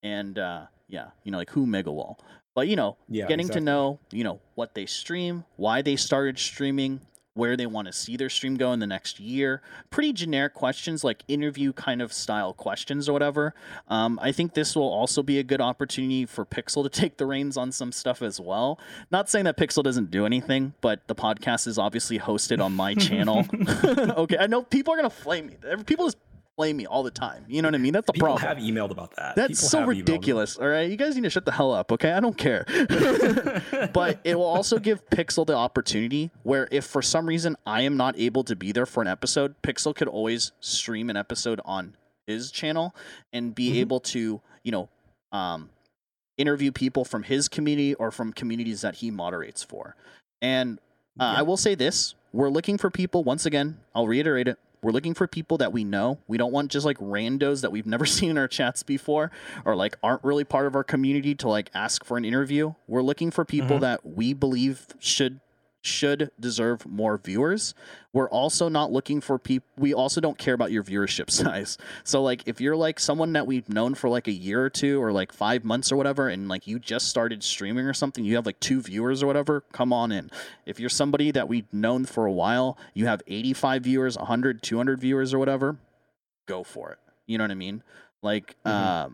and 0.01 0.39
uh, 0.39 0.65
yeah, 0.87 1.07
you 1.23 1.31
know, 1.31 1.37
like 1.37 1.51
who 1.51 1.65
Megawall. 1.65 2.17
But 2.55 2.67
you 2.67 2.75
know, 2.75 2.97
yeah, 3.07 3.27
getting 3.27 3.47
exactly. 3.47 3.61
to 3.61 3.65
know 3.65 3.99
you 4.11 4.23
know 4.23 4.39
what 4.55 4.73
they 4.73 4.85
stream, 4.85 5.45
why 5.55 5.81
they 5.81 5.95
started 5.95 6.39
streaming, 6.39 7.01
where 7.33 7.55
they 7.55 7.65
want 7.65 7.87
to 7.87 7.93
see 7.93 8.17
their 8.17 8.29
stream 8.29 8.55
go 8.55 8.73
in 8.73 8.79
the 8.79 8.87
next 8.87 9.19
year. 9.19 9.61
Pretty 9.89 10.13
generic 10.13 10.53
questions, 10.53 11.03
like 11.03 11.23
interview 11.27 11.71
kind 11.73 12.01
of 12.01 12.11
style 12.11 12.53
questions 12.53 13.07
or 13.07 13.13
whatever. 13.13 13.53
Um, 13.87 14.19
I 14.21 14.31
think 14.31 14.53
this 14.53 14.75
will 14.75 14.89
also 14.89 15.23
be 15.23 15.39
a 15.39 15.43
good 15.43 15.61
opportunity 15.61 16.25
for 16.25 16.45
Pixel 16.45 16.83
to 16.83 16.89
take 17.01 17.17
the 17.17 17.25
reins 17.25 17.57
on 17.57 17.71
some 17.71 17.91
stuff 17.91 18.21
as 18.21 18.39
well. 18.39 18.79
Not 19.11 19.29
saying 19.29 19.45
that 19.45 19.57
Pixel 19.57 19.83
doesn't 19.83 20.11
do 20.11 20.25
anything, 20.25 20.73
but 20.81 21.07
the 21.07 21.15
podcast 21.15 21.67
is 21.67 21.77
obviously 21.77 22.19
hosted 22.19 22.63
on 22.63 22.73
my 22.73 22.93
channel. 22.95 23.45
okay, 24.17 24.37
I 24.37 24.47
know 24.47 24.63
people 24.63 24.93
are 24.93 24.97
gonna 24.97 25.09
flame 25.09 25.47
me. 25.47 25.55
People 25.85 26.05
just 26.05 26.17
blame 26.59 26.75
me 26.75 26.85
all 26.85 27.03
the 27.03 27.11
time. 27.11 27.45
You 27.47 27.61
know 27.61 27.69
what 27.69 27.75
I 27.75 27.77
mean? 27.77 27.93
That's 27.93 28.05
the 28.05 28.11
People 28.11 28.35
problem. 28.35 28.45
have 28.45 28.57
emailed 28.57 28.91
about 28.91 29.15
that. 29.15 29.33
That's 29.37 29.61
People 29.61 29.69
so 29.69 29.85
ridiculous. 29.85 30.57
All 30.57 30.67
right, 30.67 30.91
you 30.91 30.97
guys 30.97 31.15
need 31.15 31.23
to 31.23 31.29
shut 31.29 31.45
the 31.45 31.53
hell 31.53 31.71
up. 31.71 31.89
Okay, 31.89 32.11
I 32.11 32.19
don't 32.19 32.37
care. 32.37 32.65
but 33.93 34.19
it 34.25 34.35
will 34.35 34.43
also 34.43 34.77
give 34.77 35.09
Pixel 35.09 35.45
the 35.47 35.55
opportunity 35.55 36.31
where 36.43 36.67
if 36.69 36.83
for 36.83 37.01
some 37.01 37.25
reason 37.25 37.55
I 37.65 37.83
am 37.83 37.95
not 37.95 38.19
able 38.19 38.43
to 38.43 38.57
be 38.57 38.73
there 38.73 38.85
for 38.85 39.01
an 39.01 39.07
episode, 39.07 39.55
Pixel 39.61 39.95
could 39.95 40.09
always 40.09 40.51
stream 40.59 41.09
an 41.09 41.15
episode 41.15 41.61
on 41.63 41.95
his 42.27 42.51
channel 42.51 42.93
and 43.31 43.55
be 43.55 43.69
mm-hmm. 43.69 43.77
able 43.77 44.01
to, 44.01 44.41
you 44.63 44.71
know, 44.73 44.89
um, 45.31 45.69
interview 46.37 46.73
people 46.73 47.05
from 47.05 47.23
his 47.23 47.47
community 47.47 47.93
or 47.93 48.11
from 48.11 48.33
communities 48.33 48.81
that 48.81 48.95
he 48.95 49.11
moderates 49.11 49.63
for. 49.63 49.95
And 50.41 50.77
uh, 51.17 51.23
yeah. 51.23 51.39
I 51.39 51.41
will 51.43 51.57
say 51.57 51.75
this: 51.75 52.15
we're 52.33 52.49
looking 52.49 52.77
for 52.77 52.89
people. 52.89 53.23
Once 53.23 53.45
again, 53.45 53.79
I'll 53.95 54.07
reiterate 54.07 54.49
it 54.49 54.59
we're 54.81 54.91
looking 54.91 55.13
for 55.13 55.27
people 55.27 55.57
that 55.57 55.73
we 55.73 55.83
know. 55.83 56.19
We 56.27 56.37
don't 56.37 56.51
want 56.51 56.71
just 56.71 56.85
like 56.85 56.97
randos 56.97 57.61
that 57.61 57.71
we've 57.71 57.85
never 57.85 58.05
seen 58.05 58.29
in 58.29 58.37
our 58.37 58.47
chats 58.47 58.83
before 58.83 59.31
or 59.65 59.75
like 59.75 59.97
aren't 60.03 60.23
really 60.23 60.43
part 60.43 60.67
of 60.67 60.75
our 60.75 60.83
community 60.83 61.35
to 61.35 61.49
like 61.49 61.69
ask 61.73 62.03
for 62.03 62.17
an 62.17 62.25
interview. 62.25 62.73
We're 62.87 63.01
looking 63.01 63.31
for 63.31 63.45
people 63.45 63.77
mm-hmm. 63.77 63.81
that 63.81 64.05
we 64.05 64.33
believe 64.33 64.87
should 64.99 65.39
should 65.81 66.31
deserve 66.39 66.85
more 66.85 67.17
viewers. 67.17 67.73
We're 68.11 68.29
also 68.29 68.69
not 68.69 68.91
looking 68.91 69.21
for 69.21 69.39
people. 69.39 69.67
We 69.77 69.93
also 69.93 70.19
don't 70.19 70.37
care 70.37 70.53
about 70.53 70.71
your 70.71 70.83
viewership 70.83 71.29
size. 71.31 71.77
So, 72.03 72.21
like, 72.21 72.43
if 72.45 72.59
you're 72.59 72.75
like 72.75 72.99
someone 72.99 73.33
that 73.33 73.47
we've 73.47 73.69
known 73.69 73.95
for 73.95 74.09
like 74.09 74.27
a 74.27 74.31
year 74.31 74.63
or 74.63 74.69
two 74.69 75.01
or 75.01 75.11
like 75.11 75.31
five 75.31 75.63
months 75.63 75.91
or 75.91 75.95
whatever, 75.95 76.27
and 76.27 76.47
like 76.49 76.67
you 76.67 76.79
just 76.79 77.07
started 77.07 77.43
streaming 77.43 77.85
or 77.85 77.93
something, 77.93 78.23
you 78.23 78.35
have 78.35 78.45
like 78.45 78.59
two 78.59 78.81
viewers 78.81 79.23
or 79.23 79.27
whatever, 79.27 79.61
come 79.71 79.93
on 79.93 80.11
in. 80.11 80.29
If 80.65 80.79
you're 80.79 80.89
somebody 80.89 81.31
that 81.31 81.47
we've 81.47 81.71
known 81.71 82.05
for 82.05 82.25
a 82.25 82.31
while, 82.31 82.77
you 82.93 83.05
have 83.05 83.21
85 83.27 83.83
viewers, 83.83 84.17
100, 84.17 84.61
200 84.61 84.99
viewers 84.99 85.33
or 85.33 85.39
whatever, 85.39 85.77
go 86.45 86.63
for 86.63 86.91
it. 86.91 86.99
You 87.25 87.37
know 87.37 87.43
what 87.43 87.51
I 87.51 87.55
mean? 87.55 87.83
Like, 88.21 88.55
mm-hmm. 88.65 88.69
uh, 88.69 89.09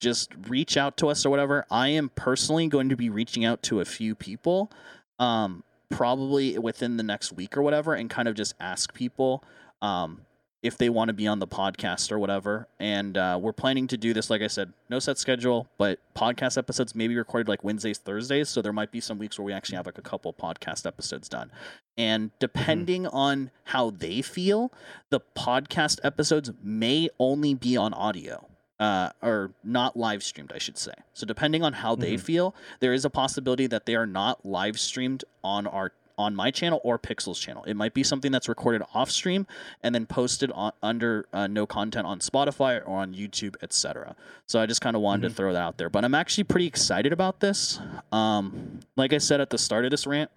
just 0.00 0.32
reach 0.48 0.76
out 0.76 0.96
to 0.98 1.08
us 1.08 1.26
or 1.26 1.30
whatever. 1.30 1.66
I 1.70 1.88
am 1.88 2.08
personally 2.14 2.68
going 2.68 2.88
to 2.88 2.96
be 2.96 3.10
reaching 3.10 3.44
out 3.44 3.62
to 3.64 3.80
a 3.80 3.84
few 3.84 4.14
people. 4.14 4.72
Um, 5.18 5.62
probably 5.90 6.58
within 6.58 6.96
the 6.96 7.02
next 7.02 7.32
week 7.32 7.56
or 7.56 7.62
whatever 7.62 7.94
and 7.94 8.08
kind 8.08 8.28
of 8.28 8.34
just 8.34 8.54
ask 8.60 8.94
people 8.94 9.44
um, 9.82 10.22
if 10.62 10.76
they 10.76 10.88
want 10.88 11.08
to 11.08 11.12
be 11.12 11.26
on 11.26 11.38
the 11.38 11.46
podcast 11.46 12.12
or 12.12 12.18
whatever. 12.18 12.68
And 12.78 13.16
uh, 13.16 13.38
we're 13.40 13.52
planning 13.52 13.86
to 13.88 13.96
do 13.96 14.12
this, 14.12 14.30
like 14.30 14.42
I 14.42 14.46
said, 14.46 14.72
no 14.88 14.98
set 14.98 15.18
schedule, 15.18 15.68
but 15.78 15.98
podcast 16.14 16.58
episodes 16.58 16.94
may 16.94 17.08
be 17.08 17.16
recorded 17.16 17.48
like 17.48 17.64
Wednesdays, 17.64 17.98
Thursdays. 17.98 18.48
So 18.48 18.62
there 18.62 18.72
might 18.72 18.92
be 18.92 19.00
some 19.00 19.18
weeks 19.18 19.38
where 19.38 19.46
we 19.46 19.52
actually 19.52 19.76
have 19.76 19.86
like 19.86 19.98
a 19.98 20.02
couple 20.02 20.32
podcast 20.32 20.86
episodes 20.86 21.28
done. 21.28 21.50
And 21.96 22.30
depending 22.38 23.04
mm-hmm. 23.04 23.16
on 23.16 23.50
how 23.64 23.90
they 23.90 24.22
feel, 24.22 24.72
the 25.10 25.20
podcast 25.36 25.98
episodes 26.04 26.50
may 26.62 27.08
only 27.18 27.54
be 27.54 27.76
on 27.76 27.94
audio 27.94 28.49
uh, 28.80 29.10
or 29.22 29.52
not 29.62 29.96
live 29.96 30.24
streamed, 30.24 30.50
I 30.52 30.58
should 30.58 30.78
say. 30.78 30.94
So 31.14 31.26
depending 31.26 31.62
on 31.62 31.74
how 31.74 31.92
mm-hmm. 31.92 32.02
they 32.02 32.16
feel, 32.16 32.54
there 32.80 32.92
is 32.92 33.04
a 33.04 33.10
possibility 33.10 33.68
that 33.68 33.86
they 33.86 33.94
are 33.94 34.06
not 34.06 34.44
live 34.44 34.80
streamed 34.80 35.24
on 35.44 35.68
our 35.68 35.92
on 36.18 36.36
my 36.36 36.50
channel 36.50 36.80
or 36.84 36.98
Pixel's 36.98 37.40
channel. 37.40 37.64
It 37.64 37.76
might 37.76 37.94
be 37.94 38.02
something 38.02 38.30
that's 38.30 38.46
recorded 38.46 38.82
off 38.92 39.10
stream 39.10 39.46
and 39.82 39.94
then 39.94 40.04
posted 40.04 40.52
on, 40.52 40.72
under 40.82 41.24
uh, 41.32 41.46
no 41.46 41.66
content 41.66 42.06
on 42.06 42.18
Spotify 42.18 42.86
or 42.86 42.98
on 42.98 43.14
YouTube, 43.14 43.56
etc. 43.62 44.14
So 44.46 44.60
I 44.60 44.66
just 44.66 44.82
kind 44.82 44.96
of 44.96 45.00
wanted 45.00 45.22
mm-hmm. 45.22 45.30
to 45.30 45.34
throw 45.34 45.52
that 45.54 45.62
out 45.62 45.78
there. 45.78 45.88
But 45.88 46.04
I'm 46.04 46.14
actually 46.14 46.44
pretty 46.44 46.66
excited 46.66 47.14
about 47.14 47.40
this. 47.40 47.80
Um, 48.12 48.80
like 48.96 49.14
I 49.14 49.18
said 49.18 49.40
at 49.40 49.48
the 49.48 49.56
start 49.56 49.86
of 49.86 49.90
this 49.90 50.06
rant, 50.06 50.30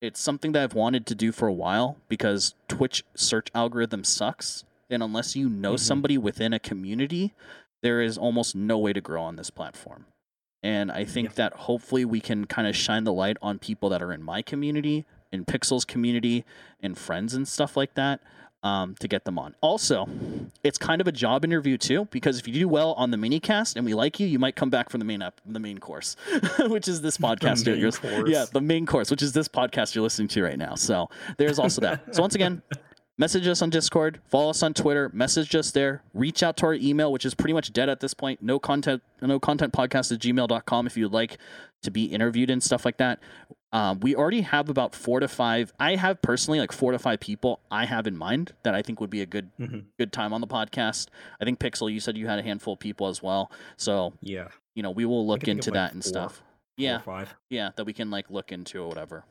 it's 0.00 0.18
something 0.18 0.52
that 0.52 0.62
I've 0.62 0.74
wanted 0.74 1.06
to 1.06 1.14
do 1.14 1.30
for 1.30 1.46
a 1.46 1.52
while 1.52 1.98
because 2.08 2.54
Twitch 2.68 3.04
search 3.14 3.48
algorithm 3.54 4.04
sucks. 4.04 4.64
And 4.88 5.02
unless 5.02 5.36
you 5.36 5.48
know 5.48 5.74
mm-hmm. 5.74 5.76
somebody 5.76 6.18
within 6.18 6.52
a 6.52 6.58
community 6.58 7.34
there 7.82 8.00
is 8.00 8.16
almost 8.16 8.54
no 8.54 8.78
way 8.78 8.92
to 8.92 9.00
grow 9.00 9.22
on 9.22 9.36
this 9.36 9.50
platform. 9.50 10.06
And 10.62 10.92
I 10.92 11.04
think 11.04 11.30
yeah. 11.30 11.34
that 11.36 11.52
hopefully 11.54 12.04
we 12.04 12.20
can 12.20 12.46
kind 12.46 12.68
of 12.68 12.76
shine 12.76 13.04
the 13.04 13.12
light 13.12 13.36
on 13.42 13.58
people 13.58 13.88
that 13.88 14.00
are 14.00 14.12
in 14.12 14.22
my 14.22 14.42
community, 14.42 15.04
in 15.32 15.44
Pixel's 15.44 15.84
community, 15.84 16.44
and 16.80 16.96
friends 16.96 17.34
and 17.34 17.48
stuff 17.48 17.76
like 17.76 17.94
that 17.94 18.20
um, 18.62 18.94
to 19.00 19.08
get 19.08 19.24
them 19.24 19.38
on. 19.38 19.54
Also, 19.60 20.08
it's 20.62 20.78
kind 20.78 21.00
of 21.00 21.08
a 21.08 21.12
job 21.12 21.44
interview 21.44 21.76
too, 21.76 22.06
because 22.10 22.38
if 22.38 22.46
you 22.46 22.54
do 22.54 22.68
well 22.68 22.92
on 22.92 23.10
the 23.10 23.16
mini 23.16 23.40
cast 23.40 23.76
and 23.76 23.84
we 23.84 23.94
like 23.94 24.20
you, 24.20 24.26
you 24.26 24.38
might 24.38 24.54
come 24.54 24.70
back 24.70 24.88
for 24.88 24.98
the 24.98 25.04
main 25.04 25.20
up 25.20 25.40
the 25.44 25.58
main 25.58 25.78
course, 25.78 26.16
which 26.60 26.86
is 26.86 27.00
this 27.00 27.18
podcast. 27.18 27.64
The 27.64 27.72
main 27.72 27.90
course. 27.90 28.30
Yeah, 28.30 28.44
the 28.52 28.60
main 28.60 28.86
course, 28.86 29.10
which 29.10 29.22
is 29.22 29.32
this 29.32 29.48
podcast 29.48 29.94
you're 29.94 30.02
listening 30.02 30.28
to 30.28 30.42
right 30.42 30.58
now. 30.58 30.76
So 30.76 31.10
there's 31.38 31.58
also 31.58 31.80
that. 31.80 32.14
So 32.14 32.22
once 32.22 32.36
again, 32.36 32.62
message 33.18 33.46
us 33.46 33.62
on 33.62 33.70
Discord, 33.70 34.20
follow 34.26 34.50
us 34.50 34.62
on 34.62 34.74
Twitter, 34.74 35.10
message 35.12 35.54
us 35.54 35.70
there, 35.70 36.02
reach 36.14 36.42
out 36.42 36.56
to 36.58 36.66
our 36.66 36.74
email, 36.74 37.12
which 37.12 37.24
is 37.24 37.34
pretty 37.34 37.52
much 37.52 37.72
dead 37.72 37.88
at 37.88 38.00
this 38.00 38.14
point. 38.14 38.42
No 38.42 38.58
content, 38.58 39.02
no 39.20 39.38
content 39.38 39.72
podcast 39.72 40.12
at 40.12 40.18
gmail.com 40.18 40.86
if 40.86 40.96
you'd 40.96 41.12
like 41.12 41.38
to 41.82 41.90
be 41.90 42.06
interviewed 42.06 42.50
and 42.50 42.62
stuff 42.62 42.84
like 42.84 42.96
that. 42.98 43.20
Um, 43.72 44.00
we 44.00 44.14
already 44.14 44.42
have 44.42 44.68
about 44.68 44.94
four 44.94 45.20
to 45.20 45.28
five. 45.28 45.72
I 45.80 45.96
have 45.96 46.20
personally 46.20 46.60
like 46.60 46.72
four 46.72 46.92
to 46.92 46.98
five 46.98 47.20
people 47.20 47.60
I 47.70 47.86
have 47.86 48.06
in 48.06 48.16
mind 48.16 48.52
that 48.64 48.74
I 48.74 48.82
think 48.82 49.00
would 49.00 49.08
be 49.08 49.22
a 49.22 49.26
good 49.26 49.50
mm-hmm. 49.58 49.80
good 49.98 50.12
time 50.12 50.34
on 50.34 50.42
the 50.42 50.46
podcast. 50.46 51.08
I 51.40 51.44
think 51.44 51.58
Pixel, 51.58 51.90
you 51.90 51.98
said 51.98 52.18
you 52.18 52.26
had 52.26 52.38
a 52.38 52.42
handful 52.42 52.74
of 52.74 52.80
people 52.80 53.08
as 53.08 53.22
well. 53.22 53.50
So 53.78 54.12
yeah, 54.20 54.48
you 54.74 54.82
know, 54.82 54.90
we 54.90 55.06
will 55.06 55.26
look 55.26 55.48
into 55.48 55.70
that 55.70 55.84
like 55.84 55.92
and 55.92 56.04
four, 56.04 56.08
stuff. 56.08 56.42
yeah, 56.76 56.98
five. 56.98 57.34
Yeah, 57.48 57.70
that 57.76 57.84
we 57.84 57.94
can 57.94 58.10
like 58.10 58.30
look 58.30 58.52
into 58.52 58.82
or 58.82 58.88
whatever. 58.88 59.24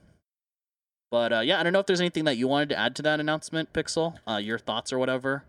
But 1.11 1.33
uh, 1.33 1.39
yeah, 1.41 1.59
I 1.59 1.63
don't 1.63 1.73
know 1.73 1.79
if 1.79 1.85
there's 1.85 1.99
anything 1.99 2.23
that 2.23 2.37
you 2.37 2.47
wanted 2.47 2.69
to 2.69 2.79
add 2.79 2.95
to 2.95 3.01
that 3.03 3.19
announcement, 3.19 3.73
Pixel. 3.73 4.15
Uh, 4.27 4.37
your 4.37 4.57
thoughts 4.57 4.93
or 4.93 4.97
whatever. 4.97 5.43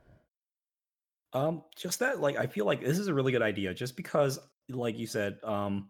Um, 1.33 1.63
just 1.77 2.01
that, 2.01 2.21
like, 2.21 2.37
I 2.37 2.47
feel 2.47 2.67
like 2.67 2.83
this 2.83 2.99
is 2.99 3.07
a 3.07 3.15
really 3.15 3.33
good 3.33 3.43
idea, 3.43 3.73
just 3.73 3.97
because, 3.97 4.39
like 4.69 4.99
you 4.99 5.07
said, 5.07 5.39
um, 5.45 5.89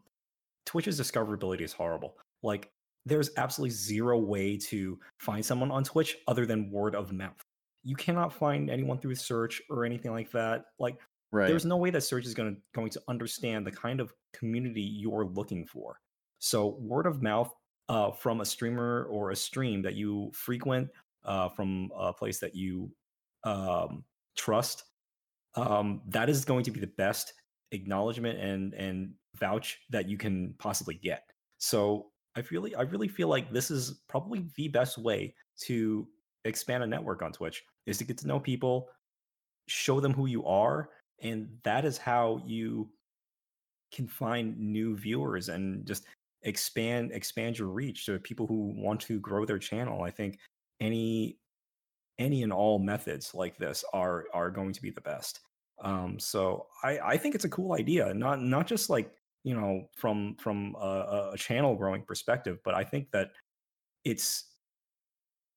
Twitch's 0.66 1.00
discoverability 1.00 1.62
is 1.62 1.72
horrible. 1.72 2.16
Like, 2.42 2.70
there's 3.06 3.30
absolutely 3.36 3.74
zero 3.74 4.18
way 4.18 4.56
to 4.56 4.98
find 5.18 5.44
someone 5.44 5.72
on 5.72 5.82
Twitch 5.82 6.16
other 6.28 6.46
than 6.46 6.70
word 6.70 6.94
of 6.94 7.12
mouth. 7.12 7.42
You 7.82 7.96
cannot 7.96 8.32
find 8.32 8.70
anyone 8.70 8.98
through 8.98 9.16
search 9.16 9.60
or 9.68 9.84
anything 9.84 10.12
like 10.12 10.30
that. 10.32 10.66
Like, 10.78 10.98
right. 11.32 11.48
there's 11.48 11.64
no 11.64 11.78
way 11.78 11.90
that 11.90 12.02
search 12.02 12.26
is 12.26 12.34
going 12.34 12.54
to 12.54 12.60
going 12.74 12.90
to 12.90 13.02
understand 13.08 13.66
the 13.66 13.72
kind 13.72 14.00
of 14.00 14.12
community 14.32 14.82
you're 14.82 15.24
looking 15.24 15.66
for. 15.66 15.98
So, 16.38 16.76
word 16.78 17.06
of 17.06 17.22
mouth 17.22 17.52
uh, 17.93 18.10
from 18.10 18.40
a 18.40 18.44
streamer 18.44 19.06
or 19.10 19.32
a 19.32 19.36
stream 19.36 19.82
that 19.82 19.94
you 19.94 20.31
frequent, 20.32 20.89
uh, 21.27 21.51
from 21.51 21.90
a 21.94 22.10
place 22.10 22.39
that 22.39 22.56
you 22.56 22.90
um, 23.44 24.02
trust, 24.35 24.85
um, 25.56 26.01
that 26.09 26.31
is 26.31 26.43
going 26.43 26.64
to 26.64 26.70
be 26.70 26.81
the 26.81 26.94
best 26.97 27.35
acknowledgement 27.73 28.39
and 28.39 28.73
and 28.73 29.12
vouch 29.36 29.78
that 29.90 30.09
you 30.09 30.16
can 30.16 30.55
possibly 30.59 30.94
get. 30.94 31.24
So 31.59 32.06
I 32.35 32.43
really 32.51 32.74
I 32.74 32.82
really 32.82 33.09
feel 33.09 33.28
like 33.28 33.52
this 33.52 33.70
is 33.70 34.01
probably 34.09 34.47
the 34.56 34.69
best 34.69 34.97
way 34.97 35.35
to 35.64 36.09
expand 36.47 36.82
a 36.82 36.86
network 36.86 37.20
on 37.20 37.31
Twitch 37.31 37.62
is 37.85 37.98
to 37.98 38.05
get 38.05 38.16
to 38.19 38.27
know 38.27 38.40
people, 38.40 38.89
show 39.69 40.01
them 40.01 40.14
who 40.14 40.24
you 40.24 40.47
are, 40.47 40.89
and 41.20 41.47
that 41.62 41.85
is 41.85 41.98
how 41.98 42.40
you 42.47 42.89
can 43.93 44.09
find 44.09 44.59
new 44.59 44.97
viewers 44.97 45.51
and 45.51 45.85
just 45.85 46.06
expand 46.44 47.12
expand 47.12 47.59
your 47.59 47.69
reach 47.69 48.06
to 48.06 48.19
people 48.19 48.47
who 48.47 48.73
want 48.77 49.01
to 49.02 49.20
grow 49.20 49.44
their 49.44 49.59
channel. 49.59 50.02
I 50.02 50.10
think 50.10 50.39
any 50.81 51.39
any 52.19 52.43
and 52.43 52.52
all 52.52 52.78
methods 52.78 53.35
like 53.35 53.56
this 53.56 53.85
are 53.93 54.27
are 54.32 54.51
going 54.51 54.73
to 54.73 54.82
be 54.82 54.90
the 54.90 55.01
best. 55.01 55.40
Um, 55.82 56.19
so 56.19 56.69
I 56.82 56.98
I 57.01 57.16
think 57.16 57.35
it's 57.35 57.44
a 57.44 57.48
cool 57.51 57.73
idea, 57.74 58.12
not 58.14 58.40
not 58.43 58.66
just 58.66 58.90
like 58.90 59.14
you 59.44 59.55
know 59.55 59.89
from 59.97 60.36
from 60.36 60.77
a, 60.78 61.31
a 61.35 61.39
channel 61.39 61.77
growing 61.77 62.02
perspective, 62.05 62.59
but 62.64 62.74
I 62.74 62.85
think 62.85 63.10
that 63.12 63.32
it's 64.05 64.52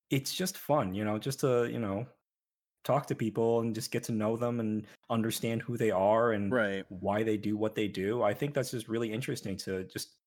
it's 0.10 0.34
just 0.34 0.57
fun, 0.57 0.94
you 0.94 1.03
know, 1.03 1.18
just 1.18 1.40
to 1.41 1.70
you 1.72 1.80
know 1.80 2.06
talk 2.84 3.07
to 3.07 3.16
people 3.16 3.62
and 3.62 3.76
just 3.76 3.91
get 3.91 4.03
to 4.06 4.12
know 4.12 4.38
them 4.38 4.60
and 4.60 4.88
understand 5.10 5.62
who 5.62 5.78
they 5.78 5.91
are 5.91 6.34
and 6.34 6.53
Right. 6.53 6.86
why 6.90 7.24
they 7.24 7.38
do 7.38 7.57
what 7.57 7.76
they 7.76 7.88
do. 7.88 8.24
I 8.24 8.34
think 8.34 8.53
that's 8.53 8.72
just 8.72 8.88
really 8.88 9.12
interesting 9.12 9.57
to 9.57 9.86
just 9.86 10.18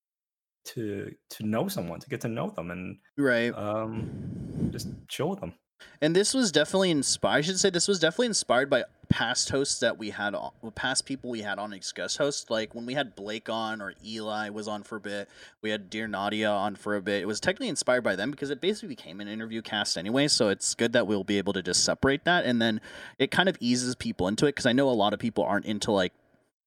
to 0.67 1.15
to 1.31 1.47
know 1.47 1.69
someone, 1.69 2.01
to 2.01 2.09
get 2.09 2.21
to 2.23 2.29
know 2.29 2.51
them 2.51 2.71
and 2.71 2.99
Right. 3.17 3.51
um 3.57 4.71
just 4.71 4.89
chill 5.09 5.31
with 5.31 5.41
them. 5.41 5.55
And 6.01 6.15
this 6.15 6.35
was 6.35 6.51
definitely 6.51 6.91
inspired. 6.91 7.39
I 7.39 7.41
should 7.43 7.61
say 7.61 7.71
this 7.71 7.87
was 7.87 8.01
definitely 8.01 8.27
inspired 8.27 8.69
by 8.69 8.83
past 9.09 9.49
hosts 9.51 9.79
that 9.79 9.97
we 9.97 10.11
had, 10.11 10.35
on, 10.35 10.51
past 10.75 11.07
people 11.07 11.31
we 11.31 11.43
had 11.43 11.61
on 11.61 11.73
as 11.73 11.93
guest 11.93 12.19
hosts. 12.19 12.51
Like 12.51 12.75
when 12.75 12.85
we 12.85 12.95
had 12.95 13.15
Blake 13.15 13.49
on, 13.49 13.81
or 13.81 13.95
Eli 14.05 14.49
was 14.49 14.67
on 14.67 14.83
for 14.83 14.97
a 14.97 15.01
bit. 15.01 15.29
We 15.63 15.71
had 15.71 15.89
Dear 15.89 16.09
Nadia 16.09 16.51
on 16.51 16.75
for 16.75 16.97
a 16.97 17.01
bit. 17.01 17.23
It 17.23 17.27
was 17.27 17.39
technically 17.39 17.69
inspired 17.69 18.03
by 18.03 18.17
them 18.17 18.33
because 18.33 18.51
it 18.51 18.61
basically 18.61 18.89
became 18.89 19.21
an 19.21 19.29
interview 19.29 19.63
cast 19.63 19.97
anyway. 19.97 20.27
So 20.27 20.49
it's 20.49 20.75
good 20.75 20.93
that 20.95 21.07
we'll 21.07 21.23
be 21.25 21.39
able 21.39 21.53
to 21.53 21.63
just 21.63 21.85
separate 21.85 22.25
that, 22.25 22.45
and 22.45 22.61
then 22.61 22.81
it 23.21 23.31
kind 23.31 23.49
of 23.49 23.57
eases 23.61 23.95
people 23.95 24.27
into 24.27 24.47
it 24.47 24.51
because 24.57 24.67
I 24.67 24.73
know 24.73 24.89
a 24.89 24.91
lot 24.91 25.13
of 25.13 25.21
people 25.21 25.45
aren't 25.45 25.67
into 25.67 25.93
like 25.93 26.13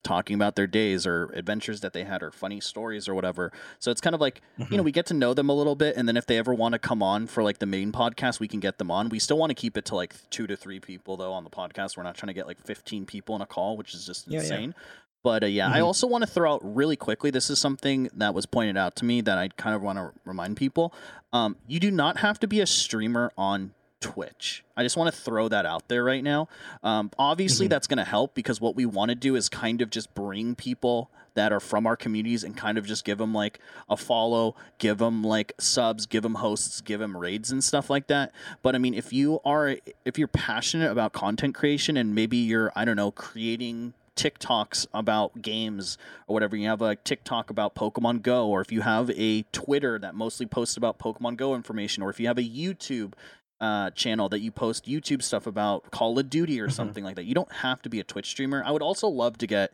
talking 0.04 0.34
about 0.36 0.56
their 0.56 0.68
days 0.68 1.06
or 1.06 1.26
adventures 1.34 1.82
that 1.82 1.94
they 1.94 2.04
had 2.04 2.24
or 2.24 2.32
funny 2.32 2.60
stories 2.60 3.08
or 3.08 3.14
whatever. 3.14 3.52
So 3.80 3.92
it's 3.92 4.02
kind 4.02 4.16
of 4.16 4.22
like, 4.22 4.42
you 4.70 4.78
know, 4.78 4.84
we 4.84 4.92
get 4.92 5.06
to 5.08 5.14
know 5.14 5.34
them 5.34 5.48
a 5.50 5.54
little 5.54 5.76
bit 5.76 5.96
and 5.96 6.08
then 6.08 6.18
if 6.18 6.26
they 6.26 6.38
ever 6.38 6.54
want 6.54 6.74
to 6.74 6.80
come 6.80 7.04
on 7.04 7.28
for 7.28 7.44
like 7.44 7.60
the 7.60 7.66
main 7.66 7.92
podcast, 7.92 8.40
we 8.40 8.48
can 8.48 8.60
get 8.60 8.78
them 8.80 8.90
on. 8.90 9.10
We 9.10 9.20
still 9.20 9.38
want 9.38 9.52
to 9.52 9.54
keep 9.56 9.78
it 9.78 9.86
to 9.86 9.96
like 9.96 10.16
2 10.32 10.48
to 10.48 10.56
3 10.58 10.80
people 10.80 11.18
though 11.18 11.34
on 11.34 11.44
the 11.44 11.50
podcast. 11.52 11.98
We're 11.98 12.04
not 12.04 12.16
trying 12.16 12.30
to 12.30 12.34
get 12.34 12.48
like 12.48 12.60
15 12.66 13.06
people 13.06 13.36
in 13.36 13.42
a 13.42 13.46
call, 13.46 13.78
which 13.78 13.94
is 13.94 14.06
just 14.06 14.28
Yeah, 14.28 14.38
yeah. 14.38 14.42
insane. 14.42 14.76
But 15.24 15.44
uh, 15.44 15.48
yeah, 15.48 15.70
I 15.72 15.80
Mhm. 15.80 15.86
also 15.86 16.08
want 16.08 16.24
to 16.24 16.28
throw 16.30 16.52
out 16.56 16.62
really 16.76 16.96
quickly. 16.96 17.30
This 17.30 17.52
is 17.52 17.60
something 17.60 18.10
that 18.16 18.34
was 18.34 18.48
pointed 18.48 18.76
out 18.78 18.96
to 18.98 19.06
me 19.06 19.22
that 19.22 19.38
I 19.38 19.50
kind 19.50 19.76
of 19.76 19.84
want 19.84 20.00
to 20.00 20.12
remind 20.26 20.58
people. 20.58 20.96
Um, 21.32 21.58
you 21.68 21.80
do 21.80 21.92
not 21.92 22.18
have 22.18 22.40
to 22.40 22.48
be 22.48 22.60
a 22.60 22.66
streamer 22.66 23.32
on 23.38 23.74
Twitch. 24.02 24.64
I 24.76 24.84
just 24.84 24.98
want 24.98 25.14
to 25.14 25.22
throw 25.22 25.48
that 25.48 25.66
out 25.66 25.88
there 25.88 26.04
right 26.04 26.24
now. 26.24 26.50
Um, 26.84 27.12
obviously, 27.18 27.68
Mhm. 27.68 27.70
that's 27.70 27.88
going 27.88 27.98
to 28.00 28.04
help 28.04 28.34
because 28.36 28.60
what 28.60 28.76
we 28.76 28.86
want 28.86 29.10
to 29.10 29.16
do 29.16 29.36
is 29.36 29.48
kind 29.48 29.82
of 29.82 29.90
just 29.90 30.14
bring 30.14 30.56
people 30.56 31.10
that 31.34 31.54
are 31.54 31.62
from 31.62 31.88
our 31.88 31.96
communities 31.96 32.44
and 32.44 32.58
kind 32.58 32.78
of 32.78 32.86
just 32.86 33.06
give 33.06 33.18
them 33.18 33.34
like 33.34 33.60
a 33.90 33.96
follow, 33.96 34.54
give 34.80 34.98
them 34.98 35.24
like 35.24 35.54
subs, 35.60 36.06
give 36.06 36.24
them 36.24 36.36
hosts, 36.36 36.82
give 36.82 37.00
them 37.00 37.16
raids 37.16 37.52
and 37.52 37.64
stuff 37.64 37.90
like 37.90 38.08
that. 38.08 38.34
But 38.62 38.76
I 38.76 38.80
mean, 38.80 38.94
if 38.94 39.14
you 39.14 39.40
are 39.46 39.78
if 40.04 40.18
you're 40.20 40.28
passionate 40.28 40.92
about 40.92 41.14
content 41.14 41.56
creation 41.56 41.96
and 41.96 42.14
maybe 42.14 42.36
you're 42.36 42.74
I 42.76 42.84
don't 42.84 42.98
know 42.98 43.12
creating 43.12 43.94
TikToks 44.18 44.88
about 44.94 45.42
games 45.42 45.98
or 46.28 46.34
whatever. 46.34 46.58
You 46.58 46.68
have 46.68 46.82
a 46.82 46.98
TikTok 46.98 47.50
about 47.50 47.76
Pokemon 47.76 48.22
Go, 48.22 48.50
or 48.50 48.60
if 48.60 48.70
you 48.70 48.82
have 48.82 49.10
a 49.12 49.44
Twitter 49.54 49.98
that 50.00 50.14
mostly 50.16 50.46
posts 50.46 50.76
about 50.76 51.00
Pokemon 51.00 51.38
Go 51.38 51.56
information, 51.56 52.04
or 52.04 52.10
if 52.10 52.20
you 52.20 52.28
have 52.28 52.38
a 52.38 52.44
YouTube 52.44 53.14
uh, 53.62 53.92
channel 53.92 54.28
that 54.30 54.40
you 54.42 54.52
post 54.52 54.86
YouTube 54.86 55.22
stuff 55.24 55.46
about 55.48 55.90
Call 55.92 56.18
of 56.20 56.30
Duty 56.30 56.60
or 56.60 56.68
Mhm. 56.68 56.72
something 56.74 57.04
like 57.04 57.16
that. 57.16 57.26
You 57.26 57.36
don't 57.36 57.52
have 57.54 57.82
to 57.84 57.90
be 57.90 58.00
a 58.00 58.04
Twitch 58.04 58.26
streamer. 58.28 58.64
I 58.66 58.72
would 58.72 58.82
also 58.82 59.08
love 59.08 59.38
to 59.38 59.48
get 59.48 59.72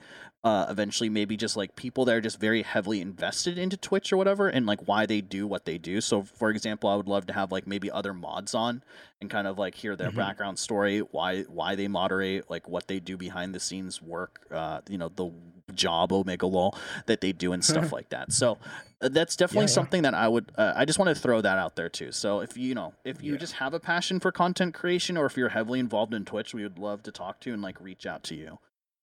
uh, 0.48 0.66
eventually 0.70 1.10
maybe 1.10 1.36
just 1.36 1.58
like 1.58 1.76
people 1.76 2.06
that 2.06 2.16
are 2.16 2.22
just 2.22 2.40
very 2.40 2.62
heavily 2.62 3.02
invested 3.02 3.58
into 3.58 3.76
Twitch 3.76 4.14
or 4.14 4.18
whatever 4.18 4.48
and 4.48 4.66
like 4.66 4.88
why 4.88 5.06
they 5.06 5.20
do 5.20 5.46
what 5.46 5.66
they 5.66 5.78
do. 5.78 6.00
So, 6.00 6.24
for 6.24 6.50
example, 6.50 6.90
I 6.90 6.96
would 6.96 7.08
love 7.08 7.26
to 7.28 7.34
have 7.34 7.52
like 7.52 7.68
maybe 7.68 7.92
other 7.92 8.14
mods 8.14 8.54
on 8.56 8.82
and 9.20 9.30
kind 9.30 9.48
of 9.48 9.58
like 9.58 9.76
hear 9.76 9.96
their 9.96 10.12
Mhm. 10.12 10.16
background 10.24 10.58
story, 10.60 11.00
why 11.00 11.42
why 11.44 11.76
they 11.76 11.88
moderate, 11.88 12.50
like 12.50 12.68
what 12.70 12.88
they 12.88 13.00
do 13.00 13.18
behind 13.18 13.54
the 13.54 13.60
scenes 13.60 14.02
work, 14.02 14.34
uh, 14.52 14.80
you 14.90 14.98
know, 14.98 15.10
the 15.10 15.30
job 15.74 16.14
Omega 16.14 16.48
Lol 16.48 16.78
that 17.08 17.20
they 17.20 17.34
do 17.34 17.52
and 17.52 17.62
stuff 17.72 17.92
like 17.92 18.10
that. 18.10 18.32
So 18.32 18.58
uh, 19.02 19.10
that's 19.10 19.36
definitely 19.36 19.66
yeah. 19.66 19.80
something 19.80 20.02
that 20.04 20.14
I 20.14 20.28
would 20.30 20.46
uh, 20.58 20.74
I 20.76 20.86
just 20.86 20.98
want 20.98 21.10
to 21.14 21.22
throw 21.22 21.42
that 21.42 21.58
out 21.58 21.76
there 21.76 21.90
too. 21.90 22.12
So 22.14 22.40
if 22.40 22.56
you, 22.58 22.70
you 22.70 22.76
know 22.76 22.94
if 23.04 23.22
you 23.22 23.34
Yeah. 23.34 23.38
just 23.46 23.54
have 23.54 23.74
a 23.74 23.80
passion 23.80 24.20
for 24.22 24.32
content 24.32 24.74
creation 24.74 25.18
or 25.18 25.26
if 25.26 25.36
you're 25.36 25.50
heavily 25.50 25.80
involved 25.80 26.14
in 26.14 26.24
Twitch, 26.24 26.54
we 26.54 26.64
would 26.64 26.80
love 26.80 27.04
to 27.04 27.12
talk 27.12 27.42
to 27.42 27.50
you 27.50 27.54
and 27.54 27.62
like 27.62 27.82
reach 27.82 28.06
out 28.06 28.24
to 28.26 28.36
you 28.36 28.60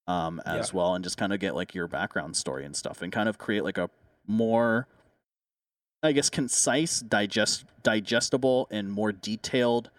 um 0.07 0.41
as 0.45 0.73
well 0.73 0.93
and 0.93 1.03
just 1.03 1.17
kind 1.17 1.33
of 1.33 1.39
get 1.39 1.55
like 1.55 1.73
your 1.73 1.87
background 1.87 2.35
story 2.35 2.63
and 2.63 2.75
stuff 2.75 3.01
and 3.01 3.11
kind 3.11 3.27
of 3.27 3.37
create 3.37 3.63
like 3.63 3.77
a 3.77 3.89
more 4.27 4.87
I 6.03 6.11
guess 6.11 6.29
concise, 6.29 6.99
digest 6.99 7.65
digestible 7.81 8.67
and 8.69 8.91
more 8.91 9.11
detailed 9.11 9.89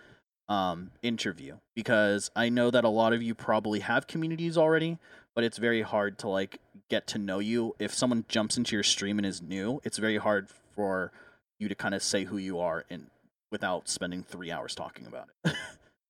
um 0.49 0.93
interview 1.03 1.57
because 1.75 2.31
I 2.37 2.49
know 2.49 2.71
that 2.71 2.85
a 2.85 2.89
lot 2.89 3.13
of 3.13 3.23
you 3.23 3.35
probably 3.35 3.81
have 3.81 4.07
communities 4.07 4.57
already, 4.57 4.99
but 5.35 5.43
it's 5.43 5.59
very 5.59 5.83
hard 5.83 6.19
to 6.19 6.29
like 6.29 6.61
get 6.89 7.09
to 7.09 7.19
know 7.19 7.41
you 7.41 7.75
if 7.81 7.93
someone 7.93 8.25
jumps 8.29 8.57
into 8.57 8.77
your 8.77 8.85
stream 8.85 9.19
and 9.19 9.27
is 9.27 9.43
new. 9.43 9.81
It's 9.83 9.99
very 9.99 10.19
hard 10.19 10.49
for 10.77 11.11
you 11.59 11.69
to 11.69 11.75
kind 11.75 11.95
of 11.97 12.03
say 12.03 12.25
who 12.25 12.37
you 12.37 12.61
are 12.61 12.85
and 12.89 13.09
without 13.51 13.89
spending 13.89 14.23
3 14.23 14.53
hours 14.53 14.75
talking 14.75 15.07
about 15.07 15.29
it. 15.45 15.55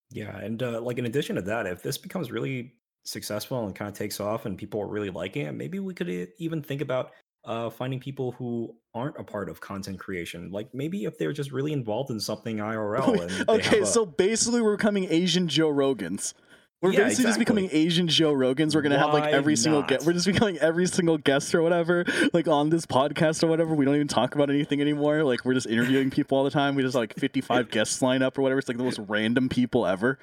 Yeah, 0.09 0.37
and 0.37 0.63
uh, 0.63 0.79
like 0.79 0.99
in 0.99 1.05
addition 1.05 1.35
to 1.35 1.41
that, 1.43 1.65
if 1.67 1.83
this 1.83 1.97
becomes 1.97 2.31
really 2.31 2.73
successful 3.07 3.65
and 3.65 3.73
kind 3.73 3.89
of 3.89 3.97
takes 3.97 4.19
off 4.19 4.45
and 4.45 4.57
people 4.57 4.81
are 4.81 4.87
really 4.87 5.09
liking 5.09 5.45
it, 5.45 5.53
maybe 5.53 5.79
we 5.79 5.93
could 5.93 6.09
even 6.37 6.61
think 6.61 6.81
about 6.81 7.11
uh, 7.45 7.69
finding 7.69 7.99
people 7.99 8.33
who 8.33 8.75
aren't 8.93 9.17
a 9.17 9.23
part 9.23 9.49
of 9.49 9.61
content 9.61 9.97
creation. 9.99 10.51
Like 10.51 10.73
maybe 10.73 11.05
if 11.05 11.17
they're 11.17 11.31
just 11.31 11.51
really 11.51 11.71
involved 11.71 12.11
in 12.11 12.19
something 12.19 12.57
IRL. 12.57 13.47
Okay, 13.47 13.81
a- 13.81 13.85
so 13.85 14.05
basically 14.05 14.61
we're 14.61 14.75
becoming 14.75 15.05
Asian 15.09 15.47
Joe 15.47 15.71
Rogans. 15.71 16.33
We're 16.81 16.91
Yeah, 16.91 17.05
basically 17.05 17.23
just 17.25 17.39
becoming. 17.39 17.69
Asian 17.71 18.07
Joe 18.07 18.33
Rogans. 18.33 18.75
We're 18.75 18.83
gonna 18.83 18.99
have 18.99 19.11
like 19.11 19.23
Why 19.23 19.31
every 19.31 19.55
single 19.55 19.81
guest. 19.81 20.05
We're 20.05 20.13
just 20.13 20.27
becoming 20.27 20.59
every 20.59 20.85
single 20.85 21.17
guest 21.17 21.55
or 21.55 21.63
whatever, 21.63 22.05
like 22.33 22.47
on 22.47 22.69
this 22.69 22.85
podcast 22.85 23.43
or 23.43 23.47
whatever. 23.47 23.73
We 23.73 23.83
don't 23.83 23.95
even 23.95 24.07
talk 24.07 24.35
about 24.35 24.51
anything 24.51 24.79
anymore. 24.79 25.23
Like 25.23 25.43
we're 25.43 25.55
just 25.55 25.65
interviewing 25.65 26.11
people 26.11 26.37
all 26.37 26.43
the 26.43 26.51
time. 26.51 26.75
We 26.75 26.83
just 26.83 26.93
like 26.93 27.15
55 27.17 27.71
guests 27.71 27.99
line 28.03 28.21
up 28.21 28.37
or 28.37 28.43
whatever. 28.43 28.59
It's 28.59 28.67
like 28.67 28.77
the 28.77 28.83
most 28.83 28.99
random 29.07 29.49
people 29.49 29.87
ever. 29.87 30.19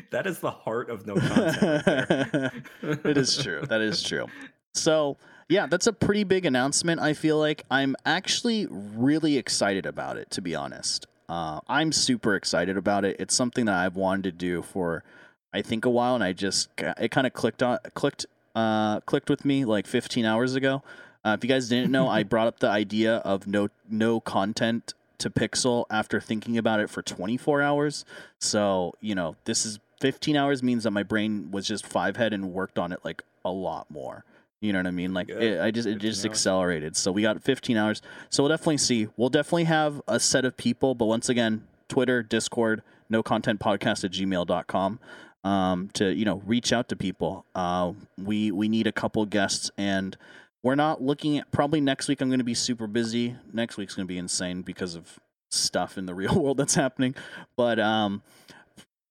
that 0.10 0.26
is 0.26 0.38
the 0.38 0.50
heart 0.50 0.90
of 0.90 1.06
no 1.06 1.14
content. 1.14 2.66
it 2.82 3.16
is 3.16 3.36
true. 3.36 3.62
That 3.66 3.80
is 3.80 4.02
true. 4.02 4.26
So 4.74 5.16
yeah, 5.48 5.66
that's 5.66 5.86
a 5.86 5.92
pretty 5.92 6.24
big 6.24 6.46
announcement. 6.46 7.00
I 7.00 7.12
feel 7.12 7.38
like 7.38 7.64
I'm 7.70 7.94
actually 8.06 8.66
really 8.70 9.36
excited 9.36 9.86
about 9.86 10.16
it. 10.16 10.30
To 10.30 10.40
be 10.40 10.54
honest, 10.54 11.06
uh, 11.28 11.60
I'm 11.68 11.92
super 11.92 12.34
excited 12.34 12.76
about 12.76 13.04
it. 13.04 13.16
It's 13.18 13.34
something 13.34 13.66
that 13.66 13.74
I've 13.74 13.96
wanted 13.96 14.22
to 14.24 14.32
do 14.32 14.62
for, 14.62 15.04
I 15.52 15.62
think, 15.62 15.84
a 15.84 15.90
while, 15.90 16.14
and 16.14 16.24
I 16.24 16.32
just 16.32 16.68
it 16.78 17.10
kind 17.10 17.26
of 17.26 17.32
clicked 17.32 17.62
on 17.62 17.78
clicked 17.94 18.26
uh, 18.54 19.00
clicked 19.00 19.28
with 19.28 19.44
me 19.44 19.64
like 19.64 19.86
15 19.86 20.24
hours 20.24 20.54
ago. 20.54 20.82
Uh, 21.24 21.36
if 21.38 21.44
you 21.44 21.48
guys 21.48 21.68
didn't 21.68 21.92
know, 21.92 22.08
I 22.08 22.22
brought 22.24 22.46
up 22.46 22.60
the 22.60 22.68
idea 22.68 23.16
of 23.16 23.46
no 23.46 23.68
no 23.88 24.20
content 24.20 24.94
to 25.22 25.30
Pixel 25.30 25.84
after 25.90 26.20
thinking 26.20 26.58
about 26.58 26.80
it 26.80 26.90
for 26.90 27.02
24 27.02 27.62
hours. 27.62 28.04
So 28.38 28.94
you 29.00 29.14
know, 29.14 29.36
this 29.44 29.64
is 29.66 29.78
15 30.00 30.36
hours 30.36 30.62
means 30.62 30.84
that 30.84 30.90
my 30.90 31.02
brain 31.02 31.50
was 31.50 31.66
just 31.66 31.86
five 31.86 32.16
head 32.16 32.32
and 32.32 32.52
worked 32.52 32.78
on 32.78 32.92
it 32.92 33.00
like 33.04 33.22
a 33.44 33.50
lot 33.50 33.90
more. 33.90 34.24
You 34.60 34.72
know 34.72 34.78
what 34.78 34.86
I 34.86 34.92
mean? 34.92 35.12
Like 35.12 35.28
it, 35.28 35.60
I 35.60 35.72
just 35.72 35.88
it 35.88 35.98
just 35.98 36.24
accelerated. 36.24 36.96
So 36.96 37.10
we 37.10 37.22
got 37.22 37.42
15 37.42 37.76
hours. 37.76 38.00
So 38.30 38.42
we'll 38.42 38.50
definitely 38.50 38.78
see. 38.78 39.08
We'll 39.16 39.28
definitely 39.28 39.64
have 39.64 40.00
a 40.06 40.20
set 40.20 40.44
of 40.44 40.56
people, 40.56 40.94
but 40.94 41.06
once 41.06 41.28
again, 41.28 41.66
Twitter, 41.88 42.22
Discord, 42.22 42.82
no 43.10 43.22
content 43.22 43.60
podcast 43.60 44.04
at 44.04 44.12
gmail.com 44.12 45.00
um, 45.44 45.90
to, 45.94 46.12
you 46.12 46.24
know, 46.24 46.42
reach 46.46 46.72
out 46.72 46.88
to 46.88 46.96
people. 46.96 47.44
Uh, 47.54 47.92
we, 48.16 48.50
we 48.50 48.68
need 48.68 48.86
a 48.86 48.92
couple 48.92 49.26
guests 49.26 49.70
and 49.76 50.16
we're 50.62 50.74
not 50.74 51.02
looking 51.02 51.38
at 51.38 51.50
probably 51.50 51.80
next 51.80 52.08
week. 52.08 52.20
I'm 52.20 52.28
going 52.28 52.38
to 52.38 52.44
be 52.44 52.54
super 52.54 52.86
busy. 52.86 53.36
Next 53.52 53.76
week's 53.76 53.94
going 53.94 54.06
to 54.06 54.12
be 54.12 54.18
insane 54.18 54.62
because 54.62 54.94
of 54.94 55.18
stuff 55.50 55.98
in 55.98 56.06
the 56.06 56.14
real 56.22 56.40
world 56.40 56.56
that's 56.56 56.74
happening. 56.74 57.14
But, 57.56 57.78
um, 57.80 58.22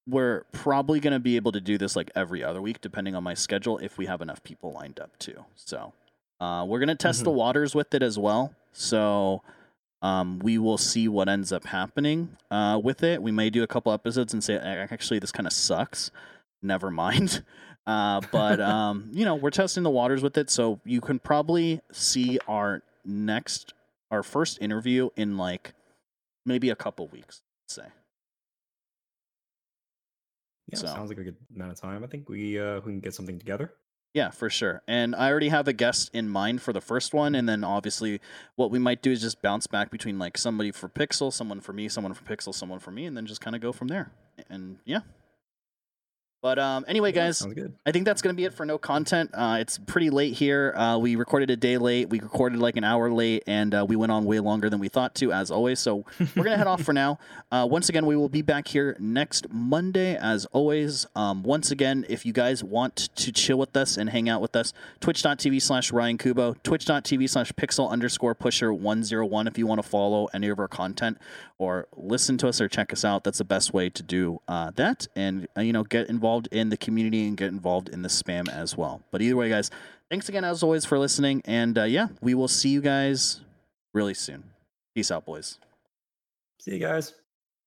we're 0.07 0.45
probably 0.52 0.99
going 0.99 1.14
to 1.14 1.19
be 1.19 1.36
able 1.36 1.52
to 1.52 1.61
do 1.61 1.78
this 1.78 1.95
like 1.95 2.10
every 2.15 2.44
other 2.44 2.61
week, 2.61 2.82
depending 2.82 3.15
on 3.15 3.23
my 3.23 3.36
schedule, 3.36 3.78
if 3.78 3.98
we 3.98 4.07
have 4.07 4.22
enough 4.22 4.44
people 4.44 4.72
lined 4.73 4.99
up 4.99 5.18
too. 5.19 5.45
So, 5.56 5.94
uh, 6.40 6.65
we're 6.68 6.80
going 6.80 6.90
to 6.90 6.95
test 6.95 7.23
the 7.23 7.30
waters 7.32 7.76
with 7.76 7.94
it 7.94 8.02
as 8.03 8.18
well. 8.18 8.53
So, 8.73 9.44
Um, 10.03 10.40
we 10.40 10.57
will 10.57 10.80
see 10.80 11.07
what 11.07 11.30
ends 11.30 11.52
up 11.52 11.65
happening 11.65 12.36
uh, 12.49 12.82
with 12.84 13.03
it. 13.03 13.22
We 13.22 13.32
may 13.32 13.52
do 13.52 13.61
a 13.61 13.68
couple 13.68 13.91
episodes 13.94 14.34
and 14.34 14.44
say, 14.44 14.56
actually, 14.57 15.19
this 15.19 15.32
kind 15.32 15.45
of 15.45 15.53
sucks. 15.53 16.10
Never 16.64 16.90
mind. 16.90 17.44
Uh, 17.88 18.22
but 18.32 18.60
um, 18.62 19.10
you 19.12 19.26
know, 19.26 19.36
we're 19.36 19.49
testing 19.49 19.84
the 19.84 19.90
waters 19.90 20.22
with 20.22 20.38
it, 20.38 20.49
so 20.49 20.80
you 20.86 21.02
can 21.02 21.20
probably 21.20 21.82
see 21.91 22.40
our 22.48 22.84
next, 23.06 23.74
our 24.10 24.24
first 24.24 24.62
interview 24.62 25.10
in 25.16 25.38
like 25.38 25.74
maybe 26.45 26.70
a 26.70 26.76
couple 26.76 27.08
weeks. 27.08 27.41
Let's 27.64 27.76
say. 27.76 27.94
Yeah, 30.68 30.80
So- 30.80 30.88
sounds 30.88 31.10
like 31.10 31.18
a 31.18 31.24
good 31.24 31.38
amount 31.56 31.72
of 31.72 31.80
time. 31.80 32.03
I 32.03 32.08
think 32.08 32.30
we 32.30 32.60
uh, 32.60 32.76
we 32.82 32.94
can 32.94 32.99
get 32.99 33.14
something 33.14 33.40
together. 33.40 33.74
Yeah, 34.14 34.30
for 34.30 34.49
sure. 34.49 34.82
And 34.90 35.16
I 35.16 35.30
already 35.30 35.48
have 35.48 35.70
a 35.70 35.74
guest 35.74 36.10
in 36.14 36.28
mind 36.28 36.62
for 36.62 36.74
the 36.74 36.82
first 36.82 37.14
one, 37.14 37.34
and 37.34 37.48
then 37.48 37.64
obviously 37.64 38.20
what 38.58 38.70
we 38.70 38.78
might 38.78 39.02
do 39.02 39.10
is 39.10 39.22
just 39.22 39.41
bounce 39.41 39.68
back 39.68 39.90
between 39.90 40.20
like 40.20 40.38
somebody 40.38 40.72
for 40.72 40.90
Pixel, 40.90 41.32
someone 41.32 41.62
for 41.62 41.72
me, 41.72 41.88
someone 41.88 42.14
for 42.14 42.24
Pixel, 42.26 42.53
someone 42.53 42.80
for 42.80 42.91
me, 42.91 43.06
and 43.06 43.16
then 43.16 43.26
just 43.26 43.40
kind 43.40 43.56
of 43.56 43.62
go 43.62 43.72
from 43.72 43.88
there. 43.88 44.12
And 44.49 44.80
yeah. 44.84 44.99
But 46.41 46.57
um, 46.57 46.85
anyway, 46.88 47.11
guys, 47.11 47.38
sounds 47.38 47.53
good. 47.53 47.76
I 47.85 47.91
think 47.91 48.05
that's 48.05 48.23
going 48.23 48.34
to 48.34 48.38
be 48.38 48.45
it 48.45 48.53
for 48.53 48.65
no 48.65 48.80
content. 48.80 49.30
Uh, 49.31 49.57
it's 49.59 49.77
pretty 49.77 50.09
late 50.09 50.34
here. 50.34 50.73
Uh, 50.76 50.97
we 50.97 51.15
recorded 51.15 51.51
a 51.51 51.55
day 51.55 51.77
late. 51.77 52.09
We 52.09 52.19
recorded 52.19 52.57
like 52.57 52.77
an 52.77 52.84
hour 52.84 53.11
late, 53.11 53.43
and 53.45 53.76
uh, 53.76 53.85
we 53.88 53.95
went 53.95 54.11
on 54.11 54.26
way 54.26 54.39
longer 54.39 54.68
than 54.68 54.80
we 54.80 54.89
thought 54.89 55.13
to, 55.15 55.31
as 55.31 55.51
always. 55.51 55.80
So 55.80 55.97
we're 56.19 56.43
going 56.43 56.51
to 56.51 56.57
head 56.57 56.65
off 56.65 56.81
for 56.81 56.93
now. 56.93 57.19
Uh, 57.51 57.68
once 57.69 57.89
again, 57.89 58.07
we 58.07 58.15
will 58.15 58.27
be 58.27 58.41
back 58.41 58.68
here 58.68 58.97
next 58.99 59.51
Monday, 59.51 60.18
as 60.18 60.45
always. 60.47 61.05
Um, 61.15 61.43
once 61.43 61.69
again, 61.69 62.07
if 62.09 62.26
you 62.26 62.34
guys 62.34 62.63
want 62.63 62.95
to 63.18 63.31
chill 63.31 63.59
with 63.59 63.77
us 63.77 63.95
and 63.95 64.09
hang 64.09 64.27
out 64.27 64.41
with 64.41 64.55
us, 64.55 64.73
twitch.tv 64.99 65.61
slash 65.61 65.91
Ryan 65.91 66.18
Kubo, 66.18 66.55
twitch.tv 66.63 67.30
slash 67.30 67.51
pixel 67.53 67.88
underscore 67.88 68.34
pusher 68.34 68.73
101 68.73 69.45
if 69.45 69.59
you 69.59 69.68
want 69.68 69.81
to 69.81 69.88
follow 69.88 70.27
any 70.34 70.49
of 70.49 70.57
our 70.57 70.68
content 70.68 71.19
or 71.61 71.88
listen 71.95 72.39
to 72.39 72.47
us 72.47 72.59
or 72.59 72.67
check 72.67 72.91
us 72.91 73.05
out. 73.05 73.23
That's 73.23 73.38
the 73.38 73.43
best 73.43 73.71
way 73.71 73.88
to 73.91 74.01
do 74.01 74.41
uh, 74.47 74.71
that 74.77 75.07
and, 75.15 75.47
uh, 75.55 75.61
you 75.61 75.71
know, 75.71 75.83
get 75.83 76.09
involved 76.09 76.47
in 76.51 76.69
the 76.69 76.77
community 76.77 77.27
and 77.27 77.38
get 77.38 77.49
involved 77.49 77.88
in 77.88 78.01
the 78.01 78.09
spam 78.09 78.49
as 78.49 78.75
well. 78.75 79.03
But 79.11 79.21
either 79.21 79.35
way, 79.35 79.47
guys, 79.47 79.69
thanks 80.09 80.27
again, 80.27 80.43
as 80.43 80.63
always, 80.63 80.85
for 80.85 80.97
listening. 80.97 81.43
And 81.45 81.77
uh, 81.77 81.83
yeah, 81.83 82.07
we 82.19 82.33
will 82.33 82.47
see 82.47 82.69
you 82.69 82.81
guys 82.81 83.41
really 83.93 84.15
soon. 84.15 84.43
Peace 84.95 85.11
out, 85.11 85.23
boys. 85.23 85.59
See 86.59 86.71
you 86.71 86.79
guys. 86.79 87.13